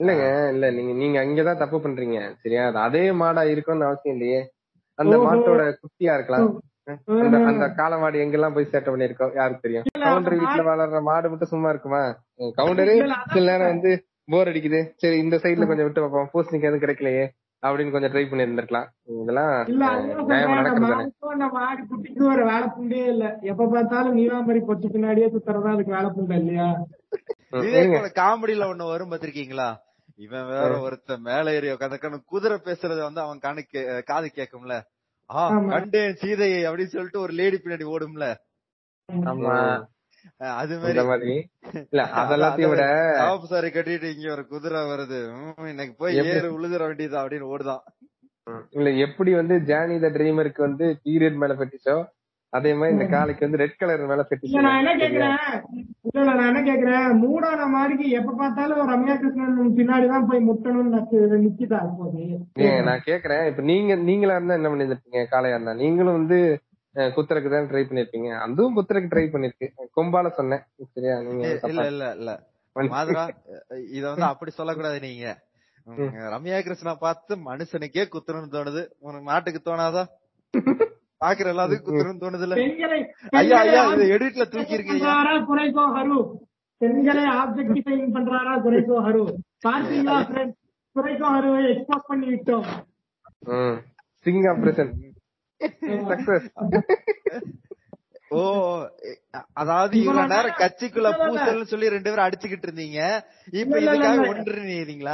இல்லங்க 0.00 0.24
இல்ல 0.52 0.70
நீங்க 0.70 0.92
நீங்க 0.92 1.18
அங்கதான் 1.24 1.56
தப்பு 1.56 1.78
பண்றீங்க. 1.78 2.18
சரியா? 2.36 2.66
அது 2.66 2.78
அதே 2.78 3.12
மாடா 3.12 3.42
இருக்கும்னு 3.48 3.84
அவசியம் 3.84 4.16
இல்லையே. 4.16 4.40
அந்த. 4.98 5.16
மாட்டோட 5.18 5.62
குட்டியா 5.80 6.14
இருக்கலாம். 6.14 6.48
அந்த 7.22 7.36
அந்த 7.44 7.64
காளை 7.68 7.98
மாடு 7.98 8.18
எங்கெல்லாம் 8.24 8.54
போய் 8.54 8.70
சேட்டை 8.72 8.90
பண்ணிருக்கோம் 8.92 9.32
யாருக்கு 9.34 9.60
தெரியும்? 9.60 9.86
கவுண்டர் 10.04 10.34
வீட்டுல 10.34 10.64
வளர்ற 10.64 11.02
மாடு 11.02 11.30
மட்டும் 11.30 11.48
சும்மா 11.48 11.68
இருக்குமா? 11.68 12.02
கவுண்டரே 12.60 12.94
சில 13.32 13.46
நேரம் 13.50 13.72
வந்து 13.72 13.92
போர் 14.30 14.48
அடிக்குது. 14.48 14.80
சரி 14.96 15.18
இந்த 15.18 15.36
சைடுல 15.36 15.66
கொஞ்சம் 15.66 15.86
விட்டு 15.88 16.00
பார்ப்போம். 16.00 16.28
பூசணிக்கு 16.32 16.68
எதுவும் 16.68 16.84
கிடைக்கலையே. 16.84 17.24
அப்படின்னு 17.66 17.94
கொஞ்சம் 17.94 18.12
ட்ரை 18.12 18.24
பண்ணி 18.24 18.44
இருந்திருக்கலாம் 18.44 18.88
இதெல்லாம் 19.14 19.52
நம்ம 21.42 21.60
ஆடு 21.62 21.82
குட்டிக்கும் 21.84 22.30
ஒரு 22.32 22.44
வேலை 22.44 22.66
புண்டே 22.68 23.02
இல்ல. 23.12 23.24
எப்ப 23.50 23.68
பார்த்தாலும் 23.68 24.16
நீலாம்பரி 24.18 24.60
பொட்டு 24.64 24.86
பின்னாடியே 24.88 25.28
சுத்துறதா 25.34 25.74
அதுக்கு 25.74 25.96
வேலை 25.96 26.10
புண்டை 26.10 26.38
இல்லையா? 26.40 26.68
காமெடியில 28.18 28.68
ஒண்ணு 28.68 28.86
வரும் 28.86 29.12
பாத்திருக்கீங்களா 29.12 29.68
இவன் 30.18 30.46
வேற 30.50 30.70
ஒருத்தன் 30.82 31.24
மேல 31.24 31.52
ஏறி 31.52 31.72
உட்காந்து 31.72 31.98
குதிரை 32.28 32.56
பேசுறத 32.60 33.00
வந்து 33.02 33.22
அவன் 33.22 33.40
கணு 33.40 33.62
காது 34.08 34.28
கேக்கும்ல. 34.36 34.76
ஆ 35.30 35.42
ஆமா. 35.48 35.70
கண்டேன் 35.72 36.16
சீதையை 36.20 36.60
அப்படின்னு 36.62 36.94
சொல்லிட்டு 36.94 37.20
ஒரு 37.20 37.32
லேடி 37.32 37.56
பின்னாடி 37.58 37.86
ஓடும்ல. 37.92 38.26
ஆமா. 39.26 39.56
அது 40.56 40.74
மாதிரி 40.80 41.04
மாதிரி. 41.08 41.34
இல்ல 41.84 42.02
அதெல்லாத்தையும் 42.22 42.72
விட 42.72 42.84
சாப்பு 43.20 43.48
சாரி 43.48 43.68
கட்டிட்டு 43.70 44.10
இங்க 44.14 44.28
ஒரு 44.34 44.44
குதிரை 44.50 44.82
வருது. 44.90 45.20
ம், 45.38 45.70
இன்னைக்கு 45.72 45.94
போய் 46.00 46.18
ஏறு 46.26 46.48
உழுதுற 46.56 46.82
வேண்டியது 46.86 47.16
அப்படின்னு 47.20 47.52
ஓடுதான். 47.52 47.84
இல்ல 48.72 48.88
எப்படி 49.04 49.30
வந்து 49.34 49.54
ஜானி 49.68 49.94
த 50.00 50.10
ட்ரீமருக்கு 50.14 50.60
வந்து 50.64 50.86
பீரியட் 51.04 51.40
மேல 51.40 51.54
பெட்டிச்சோ 51.58 51.96
அதே 52.52 52.70
மாதிரி 52.74 52.94
இந்த 52.94 53.06
காலைக்கு 53.12 53.44
வந்து 53.44 53.60
ரெட் 53.60 53.78
கலர் 53.80 54.02
மேல 54.10 54.22
பெட்டிச்சோ 54.24 54.60
நான் 54.60 54.78
என்ன 54.80 54.92
கேக்குறேன்? 55.00 55.40
இல்ல 56.10 56.28
நான் 56.30 56.48
என்ன 56.50 56.60
கேக்குறேன்? 56.62 57.06
மூடான 57.22 57.66
மாதிரிக்கு 57.72 58.06
எப்ப 58.18 58.34
பார்த்தாலும் 58.36 58.90
ரம்யா 58.92 59.14
கிருஷ்ணன் 59.16 59.74
பின்னாடிதான் 59.78 60.28
போய் 60.28 60.46
முட்டணும்னு 60.46 61.00
நிக்கிதா 61.44 61.80
போது 61.98 62.22
நான் 62.86 63.06
கேக்குறேன். 63.08 63.44
இப்ப 63.50 63.64
நீங்க 63.70 63.94
நீங்களா 64.08 64.36
இருந்தா 64.38 64.58
என்ன 64.60 64.70
பண்ணிருப்பீங்க 64.72 65.24
காளையா 65.34 65.56
இருந்தா? 65.56 65.74
நீங்களும் 65.82 66.18
வந்து 66.18 66.38
அஹ், 66.96 67.10
குத்துறதுக்கு 67.14 67.50
தான் 67.50 67.68
ட்ரை 67.70 67.82
பண்ணிருப்பீங்க? 67.84 68.28
அதுவும் 68.44 68.76
குத்துறதுக்கு 68.76 69.12
ட்ரை 69.12 69.24
பண்ணிருக்கு. 69.30 69.66
கொம்பால 69.96 70.28
சொன்னேன். 70.36 70.62
சரியா? 70.92 71.14
நீங்க 71.26 71.48
இல்ல 71.68 71.82
இல்ல 71.90 72.04
இல்ல. 72.16 72.30
மாதுரா 72.76 73.24
இத 73.92 74.04
வந்து 74.06 74.26
அப்படி 74.28 74.50
சொல்லக்கூடாது 74.54 74.98
நீங்க. 75.04 75.26
ரம்யா 76.32 76.58
கிருஷ்ணா 76.62 76.92
பார்த்து 77.02 77.32
மனுஷனுக்கே 77.44 78.04
குத்துறன்னு 78.12 78.54
தோணுது. 78.54 78.82
உனக்கு 79.00 79.26
மாட்டுக்கு 79.26 79.60
தோணாதா? 79.62 80.04
பாக்குற 81.20 81.46
எல்லாத்துக்கும் 81.52 81.86
குத்துறன்னு 81.88 82.22
தோணுதுல 82.22 82.56
பெண்களை 82.58 82.98
ஐயா 83.38 83.58
ஐயா 83.64 83.82
இது 83.92 84.06
எடிட்ல 84.14 84.44
தூக்கி 84.48 84.76
இருக்கீங்க 84.76 85.06
பெண்களை 86.80 87.22
ஆப்ஜெக்டிஃபைங் 87.36 88.08
பண்றாரா 88.16 88.54
குறைக்கோ 88.64 88.96
ஹரு? 89.04 89.22
பார்த்தீங்களா? 89.64 90.16
குறைக்கோ 90.96 91.28
ஹருவை 91.34 91.60
எக்ஸ்போஸ் 91.70 92.08
பண்ணி 92.10 92.26
விட்டோம் 92.32 92.66
ம். 93.54 93.78
சிங் 94.26 94.44
ஆபரேஷன் 94.52 94.92
ஓ 98.32 98.40
அதாவது 99.56 99.98
இவ்வளவு 99.98 100.30
நேரம் 100.32 100.56
கட்சிக்குள்ள 100.60 101.10
பூசல்னு 101.18 101.64
சொல்லி 101.64 101.88
ரெண்டு 101.88 102.08
பேரும் 102.08 102.24
அடிச்சுக்கிட்டு 102.24 102.68
இருந்தீங்க. 102.68 103.00
இப்ப 103.54 103.78
இதுக்காக. 103.78 104.24
ஒன்றுறீங்களா. 104.30 105.12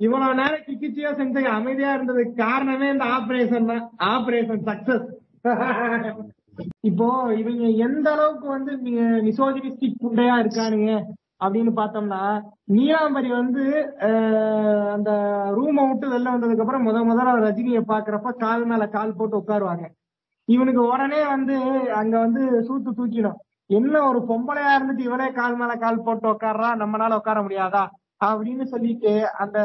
இவ்வளவு 0.00 0.34
நேரம் 0.40 0.64
கிக்கிச்சியா 0.66 1.16
செஞ்ச 1.20 1.46
அமைதியா 1.52 1.96
இருந்ததுக்கு 1.96 2.34
காரணமே 2.42 2.90
இந்த 2.94 3.04
ஆபரேஷன் 3.16 3.70
தான். 3.72 3.86
ஆபரேஷன் 4.10 4.66
சக்சஸ் 4.70 5.08
இப்போ 6.84 7.06
இவங்க 7.38 7.66
எந்த 7.84 8.10
அளவுக்கு 8.14 8.46
வந்து 8.48 8.72
மிசோஜினிஸ்டிக் 9.26 10.00
புண்டையா 10.02 10.34
இருக்கானுங்க? 10.42 10.90
அப்படின்னு 11.40 11.72
பார்த்தோம்னா 11.76 12.22
நீலாம்பரி 12.68 13.30
வந்து 13.32 13.62
அந்த 14.94 15.10
ரூமை 15.56 15.82
விட்டு 15.88 16.06
வெளில 16.08 16.32
வந்ததுக்கு 16.34 16.64
அப்புறம் 16.64 16.86
முத 16.86 16.98
முதல்ல 17.08 17.36
ரஜினியை 17.46 17.82
பாக்குறப்ப 17.88 18.32
கால் 18.38 18.64
மேல 18.64 18.86
கால் 18.88 19.16
போட்டு 19.18 19.36
உட்காருவாங்க. 19.36 19.84
இவனுக்கு 20.48 20.82
உடனே 20.92 21.20
வந்து 21.26 21.56
அங்க 21.92 22.14
வந்து 22.18 22.42
சூத்து 22.68 22.90
தூக்கிடும். 22.92 23.38
என்ன 23.70 23.96
ஒரு 24.08 24.20
பொம்பளையா 24.28 24.70
இருந்துட்டு 24.76 25.06
இவனே 25.08 25.28
கால் 25.32 25.56
மேல 25.56 25.72
கால் 25.76 26.04
போட்டு 26.06 26.28
உட்கார்றா? 26.28 26.70
நம்மளால 26.82 27.18
உட்கார 27.20 27.38
முடியாதா? 27.42 27.82
அப்படின்னு 28.20 28.64
சொல்லிட்டு 28.64 29.12
அந்த 29.42 29.58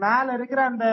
மேல 0.00 0.32
இருக்கிற 0.32 0.60
அந்த 0.64 0.86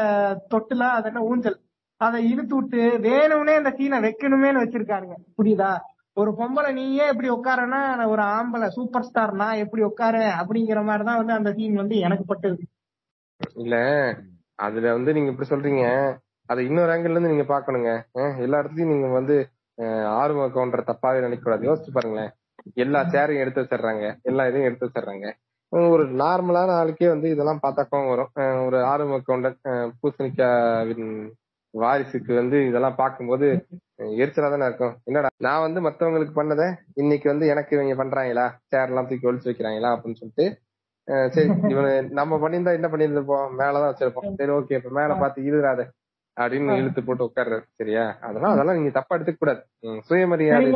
தொட்டுல 0.54 0.84
அது 0.98 1.08
என்ன 1.08 1.24
ஊஞ்சல். 1.30 1.58
அதை 2.02 2.20
இழுத்து 2.32 2.56
விட்டு 2.56 2.82
வேணும்னே 3.08 3.56
அந்த 3.56 3.72
சீனை 3.78 3.98
வைக்கணுமேனு 4.06 4.62
வச்சிருக்காருங்க 4.62 5.16
புரியுதா? 5.38 5.72
ஒரு 6.18 6.32
பொம்பளை 6.38 6.70
நீயே 6.74 7.04
எப்படி 7.08 7.30
உட்காரனா 7.32 7.80
ஒரு 8.08 8.24
ஆம்பளை 8.32 8.68
சூப்பர் 8.70 9.06
ஸ்டார் 9.06 9.34
நான் 9.36 9.62
எப்படி 9.64 9.82
உட்காரேன் 9.84 10.32
அப்படிங்கிற 10.40 10.80
மாதிரிதான் 10.84 11.20
வந்து 11.22 11.34
அந்த 11.34 11.52
சீன் 11.54 11.76
வந்து 11.76 11.96
எனக்கு 12.06 12.26
பட்டது. 12.26 12.58
இல்ல 13.58 13.76
அதுல 14.60 14.94
வந்து 14.94 15.14
நீங்க 15.14 15.32
இப்படி 15.32 15.50
சொல்றீங்க. 15.50 15.84
அதை 16.50 16.62
இன்னொரு 16.66 16.92
ஆங்கிள் 16.92 17.14
இருந்து 17.14 17.34
நீங்க 17.34 17.46
பாக்கணுங்க 17.50 17.90
எல்லா 18.40 18.60
இடத்துலயும் 18.62 18.94
நீங்க 18.94 19.10
வந்து 19.14 19.36
அஹ், 19.78 20.08
ஆர்வ 20.16 20.46
கவுண்டர் 20.50 20.90
தப்பாவே 20.90 21.20
நினைக்க 21.22 21.44
கூடாது 21.44 21.68
யோசிச்சு 21.68 21.92
பாருங்களேன். 21.92 22.32
எல்லா 22.76 23.02
சேரையும் 23.12 23.44
எடுத்து 23.44 23.62
வச்சிடுறாங்க. 23.62 24.02
எல்லா 24.24 24.48
இதையும் 24.48 24.68
எடுத்து 24.68 24.88
வச்சிடுறாங்க. 24.88 25.28
ஒரு 25.92 26.04
நார்மலான 26.20 26.70
ஆளுக்கே 26.78 27.08
வந்து 27.08 27.28
இதெல்லாம் 27.30 27.62
பார்த்தா 27.64 27.84
கோவம் 27.86 28.12
வரும். 28.12 28.32
ஒரு 28.66 28.78
ஆர்வ 28.86 29.20
கவுண்டர் 29.22 29.56
அஹ், 29.70 29.90
பூசணிக்காவின் 30.00 31.08
வாரிசுக்கு 31.74 32.34
வந்து 32.36 32.60
இதெல்லாம் 32.68 32.96
பார்க்கும்போது 32.96 33.48
எரிச்சலா 34.18 34.50
தானே 34.50 34.66
இருக்கும். 34.66 34.96
என்னடா 35.06 35.30
நான் 35.38 35.64
வந்து 35.64 35.80
மத்தவங்களுக்கு 35.82 36.34
பண்ணதை 36.36 36.68
இன்னைக்கு 36.96 37.28
வந்து 37.30 37.46
எனக்கு 37.48 37.76
இவங்க 37.78 37.96
பண்றாங்களா? 38.02 38.46
சேர் 38.72 38.92
எல்லாம் 38.92 39.08
தூக்கி 39.10 39.30
ஒழிச்சு 39.30 39.50
வைக்கிறாங்களா 39.50 39.92
அப்படின்னு 39.96 40.20
சொல்லிட்டு 40.22 40.46
சரி 41.34 41.48
இவனு 41.74 41.90
நம்ம 42.20 42.38
பண்ணியிருந்தா 42.38 42.76
என்ன 42.78 42.88
பண்ணியிருந்திருப்போம்? 42.90 43.48
மேலதான் 43.60 43.92
வச்சிருப்போம். 43.92 44.28
சரி 44.40 44.52
ஓகே 44.52 44.78
இப்ப 44.80 44.92
மேல 45.00 45.14
பாத்து 45.16 45.40
இழுறாத 45.44 45.82
அப்படின்னு 46.38 46.76
இழுத்து 46.82 47.02
போட்டு 47.04 47.28
உட்கார்றாரு 47.28 47.66
சரியா? 47.80 48.04
அதெல்லாம் 48.22 48.54
அதெல்லாம் 48.54 48.78
நீங்க 48.78 48.92
தப்பா 48.92 49.16
எடுத்துக்க 49.18 49.40
கூடாது 49.40 49.62
சுயமரியாதை 50.10 50.70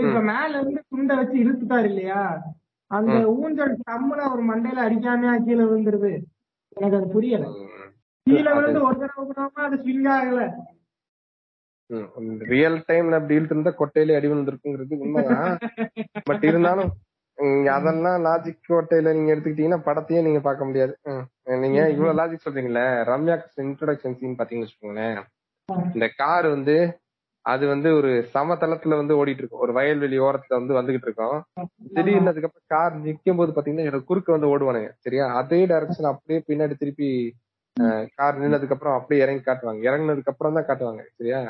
இப்ப 0.00 0.20
மேல 0.24 0.50
இருந்து 0.58 0.80
துண்டை 0.88 1.14
வச்சு 1.16 1.36
இழுத்துட்டாரு 1.38 1.86
இல்லையா? 1.88 2.20
அந்த 2.90 3.14
ஊஞ்சல் 3.34 3.72
டம்முல 3.82 4.20
ஒரு 4.32 4.42
மண்டையில 4.42 4.84
அடிக்காம 4.86 5.32
கீழே 5.46 5.64
விழுந்துருது. 5.64 6.10
எனக்கு 6.76 6.96
அது 6.96 7.08
புரியல. 7.08 7.44
கீழே 8.26 8.50
விழுந்து 8.52 8.82
ஒரு 8.84 8.98
தடவை 9.30 9.64
அது 9.64 9.76
ஸ்விங் 9.76 10.08
ஆகல. 10.14 10.42
ரியல் 12.52 12.78
டைம்ல 12.88 13.18
அப்படி 13.18 13.38
இருந்தா 13.40 13.72
கொட்டையில 13.80 14.16
அடி 14.18 14.30
விழுந்திருக்குங்கிறது 14.30 15.02
உண்மைதான். 15.06 15.52
பட் 16.28 16.46
இருந்தாலும் 16.50 16.92
அதெல்லாம் 17.74 18.24
லாஜிக் 18.26 18.66
கோட்டையில 18.70 19.12
நீங்க 19.16 19.30
எடுத்துக்கிட்டீங்கன்னா 19.34 19.80
படத்தையே 19.86 20.22
நீங்க 20.26 20.40
பார்க்க 20.40 20.68
முடியாது. 20.70 20.94
நீங்க 21.64 21.78
இவ்வளவு 21.94 22.18
லாஜிக் 22.20 22.44
சொல்றீங்களே 22.46 22.86
ரம்யா 23.10 23.36
இன்ட்ரோடக்ஷன் 23.64 24.18
சீன் 24.20 24.38
பாத்தீங்கன்னு 24.40 24.66
வச்சுக்கோங்களேன். 24.66 25.20
இந்த 25.94 26.06
கார் 26.20 26.48
வந்து 26.56 26.76
அது 27.44 27.64
வந்து 27.66 27.88
ஒரு 27.98 28.10
சமதளத்துல 28.34 28.96
வந்து 28.98 29.14
ஓடிட்டு 29.20 29.42
இருக்கும் 29.42 29.62
ஒரு 29.64 29.72
வயல்வெளி 29.78 30.18
ஓரத்துல 30.26 30.58
வந்து 30.58 30.76
வந்துகிட்டு 30.78 31.08
இருக்கோம். 31.08 31.38
திடீர்னு 31.94 32.32
அதுக்கப்புறம் 32.32 32.68
கார் 32.74 32.94
நிக்கும் 33.06 33.38
போது 33.40 33.54
பாத்தீங்கன்னா 33.54 33.86
என்னோட 33.86 34.04
குறுக்க 34.10 34.36
வந்து 34.36 34.50
ஓடுவானுங்க. 34.52 34.90
சரியா? 35.06 35.24
அதே 35.40 35.60
டைரக்ஷன் 35.70 36.10
அப்படியே 36.10 36.40
பின்னாடி 36.50 36.76
திருப்பி 36.82 37.08
கார் 38.18 38.38
நின்னதுக்கு 38.40 38.76
அப்புறம் 38.76 38.96
அப்படியே 38.98 39.22
இறங்கி 39.24 39.42
காட்டுவாங்க. 39.44 39.80
இறங்குனதுக்கு 39.88 40.32
அப்புறம் 40.32 40.56
தான் 40.58 40.68
காட்டுவாங்க. 40.68 41.02
சரியா? 41.18 41.40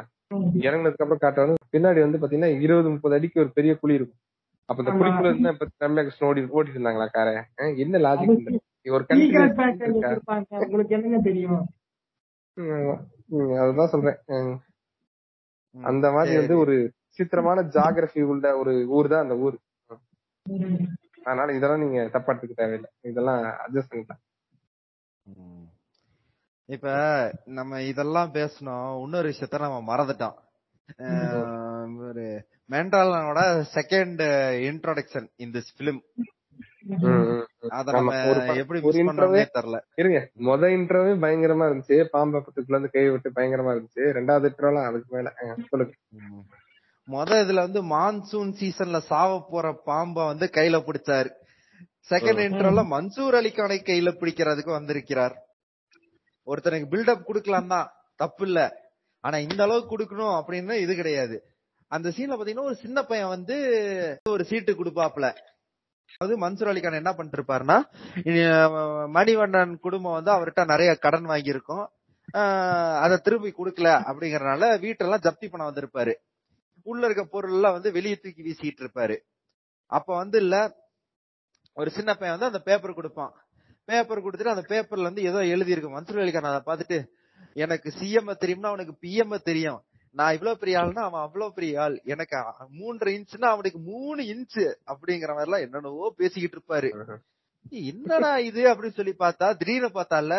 இறங்குனதுக்கு 0.65 1.05
அப்புறம் 1.05 1.23
காட்டுவாங்க 1.25 1.55
பின்னாடி 1.75 2.01
வந்து 2.05 2.21
பாத்தீங்கன்னா 2.21 2.51
இருபது 2.65 2.89
முப்பது 2.91 3.17
அடிக்கு 3.19 3.41
ஒரு 3.41 3.51
பெரிய 3.59 3.73
குழி 3.77 3.99
இருக்கும். 3.99 4.21
அப்ப 4.69 4.83
இந்த. 4.83 4.93
குழிக்குள்ள 4.99 5.31
இருந்து 5.31 5.53
இப்ப 5.55 5.67
ரம்யா 5.83 6.03
கிருஷ்ணன் 6.07 6.29
ஓடி 6.31 6.43
ஓடிட்டு 6.57 6.79
இருந்தாங்களா 6.79 7.09
காரை? 7.17 7.35
என்ன 7.85 8.01
லாஜிக் 8.07 8.61
ஒரு 8.97 9.05
உங்களுக்கு 10.65 10.95
என்னங்க 10.97 11.21
தெரியும்? 11.29 11.65
அதுதான் 13.63 13.93
சொல்றேன். 13.95 14.19
அந்த 15.75 16.07
மாதிரி 16.13 16.35
வந்து. 16.37 16.57
ஒரு 16.59 16.75
விசித்திரமான 17.09 17.63
ஜாகிரபி 17.77 18.23
உள்ள 18.33 18.47
ஒரு 18.59 18.73
ஊர் 18.97 19.09
தான் 19.09 19.25
அந்த 19.25 19.37
ஊர். 19.47 19.57
அதனால 21.27 21.49
இதெல்லாம் 21.57 21.83
நீங்க 21.85 22.01
தப்பா 22.15 22.31
எடுத்துக்க 22.33 22.55
தேவையில்லை. 22.55 22.91
இதெல்லாம் 23.11 23.43
அட்ஜஸ்ட் 23.65 23.91
பண்ணிக்கலாம். 23.91 24.23
இப்ப 26.67 27.33
நம்ம 27.45 27.83
இதெல்லாம் 27.83 28.33
பேசணும் 28.33 29.03
இன்னொரு 29.03 29.29
விஷயத்த 29.29 29.59
நம்ம 29.59 29.97
மறந்துட்டோம். 29.97 30.35
ஒரு 32.09 32.47
மென்டாலனோட 32.71 33.65
second 33.75 34.23
introduction 34.69 35.29
in 35.37 35.51
this 35.51 35.73
film. 35.79 36.01
அத 37.69 37.93
நம்ம 37.93 38.55
எப்படி 38.55 38.81
மிஸ் 38.81 38.97
பண்ணோம்னே 38.97 39.47
தெரியல. 39.55 39.81
இருங்க. 39.95 40.31
முத 40.39 40.71
இன்ட்ரோவே 40.77 41.13
பயங்கரமா 41.25 41.67
இருந்துச்சு. 41.69 42.05
பாம்பை 42.05 42.41
பத்துக்குள்ள 42.41 42.69
இருந்து 42.69 42.91
கை 42.91 43.11
விட்டு 43.11 43.31
பயங்கரமா 43.31 43.75
இருந்துச்சு. 43.75 44.05
ரெண்டாவது 44.19 44.51
இன்ட்ரோலாம் 44.51 44.85
அதுக்கு 44.85 45.17
மேல. 45.17 45.33
சொல்லுங்க. 45.69 45.97
மொத 47.11 47.31
இதுல 47.45 47.55
வந்து 47.55 47.85
மான்சூன் 47.85 48.55
சீசன்ல 48.61 48.99
சாவ 48.99 49.47
போற 49.51 49.83
பாம்ப 49.87 50.27
வந்து 50.27 50.51
கையில 50.53 50.83
பிடிச்சாரு. 50.83 51.31
செகண்ட் 52.11 52.43
இன்ட்ரோல 52.49 52.83
மன்சூர் 52.95 53.37
அலிகானை 53.41 53.79
கையில 53.83 54.11
பிடிக்கிறதுக்கு 54.21 54.71
வந்திருக்கிறார். 54.71 55.35
ஒருத்தனுக்கு 56.48 56.93
பில்டப் 56.94 57.28
கொடுக்கலாம் 57.28 57.73
தான். 57.74 57.89
தப்பு 58.23 58.44
இல்ல 58.48 58.60
ஆனா 59.24 59.36
இந்த 59.47 59.60
அளவுக்கு 59.66 59.93
கொடுக்கணும் 59.93 60.36
அப்படின்னு 60.40 60.74
இது 60.85 60.93
கிடையாது. 61.01 61.36
அந்த 61.90 62.09
சீன்ல 62.16 62.36
பாத்தீங்கன்னா 62.39 62.69
ஒரு 62.70 62.78
சின்ன 62.85 62.98
பையன் 63.09 63.32
வந்து 63.36 63.56
ஒரு 64.35 64.44
சீட்டு 64.51 64.73
கொடுப்பாப்ல 64.81 65.28
அதாவது 66.14 66.35
மன்சூர் 66.43 66.70
அலிகான் 66.70 67.01
என்ன 67.01 67.12
பண்ணிருப்பாருன்னா 67.19 67.77
மணிவண்ணன் 69.16 69.73
குடும்பம் 69.85 70.16
வந்து 70.16 70.32
அவர்கிட்ட 70.35 70.62
நிறைய 70.73 70.90
கடன் 71.05 71.28
வாங்கியிருக்கும். 71.31 71.85
அதை 73.05 73.16
திரும்பி 73.27 73.51
கொடுக்கல 73.59 73.89
அப்படிங்கறதுனால 74.09 74.69
வீட்டெல்லாம் 74.85 75.24
ஜப்தி 75.27 75.47
பண்ண 75.52 75.64
வந்திருப்பாரு. 75.69 76.14
உள்ள 76.90 77.02
இருக்க 77.06 77.24
பொருள் 77.35 77.55
எல்லாம் 77.56 77.77
வந்து 77.77 77.90
வெளியே 77.97 78.16
தூக்கி 78.23 78.43
வீசிட்டு 78.47 78.82
இருப்பாரு. 78.85 79.16
அப்ப 79.93 80.09
வந்து 80.23 80.39
இல்ல 80.44 80.56
ஒரு 81.77 81.90
சின்ன 81.97 82.10
பையன் 82.19 82.36
வந்து 82.36 82.51
அந்த 82.51 82.60
பேப்பர் 82.69 82.98
கொடுப்பான். 82.98 83.32
பேப்பர் 83.93 84.24
கொடுத்துட்டு 84.24 84.55
அந்த 84.55 84.64
பேப்பர்ல 84.73 85.06
இருந்து 85.06 85.28
ஏதோ 85.31 85.40
எழுதி 85.55 85.74
இருக்கு 85.74 85.97
மன்சூர் 85.97 86.23
அலிகான் 86.24 86.52
அதை 86.52 86.62
பார்த்துட்டு 86.69 86.98
எனக்கு 87.56 87.89
சிஎம் 88.01 88.40
தெரியும்னா 88.43 88.70
அவனுக்கு 88.73 88.94
பிஎம் 89.05 89.35
தெரியும். 89.51 89.81
நான் 90.14 90.35
இவ்வளவு 90.36 90.60
பெரிய 90.62 90.77
ஆள்னா 90.81 91.02
அவன் 91.09 91.24
அவ்வளவு 91.27 91.55
பெரிய 91.56 91.81
ஆள். 91.85 91.94
எனக்கு 92.12 92.36
மூன்றரை 92.78 93.12
இன்ச்சுனா 93.16 93.48
அவனுக்கு 93.55 93.78
மூணு 93.90 94.23
இன்ச்சு 94.32 94.64
அப்படிங்கிற 94.93 95.31
மாதிரி 95.36 95.48
எல்லாம் 95.48 95.64
என்னென்னவோ 95.66 96.09
பேசிக்கிட்டு 96.20 96.56
இருப்பாரு. 96.59 96.90
என்னடா 97.90 98.31
இது 98.48 98.62
அப்படின்னு 98.70 98.98
சொல்லி 98.98 99.14
பார்த்தா 99.24 99.48
திடீர்னு 99.60 99.90
பார்த்தால 99.97 100.39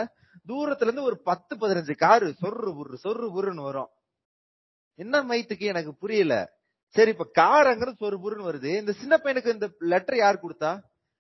தூரத்துல 0.51 0.87
இருந்து 0.87 1.07
ஒரு 1.09 1.17
பத்து 1.29 1.53
பதினஞ்சு 1.61 1.93
காரு 2.05 2.27
சொர்ரு 2.41 2.71
புர்ரு 2.77 2.97
சொர்ரு 3.05 3.27
புர்ருன்னு 3.35 3.67
வரும். 3.69 3.89
என்ன 4.99 5.21
மைத்துக்கு 5.29 5.65
எனக்கு 5.73 5.91
புரியல. 6.03 6.33
சரி 6.95 7.11
இப்ப 7.15 7.27
கார் 7.39 7.69
அங்கிருந்து 7.69 8.03
சொரு 8.03 8.17
புருன்னு 8.23 8.49
வருது. 8.49 8.71
இந்த 8.81 8.93
சின்ன 9.01 9.13
பையனுக்கு 9.23 9.55
இந்த 9.57 9.67
லெட்டர் 9.93 10.19
யார் 10.23 10.43
கொடுத்தா? 10.43 10.71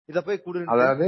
இத 0.09 0.21
போய் 0.27 0.43
குடு 0.45 0.65
அதாவது 0.75 1.07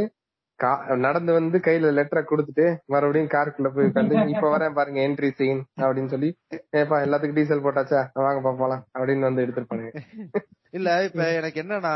நடந்து 1.05 1.31
வந்து 1.33 1.57
கையில 1.59 1.91
லெட்டரை 1.91 2.21
கொடுத்துட்டு 2.23 2.65
மறுபடியும் 2.93 3.31
காருக்குள்ள 3.33 3.69
போய் 3.69 3.87
உட்காந்து 3.89 4.15
இப்ப 4.33 4.49
வரேன் 4.51 4.75
பாருங்க 4.77 4.99
என்ட்ரி 5.05 5.29
சீன் 5.39 5.61
அப்படின்னு 5.79 6.13
சொல்லி 6.13 6.29
ஏப்பா 6.73 6.97
எல்லாத்துக்கும் 7.05 7.39
டீசல் 7.39 7.65
போட்டாச்சா? 7.65 8.01
வாங்க 8.19 8.53
போலாம் 8.55 8.83
அப்படின்னு 8.95 9.29
வந்து 9.29 9.43
எடுத்திருப்பாங்க 9.45 9.87
இல்ல 10.73 10.89
இப்ப 11.07 11.25
எனக்கு 11.39 11.61
என்னன்னா 11.63 11.95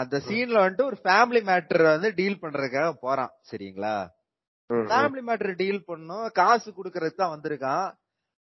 அந்த 0.00 0.16
சீன்ல 0.26 0.62
வந்துட்டு 0.62 0.88
ஒரு 0.90 0.98
ஃபேமிலி 1.04 1.40
மேட்டர் 1.48 1.82
வந்து 1.86 2.08
டீல் 2.18 2.42
பண்றதுக்காக 2.42 2.90
போறான் 3.02 3.32
சரிங்களா. 3.50 3.96
ஃபேமிலி 4.70 5.22
மேட்டர் 5.28 5.58
டீல் 5.60 5.86
பண்ணும் 5.86 6.26
காசு 6.38 6.68
குடுக்கறதுக்கு 6.70 7.20
தான் 7.20 7.34
வந்திருக்கான். 7.34 7.86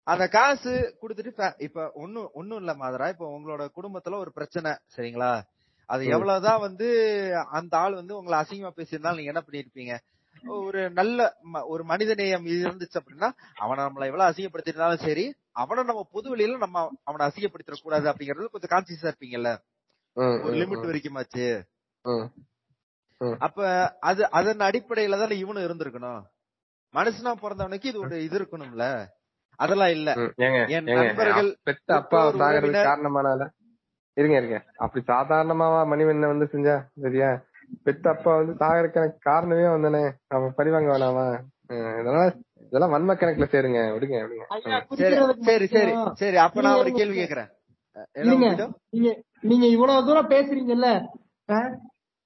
அந்த 0.08 0.26
காசு 0.30 0.72
குடுத்துட்டு 1.02 1.32
இப்ப 1.60 1.86
ஒண்ணும் 1.96 2.30
ஒண்ணும் 2.34 2.60
இல்ல 2.62 2.74
மாதரா 2.82 3.08
இப்ப 3.14 3.28
உங்களோட 3.36 3.64
குடும்பத்துல 3.78 4.20
ஒரு 4.24 4.32
பிரச்சனை 4.32 4.72
சரிங்களா? 4.96 5.32
அது. 5.90 6.04
எவ்வளவுதான் 6.10 6.60
வந்து 6.60 6.88
அந்த 7.52 7.74
ஆள் 7.78 7.94
வந்து 7.94 8.18
உங்களை 8.18 8.38
அசிங்கமா 8.40 8.72
பேசியிருந்தாலும் 8.78 9.20
நீங்க 9.20 9.34
என்ன 9.34 9.44
பண்ணிருப்பீங்க 9.46 9.96
ஒரு 10.58 10.80
நல்ல 10.92 11.20
ஒரு 11.68 11.84
மனிதநேயம் 11.90 12.48
இருந்துச்சு 12.56 13.00
அப்படின்னா 13.00 13.30
அவனை 13.58 13.80
நம்மள 13.84 14.10
எவ்வளவு 14.10 14.30
அசிங்கப்படுத்திருந்தாலும் 14.30 15.06
சரி 15.06 15.26
அவனை 15.56 15.84
நம்ம 15.84 16.04
பொது 16.12 16.28
வெளியில 16.34 16.58
நம்ம 16.58 16.78
அவனை 17.04 17.24
அசிங்கப்படுத்திட 17.28 17.78
கூடாது 17.80 18.08
அப்படிங்கறது 18.12 18.54
கொஞ்சம் 18.54 18.74
கான்சியஸா 18.74 19.10
இருப்பீங்கல்ல? 19.10 19.52
ஒரு 20.44 20.54
லிமிட் 20.56 20.90
வரைக்குமாச்சு. 20.90 21.48
அப்ப 23.42 23.60
அது 24.02 24.22
அதன் 24.32 24.66
அடிப்படையில 24.68 25.20
தானே 25.20 25.36
இவனும் 25.38 25.66
இருந்திருக்கணும். 25.66 26.22
மனுஷனா 26.94 27.32
பிறந்தவனுக்கு 27.40 27.90
இது 27.92 28.00
ஒரு 28.02 28.18
இது 28.24 28.38
இருக்கணும்ல. 28.40 28.86
அதெல்லாம் 29.60 29.94
இல்ல. 29.98 30.10
என் 30.76 30.88
நண்பர்கள் 31.00 31.50
பெத்த 31.68 31.90
அப்பா 32.00 32.20
சாகிறதுக்கு 32.42 32.90
காரணமானால 32.90 33.44
இருங்க 34.18 34.36
இருங்க. 34.38 34.58
அப்படி 34.78 35.02
சாதாரணமாவா 35.08 35.82
மணிவண்ணன் 35.92 36.34
வந்து 36.34 36.48
செஞ்சா 36.52 36.76
சரியா? 37.02 37.30
பெத்த 37.86 38.06
அப்பா 38.10 38.32
வந்து 38.36 38.54
சாகறதுக்கு 38.54 39.00
எனக்கு 39.02 39.20
காரணமே 39.24 39.68
வந்தானே. 39.68 40.04
அவன் 40.28 40.58
பழிவாங்க 40.58 40.90
வேணாமா? 40.92 41.26
ம், 41.70 41.94
இதெல்லாம் 42.00 42.30
இதெல்லாம் 42.66 42.94
வன்ம 42.94 43.14
கணக்குல 43.14 43.46
சேருங்க. 43.46 43.80
விடுங்க 43.96 44.18
விடுங்க. 44.24 44.46
சரி 45.46 45.68
சரி 45.68 45.92
சரி 46.14 46.38
அப்ப 46.38 46.62
நான் 46.62 46.82
ஒரு 46.84 46.92
கேள்வி. 46.92 47.18
கேக்குறேன். 47.22 47.50
நீங்க 48.28 49.10
நீங்க 49.44 49.66
இவ்வளவு 49.68 50.06
தூரம் 50.08 50.32
பேசுறீங்கல்ல? 50.32 50.88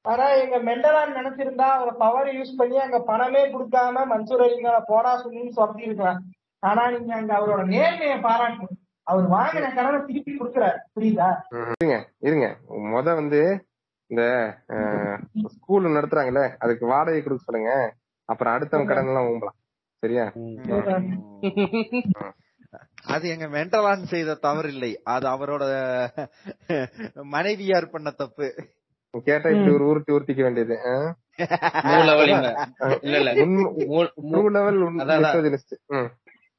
ஆனா 0.05 0.25
எங்க 0.41 0.57
மெண்டலான் 0.63 1.17
நினைச்சிருந்தா 1.17 1.67
அவரை 1.75 1.93
பவர் 1.97 2.29
யூஸ் 2.35 2.57
பண்ணி 2.57 2.77
அங்க 2.79 2.99
பணமே 3.01 3.41
கொடுக்காம 3.53 4.05
மன்சூர் 4.11 4.43
அலிங்களை 4.45 4.79
போடா 4.87 5.11
சொல்லி 5.17 5.41
சொல்லி 5.51 5.83
இருக்கலாம் 5.83 6.21
ஆனா 6.63 6.83
நீங்க 6.89 7.11
அங்க 7.15 7.31
அவரோட 7.39 7.63
நேர்மையை 7.73 8.17
பாராட்டணும். 8.23 8.78
அவர் 9.09 9.29
வாங்கின 9.29 9.75
கடனை 9.75 9.99
திருப்பி 10.05 10.37
கொடுக்குறாரு. 10.39 10.77
புரியுதா? 10.99 11.29
இருங்க 11.79 12.09
இருங்க. 12.19 12.57
முத 12.69 13.13
வந்து 13.15 13.41
இந்த 14.07 14.23
ஸ்கூல் 15.47 15.85
நடத்துறாங்கல்ல 15.85 16.55
அதுக்கு 16.59 16.85
வாடகை 16.85 17.21
கொடுக்க 17.21 17.43
சொல்லுங்க. 17.43 17.93
அப்புறம் 18.25 18.53
அடுத்தவங்க 18.53 18.87
கடன் 18.87 19.05
எல்லாம் 19.05 19.25
ஊம்பலாம். 19.25 19.57
சரியா? 19.97 20.23
அது 23.03 23.29
எங்க 23.29 23.45
மென்டலான் 23.47 24.03
செய்த 24.03 24.35
தவறு 24.35 24.67
இல்லை 24.67 25.01
அது 25.03 25.27
அவரோட 25.27 25.63
மனைவியார் 27.13 27.89
பண்ண 27.89 28.09
தப்பு. 28.11 28.53
கேட்டா 29.23 29.49
இப்படி 29.49 29.73
ஒரு 29.73 29.85
உருட்டி 29.85 30.13
உருட்டிக்க 30.13 30.41
வேண்டியது 30.41 30.77
மூல 31.83 32.15
வலிமை 32.15 32.55
இல்ல 33.01 33.17
இல்ல. 33.17 33.33
மூ- 33.33 33.73
ட்ரூ 33.77 34.07
மூ- 34.21 34.51
லெவல் 34.51 34.95
அதான், 34.95 34.97
அதான். 34.97 35.57
மிசோஜினிஸ்ட் 35.85 36.09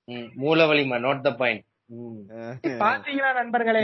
ம், 0.04 0.28
மூல 0.34 0.66
வலிமை 0.66 1.02
நோட் 1.02 1.20
த 1.20 1.34
பாயிண்ட் 1.34 1.64
பாத்தீங்களா 2.82 3.30
நண்பர்களே? 3.38 3.82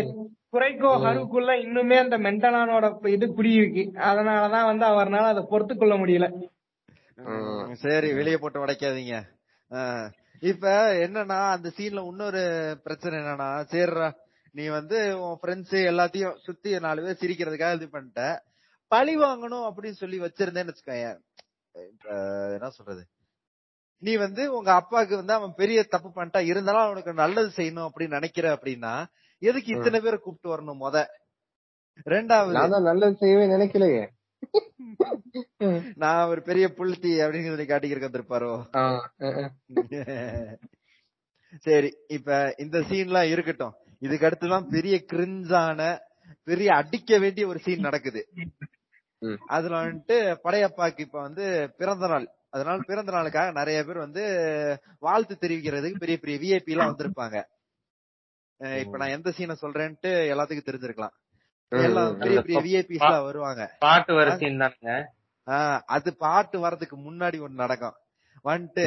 குறைக்கோ 0.54 0.90
ஹருக்குள்ள 1.04 1.52
இன்னுமே 1.64 1.96
அந்த 2.02 2.16
மென்டலானோட 2.26 2.86
இது 3.14 3.26
குடியிருக்கு. 3.38 3.82
அதனாலதான் 4.10 4.68
வந்து 4.70 4.84
அவர்னால 4.86 5.32
அதை 5.32 5.42
பொறுத்து 5.52 5.74
கொள்ள 5.76 5.96
முடியல 6.02 6.28
சரி 7.82 8.08
வெளியே 8.18 8.38
போட்டு 8.38 8.62
உடைக்காதீங்க. 8.64 9.16
இப்ப 10.50 10.64
என்னன்னா 11.06 11.38
அந்த 11.56 11.68
சீன்ல 11.76 12.00
இன்னொரு 12.10 12.42
பிரச்சனை 12.84 13.14
என்னன்னா 13.20 13.50
சரிடா 13.72 14.08
நீ 14.54 14.64
வந்து 14.78 14.98
உன் 15.22 15.38
ஃப்ரெண்ட்ஸ் 15.40 15.76
எல்லாத்தையும் 15.90 16.36
சுத்தி 16.46 16.78
நாலு 16.86 17.02
பேர் 17.04 17.20
சிரிக்கிறதுக்காக 17.22 17.78
இது 17.78 17.86
பண்ணிட்ட. 17.94 18.22
பழி 18.92 19.14
வாங்கணும் 19.16 19.66
அப்படின்னு 19.68 20.00
சொல்லி 20.02 20.18
வச்சிருந்தேன்னு 20.20 20.72
வச்சுக்கோயேன். 20.72 21.18
இப்ப 21.74 22.06
என்ன 22.56 22.68
சொல்றது? 22.70 23.02
நீ 24.02 24.16
வந்து 24.16 24.54
உங்க 24.54 24.72
அப்பாவுக்கு 24.72 25.16
வந்து 25.16 25.32
அவன் 25.32 25.54
பெரிய 25.56 25.82
தப்பு 25.84 26.08
பண்ணிட்டா 26.10 26.40
இருந்தாலும் 26.44 26.80
அவனுக்கு 26.80 27.12
நல்லது 27.14 27.50
செய்யணும் 27.56 27.88
அப்படின்னு 27.88 28.08
நினைக்கிற 28.08 28.54
அப்படின்னா 28.54 28.94
எதுக்கு 29.42 29.72
இத்தனை 29.72 30.00
பேரை 30.00 30.18
கூப்பிட்டு 30.18 30.48
வரணும் 30.50 30.80
முத? 30.80 30.96
ரெண்டாவது 32.06 32.52
நல்லது 32.82 33.16
செய்யவே 33.16 33.44
நினைக்கலையே. 33.46 34.04
நான் 35.94 36.28
ஒரு 36.28 36.42
பெரிய 36.42 36.66
புல்தி 36.68 37.12
அப்படின்னு 37.20 37.48
சொல்லி 37.48 37.66
வந்திருப்பாரோ 38.06 38.52
அஹ். 38.76 39.02
சரி 41.62 41.90
இப்ப 42.08 42.30
இந்த 42.58 42.78
சீன்லாம் 42.80 43.30
இருக்கட்டும். 43.30 43.74
இதுக்கு 44.02 44.26
அடுத்துதான் 44.26 44.68
பெரிய 44.68 45.04
கிரிஞ்சான 45.12 45.80
பெரிய 46.46 46.74
அடிக்க 46.74 47.18
வேண்டிய 47.18 47.46
ஒரு 47.46 47.58
சீன் 47.58 47.80
நடக்குது. 47.80 48.20
அதுல 49.46 49.82
வந்துட்டு 49.82 50.16
படையப்பாக்கு 50.44 51.00
இப்ப 51.00 51.20
வந்து 51.20 51.44
பிறந்த 51.76 52.06
நாள். 52.06 52.26
அதனால 52.56 52.76
பிறந்த 52.90 53.10
நாளுக்காக 53.16 53.52
நிறைய 53.58 53.78
பேர் 53.86 54.04
வந்து 54.04 54.22
வாழ்த்து 55.06 55.34
தெரிவிக்கிறதுக்கு 55.44 56.02
பெரிய 56.04 56.18
பெரிய 56.22 56.36
விஐபி 56.44 56.74
எல்லாம் 56.74 56.90
வந்திருப்பாங்க. 56.92 57.38
இப்ப 58.82 58.98
நான் 59.00 59.14
எந்த 59.16 59.30
சீனை 59.38 59.54
சொல்றேன்ட்டு 59.62 60.10
எல்லாத்துக்கும் 60.32 60.68
தெரிஞ்சிருக்கலாம். 60.68 61.14
எல்லாம் 61.72 62.16
பெரிய 62.22 62.40
பெரிய 62.46 62.60
விஐபிஸ் 62.66 63.04
எல்லாம் 63.06 63.28
வருவாங்க. 63.28 63.62
பாட்டு 63.84 64.12
வர 64.18 64.36
சீன் 64.42 64.60
தானுங்க. 64.62 64.92
அது 65.96 66.10
பாட்டு 66.24 66.56
வர்றதுக்கு 66.64 66.96
முன்னாடி 67.06 67.38
ஒண்ணு 67.46 67.62
நடக்கும். 67.64 67.96
வந்துட்டு 68.44 68.84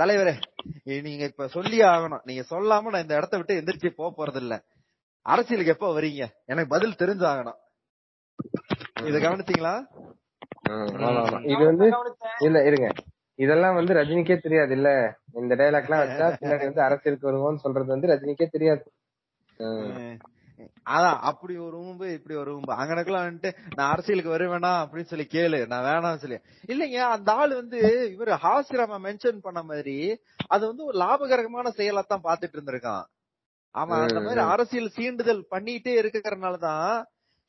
தலைவரே 0.00 0.34
நீங்க 1.06 1.24
இப்ப 1.30 1.46
சொல்லியே 1.54 1.84
ஆகணும். 1.94 2.22
நீங்க 2.28 2.42
சொல்லாம 2.52 2.90
நான் 2.92 3.04
இந்த 3.04 3.16
இடத்த 3.20 3.38
விட்டு 3.40 3.58
எந்திரிச்சு 3.60 3.90
போக 4.00 4.10
போறது 4.18 4.40
இல்ல 4.44 4.54
அரசியலுக்கு 5.26 5.74
எப்ப 5.74 5.88
வரீங்க? 5.96 6.24
எனக்கு 6.50 6.74
பதில் 6.74 7.00
தெரிஞ்சாகணும். 7.02 7.58
இத 9.08 9.16
கவனிச்சீங்களா. 9.24 9.74
இது 11.44 11.62
வந்து 11.64 11.86
இல்ல 12.38 12.58
இருங்க. 12.64 12.88
இதெல்லாம் 13.38 13.74
வந்து 13.74 13.92
ரஜினிக்கே 13.94 14.36
தெரியாது 14.40 14.72
இல்ல. 14.72 14.88
இந்த 15.32 15.54
டைலாக் 15.54 15.86
எல்லாம் 15.88 16.02
வச்சா 16.02 16.26
பின்னாடி 16.40 16.64
வந்து 16.64 16.82
அரசியலுக்கு 16.82 17.30
வருவோம்னு 17.30 17.62
சொல்றது 17.64 17.86
வந்து 17.86 18.10
ரஜினிக்கே 18.12 18.48
தெரியாது. 18.48 18.82
அதான் 20.86 21.18
அப்படி 21.20 21.56
ஒரு 21.56 21.76
ஊம்பு 21.78 22.06
இப்படி 22.12 22.34
ஒரு 22.34 22.50
ஊம்பு. 22.56 22.72
அங்கனக்குள்ள 22.72 23.18
வந்துட்டு 23.20 23.50
நான் 23.76 23.90
அரசியலுக்கு 23.90 24.34
வருவேனா? 24.34 24.72
அப்படின்னு 24.82 25.10
சொல்லி 25.12 25.26
கேளு. 25.32 25.66
நான் 25.66 25.86
வேணாம்னு 25.86 26.16
சொல்லி. 26.16 26.38
இல்லைங்க 26.68 26.98
அந்த 27.14 27.32
ஆள் 27.32 27.54
வந்து 27.54 27.78
இவரு 28.14 28.34
ஹாசிராம 28.44 28.98
மென்ஷன் 29.06 29.38
பண்ண 29.38 29.62
மாதிரி 29.62 29.96
அது 30.46 30.62
வந்து 30.66 30.84
ஒரு 30.84 30.98
லாபகரமான 30.98 31.72
செயலா 31.76 32.02
தான் 32.06 32.26
பாத்துட்டு 32.28 32.56
இருந்திருக்கான். 32.58 33.04
அவன் 33.74 34.00
அந்த 34.00 34.20
மாதிரி. 34.20 34.44
அரசியல் 34.52 34.94
சீண்டுதல் 34.98 35.42
பண்ணிட்டே 35.50 35.94
இருக்கிறதுனாலதான் 36.02 36.92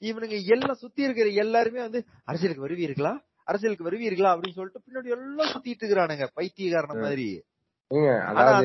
இவனுங்க 0.01 0.37
எல்லாம் 0.55 0.81
சுத்தி 0.83 1.01
இருக்கிற 1.03 1.29
எல்லாருமே 1.43 1.81
வந்து 1.81 1.99
அரசியலுக்கு 2.29 2.65
வருவீர்களா? 2.67 3.13
அரசியலுக்கு 3.47 3.87
வருவீர்களா? 3.89 4.31
அப்படின்னு 4.33 4.57
சொல்லிட்டு 4.59 4.83
பின்னாடி 4.85 5.13
எல்லாம் 5.15 5.51
சுத்திட்டு 5.53 5.81
இருக்கிறானுங்க 5.83 6.27
பைத்தியக்காரன. 6.37 6.97
மாதிரி. 7.05 7.27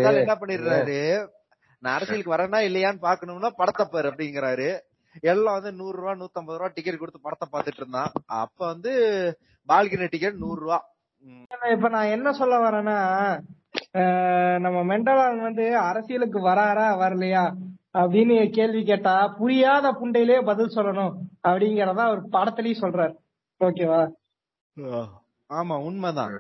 ஆள் 0.07 0.23
என்ன 0.25 0.37
பண்ணிடுறாரு? 0.43 0.99
நான் 1.83 1.97
அரசியலுக்கு 1.97 2.35
வரேனா 2.35 2.61
இல்லையான்னு 2.69 3.05
பாக்கணும்னா 3.07 3.51
படத்தை 3.61 3.85
பாரு 3.87 4.11
அப்படிங்கிறாரு. 4.11 4.69
எல்லாம் 5.23 5.57
வந்து 5.59 5.73
நூறு 5.73 5.97
ரூபா 5.99 6.13
நூத்தம்பது 6.15 6.59
ரூபா 6.59 6.71
டிக்கெட் 6.75 6.99
கொடுத்து 6.99 7.21
படத்தை 7.21 7.47
பாத்துட்டு 7.53 7.81
இருந்தான். 7.83 8.11
அப்ப 8.43 8.59
வந்து 8.67 8.93
பால்கனி 9.69 10.09
டிக்கெட் 10.11 10.43
நூறு 10.45 10.59
ரூபா. 10.61 10.79
இப்ப 11.75 11.89
நான் 11.89 12.13
என்ன 12.17 12.29
சொல்ல 12.33 12.57
வரேன்னா 12.67 12.99
நம்ம 14.65 14.79
மெண்டலான் 14.91 15.41
வந்து 15.41 15.65
அரசியலுக்கு 15.89 16.39
வராரா 16.49 16.87
வரலையா? 17.03 17.45
அப்படின்னு 17.97 18.37
கேள்வி 18.57 18.81
கேட்டா 18.83 19.13
புரியாத 19.39 19.87
புண்டையிலே 20.01 20.37
பதில் 20.45 20.75
சொல்லணும் 20.77 21.13
அப்படிங்கறத 21.49 22.01
அவர் 22.07 22.23
படத்திலயும் 22.33 22.83
சொல்றாரு. 22.83 23.15
ஓகேவா? 23.61 24.01
ஆமா 25.51 25.75
உண்மைதான். 25.87 26.35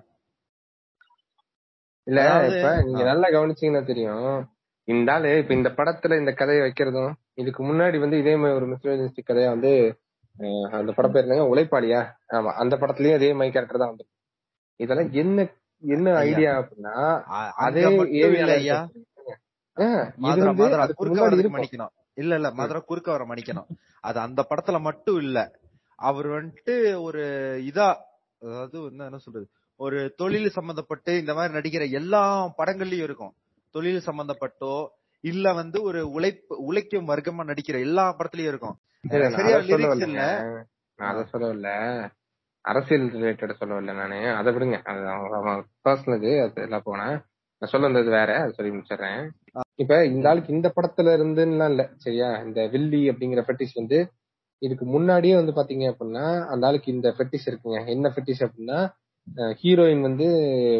இல்ல 2.06 2.20
இப்ப 2.48 2.68
நீங்க 2.86 3.04
நல்லா 3.04 3.28
கவனிச்சீங்கன்னா 3.28 3.84
தெரியும். 3.84 4.26
இந்த 4.88 5.12
ஆளு 5.14 5.30
இப்ப 5.38 5.52
இந்த 5.54 5.70
படத்துல 5.78 6.18
இந்த 6.20 6.32
கதையை 6.32 6.60
வைக்கிறதும் 6.64 7.12
இதுக்கு 7.34 7.62
முன்னாடி 7.64 7.96
வந்து 8.02 8.18
இதே 8.18 8.34
மாதிரி 8.36 8.58
ஒரு 8.58 8.66
மிஸ்டர் 8.72 9.00
கதையா 9.30 9.48
வந்து 9.54 9.72
அந்த 10.72 10.90
படம் 10.92 11.12
பேர் 11.12 11.24
என்னங்க? 11.26 11.46
உழைப்பாளியா? 11.52 12.00
ஆமா 12.34 12.50
அந்த 12.62 12.74
படத்துலயும் 12.76 13.18
அதே 13.18 13.30
மாதிரி 13.32 13.54
கேரக்டர் 13.54 13.82
தான் 13.82 13.92
வந்து 13.92 14.06
இதெல்லாம் 14.80 15.10
என்ன 15.14 15.38
என்ன. 15.82 16.06
ஐடியா 16.24 16.50
அப்படின்னா 16.60 16.94
அதே 17.64 17.82
அங்க 17.86 18.04
மதுரை 20.18 20.52
மதுரை 20.54 20.86
குறுக்க 20.94 21.20
வரதுக்கு 21.20 21.52
மன்னிக்கணும் 21.54 21.92
இல்ல 22.14 22.34
இல்ல 22.34 22.48
மதுரை 22.52 22.80
குறுக்க 22.82 23.08
வர 23.10 23.24
மன்னிக்கணும் 23.24 23.68
அது 24.04 24.18
அந்த 24.20 24.40
படத்துல 24.50 24.78
மட்டும் 24.80 25.18
இல்ல. 25.18 25.38
அவர் 25.98 26.28
வந்துட்டு 26.28 26.74
ஒரு 27.02 27.22
இதா 27.66 27.88
அதாவது 28.42 28.78
என்ன 28.88 29.18
சொல்றது? 29.18 29.46
ஒரு 29.80 29.98
தொழில் 30.16 30.56
சம்பந்தப்பட்டு 30.56 31.12
இந்த 31.18 31.32
மாதிரி 31.34 31.56
நடிக்கிற 31.56 31.84
எல்லா 31.92 32.22
படங்கள்லயும் 32.58 33.06
இருக்கும். 33.08 33.32
தொழில் 33.74 34.06
சம்பந்தப்பட்டோ 34.06 34.74
இல்ல 35.24 35.52
வந்து 35.52 35.78
ஒரு 35.82 36.00
உழைப்பு 36.10 36.54
உழைக்கும் 36.64 37.08
வர்க்கமா 37.08 37.44
நடிக்கிற 37.46 37.76
எல்லா 37.80 38.04
படத்துலயும் 38.18 38.52
இருக்கும். 38.52 38.76
சரியா 39.36 39.58
லிரிக்ஸ். 39.70 40.04
இல்ல? 40.06 40.22
நான் 40.98 41.10
அதை 41.10 41.22
சொல்ல 41.24 41.46
வரல 41.48 41.70
அரசியல் 42.64 43.06
ரிலேட்டட் 43.14 43.58
சொல்ல 43.58 43.74
வரல 43.74 43.94
நானு. 43.94 44.20
அதை 44.36 44.52
விடுங்க. 44.54 44.78
அது 44.84 45.02
பர்சனல் 45.84 46.16
அது 46.46 46.62
எல்லாம் 46.62 46.86
போனேன். 46.86 47.16
நான் 47.62 47.72
சொல்ல 47.72 47.88
வந்தது 47.88 48.10
வேற 48.10 48.30
அது 48.40 48.56
சொல்லி 48.56 48.72
முடிச்சிடுறேன். 48.72 49.20
இப்ப 49.74 50.04
இந்த 50.06 50.28
ஆளுக்கு 50.28 50.54
இந்த 50.54 50.72
படத்துல 50.76 51.12
இருந்துலாம் 51.16 51.70
இல்ல. 51.70 51.82
சரியா? 51.96 52.28
இந்த 52.46 52.66
வில்லி 52.66 53.10
அப்படிங்கிற 53.10 53.42
ஃபெட்டிஷ் 53.46 53.74
வந்து 53.74 53.98
இதுக்கு 54.62 54.84
முன்னாடியே 54.86 55.34
வந்து 55.34 55.52
பாத்தீங்க 55.52 55.84
அப்படின்னா 55.92 56.24
அந்த 56.46 56.66
ஆளுக்கு 56.66 56.92
இந்த 56.92 57.08
ஃபெட்டிஷ் 57.16 57.46
இருக்குங்க. 57.46 57.78
என்ன 57.86 58.12
ஃபெட்டிஷ் 58.14 58.42
அப்படின்னா 58.46 58.78
ஹீரோயின் 59.62 60.00
வந்து 60.00 60.26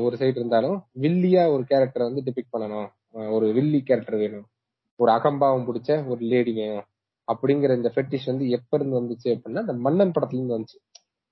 ஒரு 0.03 0.17
சைடு 0.17 0.37
இருந்தாலும் 0.41 0.77
வில்லியா 1.01 1.43
ஒரு 1.55 1.65
கேரக்டரை 1.71 2.05
வந்து 2.09 2.23
டிபிக் 2.25 2.53
பண்ணணும். 2.53 2.89
ஒரு 3.31 3.53
வில்லி 3.53 3.81
கேரக்டர் 3.83 4.17
வேணும். 4.17 4.47
ஒரு 5.01 5.11
அகம்பாவம் 5.13 5.67
பிடிச்ச 5.69 6.07
ஒரு 6.07 6.21
லேடி 6.33 6.53
வேணும். 6.53 6.87
அப்படிங்கிற 7.29 7.73
இந்த 7.77 7.91
ஃபெட்டிஷ் 7.95 8.27
வந்து 8.27 8.45
எப்ப 8.49 8.79
இருந்து 8.79 9.01
வந்துச்சு 9.01 9.29
அப்படின்னா 9.35 9.63
இந்த 9.67 9.75
மன்னன் 9.87 10.13
படத்துல 10.17 10.39
இருந்து 10.41 10.57
வந்துச்சு. 10.59 10.79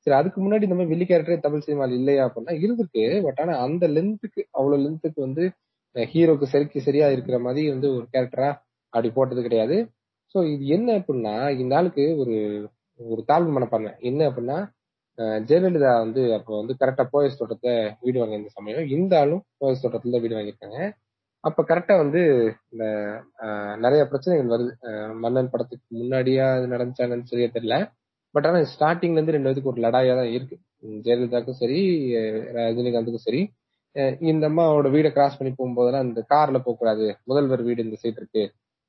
சரி 0.07 0.17
அதுக்கு 0.17 0.39
முன்னாடி 0.41 0.65
இந்த 0.69 0.77
மாதிரி 0.79 0.93
வில்லி 0.93 1.07
கேரக்டரே 1.11 1.39
தமிழ் 1.41 1.67
சினிமாவில் 1.67 1.97
இல்லையா 1.97 2.23
அப்படின்னா 2.29 2.55
இருந்திருக்கு. 2.65 3.05
பட் 3.23 3.41
ஆனா 3.43 3.55
அந்த 3.67 3.89
லென்த்துக்கு 3.89 4.43
அவ்வளவு 4.51 4.83
லென்த்துக்கு 4.85 5.21
வந்து 5.27 5.45
ஹீரோக்கு 5.97 6.47
சரிக்கு 6.53 6.79
சரியா 6.87 7.07
இருக்கிற 7.15 7.37
மாதிரி 7.47 7.63
வந்து 7.75 7.89
ஒரு 7.97 8.07
கேரக்டரா 8.15 8.49
அப்படி 8.93 9.09
போட்டது 9.19 9.43
கிடையாது. 9.47 9.77
ஸோ 10.35 10.39
இது 10.53 10.65
என்ன 10.77 10.89
அப்படின்னா 11.01 11.35
இந்த 11.63 11.73
ஆளுக்கு 11.79 12.05
ஒரு 12.23 12.35
ஒரு 13.01 13.23
தாழ்வு 13.31 13.51
மனப்பான்மை. 13.57 13.93
என்ன 14.11 14.21
அப்படின்னா 14.31 14.59
ஜெயலலிதா 15.49 15.91
வந்து 16.05 16.23
அப்போ 16.37 16.53
வந்து 16.61 16.75
கரெக்டா 16.81 17.05
போயஸ் 17.13 17.39
தோட்டத்தை 17.41 17.73
வீடு 18.05 18.19
வாங்கியிருந்த 18.21 18.43
இந்த 18.43 18.53
சமயம் 18.59 18.89
இந்த 18.97 19.13
ஆளும் 19.23 19.43
போயஸ் 19.63 19.83
தோட்டத்துல 19.85 20.15
தான் 20.15 20.25
வீடு 20.25 20.37
வாங்கியிருக்காங்க. 20.39 20.79
அப்ப 21.45 21.63
கரெக்டா 21.71 21.95
வந்து 22.03 22.21
இந்த 22.73 22.85
நிறைய 23.85 24.03
பிரச்சனைகள் 24.11 24.53
வருது. 24.55 24.73
மன்னன் 25.25 25.51
படத்துக்கு 25.53 25.87
முன்னாடியா 26.01 26.47
அது 26.57 26.67
நடந்துச்சானு 26.75 27.31
சரியா 27.33 27.49
தெரியல. 27.57 27.77
பட் 28.35 28.47
ஆனா 28.49 28.61
ஸ்டார்டிங்ல 28.75 29.19
இருந்து 29.19 29.35
ரெண்டு 29.37 29.49
பேருக்கு 29.49 29.73
ஒரு 29.73 29.83
லடாயா 29.87 30.15
தான் 30.21 30.33
இருக்கு. 30.37 30.57
ஜெயலலிதாக்கும் 31.07 31.61
சரி 31.63 31.79
ரஜினிகாந்துக்கும் 32.57 33.27
சரி 33.29 33.43
இந்த 34.31 34.45
அம்மாவோட 34.51 34.89
வீடை 34.95 35.11
கிராஸ் 35.17 35.39
பண்ணி 35.39 35.51
போகும்போதெல்லாம் 35.59 36.07
இந்த 36.09 36.21
கார்ல 36.33 36.59
போகக்கூடாது. 36.67 37.07
முதல்வர் 37.31 37.63
வீடு 37.69 37.85
இந்த 37.87 37.97
சைடு 38.03 38.19
இருக்கு. 38.23 38.45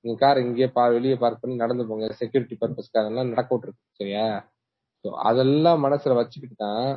நீங்க 0.05 0.17
கார் 0.23 0.39
இங்கேயே 0.45 0.67
பா 0.77 0.83
வெளியே 0.95 1.15
பார்க் 1.23 1.41
பண்ணி 1.41 1.55
நடந்து 1.63 1.83
போங்க. 1.89 2.07
செக்யூரிட்டி 2.21 2.55
பர்பஸ்க்காக 2.61 3.09
எல்லாம் 3.11 3.31
நடக்க 3.33 3.49
விட்டுருக்கு 3.53 3.99
சரியா? 4.01 4.25
ஸோ 5.05 5.09
அதெல்லாம் 5.29 5.83
மனசுல 5.85 6.15
வச்சுக்கிட்டு 6.19 6.57
தான் 6.65 6.87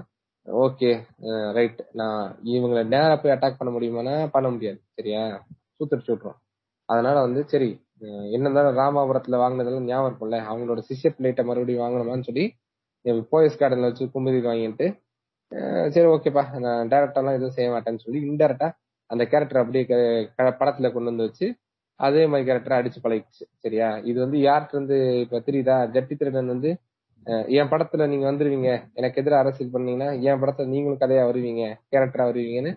ஓகே 0.46 0.90
ரைட் 1.56 1.80
நான் 2.00 2.20
இவங்களை 2.54 2.82
நேரா 2.94 3.14
போய் 3.22 3.34
அட்டாக் 3.34 3.58
பண்ண 3.58 3.70
முடியுமானா 3.74 4.14
பண்ண 4.36 4.46
முடியாது 4.54 4.78
சரியா? 4.98 5.22
சூத்தடிச்சு 5.76 6.12
விட்றோம் 6.12 6.38
அதனால 6.88 7.16
வந்து 7.26 7.40
சரி 7.52 7.68
என்னதான் 8.36 8.70
ராமாபுரத்துல 8.80 9.38
வாங்கினதெல்லாம் 9.42 9.88
ஞாபகம் 9.90 10.08
இருக்கும்ல? 10.10 10.38
அவங்களோட 10.50 10.80
சிஷ்ய 10.88 11.10
பிளேட்டை 11.16 11.42
மறுபடியும் 11.48 11.84
வாங்கணுமான்னு 11.84 12.28
சொல்லி 12.28 12.44
போயஸ் 13.32 13.60
கார்டன்ல 13.60 13.90
வச்சு 13.90 14.04
கும்பதி 14.14 14.40
வாங்கிட்டு 14.48 14.86
சரி 15.90 16.06
ஓகேப்பா 16.06 16.58
நான் 16.58 16.88
டேரக்டாலாம் 16.88 17.32
எதுவும் 17.32 17.50
செய்ய 17.50 17.70
மாட்டேன்னு 17.70 17.98
சொல்லி 17.98 18.30
இன்டெரக்டா 18.30 18.68
அந்த 19.10 19.24
கேரக்டர் 19.26 19.60
அப்படியே 19.62 19.84
க- 20.36 20.56
படத்துல 20.60 20.92
கொண்டு 20.92 21.08
வந்து 21.10 21.22
வச்சு 21.22 21.46
அதே 22.00 22.26
மாதிரி 22.26 22.50
கேரக்டரை 22.50 22.76
அடிச்சு 22.80 22.98
பழகிடுச்சு. 23.02 23.44
சரியா? 23.56 23.88
இது 24.10 24.20
வந்து 24.20 24.38
யார்கிட்ட 24.38 24.72
இருந்து 24.72 24.98
இப்ப 25.20 25.38
தெரியுதா? 25.38 25.76
ஜட்டி 25.94 26.16
திருடன் 26.16 26.46
வந்து 26.46 26.70
என் 27.56 27.70
படத்துல 27.72 28.06
நீங்க 28.08 28.32
வந்துருவீங்க. 28.32 28.68
எனக்கு 28.92 29.20
எதிராக 29.20 29.42
அரசியல் 29.42 29.72
பண்ணீங்கன்னா 29.72 30.12
என் 30.28 30.40
படத்துல 30.42 30.66
நீங்களும் 30.66 31.00
கதையா 31.00 31.24
வருவீங்க 31.30 31.62
கேரக்டரா 31.92 32.26
வருவீங்கன்னு. 32.30 32.72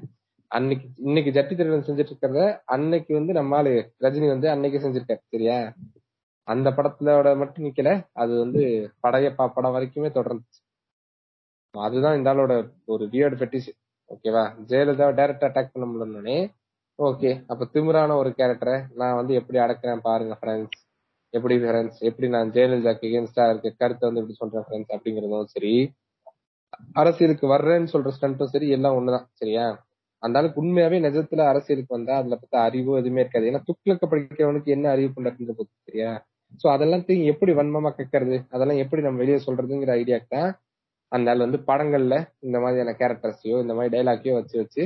அன்னைக்கு 0.52 0.88
இன்னைக்கு 0.98 1.31
ஜட்டி 1.31 1.56
திருடன் 1.56 1.88
செஞ்சுட்டு 1.88 2.11
இருக்கிறத 2.11 2.41
அன்னைக்கு 2.65 3.14
வந்து 3.19 3.34
நம்மாலு 3.34 3.73
ரஜினி 3.99 4.27
வந்து 4.27 4.49
அன்னைக்கு 4.49 4.80
செஞ்சிருக்காரு. 4.80 5.22
சரியா? 5.30 5.60
அந்த 6.48 6.69
படத்தோட 6.69 7.38
மட்டும் 7.38 7.65
நிக்கல. 7.65 7.89
அது 8.14 8.39
வந்து 8.39 8.64
படையப்பா 9.03 9.48
படம் 9.56 9.76
வரைக்குமே 9.76 10.10
தொடர்ந்துச்சு. 10.19 10.60
அதுதான் 11.76 12.18
இந்த 12.18 12.30
ஆளோட 12.31 12.53
ஒரு 12.88 13.03
வியர்டு 13.14 13.38
ஃபெட்டிஷ் 13.39 13.69
ஓகேவா 14.10 14.43
ஜெயலலிதா 14.69 15.07
டைரக்டா 15.19 15.48
அட்டாக் 15.49 15.73
பண்ண 15.73 15.85
முடியலனே 15.89 16.38
ஓகே 16.99 17.30
அப்ப 17.52 17.68
திமிரான 17.73 18.15
ஒரு 18.22 18.30
கேரக்டரை 18.39 18.77
நான் 18.99 19.19
வந்து 19.19 19.34
எப்படி 19.39 19.57
அடக்குறேன் 19.57 20.06
பாருங்க 20.07 20.34
ஃப்ரெண்ட்ஸ் 20.39 20.81
எப்படி 21.34 21.56
ஃப்ரெண்ட்ஸ் 21.61 21.99
எப்படி 22.10 22.27
நான் 22.27 22.52
ஜெயலலிதாக்கு 22.56 23.07
எகேன்ஸ்டா 23.10 23.43
இருக்க 23.52 23.69
கருத்தை 23.81 24.06
வந்து 24.07 24.22
எப்படி 24.22 24.38
சொல்றேன் 24.41 24.65
ஃப்ரெண்ட்ஸ் 24.68 24.93
அப்படிங்கறதும் 24.95 25.52
சரி 25.53 25.73
அரசியலுக்கு 26.95 27.45
வர்றேன்னு 27.53 27.91
சொல்ற 27.93 28.11
ஸ்டண்ட்டும் 28.15 28.52
சரி 28.53 28.68
எல்லாம் 28.76 28.98
ஒண்ணுதான் 28.98 29.26
சரியா? 29.41 29.65
அந்த 30.23 30.35
அளவுக்கு 30.39 30.61
உண்மையாவே 30.61 30.98
நிஜத்துல 31.06 31.45
அரசியலுக்கு 31.52 31.95
வந்தா 31.95 32.14
அதுல 32.22 32.35
பத்தி 32.35 32.57
அறிவோ 32.65 32.98
எதுவுமே 32.99 33.22
இருக்காது. 33.23 33.48
ஏன்னா 33.49 33.61
துக்ளக்க 33.69 34.06
படிக்கிறவனுக்கு 34.11 34.69
என்ன 34.76 34.85
அறிவு 34.89 35.10
கொண்டாடுறது 35.10 35.56
போது 35.60 35.69
சரியா? 35.88 36.11
சோ 36.61 36.68
அதெல்லாம் 36.73 37.03
எப்படி 37.31 37.52
வன்மமா 37.60 37.91
கேட்கறது 37.99 38.38
அதெல்லாம் 38.52 38.81
எப்படி 38.84 39.02
நம்ம 39.02 39.22
வெளியே 39.23 39.39
சொல்றதுங்கிற 39.48 39.93
ஐடியாக்கு 39.99 40.30
தான் 40.35 40.49
அந்த 41.11 41.31
ஆள் 41.31 41.45
வந்து 41.45 41.59
படங்கள்ல 41.69 42.15
இந்த 42.47 42.57
மாதிரியான 42.63 42.95
கேரக்டர்ஸையோ 43.01 43.57
இந்த 43.63 43.73
மாதிரி 43.77 43.91
டைலாக்கையோ 43.95 44.33
வச்சு 44.39 44.55
வச்சு 44.61 44.83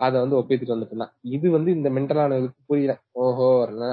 அதை 0.00 0.16
வந்து 0.22 0.38
ஒப்பித்துட்டு 0.38 0.74
வந்துட்டு 0.74 0.94
இருந்தான். 0.94 1.12
இது 1.36 1.46
வந்து 1.56 1.70
இந்த 1.78 1.88
மென்டலானதுக்கு 1.96 2.60
புரியல. 2.70 2.94
ஓஹோ 3.22 3.48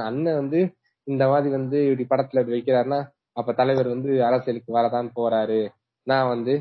அண்ணன் 0.08 0.40
வந்து 0.42 0.60
இந்த 1.08 1.24
மாதிரி 1.32 1.50
வந்து 1.58 1.78
இப்படி 1.90 2.06
படத்துல 2.12 2.42
இப்படி 2.42 2.58
வைக்கிறாருன்னா 2.58 3.00
அப்ப 3.40 3.54
தலைவர் 3.60 3.88
வந்து 3.94 4.12
அரசியலுக்கு 4.28 4.72
வரதான் 4.78 5.10
போறாரு. 5.20 5.62
நான் 6.08 6.32
வந்து 6.34 6.54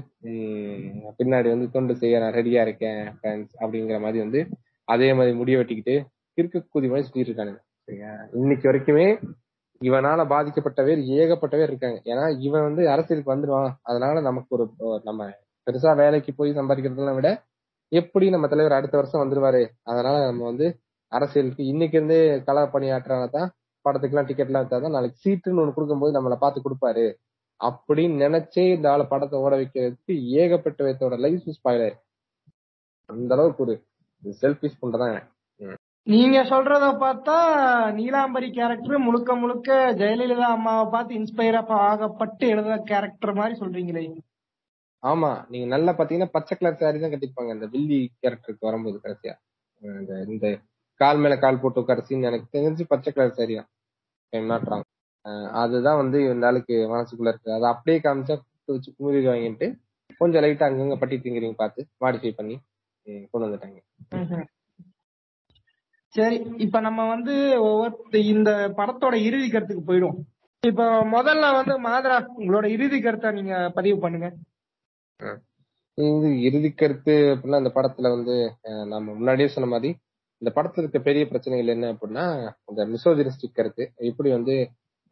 பின்னாடி 1.18 1.48
வந்து 1.55 1.66
தொண்டு 1.76 1.92
செய்ய 2.01 2.20
நான் 2.22 2.36
ரெடியா 2.38 2.62
இருக்கேன் 2.66 3.01
friends 3.20 3.51
அப்படிங்கிற 3.62 3.98
மாதிரி 4.05 4.18
வந்து 4.24 4.40
அதே 4.88 5.09
மாதிரி 5.18 5.32
முடிய 5.40 5.56
வெட்டிக்கிட்டு 5.60 5.94
கிறுக்கு 6.38 6.59
கூதி 6.74 6.88
மாதிரி 6.90 7.06
சுத்திட்டு 7.06 7.30
இருக்கானுங்க. 7.30 7.60
சரியா? 7.88 8.10
இன்னைக்கு 8.40 8.66
வரைக்குமே 8.70 9.06
இவனால 9.81 10.20
பாதிக்கப்பட்ட 10.32 10.81
பேர் 10.86 11.01
ஏகப்பட்ட 11.19 11.55
பேர் 11.57 11.70
இருக்காங்க. 11.70 11.98
ஏன்னா 12.11 12.24
இவன் 12.47 12.66
வந்து 12.69 12.82
அரசியலுக்கு 12.94 13.32
வந்துடுவான். 13.35 13.70
அதனால 13.82 14.20
நமக்கு 14.20 14.51
ஒரு 14.57 14.65
நம்ம 15.09 15.28
பெருசா 15.66 15.93
வேலைக்கு 16.02 16.32
போய் 16.35 16.59
சம்பாதிக்கிறதெல்லாம் 16.59 17.19
விட 17.19 17.31
எப்படி 17.93 18.27
நம்ம 18.31 18.47
தலைவர் 18.48 18.78
அடுத்த 18.78 18.94
வருஷம் 18.97 19.23
வந்துருவாரு? 19.23 19.62
அதனால 19.82 20.16
நம்ம 20.27 20.44
வந்து 20.44 20.66
அரசியலுக்கு 21.12 21.62
இன்னைக்கு 21.73 21.97
இருந்தே 21.98 22.19
கள 22.48 22.59
பணியாற்றுறவங்க 22.74 23.31
தான் 23.39 23.48
படத்துக்குலாம் 23.85 24.28
டிக்கெட் 24.28 24.51
எல்லாம் 24.51 24.69
தான் 24.74 24.97
நாளைக்கு 24.97 25.19
சீட்டுன்னு 25.24 25.62
ஒண்ணு 25.62 25.77
கொடுக்கும்போது 25.77 26.16
நம்மளை 26.19 26.36
பார்த்து 26.39 26.65
கொடுப்பாரு. 26.66 27.07
அப்படின்னு 27.61 28.16
நினைச்சே 28.24 28.65
இந்த 28.74 28.86
ஆள் 28.93 29.11
படத்தை 29.12 29.39
ஓட 29.44 29.55
வைக்கிறதுக்கு 29.61 30.12
ஏகப்பட்ட 30.43 30.81
விதத்தோட 30.85 31.16
லைஃப் 31.24 31.48
ஸ்பாயில் 31.57 31.89
அந்த 33.09 33.31
அளவுக்கு 33.36 33.65
ஒரு 33.66 33.74
செல்ஃபிஷ் 34.43 34.81
பண்றதான் 34.82 35.16
நீங்க 36.12 36.39
சொல்றத 36.51 36.87
பார்த்தா 37.03 37.35
நீலாம்பரி 37.97 38.49
கேரக்டர் 38.57 39.05
முழுக்க 39.07 39.31
முழுக்க 39.41 39.69
ஜெயலலிதா 40.01 40.47
அம்மாவை 40.57 40.85
பார்த்து 40.95 41.19
இன்ஸ்பயர் 41.19 41.59
ஆகப்பட்டு 41.89 42.45
எழுதுற 42.53 42.74
கேரக்டர் 42.91 43.32
மாதிரி 43.41 43.55
சொல்றீங்களே. 43.61 44.03
ஆமா 45.03 45.31
நீங்க 45.53 45.66
நல்லா 45.74 45.93
பாத்தீங்கன்னா 45.99 46.35
பச்சை 46.37 46.55
கலர் 46.55 46.81
சாரி 46.81 46.99
தான் 47.03 47.12
கட்டிருப்பாங்க 47.12 47.53
இந்த 47.57 47.66
வில்லி 47.74 48.01
கேரக்டருக்கு 48.23 48.69
வரும்போது 48.69 48.99
கடைசியா. 49.05 49.35
இந்த 50.03 50.15
இந்த 50.32 50.47
கால் 51.01 51.20
மேல 51.24 51.37
கால் 51.45 51.61
போட்டு 51.62 51.82
கடைசின்னு 51.91 52.28
எனக்கு 52.31 52.49
தெரிஞ்சு 52.57 52.85
பச்சை 52.93 53.12
கலர் 53.12 53.39
சாரி 53.39 53.55
தான். 53.61 53.70
நாட் 54.53 54.69
ராங் 54.73 54.87
அதுதான் 55.62 56.01
வந்து 56.03 56.19
இந்த 56.32 56.49
ஆளுக்கு 56.51 56.77
மனசுக்குள்ள 56.95 57.32
இருக்கு. 57.32 57.51
அதை 57.57 57.66
அப்படியே 57.74 57.99
காமிச்சா 58.07 58.37
வச்சு 58.69 58.91
குமுறி 58.97 59.20
வாங்கிட்டு 59.31 59.66
கொஞ்சம் 60.20 60.43
லைட்டா 60.45 60.66
அங்கங்க 60.69 60.97
பட்டி 61.03 61.16
திங்கிறீங்க 61.24 61.59
பார்த்து 61.62 61.82
மாடிஃபை 62.05 62.32
பண்ணி 62.41 62.57
கொண்டு 63.32 63.47
வந்துட்டாங்க. 63.47 63.78
சரி 66.15 66.37
இப்ப 66.65 66.77
நம்ம 66.87 67.01
வந்து 67.12 67.35
ஒவ்வொரு 67.66 68.20
இந்த 68.35 68.51
படத்தோட 68.78 69.15
இறுதி 69.27 69.49
கருத்துக்கு 69.49 69.82
போயிடுவோம். 69.91 70.20
இப்ப 70.62 70.87
முதல்ல 71.12 71.51
வந்து 71.59 71.74
மாதரா 71.87 72.16
உங்களோட 72.41 72.66
இறுதி 72.77 72.99
கருத்தை 73.01 73.28
நீங்க 73.37 73.55
பதிவு 73.77 73.97
பண்ணுங்க. 74.05 74.28
இது 75.99 76.28
இறுதி 76.49 76.70
கருத்து 76.73 77.15
அப்படின்னா 77.32 77.61
இந்த 77.62 77.73
படத்துல 77.77 78.11
வந்து 78.16 78.35
நம்ம 78.93 79.07
முன்னாடியே 79.12 79.49
சொன்ன 79.55 79.70
மாதிரி 79.73 79.91
இந்த 80.43 80.51
படத்துல 80.57 80.82
இருக்க 80.82 81.01
பெரிய 81.09 81.24
பிரச்சனைகள் 81.31 81.73
என்ன 81.74 81.89
அப்படின்னா 81.95 82.24
இந்த 82.70 82.85
மிசோஜினிஸ்டிக் 82.93 83.59
கருத்து. 83.59 83.85
எப்படி 84.11 84.31
வந்து 84.37 84.55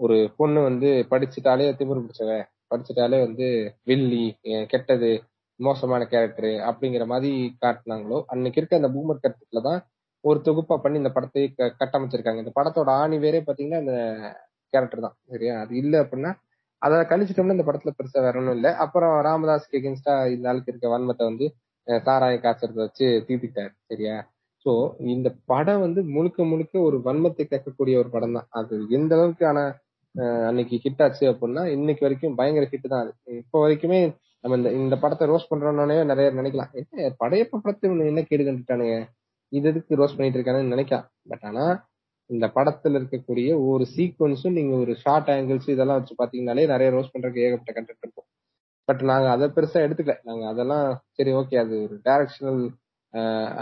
ஒரு 0.01 0.17
பொண்ணு 0.39 0.61
வந்து 0.69 0.91
படிச்சுட்டாலே 1.13 1.67
திமிரு 1.79 2.05
பிடிச்சவ 2.05 2.33
படிச்சுட்டாலே 2.73 3.19
வந்து 3.27 3.47
வில்லி 3.91 4.25
கெட்டது 4.73 5.11
மோசமான 5.61 6.03
கேரக்டர் 6.13 6.53
அப்படிங்கிற 6.69 7.05
மாதிரி 7.13 7.31
காட்டினாங்களோ 7.63 8.19
அன்னைக்கு 8.33 8.61
இருக்க 8.61 8.81
அந்த 8.81 8.91
பூமர் 8.97 9.23
கருத்துக்களை 9.23 9.63
தான் 9.69 9.81
ஒரு 10.29 10.39
தொகுப்பா 10.45 10.77
பண்ணி 10.77 10.97
இந்த 10.99 11.11
படத்தை 11.11 11.43
க- 11.53 11.73
கட்டமைச்சிருக்காங்க. 11.81 12.43
இந்த 12.45 12.53
படத்தோட 12.55 12.91
ஆணி 13.03 13.19
வேறே 13.19 13.41
பாத்தீங்கன்னா 13.41 13.81
இந்த 13.85 13.95
கேரக்டர் 14.73 15.05
தான் 15.07 15.17
சரியா? 15.31 15.55
அது 15.61 15.75
இல்ல 15.77 15.95
அப்படின்னா 16.03 16.31
அதை 16.83 16.97
கழிச்சிட்டோம்னா 17.11 17.57
இந்த 17.57 17.67
படத்துல 17.69 17.93
பெருசா 17.99 18.21
வேற 18.23 18.39
ஒன்றும் 18.39 18.57
இல்ல. 18.57 18.69
அப்புறம் 18.77 19.15
ராமதாஸ்க்கு 19.25 19.79
எகென்ஸ்டா 19.81 20.15
இந்த 20.35 20.49
ஆளுக்கு 20.51 20.73
இருக்க 20.73 20.89
வன்மத்தை 20.89 21.25
வந்து 21.31 21.47
சாராய 21.87 22.37
காய்ச்சறத 22.39 22.79
வச்சு 22.85 23.07
தீர்த்திட்டாரு 23.29 23.73
சரியா? 23.91 24.17
சோ 24.67 24.73
இந்த 25.13 25.29
படம் 25.45 25.81
வந்து 25.81 26.01
முழுக்க 26.15 26.45
முழுக்க 26.45 26.75
ஒரு 26.81 26.97
வன்மத்தை 27.05 27.45
கேட்கக்கூடிய 27.47 27.95
ஒரு 28.03 28.11
படம் 28.11 28.33
தான். 28.33 28.49
அது 28.59 28.75
எந்த 28.99 29.13
அளவுக்கு 29.17 29.45
ஆனா 29.47 29.65
அன்னைக்கு 30.49 30.77
ஹிட் 30.85 31.03
ஆச்சு 31.05 31.25
அப்படின்னா 31.33 31.63
இன்னைக்கு 31.77 32.05
வரைக்கும் 32.07 32.37
பயங்கர 32.37 32.67
ஹிட் 32.73 32.93
தான் 32.93 33.03
அது. 33.05 33.13
இப்போ 33.41 33.57
வரைக்குமே 33.65 33.99
நம்ம 34.45 34.57
இந்த 34.59 34.71
இந்த 34.81 34.97
படத்தை 34.97 35.25
ரோஸ் 35.29 35.51
பண்றோம்னே 35.53 35.99
நிறைய 36.11 36.29
நினைக்கலாம். 36.33 36.73
என்ன 36.81 37.13
படையப்ப 37.23 37.61
படத்தை 37.65 37.91
என்ன 38.11 38.23
கேடு 38.31 38.45
கண்டுட்டானுங்க? 38.45 38.97
இது 39.53 39.69
எதுக்கு 39.69 39.97
ரோஸ் 39.97 40.17
பண்ணிட்டு 40.17 40.39
இருக்காங்கன்னு 40.39 40.75
நினைக்கலாம். 40.75 41.07
பட் 41.29 41.45
ஆனா 41.51 41.65
இந்த 42.31 42.47
படத்துல 42.55 42.99
இருக்கக்கூடிய 43.01 43.51
ஒரு 43.69 43.85
சீக்வன்ஸும் 43.97 44.57
நீங்க 44.59 44.75
ஒரு 44.77 44.95
ஷார்ட் 44.97 45.29
ஆங்கிள்ஸ் 45.29 45.69
இதெல்லாம் 45.75 45.99
வச்சு 45.99 46.15
பாத்தீங்கன்னாலே 46.23 46.67
நிறைய 46.73 46.89
ரோஸ் 46.97 47.13
பண்றதுக்கு 47.15 47.45
ஏகப்பட்ட 47.47 47.73
கண்டென்ட் 47.77 48.05
இருக்கும். 48.05 48.27
பட் 48.89 49.03
நாங்க 49.03 49.29
அதை 49.31 49.47
பெருசா 49.57 49.79
எடுத்துக்கல. 49.87 50.17
நாங்க 50.23 50.45
அதெல்லாம் 50.47 50.87
சரி 51.17 51.33
ஓகே 51.33 51.57
அது 51.65 51.75
ஒரு 51.83 51.97
டைரக்ஷனல் 52.05 52.61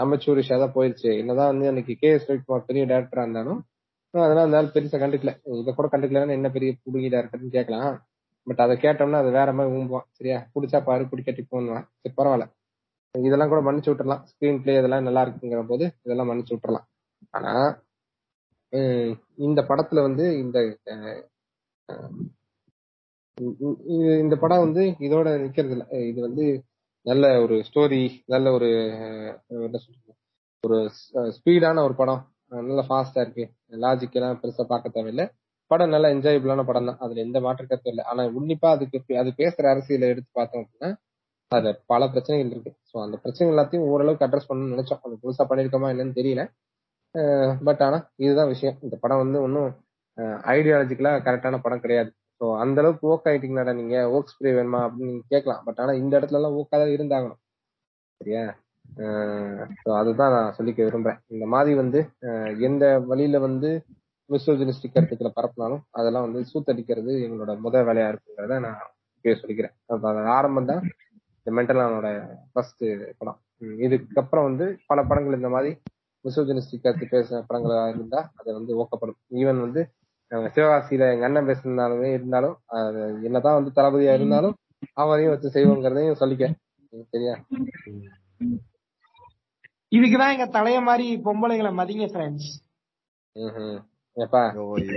அமைச்சூரிஷா 0.03 0.57
தான் 0.63 0.75
போயிருச்சு. 0.75 1.09
என்னதான் 1.21 1.51
வந்து 1.51 1.67
அன்னைக்கு 1.67 1.93
கே. 1.95 2.09
எஸ். 2.09 2.27
ரவிக்குமார் 2.31 2.67
பெரிய 2.69 2.83
டேரக்டரா 2.85 3.23
இருந்தாலும் 3.25 3.59
அதெல்லாம் 4.13 4.45
இருந்தாலும் 4.45 4.73
பெருசா 4.75 4.97
கண்டுக்கல. 5.03 5.31
இதை 5.61 5.71
கூட 5.73 5.87
கண்டுக்கலன்னா 5.91 6.37
என்ன 6.39 6.49
பெரிய 6.49 6.71
புடுங்கி 6.83 7.09
டேரக்டர்னு 7.15 7.55
கேட்கலாம். 7.57 7.91
பட் 8.47 8.61
அதை 8.65 8.75
கேட்டோம்னா 8.83 9.19
அது 9.23 9.31
வேற 9.31 9.49
மாதிரி 9.53 9.75
ஊம்புவான். 9.77 10.05
சரியா? 10.17 10.37
பிடிச்சா 10.55 10.79
பாரு 10.83 11.03
பிடிக்கட்டி 11.11 11.43
போன்னுவான். 11.51 11.85
சரி 12.01 12.13
பரவாயில்ல. 12.19 12.45
இதெல்லாம் 13.15 13.51
கூட 13.51 13.61
மன்னிச்சு 13.67 13.91
விட்டுறலாம். 13.91 14.23
ஸ்கிரீன் 14.31 14.61
பிளே 14.63 14.75
இதெல்லாம் 14.79 15.07
நல்லா 15.07 15.23
இருக்குங்கிற 15.25 15.61
போது 15.71 15.85
இதெல்லாம் 16.05 16.29
மன்னிச்சு 16.31 16.53
விட்டுறலாம். 16.55 16.87
ஆனா 17.33 17.53
இந்த 19.47 19.59
படத்துல 19.69 19.99
வந்து 20.07 20.25
இந்த 20.43 20.57
இந்த 24.23 24.35
படம் 24.43 24.63
வந்து 24.65 24.83
இதோட 25.07 25.27
நிக்கிறது 25.43 25.73
இல்ல 25.75 25.85
இது 26.11 26.19
வந்து 26.27 26.45
நல்ல 27.05 27.25
ஒரு 27.43 27.55
ஸ்டோரி 27.67 27.99
நல்ல 28.33 28.47
ஒரு 28.57 28.69
என்ன 29.65 29.77
சொல்றது? 29.83 30.13
ஒரு 30.63 30.77
ஸ்பீடான 31.37 31.83
ஒரு 31.87 31.95
படம். 32.01 32.21
நல்ல 32.67 32.81
ஃபாஸ்டா 32.89 33.21
இருக்கு. 33.25 33.45
லாஜிக் 33.83 34.17
எல்லாம் 34.19 34.39
பெருசா 34.41 34.63
பார்க்க 34.71 34.95
தேவையில்லை. 34.97 35.25
படம் 35.71 35.93
நல்ல 35.95 36.07
என்ஜாயபிளான 36.15 36.65
படம் 36.69 36.89
தான் 36.89 37.01
அதுல 37.05 37.23
எந்த 37.27 37.39
மாற்று 37.45 37.63
கருத்தும் 37.63 37.93
இல்லை. 37.93 38.05
ஆனா 38.11 38.23
உன்னிப்பா 38.39 38.69
அதுக்கு 38.75 39.19
அது 39.21 39.31
பேசுற 39.41 39.65
அரசியலை 39.73 40.09
எடுத்து 40.13 40.31
பார்த்தோம் 40.39 40.63
அப்படின்னா 40.63 40.89
அதுல 41.51 41.71
பல 41.91 42.01
பிரச்சனைகள் 42.13 42.51
இருக்கு. 42.53 42.71
ஸோ 42.89 42.95
அந்த 43.03 43.15
பிரச்சனை 43.23 43.47
எல்லாத்தையும் 43.53 43.87
ஓரளவுக்கு 43.91 44.25
அட்ரஸ் 44.27 44.49
பண்ணணும்னு 44.49 44.75
நினைச்சோம் 44.75 45.03
அது 45.07 45.15
புதுசா 45.23 45.43
பண்ணிருக்கோமா 45.49 45.91
என்னன்னு 45.93 46.17
தெரியல. 46.19 46.43
பட் 47.67 47.81
ஆனா 47.87 47.97
இதுதான் 48.25 48.51
விஷயம். 48.53 48.77
இந்த 48.85 48.95
படம் 49.03 49.21
வந்து 49.23 49.37
ஒன்றும் 49.45 49.69
ஐடியாலஜிக்கலா 50.55 51.11
கரெக்டான 51.27 51.59
படம் 51.65 51.83
கிடையாது. 51.85 52.09
ஸோ 52.41 52.45
அந்த 52.63 52.77
அளவுக்கு 52.81 53.05
ஓக் 53.13 53.27
ஆயிட்டீங்களாடா 53.29 53.73
நீங்க? 53.79 53.97
ஓக் 54.15 54.31
ஸ்ப்ரே 54.33 54.51
வேணுமா 54.57 54.79
அப்படின்னு 54.87 55.11
நீங்க 55.11 55.25
கேட்கலாம். 55.33 55.61
பட் 55.67 55.79
ஆனா 55.83 55.93
இந்த 56.01 56.13
இடத்துல 56.19 56.39
எல்லாம் 56.41 56.57
ஓக்காத 56.59 56.81
தான் 56.83 56.95
இருந்தாகணும். 56.97 57.39
சரியா? 58.21 58.43
ஸோ 59.81 59.89
அதுதான் 60.01 60.33
நான் 60.35 60.55
சொல்லிக்க 60.57 60.79
விரும்புறேன். 60.87 61.19
இந்த 61.35 61.45
மாதிரி 61.53 61.73
வந்து 61.81 61.99
எந்த 62.67 62.85
வழியில 63.09 63.39
வந்து 63.47 63.69
மிசோஜினிஸ்டிக் 64.29 64.95
கருத்துக்களை 64.95 65.31
பரப்பினாலும் 65.39 65.83
அதெல்லாம் 65.99 66.25
வந்து 66.27 66.39
சூத்தடிக்கிறது 66.51 67.11
எங்களோட 67.25 67.51
முதல் 67.65 67.87
வேலையா 67.89 68.07
இருக்குங்கிறத 68.11 68.57
நான் 68.67 68.79
சொல்லிக்கிறேன். 69.25 69.75
ஆரம்பம் 70.37 70.69
தான் 70.71 70.83
இந்த 71.47 71.61
மென்டலானோட 71.61 72.35
ஃபர்ஸ்ட் 72.53 72.85
படம். 73.17 73.39
இதுக்கப்புறம் 73.61 74.43
வந்து 74.43 74.77
பல 74.85 75.03
படங்கள் 75.03 75.35
இந்த 75.35 75.49
மாதிரி 75.49 75.77
மிசோஜினிஸ்டிக் 76.23 76.81
கருத்து 76.81 77.07
பேசுற 77.11 77.43
படங்களா 77.49 77.89
இருந்தா 77.89 78.31
அதை 78.35 78.53
வந்து 78.53 78.79
ஊக்கப்படும் 78.79 79.19
ஈவன் 79.31 79.59
வந்து 79.59 79.89
சிவகாசியில 80.33 81.11
எங்க 81.11 81.25
அண்ணன் 81.25 81.47
பேசினாலுமே 81.47 82.13
இருந்தாலும் 82.13 82.57
அது 82.65 83.19
என்னதான் 83.23 83.63
வந்து 83.63 83.81
தளபதியா 83.81 84.13
இருந்தாலும் 84.13 84.55
அவரையும் 84.93 85.33
வச்சு 85.33 85.49
செய்வோங்கிறதையும் 85.49 86.15
சொல்லிக்க. 86.19 86.53
சரியா? 87.09 87.33
இதுக்குதான் 89.95 90.37
எங்க 90.37 90.49
தலைய 90.51 90.81
மாதிரி 90.81 91.21
பொம்பளைங்களை 91.21 91.71
மதிங்க 91.73 92.05
ஃப்ரெண்ட்ஸ். 92.05 93.85
ஏப்பா 94.13 94.51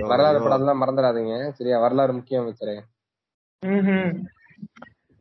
வரலாறு. 0.07 0.39
படம் 0.39 0.59
எல்லாம் 0.59 0.81
மறந்துடாதீங்க. 0.81 1.49
சரியா? 1.49 1.79
வரலாறு 1.79 2.13
முக்கியம். 2.13 2.55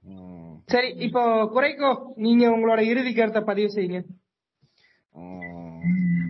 ம், 0.02 0.49
சரி 0.66 0.88
இப்போ 0.96 1.22
குறைக்கோ 1.54 1.90
நீங்க 2.16 2.48
உங்களோட 2.48 2.80
இறுதி 2.80 3.14
கருத்தை 3.14 3.42
பதிவு 3.42 3.70
செய்யுங்க. 3.74 4.00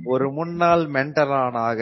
ஒரு 0.04 0.30
முன்னாள் 0.30 0.84
மென்டரானாக 0.86 1.80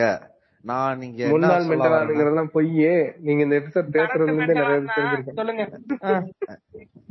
நான் 0.64 1.02
இங்க 1.02 1.22
என்ன 1.22 1.32
முன்னாள் 1.32 1.64
மென்டலானுங்கிறதெல்லாம் 1.64 2.52
பொய்யே. 2.52 3.14
நீங்க 3.18 3.42
இந்த 3.42 3.60
எபிசோட் 3.60 3.94
பேசுறது 3.96 4.34
வந்து 4.34 4.54
நிறைய 4.54 4.78
பேருக்கு 4.80 4.96
தெரிஞ்சிருக்கும். 4.98 5.34
சொல்லுங்க. 5.34 5.64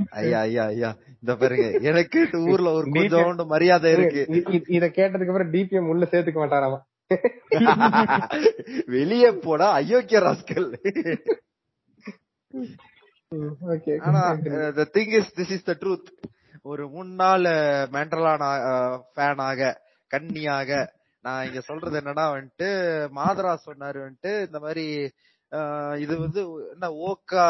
ஐயா 0.09 0.39
ஐயா 0.39 0.65
ஐயா 0.65 0.89
இந்த 1.21 1.35
பாருங்க 1.35 1.79
எனக்கு 1.81 2.19
ஊர்ல 2.33 2.71
ஒரு 2.71 2.91
கொஞ்சோண்டு 2.91 3.45
மரியாதை 3.45 3.91
இருக்கு. 3.91 4.23
இத 4.67 4.85
கேட்டதுக்கு 4.87 5.27
அப்புறம் 5.27 5.51
டிபிஎம் 5.51 5.87
உள்ள 5.87 6.05
சேர்த்துக்க 6.11 6.39
மாட்டாராமா. 6.39 6.79
வெளியே 8.87 9.31
போடா 9.31 9.79
அயோக்கிய 9.79 10.19
ராஸ்கல். 10.19 10.69
ஆனா 14.07 14.21
the 14.75 14.85
thing 14.93 15.13
is 15.19 15.31
this 15.37 15.53
is 15.55 15.65
the 15.65 15.73
truth 15.73 16.09
ஒரு 16.65 16.83
முன்னாள் 16.89 17.47
மென்டலான 17.91 18.43
ஃபேனாக 19.11 19.69
கன்னியாக 20.11 20.69
நான் 21.23 21.45
இங்க 21.45 21.61
சொல்றது 21.61 21.95
என்னன்னா 21.99 22.25
வந்துட்டு 22.31 22.69
மாதரா 23.15 23.53
சொன்னாரு 23.65 23.99
வந்துட்டு 24.03 24.33
இந்த 24.47 24.59
மாதிரி 24.59 24.85
ஆஹ் 25.51 25.95
இது 25.99 26.13
வந்து 26.17 26.41
என்ன 26.73 26.87
ஓக்கா 27.07 27.43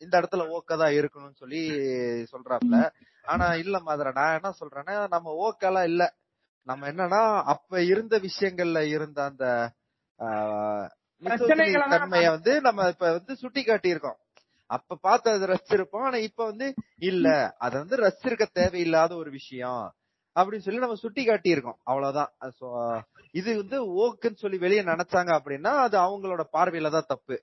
இந்த 0.00 0.14
இடத்துல 0.20 0.44
ஓக்கா 0.56 0.74
தான் 0.76 0.96
இருக்கணும்னு 0.96 1.38
சொல்லி 1.38 1.62
சொல்றாப்ல. 2.32 2.78
ஆனா 3.24 3.46
இல்ல 3.54 3.76
மாதிரி 3.80 4.10
நான் 4.12 4.36
என்ன 4.38 4.50
சொல்றேன்னா 4.60 4.96
நம்ம 5.08 5.32
ஓக்கெல்லாம் 5.44 5.88
இல்ல. 5.88 6.02
நம்ம 6.66 6.86
என்னன்னா 6.90 7.22
அப்ப 7.52 7.80
இருந்த 7.84 8.14
விஷயங்கள்ல 8.18 8.80
இருந்த 8.96 9.18
அந்த 9.24 9.44
தன்மைய 11.94 12.28
வந்து 12.30 12.52
நம்ம 12.60 12.88
இப்ப 12.88 13.06
வந்து 13.12 13.34
சுட்டி 13.36 13.62
காட்டியிருக்கோம் 13.62 14.18
அப்ப 14.76 14.98
பார்த்து 15.06 15.28
அதை 15.30 15.46
ரசிச்சிருப்போம். 15.52 16.06
ஆனா 16.08 16.18
இப்ப 16.28 16.40
வந்து 16.44 16.66
இல்ல 17.10 17.28
அதை 17.58 17.76
வந்து 17.82 17.96
ரசிச்சிருக்க 18.04 18.46
தேவையில்லாத 18.52 19.12
ஒரு 19.16 19.30
விஷயம். 19.30 19.84
அப்படின்னு 20.36 20.66
சொல்லி 20.66 20.84
நம்ம 20.84 21.00
சுட்டி 21.02 21.22
காட்டியிருக்கோம். 21.26 21.80
அவ்வளவுதான். 21.84 22.30
இது 23.40 23.50
வந்து 23.62 23.78
ஓக்குன்னு 24.02 24.42
சொல்லி 24.44 24.58
வெளியே 24.58 24.82
நினைச்சாங்க 24.82 25.32
அப்படின்னா 25.38 25.72
அது 25.86 25.96
அவங்களோட 25.98 26.44
பார்வையில 26.56 26.90
தான் 26.90 27.10
தப்பு. 27.12 27.36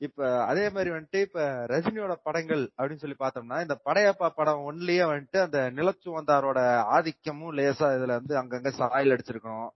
இப்ப 0.00 0.20
அதே 0.46 0.64
மாதிரி 0.70 0.90
வந்துட்டு 0.94 1.18
இப்ப 1.26 1.42
ரஜினியோட 1.72 2.14
படங்கள் 2.22 2.62
அப்படின்னு 2.76 3.02
சொல்லி 3.02 3.16
பார்த்தோம்னா 3.18 3.58
இந்த 3.64 3.76
படையப்பா 3.86 4.28
படம் 4.38 4.64
ஒன்லயே 4.70 5.04
வந்துட்டு 5.10 5.38
அந்த 5.46 5.58
நிலச்சுவந்தாரோட 5.76 6.58
ஆதிக்கமும் 6.94 7.54
லேசா 7.58 7.88
இதுல 7.96 8.16
வந்து 8.18 8.34
அங்கங்க 8.40 8.72
சாயல் 8.78 9.14
அடிச்சிருக்கணும். 9.14 9.70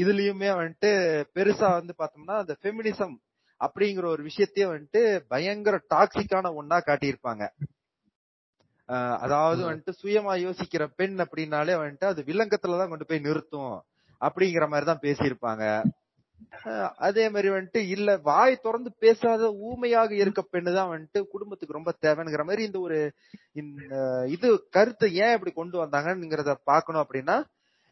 இதுலயுமே 0.00 0.50
வந்துட்டு 0.60 0.90
பெருசா 1.36 1.68
வந்து 1.80 1.94
பார்த்தோம்னா 1.98 2.36
அந்த 2.42 2.54
ஃபெமினிசம் 2.60 3.14
அப்படிங்கிற 3.60 4.06
ஒரு 4.06 4.22
விஷயத்தையே 4.22 4.66
வந்துட்டு 4.70 5.02
பயங்கர 5.28 5.76
டாக்ஸிக்கான 5.94 6.52
ஒன்னா 6.60 6.78
காட்டியிருப்பாங்க. 6.86 7.44
அதாவது 9.18 9.62
வந்துட்டு 9.64 9.92
சுயமா 10.02 10.34
யோசிக்கிற 10.42 10.82
பெண் 10.96 11.16
அப்படின்னாலே 11.18 11.74
வந்துட்டு 11.80 12.04
அது 12.04 12.20
வில்லங்கத்துலதான் 12.22 12.88
கொண்டு 12.88 13.06
போய் 13.06 13.26
நிறுத்தும் 13.28 13.74
அப்படிங்கிற 14.20 14.66
மாதிரி 14.68 14.86
தான் 14.86 15.02
பேசியிருப்பாங்க 15.02 15.64
அதே 16.98 17.24
மாதிரி 17.28 17.48
வந்துட்டு 17.48 17.80
இல்ல 17.88 18.16
வாய் 18.22 18.54
திறந்து 18.56 18.90
பேசாத 18.98 19.50
ஊமையாக 19.68 20.12
இருக்க 20.14 20.40
பெண்ணு 20.52 20.72
தான் 20.74 20.90
வந்துட்டு 20.90 21.20
குடும்பத்துக்கு 21.26 21.78
ரொம்ப 21.78 21.92
தேவைங்கிற 22.00 22.44
மாதிரி 22.44 22.62
இந்த 22.64 22.78
ஒரு 22.80 22.98
இது 24.26 24.48
கருத்தை 24.70 25.08
ஏன் 25.24 25.34
இப்படி 25.34 25.52
கொண்டு 25.52 25.78
வந்தாங்கங்கிறத 25.84 26.54
பாக்கணும் 26.64 27.04
அப்படின்னா 27.04 27.36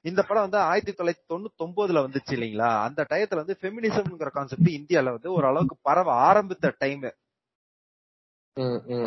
இந்த 0.06 0.22
படம் 0.22 0.42
வந்து 0.42 0.58
ஆயிரத்தி 0.58 0.92
தொள்ளாயிரத்தி 0.92 1.32
தொண்ணூத்தி 1.32 1.62
ஒன்பதுல 1.62 2.00
வந்துச்சு 2.00 2.30
இல்லைங்களா? 2.30 2.82
அந்த 2.82 3.06
டயத்துல 3.10 3.34
வந்து 3.34 3.56
ஃபெமினிசம்ங்கிற 3.60 4.30
கான்செப்ட் 4.30 4.68
இந்தியால 4.68 5.04
வந்து 5.04 5.32
ஓரளவுக்கு 5.32 5.76
பரவ 5.82 6.12
ஆரம்பித்த 6.12 6.74
டைம். 6.78 7.02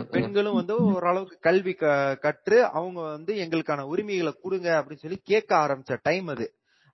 பெண்களும் 0.09 0.55
வந்து 0.55 0.75
ஓரளவுக்கு 0.85 1.37
கல்வி 1.39 1.73
க- 1.73 2.15
கற்று 2.15 2.65
அவங்க 2.65 3.01
வந்து 3.01 3.33
எங்களுக்கான 3.35 3.81
உரிமைகளை 3.81 4.33
கொடுங்க 4.41 4.69
அப்படின்னு 4.81 4.95
சொல்லி 4.95 5.19
கேட்க 5.23 5.55
ஆரம்பிச்ச 5.55 5.97
டைம் 6.01 6.27
அது. 6.27 6.45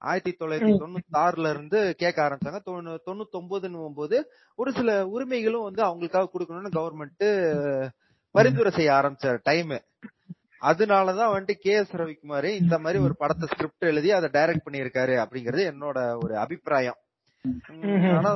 ஆயிரத்தி 0.02 0.32
தொள்ளாயிரத்தி 0.40 0.76
தொண்ணூத்தி 0.78 1.18
ஆறுல 1.18 1.50
இருந்து 1.50 1.96
கேட்க 1.96 2.22
ஆரம்பிச்சாங்க. 2.22 2.60
தொண்ணூ- 2.66 3.00
தொண்ணூத்தி 3.06 3.40
ஒன்பதுன்னு 3.40 3.94
போது 3.96 4.18
ஒரு 4.56 4.72
சில 4.72 5.08
உரிமைகளும் 5.08 5.64
வந்து 5.64 5.84
அவங்களுக்காக 5.84 6.28
கொடுக்கணும்னு 6.34 6.76
கவர்மெண்ட் 6.76 7.28
பரிந்துரை 8.36 8.72
செய்ய 8.72 8.92
ஆரம்பிச்ச 8.92 9.40
டைம் 9.44 9.70
அதனாலதான் 10.70 11.32
வந்துட்டு 11.34 11.56
கே 11.64 11.74
எஸ் 11.80 11.96
ரவிக்குமார் 12.02 12.50
இந்த 12.62 12.76
மாதிரி 12.84 13.00
ஒரு 13.06 13.16
படத்தை 13.22 13.48
ஸ்கிரிப்ட் 13.52 13.90
எழுதி 13.92 14.12
அதை 14.18 14.28
டைரக்ட் 14.38 14.66
பண்ணியிருக்காரு 14.68 15.16
அப்படிங்கிறது 15.24 15.64
என்னோட 15.72 15.98
ஒரு 16.24 16.36
அபிப்பிராயம். 16.44 17.00
ஆனா 18.18 18.30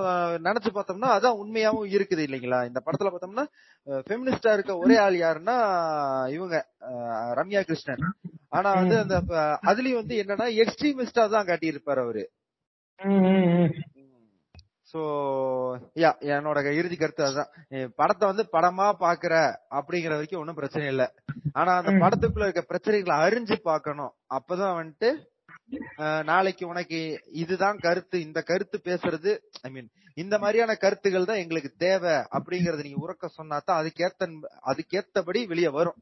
நினைச்சு 0.47 0.69
பார்த்தோம்னா 0.73 1.09
அதான் 1.17 1.39
உண்மையாவும் 1.41 1.93
இருக்குது 1.95 2.25
இல்லைங்களா? 2.27 2.59
இந்த 2.69 2.79
படத்துல 2.85 3.09
பார்த்தோம்னா 3.11 3.45
ஃபெமினிஸ்டா 4.07 4.51
இருக்க 4.57 4.73
ஒரே 4.83 4.97
ஆள் 5.05 5.17
யாருன்னா 5.23 5.55
இவங்க 6.35 6.57
ரம்யா 7.39 7.61
கிருஷ்ணன். 7.69 8.03
ஆனா 8.57 8.69
வந்து 8.81 8.97
அந்த 9.03 9.15
அதுலயும் 9.71 10.01
வந்து 10.01 10.17
என்னன்னா 10.23 10.47
எக்ஸ்ட்ரீமிஸ்டா 10.63 11.25
தான் 11.35 11.49
காட்டியிருப்பாரு 11.49 12.03
அவரு. 12.05 12.25
சோ 14.91 14.99
யா 16.03 16.11
என்னோட 16.35 16.59
இறுதி 16.79 16.95
கருத்து 16.97 17.25
அதுதான். 17.25 17.51
படத்தை 17.99 18.25
வந்து 18.29 18.43
படமா 18.55 18.87
பாக்குற 19.03 19.33
அப்படிங்கிற 19.79 20.13
வரைக்கும் 20.15 20.41
ஒன்றும் 20.41 20.59
பிரச்சனை 20.59 20.85
இல்ல. 20.93 21.03
ஆனா 21.59 21.71
அந்த. 21.79 21.91
படத்துக்குள்ள 22.03 22.47
இருக்க 22.47 22.63
பிரச்சனைகளை 22.71 23.17
அறிஞ்சு 23.25 23.57
பார்க்கணும். 23.69 24.13
அப்பதான் 24.37 24.77
வந்துட்டு 24.79 25.11
நாளைக்கு 26.29 26.63
உனக்கு 26.71 26.99
இதுதான் 27.41 27.77
கருத்து 27.85 28.17
இந்த 28.27 28.39
கருத்து 28.49 28.77
பேசுறது 28.87 29.31
ஐ 29.65 29.69
மீன் 29.73 29.89
இந்த 30.17 30.35
மாதிரியான 30.43 30.71
கருத்துகள் 30.83 31.27
தான் 31.29 31.41
எங்களுக்கு 31.43 31.71
தேவை 31.83 32.15
அப்படிங்கறத 32.37 32.85
நீங்க 32.85 33.01
உறக்க 33.05 33.29
சொன்னா 33.35 33.57
தான் 33.67 33.79
அதுக்கேத்த 33.81 34.27
அதுக்கேத்தபடி 34.71 35.41
வெளியே 35.51 35.71
வரும். 35.77 35.99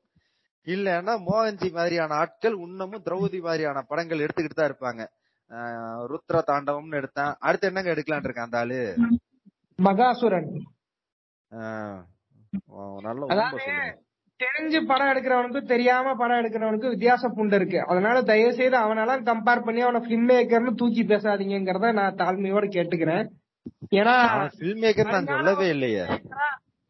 இல்லன்னா 0.67 1.13
மோகன்ஜி 1.27 1.69
மாதிரியான 1.77 2.15
ஆட்கள் 2.21 2.55
இன்னமும் 2.65 3.03
திரௌபதி 3.07 3.39
மாதிரியான 3.47 3.83
படங்கள் 3.91 4.23
எடுத்துக்கிட்டு 4.25 4.59
தான் 4.59 4.69
இருப்பாங்க. 4.71 5.01
ருத்ர 6.11 6.37
தாண்டவம்னு 6.49 6.99
எடுத்தேன். 7.01 7.33
அடுத்து 7.47 7.67
என்னங்க 7.69 7.93
எடுக்கலாம்னு 7.93 8.27
இருக்கேன் 8.27 8.47
அந்த 8.47 8.59
ஆளு? 8.63 8.79
மகாசுரன். 9.79 10.49
நல்ல 13.05 13.41
தெரிஞ்சு 14.39 14.79
படம் 14.89 15.11
எடுக்கிறவனுக்கும் 15.11 15.71
தெரியாம 15.71 16.13
படம் 16.15 16.39
எடுக்கிறவனுக்கும் 16.41 16.93
வித்தியாச 16.95 17.29
புண்டு 17.37 17.55
இருக்கு. 17.59 17.79
அதனால 17.91 18.17
தயவு 18.29 18.51
செய்து 18.59 18.77
அவனெல்லாம் 18.77 19.23
கம்பேர் 19.29 19.63
பண்ணி 19.67 19.81
அவனை 19.85 20.01
பிலிம் 20.07 20.27
மேக்கர்னு 20.31 20.73
தூக்கி 20.81 21.03
பேசாதீங்கிறத 21.11 21.91
நான் 21.99 22.19
தாழ்மையோட 22.21 22.65
கேட்டுக்கிறேன். 22.75 23.25
ஏன்னா 23.99 24.15
ஃபில்ம் 24.57 24.81
மேக்கர் 24.83 25.13
நான் 25.15 25.31
சொல்லவே 25.33 25.67
இல்லையே. 25.75 26.03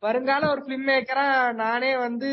வருங்கால 0.03 0.49
ஒரு 0.53 0.61
பிலிம் 0.65 0.87
மேக்கரா 0.89 1.27
நானே 1.63 1.91
வந்து 2.05 2.29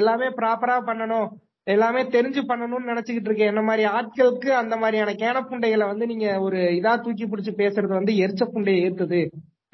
எல்லாமே 0.00 0.28
ப்ராப்பரா 0.40 0.76
பண்ணணும். 0.90 1.28
எல்லாமே 1.68 2.02
தெரிஞ்சு 2.02 2.40
பண்ணணும்னு 2.48 2.88
நினைச்சுக்கிட்டு 2.88 3.26
இருக்கேன். 3.26 3.46
என்ன 3.46 3.62
மாதிரி 3.62 3.88
ஆட்களுக்கு 3.88 4.48
அந்த 4.48 4.76
மாதிரியான 4.76 5.12
கேன 5.12 5.44
புண்டைகளை 5.44 5.86
வந்து 5.86 6.06
நீங்க 6.06 6.40
ஒரு 6.40 6.56
இதா 6.56 7.00
தூக்கி 7.00 7.26
பிடிச்சு 7.26 7.54
பேசுறது 7.60 7.94
வந்து 7.98 8.12
எரிச்ச 8.12 8.46
புண்டையை 8.54 8.80
ஏத்துது 8.86 9.20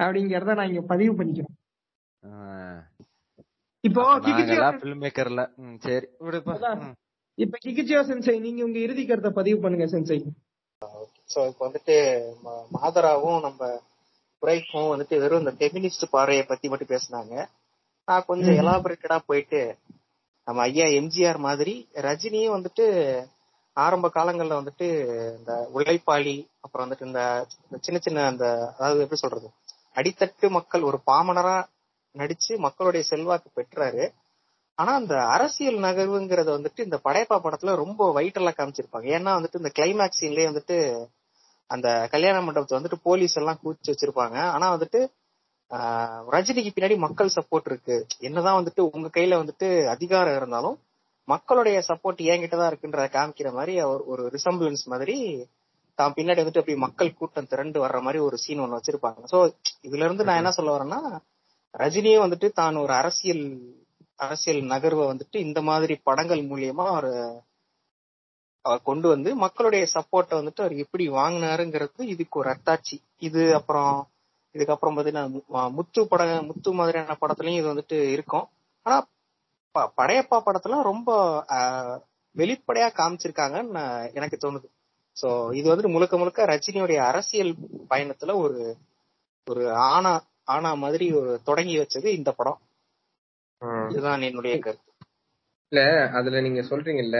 அப்படிங்கறத 0.02 0.54
நான் 0.54 0.68
இங்க 0.68 0.80
பதிவு 0.80 1.12
பண்ணிக்கிறேன். 1.14 1.52
இப்போ 3.80 4.02
மேக்கர்ல 4.94 5.54
ம் 5.56 5.74
சரி. 5.78 6.06
இப்ப 7.34 7.58
கிகிச்சியோ 7.64 8.02
சென்சை 8.04 8.40
நீங்க 8.40 8.64
உங்க 8.64 8.78
இறுதி 8.78 9.06
கருத்தை 9.06 9.30
பதிவு 9.34 9.60
பண்ணுங்க 9.60 9.98
சென்சை. 9.98 10.18
சோ 11.34 11.46
இப்ப 11.48 11.68
வந்துட்டு 11.68 11.96
ம- 12.44 12.64
மாதராவும் 12.72 13.40
நம்ம 13.40 13.80
குறைக்கும் 14.38 14.82
வந்துட்டு 14.82 15.18
வெறும் 15.18 15.38
இந்த 15.38 15.52
ஃபெமினிஸ்ட் 15.58 16.10
பார்வையை 16.10 16.44
பத்தி 16.48 16.68
மட்டும் 16.68 16.88
பேசினாங்க. 16.88 17.46
நான் 18.06 18.24
கொஞ்சம். 18.26 18.54
எலாபரேட்டடா 18.54 19.18
போயிட்டு 19.26 19.76
நம்ம 20.48 20.62
ஐயா 20.62 20.86
எம்ஜிஆர் 21.00 21.38
மாதிரி 21.38 21.74
ரஜினியும் 22.06 22.56
வந்துட்டு 22.56 22.84
ஆரம்ப 23.76 24.06
காலங்கள்ல 24.14 24.58
வந்துட்டு 24.60 24.86
இந்த 25.38 25.52
உழைப்பாளி 25.74 26.34
அப்புறம் 26.60 26.84
வந்துட்டு 26.86 27.06
இந்த 27.06 27.22
சின்ன 27.80 27.98
சின்ன 28.00 28.26
அந்த 28.26 28.44
அதாவது 28.76 29.00
எப்படி 29.00 29.20
சொல்றது? 29.20 29.48
அடித்தட்டு 29.96 30.46
மக்கள் 30.50 30.82
ஒரு 30.82 30.98
பாமனரா 31.06 31.56
நடிச்சு 32.14 32.52
மக்களுடைய 32.56 33.02
செல்வாக்கு 33.04 33.48
பெற்றாரு. 33.54 34.04
ஆனா 34.78 34.92
அந்த 34.94 35.14
அரசியல் 35.26 35.78
நகர்வுங்கிறத 35.78 36.50
வந்துட்டு 36.58 36.84
இந்த 36.84 36.98
படையப்பா 37.04 37.36
படத்துல 37.42 37.74
ரொம்ப 37.74 38.12
வைட்டலா 38.12 38.52
காமிச்சிருப்பாங்க. 38.56 39.08
ஏன்னா 39.16 39.32
வந்துட்டு 39.38 39.60
இந்த 39.62 39.70
கிளைமேக்ஸ் 39.78 40.20
சீன்லயே 40.20 40.46
வந்துட்டு 40.50 40.76
அந்த 41.70 41.88
கல்யாண 42.10 42.36
மண்டபத்தை 42.42 42.78
வந்துட்டு 42.78 42.98
போலீஸ் 43.02 43.36
எல்லாம் 43.36 43.60
கூச்சி 43.62 43.88
வச்சிருப்பாங்க. 43.92 44.36
ஆனா 44.54 44.66
வந்துட்டு 44.76 45.00
ரஜினிக்கு 46.34 46.70
பின்னாடி 46.74 46.96
மக்கள் 47.04 47.36
சப்போர்ட் 47.36 47.68
இருக்கு. 47.70 47.96
என்னதான் 48.28 48.58
வந்துட்டு 48.58 48.82
உங்க 48.94 49.08
கையில 49.16 49.38
வந்துட்டு 49.42 49.68
அதிகாரம் 49.94 50.36
இருந்தாலும் 50.36 50.76
மக்களுடைய 51.28 51.76
சப்போர்ட் 51.88 52.20
என்கிட்ட 52.32 52.56
தான் 52.60 52.70
இருக்குன்றத 52.70 53.06
காமிக்கிற 53.16 53.50
மாதிரி 53.52 53.74
அவர் 53.78 54.02
ஒரு 54.12 54.24
ரிசம்பிளன்ஸ் 54.36 54.84
மாதிரி 54.92 55.16
தான் 55.98 56.14
பின்னாடி 56.16 56.42
வந்துட்டு 56.42 56.62
அப்படி 56.62 56.76
மக்கள் 56.84 57.16
கூட்டம் 57.18 57.50
திரண்டு 57.52 57.78
வர்ற 57.84 57.98
மாதிரி 58.00 58.20
ஒரு 58.26 58.36
சீன் 58.44 58.62
ஒண்ணு 58.64 58.78
வச்சிருப்பாங்க. 58.78 59.22
சோ 59.32 59.38
இதுல 59.86 60.06
இருந்து 60.06 60.26
நான் 60.28 60.40
என்ன 60.42 60.52
சொல்ல 60.58 60.74
வரேன்னா 60.76 61.00
ரஜினியும் 61.74 62.24
வந்துட்டு 62.24 62.48
தான் 62.60 62.82
ஒரு 62.84 62.92
அரசியல் 63.00 63.44
அரசியல் 64.18 64.62
நகர்வை 64.72 65.04
வந்துட்டு 65.12 65.36
இந்த 65.46 65.60
மாதிரி 65.62 65.94
படங்கள் 66.08 66.42
மூலியமா 66.50 66.84
அவர் 66.94 67.10
அவர் 68.64 68.82
கொண்டு 68.82 69.06
வந்து 69.08 69.30
மக்களுடைய 69.36 69.84
சப்போர்ட்டை 69.94 70.36
வந்துட்டு 70.40 70.64
அவர் 70.64 70.74
எப்படி 70.84 71.04
வாங்கினாருங்கிறது 71.20 72.02
இதுக்கு 72.14 72.38
ஒரு 72.42 72.48
அத்தாட்சி. 72.54 72.96
இது 73.18 73.42
அப்புறம் 73.54 73.94
இதுக்கப்புறம் 74.54 74.96
பாத்தீங்கன்னா 74.96 75.68
முத்து 75.70 76.00
படம் 76.08 76.46
முத்து 76.46 76.72
மாதிரியான 76.72 77.16
படத்துலயும் 77.20 77.60
இது 77.60 77.72
வந்துட்டு 77.72 77.96
இருக்கும். 78.10 78.46
ஆனா 78.86 78.96
படையப்பா 79.98 80.38
படத்துல 80.46 80.82
ரொம்ப 80.82 81.10
வெளிப்படையா 82.36 82.88
காமிச்சிருக்காங்கன்னு 82.98 83.82
எனக்கு 84.12 84.36
தோணுது. 84.44 84.68
சோ 85.16 85.28
இது 85.54 85.66
வந்துட்டு 85.70 85.94
முழுக்க 85.96 86.14
முழுக்க 86.18 86.44
ரஜினியுடைய 86.44 86.98
அரசியல் 87.02 87.52
பயணத்துல 87.90 88.34
ஒரு 88.36 88.60
ஒரு 89.46 89.64
ஆனா 89.88 90.12
ஆனா 90.44 90.70
மாதிரி 90.74 91.06
ஒரு 91.12 91.32
தொடங்கி 91.44 91.74
வச்சது 91.78 92.08
இந்த 92.18 92.30
படம். 92.32 92.58
இதுதான் 93.90 94.26
என்னுடைய 94.28 94.54
கருத்து. 94.58 94.90
இல்ல 95.72 95.82
அதுல 96.10 96.40
நீங்க 96.40 96.62
சொல்றீங்கல்ல 96.62 97.18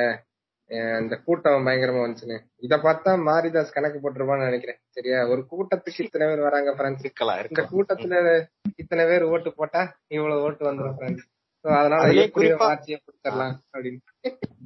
இந்த 0.75 1.17
கூட்டம் 1.25 1.67
பயங்கரமா 1.67 2.05
வந்துச்சுன்னு. 2.05 2.41
இத 2.57 2.77
பார்த்தா 2.77 3.19
மாரிதாஸ் 3.27 3.73
கணக்கு 3.73 3.99
போட்டுருப்பான்னு 4.01 4.45
நினைக்கிறேன். 4.45 4.79
சரியா? 4.89 5.27
ஒரு 5.27 5.47
கூட்டத்துக்கு 5.51 6.03
இத்தனை 6.03 6.27
பேர் 6.27 6.39
வராங்க 6.39 6.99
இருக்கலாம் 6.99 7.39
இந்த 7.49 7.63
கூட்டத்துல 7.71 8.47
இத்தனை 8.77 9.05
பேர் 9.05 9.23
ஓட்டு 9.23 9.55
போட்டா 9.55 9.97
இவ்வளவு 10.07 10.41
ஓட்டு 10.41 10.73
வந்துரும் 10.73 10.95
ஃப்ரெண்ட்ஸ் 10.99 11.33
அதனால 11.61 12.07
குறிப்பா- 12.13 12.59
ஆட்சியை 12.59 13.03
கொடுத்துடலாம் 13.05 13.55
அப்படின்னு. 13.73 13.99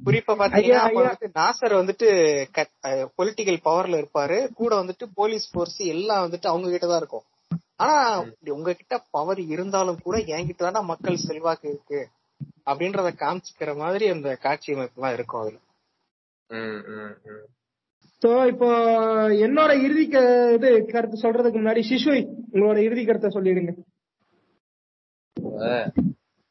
குறிப்பா 0.05 0.35
பாத்தீங்கன்னா 0.35 1.11
நாசர் 1.33 1.75
வந்துட்டு 1.77 2.45
பொலிட்டிக்கல் 3.21 3.59
பவர்ல 3.65 4.05
இருப்பாரு. 4.05 4.47
கூட 4.53 4.83
வந்துட்டு 4.83 5.03
போலீஸ் 5.13 5.57
போர்ஸ் 5.57 5.87
எல்லாம் 5.87 6.29
வந்துட்டு 6.29 6.47
அவங்க 6.47 6.69
கிட்ட 6.69 6.87
தான் 6.87 6.97
இருக்கும். 6.97 7.23
ஆனா 7.75 8.23
உங்ககிட்ட 8.45 9.03
பவர் 9.11 9.39
இருந்தாலும் 9.39 9.99
கூட 10.03 10.17
என்கிட்ட 10.17 10.71
தானே 10.71 10.85
மக்கள் 10.85 11.15
செல்வாக்கு 11.15 11.69
இருக்கு. 11.69 12.07
அப்படின்றத 12.65 13.09
காமிச்சுக்கிற 13.19 13.75
மாதிரி 13.75 14.07
அந்த 14.07 14.35
காட்சி 14.35 14.73
அமைப்பு 14.73 15.01
எல்லாம் 15.01 15.13
இருக்கும் 15.13 15.41
அதுல. 15.41 15.57
சோ 18.21 18.29
இப்போ 18.51 18.69
என்னோட 19.45 19.71
இறுதி 19.85 20.05
இது 20.55 20.69
கருத்து 20.93 21.17
சொல்றதுக்கு 21.23 21.59
முன்னாடி 21.59 21.81
சிசுவை 21.89 22.21
உங்களோட 22.51 22.77
இறுதி 22.87 23.03
கருத்தை 23.05 23.29
சொல்லிடுங்க. 23.35 23.73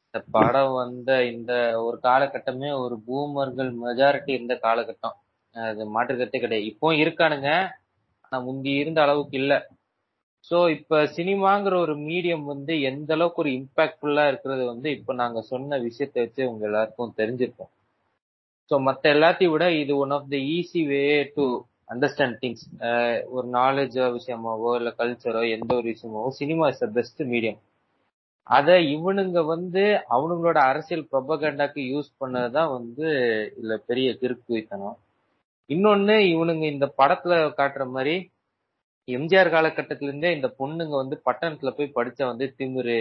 இந்த 0.05 0.19
படம் 0.35 0.73
வந்த 0.81 1.09
இந்த 1.31 1.53
ஒரு 1.87 1.97
காலகட்டமே 2.07 2.69
ஒரு 2.83 2.95
பூமர்கள் 3.07 3.69
மெஜாரிட்டி 3.83 4.31
இருந்த 4.37 4.55
காலகட்டம். 4.65 5.17
அது 5.55 5.85
மாற்றுக்கருத்தே 5.95 6.41
கிடையாது. 6.43 6.69
இப்போ 6.71 6.87
இருக்கானுங்க. 7.03 7.49
ஆனா 8.25 8.37
முந்தி 8.47 8.71
இருந்த 8.81 8.99
அளவுக்கு 9.05 9.37
இல்ல. 9.41 9.53
சோ 10.49 10.57
இப்ப 10.77 11.01
சினிமாங்கிற 11.17 11.75
ஒரு 11.85 11.95
மீடியம் 12.07 12.45
வந்து 12.51 12.73
எந்த 12.89 13.11
அளவுக்கு 13.17 13.41
ஒரு 13.43 13.51
இம்பாக்ட்ஃபுல்லா 13.59 14.25
இருக்கிறது 14.31 14.63
வந்து 14.71 14.89
இப்ப 14.97 15.13
நாங்க 15.21 15.39
சொன்ன 15.51 15.79
விஷயத்தை 15.87 16.19
வச்சு 16.25 16.49
உங்க 16.51 16.65
எல்லாருக்கும் 16.69 17.17
தெரிஞ்சிருக்கும். 17.21 17.71
ஸோ 18.71 18.77
மற்ற 18.85 19.03
எல்லாத்தையும் 19.13 19.53
விட 19.53 19.65
இது 19.79 19.93
one 19.97 20.13
of 20.17 20.29
the 20.29 20.39
easy 20.51 20.81
way 20.87 21.01
to 21.35 21.45
understand 21.93 22.37
things 22.41 22.63
ஒரு 23.31 23.47
நாலேஜோ 23.55 24.05
விஷயமாவோ 24.17 24.71
இல்லை 24.79 24.91
கல்ச்சரோ 24.97 25.41
எந்த 25.53 25.71
ஒரு 25.75 25.87
விஷயமாவோ 25.93 26.29
cinema 26.39 26.65
is 26.67 26.83
the 26.83 26.89
best 26.97 27.21
medium 27.31 27.59
அதை 28.47 28.75
இவனுங்க 28.93 29.39
வந்து 29.45 29.83
அவனுங்களோட 30.09 30.59
அரசியல் 30.69 31.07
ப்ரொபகண்டாக்கு 31.11 31.81
யூஸ் 31.89 32.09
பண்ணதுதான் 32.21 32.71
வந்து 32.77 33.07
இதுல 33.51 33.75
பெரிய 33.85 34.09
கிறுக்குவித்தனம் 34.21 34.97
இன்னொன்னு 35.69 36.17
இவனுங்க 36.31 36.65
இந்த 36.67 36.87
படத்துல 36.99 37.33
காட்டுற 37.59 37.85
மாதிரி 37.89 38.15
எம்ஜிஆர் 39.07 39.53
காலகட்டத்தில 39.53 40.09
இருந்தே 40.09 40.31
இந்த 40.35 40.47
பொண்ணுங்க 40.59 40.95
வந்து 40.95 41.15
பட்டணத்துல 41.25 41.71
போய் 41.71 41.95
படிச்சா 41.95 42.23
வந்து 42.27 42.47
திமிரு 42.57 42.99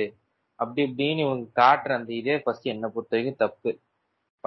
அப்படி 0.58 0.82
இப்படின்னு 0.86 1.24
இவங்க 1.26 1.46
காட்டுற 1.60 1.92
அந்த 1.98 2.12
இதே 2.14 2.36
ஃபர்ஸ்ட் 2.42 2.72
என்னை 2.72 2.88
பொறுத்த 2.88 3.14
வரைக்கும் 3.14 3.42
தப்பு. 3.42 3.70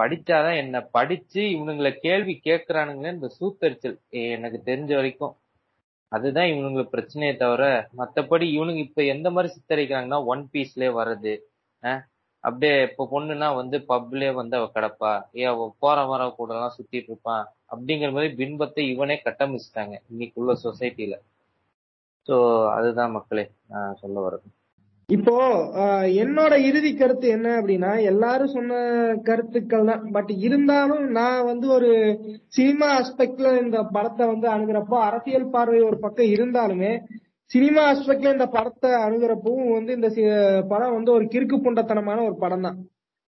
படிச்சாதான் 0.02 0.58
என்ன 0.62 0.76
படிச்சு 0.96 1.42
இவனுங்களை 1.56 1.92
கேள்வி 2.06 2.34
கேட்கறானுங்க 2.48 3.06
இந்த 3.16 3.28
சூத்தரிச்சல். 3.38 3.96
எனக்கு 4.36 4.60
தெரிஞ்ச 4.70 4.92
வரைக்கும் 5.00 5.34
அதுதான் 6.12 6.50
இவனுங்களுக்கு 6.52 6.94
பிரச்சனையே 6.96 7.34
தவிர 7.42 7.64
மத்தபடி 7.98 8.46
இவனுங்க 8.56 8.80
இப்ப 8.88 9.02
எந்த 9.14 9.28
மாதிரி 9.30 9.48
சித்தரிக்கிறாங்கன்னா 9.56 10.18
ஒன் 10.32 10.42
பீஸ்லயே 10.52 10.90
வர்றது. 10.98 11.34
அப்படியே 12.44 12.76
இப்ப 12.88 13.06
பொண்ணுனா 13.12 13.48
வந்து 13.60 13.76
பப்லயே 13.90 14.30
வந்து 14.38 14.54
அவ 14.60 14.66
கிடப்பா. 14.76 15.12
ஏ 15.40 15.44
அவ 15.52 15.66
போற 15.78 15.98
வர 16.12 16.22
கூட 16.38 16.50
எல்லாம் 16.54 16.74
சுத்திட்டு 16.78 17.10
இருப்பான். 17.12 17.44
அப்படிங்கிற 17.72 18.10
மாதிரி 18.16 18.30
பின்பத்தை 18.40 18.84
இவனே 18.94 19.16
கட்டமைச்சிட்டாங்க 19.26 19.94
இன்னைக்குள்ள 20.12 20.54
சொசைட்டில 20.64 21.16
சோ 22.28 22.34
அதுதான் 22.76 23.14
மக்களே 23.16 23.44
நான் 23.72 23.98
சொல்ல 24.02 24.18
வரேன் 24.26 24.44
இப்போ 25.08 25.34
என்னோட 26.22 26.52
இறுதி 26.68 26.90
கருத்து 26.92 27.26
என்ன 27.36 27.48
அப்படின்னா 27.58 27.90
எல்லாரும் 28.10 28.52
சொன்ன 28.54 28.76
கருத்துக்கள் 29.28 29.88
தான். 29.90 30.04
பட் 30.14 30.30
இருந்தாலும் 30.46 31.04
நான் 31.18 31.48
வந்து 31.50 31.66
ஒரு 31.76 31.90
சினிமா 32.56 32.86
ஆஸ்பெக்ட்ல 32.98 33.50
இந்த 33.64 33.78
படத்தை 33.96 34.26
வந்து 34.32 34.48
அணுகிறப்போ 34.54 34.96
அரசியல் 35.08 35.52
பார்வை 35.54 35.80
ஒரு 35.90 35.98
பக்கம் 36.04 36.32
இருந்தாலுமே 36.36 36.92
சினிமா 37.50 37.82
ஆஸ்பெக்ட்ல 37.92 38.34
இந்த 38.36 38.46
படத்தை 38.56 38.90
அணுகிறப்பவும் 39.06 39.72
வந்து 39.76 39.92
இந்த 39.98 40.10
படம் 40.72 40.96
வந்து 40.96 41.10
ஒரு 41.16 41.24
கிறுக்கு 41.34 41.58
புண்டத்தனமான 41.66 42.18
ஒரு 42.28 42.36
படம் 42.44 42.66
தான். 42.66 42.78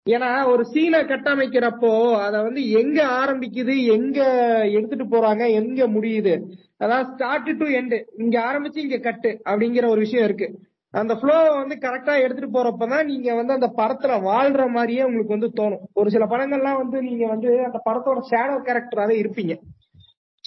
ஏன்னா 0.07 0.31
ஒரு 0.53 0.63
சீனை 0.73 1.01
கட்டமைக்கிறப்போ 1.11 1.91
அத 2.27 2.35
வந்து 2.47 2.63
எங்க 2.81 2.99
ஆரம்பிக்குது 3.21 3.75
எங்க 3.97 4.19
எடுத்துட்டு 4.77 5.07
போறாங்க 5.15 5.45
எங்க 5.61 5.87
முடியுது. 5.97 6.35
அதாவது 6.85 7.09
ஸ்டார்ட் 7.13 7.51
டு 7.61 7.67
எண்டு 7.81 7.99
இங்க 8.25 8.37
ஆரம்பிச்சு 8.51 8.81
இங்க 8.87 8.99
கட்டு 9.09 9.31
அப்படிங்கிற 9.51 9.87
ஒரு 9.95 10.01
விஷயம் 10.07 10.27
இருக்கு. 10.29 10.49
அந்த 10.95 11.15
ஃப்ளோ 11.15 11.53
வந்து 11.53 11.75
கரெக்டா 11.75 12.15
எடுத்துட்டு 12.23 12.57
போறப்பதான் 12.57 13.05
நீங்க 13.05 13.35
வந்து 13.35 13.53
அந்த 13.53 13.69
படத்துல 13.77 14.17
வாழ்ற 14.23 14.69
மாதிரியே 14.69 15.03
உங்களுக்கு 15.03 15.37
வந்து 15.39 15.51
தோணும். 15.61 15.85
ஒரு 15.93 16.11
சில 16.11 16.25
படங்கள்லாம் 16.25 16.81
வந்து 16.83 17.03
நீங்க 17.03 17.27
வந்து 17.27 17.65
அந்த 17.65 17.79
படத்தோட 17.85 18.21
ஷேடோ 18.31 18.57
கேரக்டராவே 18.67 19.17
இருப்பீங்க. 19.23 19.55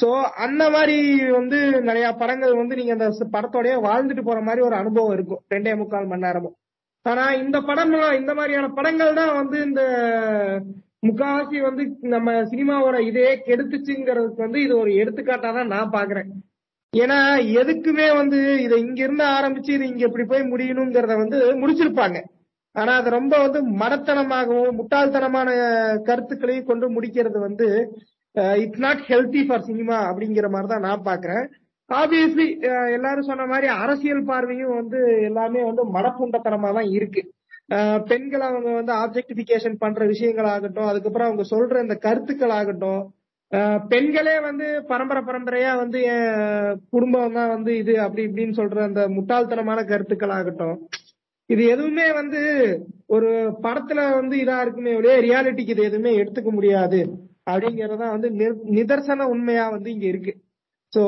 சோ 0.02 0.08
அந்த 0.36 0.70
மாதிரி 0.70 0.98
வந்து 1.32 1.82
நிறைய 1.82 2.12
படங்கள் 2.12 2.56
வந்து 2.56 2.76
நீங்க 2.76 2.92
அந்த 2.92 3.28
படத்தோடய 3.34 3.76
வாழ்ந்துட்டு 3.82 4.24
போற 4.24 4.42
மாதிரி 4.42 4.62
ஒரு 4.62 4.76
அனுபவம் 4.76 5.14
இருக்கும். 5.14 5.44
ரெண்டே 5.54 5.78
முக்கால் 5.78 6.08
மணி 6.08 6.22
நேரமும். 6.22 6.56
ஆனா 7.06 7.34
இந்த 7.34 7.60
படம்லாம் 7.60 8.20
இந்த 8.20 8.34
மாதிரியான 8.34 8.68
படங்கள் 8.70 9.14
தான் 9.14 9.36
வந்து 9.36 9.58
இந்த 9.64 9.82
முக்காவாசி 11.08 11.62
வந்து 11.62 11.84
நம்ம 12.02 12.32
சினிமாவோட 12.44 13.00
இதே 13.00 13.42
கெடுத்துச்சுங்கிறதுக்கு 13.48 14.36
வந்து 14.36 14.62
இது 14.62 14.78
ஒரு 14.78 14.92
எடுத்துக்காட்டா 14.92 15.50
தான் 15.54 15.68
நான் 15.68 15.92
பாக்குறேன். 15.92 16.30
ஏன்னா 17.02 17.18
எதுக்குமே 17.62 18.08
வந்து 18.18 18.40
இதை 18.66 18.76
இங்க 18.86 19.00
இருந்து 19.04 19.26
ஆரம்பிச்சு 19.38 19.72
இது 19.78 19.86
இங்க 19.92 20.04
இப்படி 20.08 20.26
போய் 20.26 20.50
முடியணுங்கிறத 20.52 21.16
வந்து 21.24 21.38
முடிச்சிருப்பாங்க. 21.62 22.18
ஆனா 22.76 22.92
அது 23.00 23.10
ரொம்ப 23.10 23.34
வந்து 23.38 23.60
மடத்தனமாகவும் 23.82 24.78
முட்டாள்தனமான 24.80 25.50
கருத்துக்களையும் 26.10 26.70
கொண்டு 26.70 26.88
முடிக்கிறது 26.96 27.40
வந்து 27.40 27.68
it's 28.64 28.84
not 28.86 29.04
healthy 29.10 29.42
for 29.48 29.68
cinema 29.70 29.98
அப்படிங்கிற 30.10 30.48
மாதிரி 30.50 30.70
தான் 30.74 30.86
நான் 30.88 31.06
பாக்குறேன் 31.06 31.46
ஆப்வியஸ்லி 31.90 32.48
எல்லாரும் 32.98 33.30
சொன்ன 33.30 33.44
மாதிரி 33.46 33.68
அரசியல் 33.84 34.24
பார்வையும் 34.24 34.76
வந்து 34.80 35.00
எல்லாமே 35.30 35.62
வந்து 35.64 35.84
மடப்புண்டத்தனமா 35.98 36.70
தான் 36.74 36.90
இருக்கு. 36.98 37.22
பெண்கள் 37.70 38.08
பெண்களை 38.10 38.46
அவங்க 38.48 38.70
வந்து 38.80 38.94
ஆப்ஜெக்டிபிகேஷன் 39.04 39.78
பண்ற 39.84 40.02
விஷயங்கள் 40.06 40.50
ஆகட்டும் 40.54 40.90
அதுக்கப்புறம் 40.90 41.28
அவங்க 41.30 41.44
சொல்ற 41.54 41.82
இந்த 41.84 41.96
கருத்துக்கள் 42.06 42.54
ஆகட்டும் 42.58 43.02
பெண்களே 43.92 44.36
வந்து 44.46 44.68
பரம்பரை 44.90 45.22
பரம்பரையா 45.24 45.72
வந்து 45.82 46.00
என் 46.14 46.30
குடும்பம் 46.94 47.36
தான் 47.38 47.52
வந்து 47.56 47.72
இது 47.82 47.94
அப்படி 48.06 48.24
இப்படின்னு 48.28 48.58
சொல்ற 48.60 48.80
அந்த 48.88 49.02
முட்டாள்தனமான 49.16 49.80
கருத்துக்கள் 49.92 50.36
ஆகட்டும். 50.38 50.78
இது 51.50 51.64
எதுவுமே 51.74 52.08
வந்து 52.14 52.40
ஒரு 53.16 53.30
படத்துல 53.66 54.00
வந்து 54.16 54.36
இதா 54.44 54.58
இருக்குமே 54.64 54.96
ஒழிய 55.00 55.16
ரியாலிட்டிக்கு 55.26 55.76
இது 55.76 55.90
எதுவுமே 55.90 56.12
எடுத்துக்க 56.22 56.52
முடியாது 56.52 57.00
அப்படிங்கறதா 57.48 58.08
வந்து 58.16 58.30
நிர்- 58.40 58.64
நிதர்சன 58.78 59.28
உண்மையா 59.34 59.66
வந்து 59.76 59.90
இங்க 59.92 60.06
இருக்கு. 60.08 60.34
சோ 60.94 61.02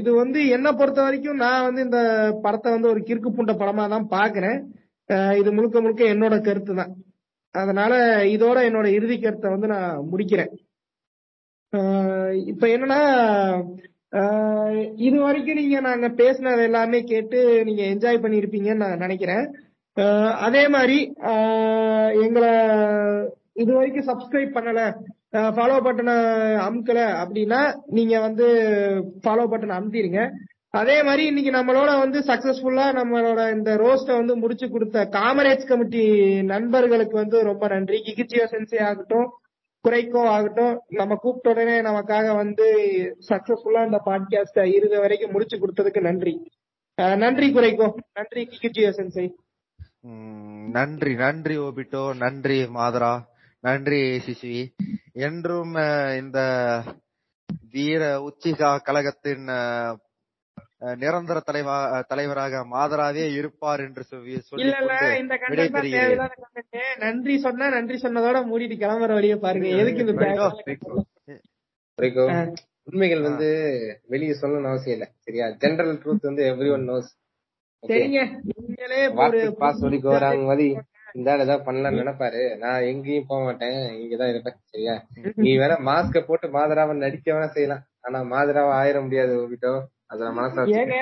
இது 0.00 0.10
வந்து 0.14 0.40
என்ன 0.56 0.68
பொறுத்த 0.72 1.00
வரைக்கும் 1.02 1.42
நான் 1.44 1.66
வந்து 1.68 1.80
இந்த 1.86 2.00
படத்தை 2.44 2.68
வந்து 2.72 2.90
ஒரு 2.92 3.00
கிறுக்கு 3.02 3.30
புண்ட 3.32 3.52
படமா 3.54 3.84
தான் 3.88 4.06
பாக்குறேன் 4.12 4.58
இது 5.40 5.50
முழுக்க 5.52 5.78
முழுக்க 5.80 6.02
என்னோட 6.14 6.34
கருத்து 6.40 6.74
தான் 6.74 6.92
அதனால 7.54 7.92
இதோட 8.34 8.58
என்னோட 8.68 8.88
இறுதி 8.96 9.16
கருத்தை 9.18 9.48
வந்து 9.50 9.68
நான் 9.68 9.88
முடிக்கிறேன். 10.10 10.52
இப்ப 12.50 12.64
என்னன்னா 12.66 13.00
இது 15.06 15.16
வரைக்கும் 15.24 15.58
நீங்க 15.60 15.80
நாங்க 15.80 16.06
பேசினது 16.20 16.62
எல்லாமே 16.68 17.00
கேட்டு 17.10 17.40
நீங்க 17.66 17.82
என்ஜாய் 17.92 18.22
பண்ணிருப்பீங்கன்னு 18.24 18.82
நான் 18.84 19.04
நினைக்கிறேன். 19.04 19.44
அதே 20.46 20.62
மாதிரி 20.74 20.98
எங்களை 22.24 22.50
இது 23.62 23.70
வரைக்கும் 23.78 24.08
சப்ஸ்கிரைப் 24.10 24.56
பண்ணல 24.56 24.82
ஃபாலோ 25.56 25.76
பட்டனை 25.86 26.16
அமுக்கல 26.66 27.00
அப்படின்னா 27.22 27.60
நீங்க 27.98 28.14
வந்து 28.20 28.46
ஃபாலோ 29.24 29.44
பட்டன் 29.52 29.76
அமுத்திருங்க. 29.78 30.22
அதே 30.80 30.96
மாதிரி 31.02 31.22
இன்னைக்கு 31.30 31.52
நம்மளோட 31.58 31.90
வந்து 32.02 32.18
சக்சஸ்ஃபுல்லா 32.30 32.86
நம்மளோட 32.98 33.40
இந்த 33.56 33.70
ரோஸ்ட 33.82 34.10
வந்து 34.20 34.34
முடிச்சு 34.42 34.66
கொடுத்த 34.70 35.06
காமரேஜ் 35.18 35.68
கமிட்டி 35.70 36.02
நண்பர்களுக்கு 36.52 37.16
வந்து 37.22 37.38
ரொம்ப 37.50 37.64
நன்றி. 37.74 37.98
கிகிச்சியோ 38.08 38.46
சென்சே 38.54 38.80
ஆகட்டும் 38.90 39.28
குறைக்கோ 39.88 40.24
ஆகட்டும் 40.28 40.82
நம்ம 40.88 41.14
கூப்பிட்ட 41.14 41.50
உடனே 41.50 41.80
நமக்காக 41.80 42.34
வந்து 42.36 42.66
சக்சஸ்ஃபுல்லா 43.28 43.84
இந்த 43.84 44.00
பாட்காஸ்ட 44.04 44.72
இறுதி 44.72 44.98
வரைக்கும் 44.98 45.30
முடிச்சு 45.30 45.56
கொடுத்ததுக்கு 45.58 46.00
நன்றி. 46.00 46.50
நன்றி 46.94 47.54
குறைக்கோ. 47.54 47.94
நன்றி 48.14 48.42
கிகிச்சியோ 48.44 48.90
சென்சை 48.90 49.26
உம் 50.00 50.70
நன்றி 50.70 51.14
நன்றி 51.14 51.58
ஓபிட்டோ. 51.58 52.16
நன்றி 52.16 52.58
மாதரா. 52.62 53.14
நன்றி 53.60 54.00
சிசுவி 54.26 54.62
என்றும் 55.12 55.74
இந்த 56.20 56.40
வீர 57.70 58.02
உச்சிகா 58.20 58.70
கழகத்தின் 58.82 59.46
நிரந்தர 60.80 61.40
தலைவா 61.40 62.00
தலைவராக 62.00 62.64
மாதராவே 62.72 63.24
இருப்பார் 63.32 63.80
என்று 63.80 64.02
சொல்லி. 64.02 64.34
நன்றி 66.98 67.38
சொன்னா 67.38 67.68
நன்றி 67.68 67.96
சொன்னதோட 68.02 68.38
மூடிட்டு 68.50 68.76
கிளம்புற 68.82 69.12
வழியை 69.12 69.36
பாருங்க. 69.36 69.68
எதுக்கு 69.68 70.04
இந்த. 71.98 72.54
உண்மைகள் 72.84 73.20
வந்து 73.20 73.48
வெளியே 74.06 74.32
சொல்லணும்னு 74.32 74.66
அவசியம் 74.66 74.98
இல்ல. 74.98 75.10
சரியா? 75.18 75.46
ஜெனரல் 75.48 75.96
ட்ரூத் 75.96 76.20
வந்து 76.20 76.44
எவ்ரி 76.44 76.72
ஒன் 76.72 76.88
நோஸ் 76.88 77.10
சரிங்க. 77.88 78.20
நீங்களே 78.66 79.08
பாஸ் 79.58 79.84
சொல்லிக்கோறாங்க 79.84 80.44
மாதிரி 80.44 80.66
இந்த 81.12 81.32
ஆள் 81.32 81.38
ஏதாவது 81.38 81.72
பண்ணலாம்னு 81.72 82.00
நினைப்பாரு. 82.00 82.56
நான் 82.58 82.82
எங்கேயும் 82.82 83.26
போக 83.28 83.44
மாட்டேன். 83.44 83.78
இங்கதான் 84.00 84.28
இருப்பேன். 84.28 84.56
சரியா? 84.64 85.06
நீ 85.36 85.50
வேணா 85.58 85.76
மாஸ்க 85.86 86.20
போட்டு 86.20 86.48
மாதராவை 86.48 86.96
நடிக்க 86.96 87.32
வேணா 87.32 87.46
செய்யலாம். 87.46 87.84
ஆனா 88.00 88.18
மாதராவா 88.22 88.72
ஆயிர 88.82 89.00
முடியாது 89.00 89.40
மனசா 89.42 89.72
ஏங்க 90.76 90.96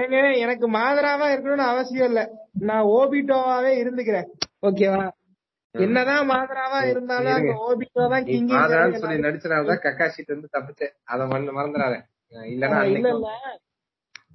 ஏங்க 0.00 0.16
எனக்கு 0.44 0.66
மாதராவா 0.74 1.26
இருக்கணும்னு 1.32 1.66
அவசியம் 1.66 2.08
இல்ல. 2.08 2.22
நான் 2.60 2.88
ஓபிட்டோவாவே 2.92 3.72
இருந்துக்கிறேன். 3.82 4.28
ஓகேவா? 4.62 5.02
என்னதான் 5.74 6.26
மாதராவா 6.26 6.80
இருந்தாலும் 6.84 7.34
அந்த 7.34 7.54
ஓபிட்டோ 7.66 8.02
தான் 8.08 8.26
கிங் 8.26 8.50
சொல்லி 9.02 9.18
நடிச்சனாலதான் 9.18 9.84
கக்காஷிட்டு 9.84 10.30
இருந்து 10.32 10.48
தப்பிச்சேன். 10.52 10.94
அத 11.04 11.26
மறந்து 11.26 11.52
மறந்துடாத. 11.52 11.94
இல்லன்னா 12.46 12.80
இல்ல 12.84 13.08
இல்ல 13.08 13.30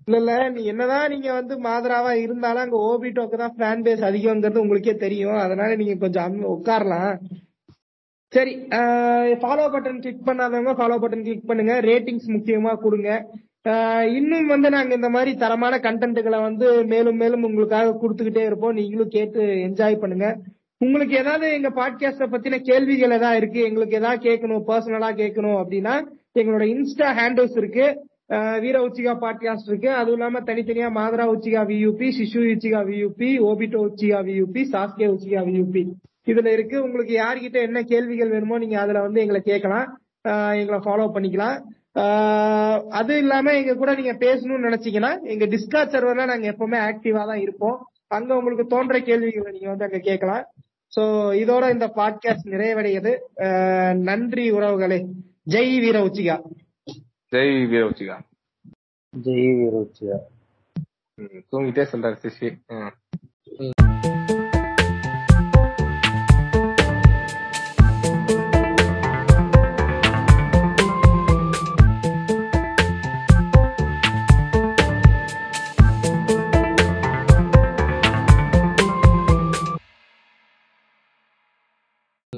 இல்ல 0.07 0.17
இல்ல 0.17 0.49
நீ 0.49 0.61
என்னதான் 0.65 1.09
நீங்க 1.09 1.29
வந்து 1.33 1.53
மாதராவா 1.59 2.11
இருந்தாலும் 2.25 2.63
அங்க 2.63 2.77
ஓபிட்டோக்கு 2.89 3.37
தான் 3.37 3.55
ஃபேன் 3.57 3.83
பேஸ் 3.85 4.03
அதிகம்ங்கிறது 4.03 4.63
உங்களுக்கே 4.63 4.95
தெரியும். 4.97 5.37
அதனால 5.37 5.75
நீங்க 5.75 5.95
கொஞ்சம் 5.97 6.37
உட்காரலாம். 6.55 7.11
சரி 8.33 8.53
ஃபாலோ 9.41 9.65
பட்டன் 9.73 9.99
கிளிக் 9.99 10.27
பண்ணாதவங்க 10.29 10.73
ஃபாலோ 10.79 10.97
பட்டன் 10.97 11.25
கிளிக் 11.27 11.47
பண்ணுங்க. 11.47 11.75
ரேட்டிங்ஸ் 11.81 12.27
முக்கியமா 12.35 12.73
கொடுங்க. 12.79 13.11
இன்னும் 14.17 14.51
வந்து 14.51 14.69
நாங்க 14.69 14.93
இந்த 14.95 15.09
மாதிரி 15.09 15.31
தரமான 15.35 15.75
கண்டென்ட்டுகளை 15.77 16.39
வந்து 16.41 16.67
மேலும் 16.85 17.17
மேலும் 17.21 17.43
உங்களுக்காக 17.43 17.95
கொடுத்துக்கிட்டே 18.01 18.43
இருப்போம். 18.45 18.77
நீங்களும் 18.79 19.13
கேட்டு 19.15 19.41
என்ஜாய் 19.67 20.01
பண்ணுங்க. 20.01 20.27
உங்களுக்கு 20.77 21.15
ஏதாவது 21.17 21.47
எங்க 21.53 21.69
பாட்காஸ்ட 21.79 22.25
பத்தின 22.33 22.59
கேள்விகள் 22.69 23.15
ஏதாவது 23.17 23.39
இருக்கு 23.41 23.59
எங்களுக்கு 23.69 23.95
ஏதாவது 23.95 24.19
கேட்கணும் 24.27 24.67
பர்சனலா 24.69 25.09
கேட்கணும் 25.21 25.57
அப்படின்னா 25.61 25.95
எங்களோட 26.39 26.65
இன்ஸ்டா 26.73 27.09
ஹேண்டில்ஸ் 27.19 27.57
இருக்கு. 27.61 27.85
வீர 28.63 28.77
உச்சிகா 28.87 29.13
பாட்காஸ்ட் 29.23 29.69
இருக்கு. 29.71 29.89
அதுவும் 29.99 30.17
இல்லாம 30.17 30.39
தனித்தனியா 30.39 30.89
மாதரா 30.99 31.25
உச்சிகா 31.33 31.61
வியூபி 31.69 32.07
சிசு 32.17 32.41
உச்சிகா 32.55 32.81
வியூபி 32.89 33.29
ஓபிட்டோ 33.49 33.81
உச்சிகா 33.87 34.19
வியூபி 34.29 34.63
சாஸ்கே 34.73 35.07
உச்சிகா 35.13 35.41
வியூபி 35.49 35.83
இதுல 36.31 36.51
இருக்கு. 36.57 36.77
உங்களுக்கு 36.85 37.13
யார்கிட்ட 37.23 37.57
என்ன 37.67 37.81
கேள்விகள் 37.91 38.33
வேணுமோ 38.35 38.57
நீங்க 38.57 38.79
அதுல 38.79 39.01
வந்து 39.01 39.21
எங்களை 39.21 39.41
கேட்கலாம். 39.41 39.87
எங்களை 40.61 40.79
ஃபாலோ 40.85 41.07
பண்ணிக்கலாம். 41.15 41.57
அது 42.91 43.17
இல்லாம 43.17 43.53
எங்க 43.53 43.75
கூட 43.75 43.93
நீங்க 43.93 44.13
பேசணும்னு 44.15 44.67
நினைச்சீங்கன்னா 44.67 45.11
எங்க 45.25 45.45
டிஸ்கார்ட் 45.45 45.93
சர்வர்ல 45.93 46.25
நாங்க 46.25 46.51
எப்பவுமே 46.51 46.79
ஆக்டிவா 46.87 47.25
தான் 47.25 47.39
இருப்போம். 47.39 47.77
அங்க 48.07 48.35
உங்களுக்கு 48.35 48.67
தோன்ற 48.67 48.99
கேள்விகளை 48.99 49.51
நீங்க 49.51 49.69
வந்து 49.69 49.85
அங்க 49.85 49.99
கேட்கலாம். 49.99 50.43
சோ 50.93 51.01
இதோட 51.35 51.69
இந்த 51.71 51.87
பாட்காஸ்ட் 51.95 52.51
நிறைவடையுது. 52.51 53.11
ஆஹ் 53.39 53.95
நன்றி 54.01 54.51
உறவுகளே. 54.51 54.99
ஜெய் 55.47 55.79
வீர 55.79 55.97
உச்சிகா 56.03 56.35
ஜெய் 57.31 57.67
வீரவச்சிகா 57.67 58.15
ஜெய் 59.13 59.49
வீரோச்சியா 59.57 60.17
ம், 61.17 61.41
தூங்கிட்டே 61.51 61.83
சொல்றாரு 61.91 62.17
சிஷி 62.23 62.49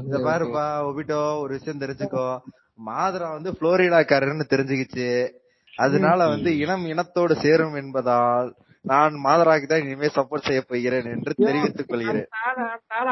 இத 0.10 0.20
பாருப்பா 0.28 0.64
ஒபிட்டோ 0.90 1.20
ஒரு 1.42 1.52
விஷயம் 1.58 1.82
தெரிஞ்சுக்கோ. 1.82 2.26
மாதரா 2.88 3.28
வந்து 3.36 3.52
புளோரிடாக்காரர்னு 3.60 4.46
தெரிஞ்சுக்கிச்சு. 4.54 5.08
அதனால 5.74 6.28
வந்து 6.28 6.50
இனம் 6.64 6.86
இனத்தோடு 6.86 7.34
சேரும் 7.44 7.76
என்பதால் 7.82 8.50
நான் 8.86 9.14
மாதராக்கு 9.26 9.68
தான் 9.70 9.84
இனிமே 9.86 10.10
சப்போர்ட் 10.18 10.48
செய்ய 10.48 10.62
போகிறேன் 10.68 11.10
என்று 11.14 11.32
தெரிவித்துக் 11.46 11.90
கொள்கிறேன். 11.90 12.28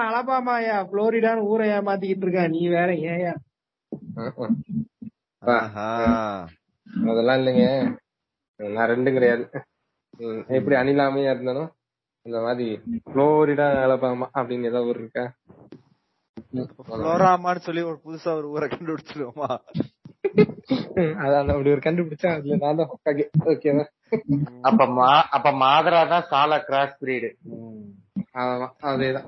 அலபாமாயா 0.07 0.77
புளோரிடான்னு 0.91 1.47
ஊரை 1.51 1.67
ஏமாத்திக்கிட்டு 1.77 2.25
இருக்கேன். 2.25 2.53
நீ 2.55 2.61
வேற 2.77 2.89
ஏயா. 3.13 3.33
அதெல்லாம் 7.09 7.39
இல்லைங்க. 7.41 7.65
நான் 8.59 8.89
ரெண்டும் 8.91 9.17
கிடையாது. 9.17 9.43
எப்படி 10.57 10.75
அணிலாமையா 10.81 11.33
இருந்தாலும் 11.35 11.69
இந்த 12.25 12.39
மாதிரி 12.45 12.67
புளோரிடா 13.11 13.67
அலபாமா 13.85 14.27
அப்படின்னு 14.39 14.69
ஏதாவது 14.69 14.89
ஊர் 14.91 15.01
இருக்கா? 15.03 15.25
புளோராமான்னு 16.89 17.65
சொல்லி 17.65 17.81
ஒரு 17.83 17.99
புதுசா 18.05 18.31
ஒரு 18.33 18.47
ஊரை 18.49 18.67
கண்டுபிடிச்சிருவோமா 18.67 19.49
அதான் 21.23 21.51
அப்படி 21.53 21.71
ஒரு 21.71 21.81
கண்டுபிடிச்சா 21.83 22.29
அதுல 22.33 22.57
நான் 22.57 22.79
தான் 22.79 22.91
ஓகே 22.95 23.25
ஓகேவா 23.45 23.85
அப்ப 24.61 24.85
மா 24.97 25.07
அப்ப 25.29 25.51
மாதரா 25.61 26.01
தான் 26.09 26.27
சாலா 26.29 26.57
கிராஸ் 26.67 26.99
பிரீடு. 27.01 27.29
ஆமா 28.35 28.67
அதேதான். 28.89 29.25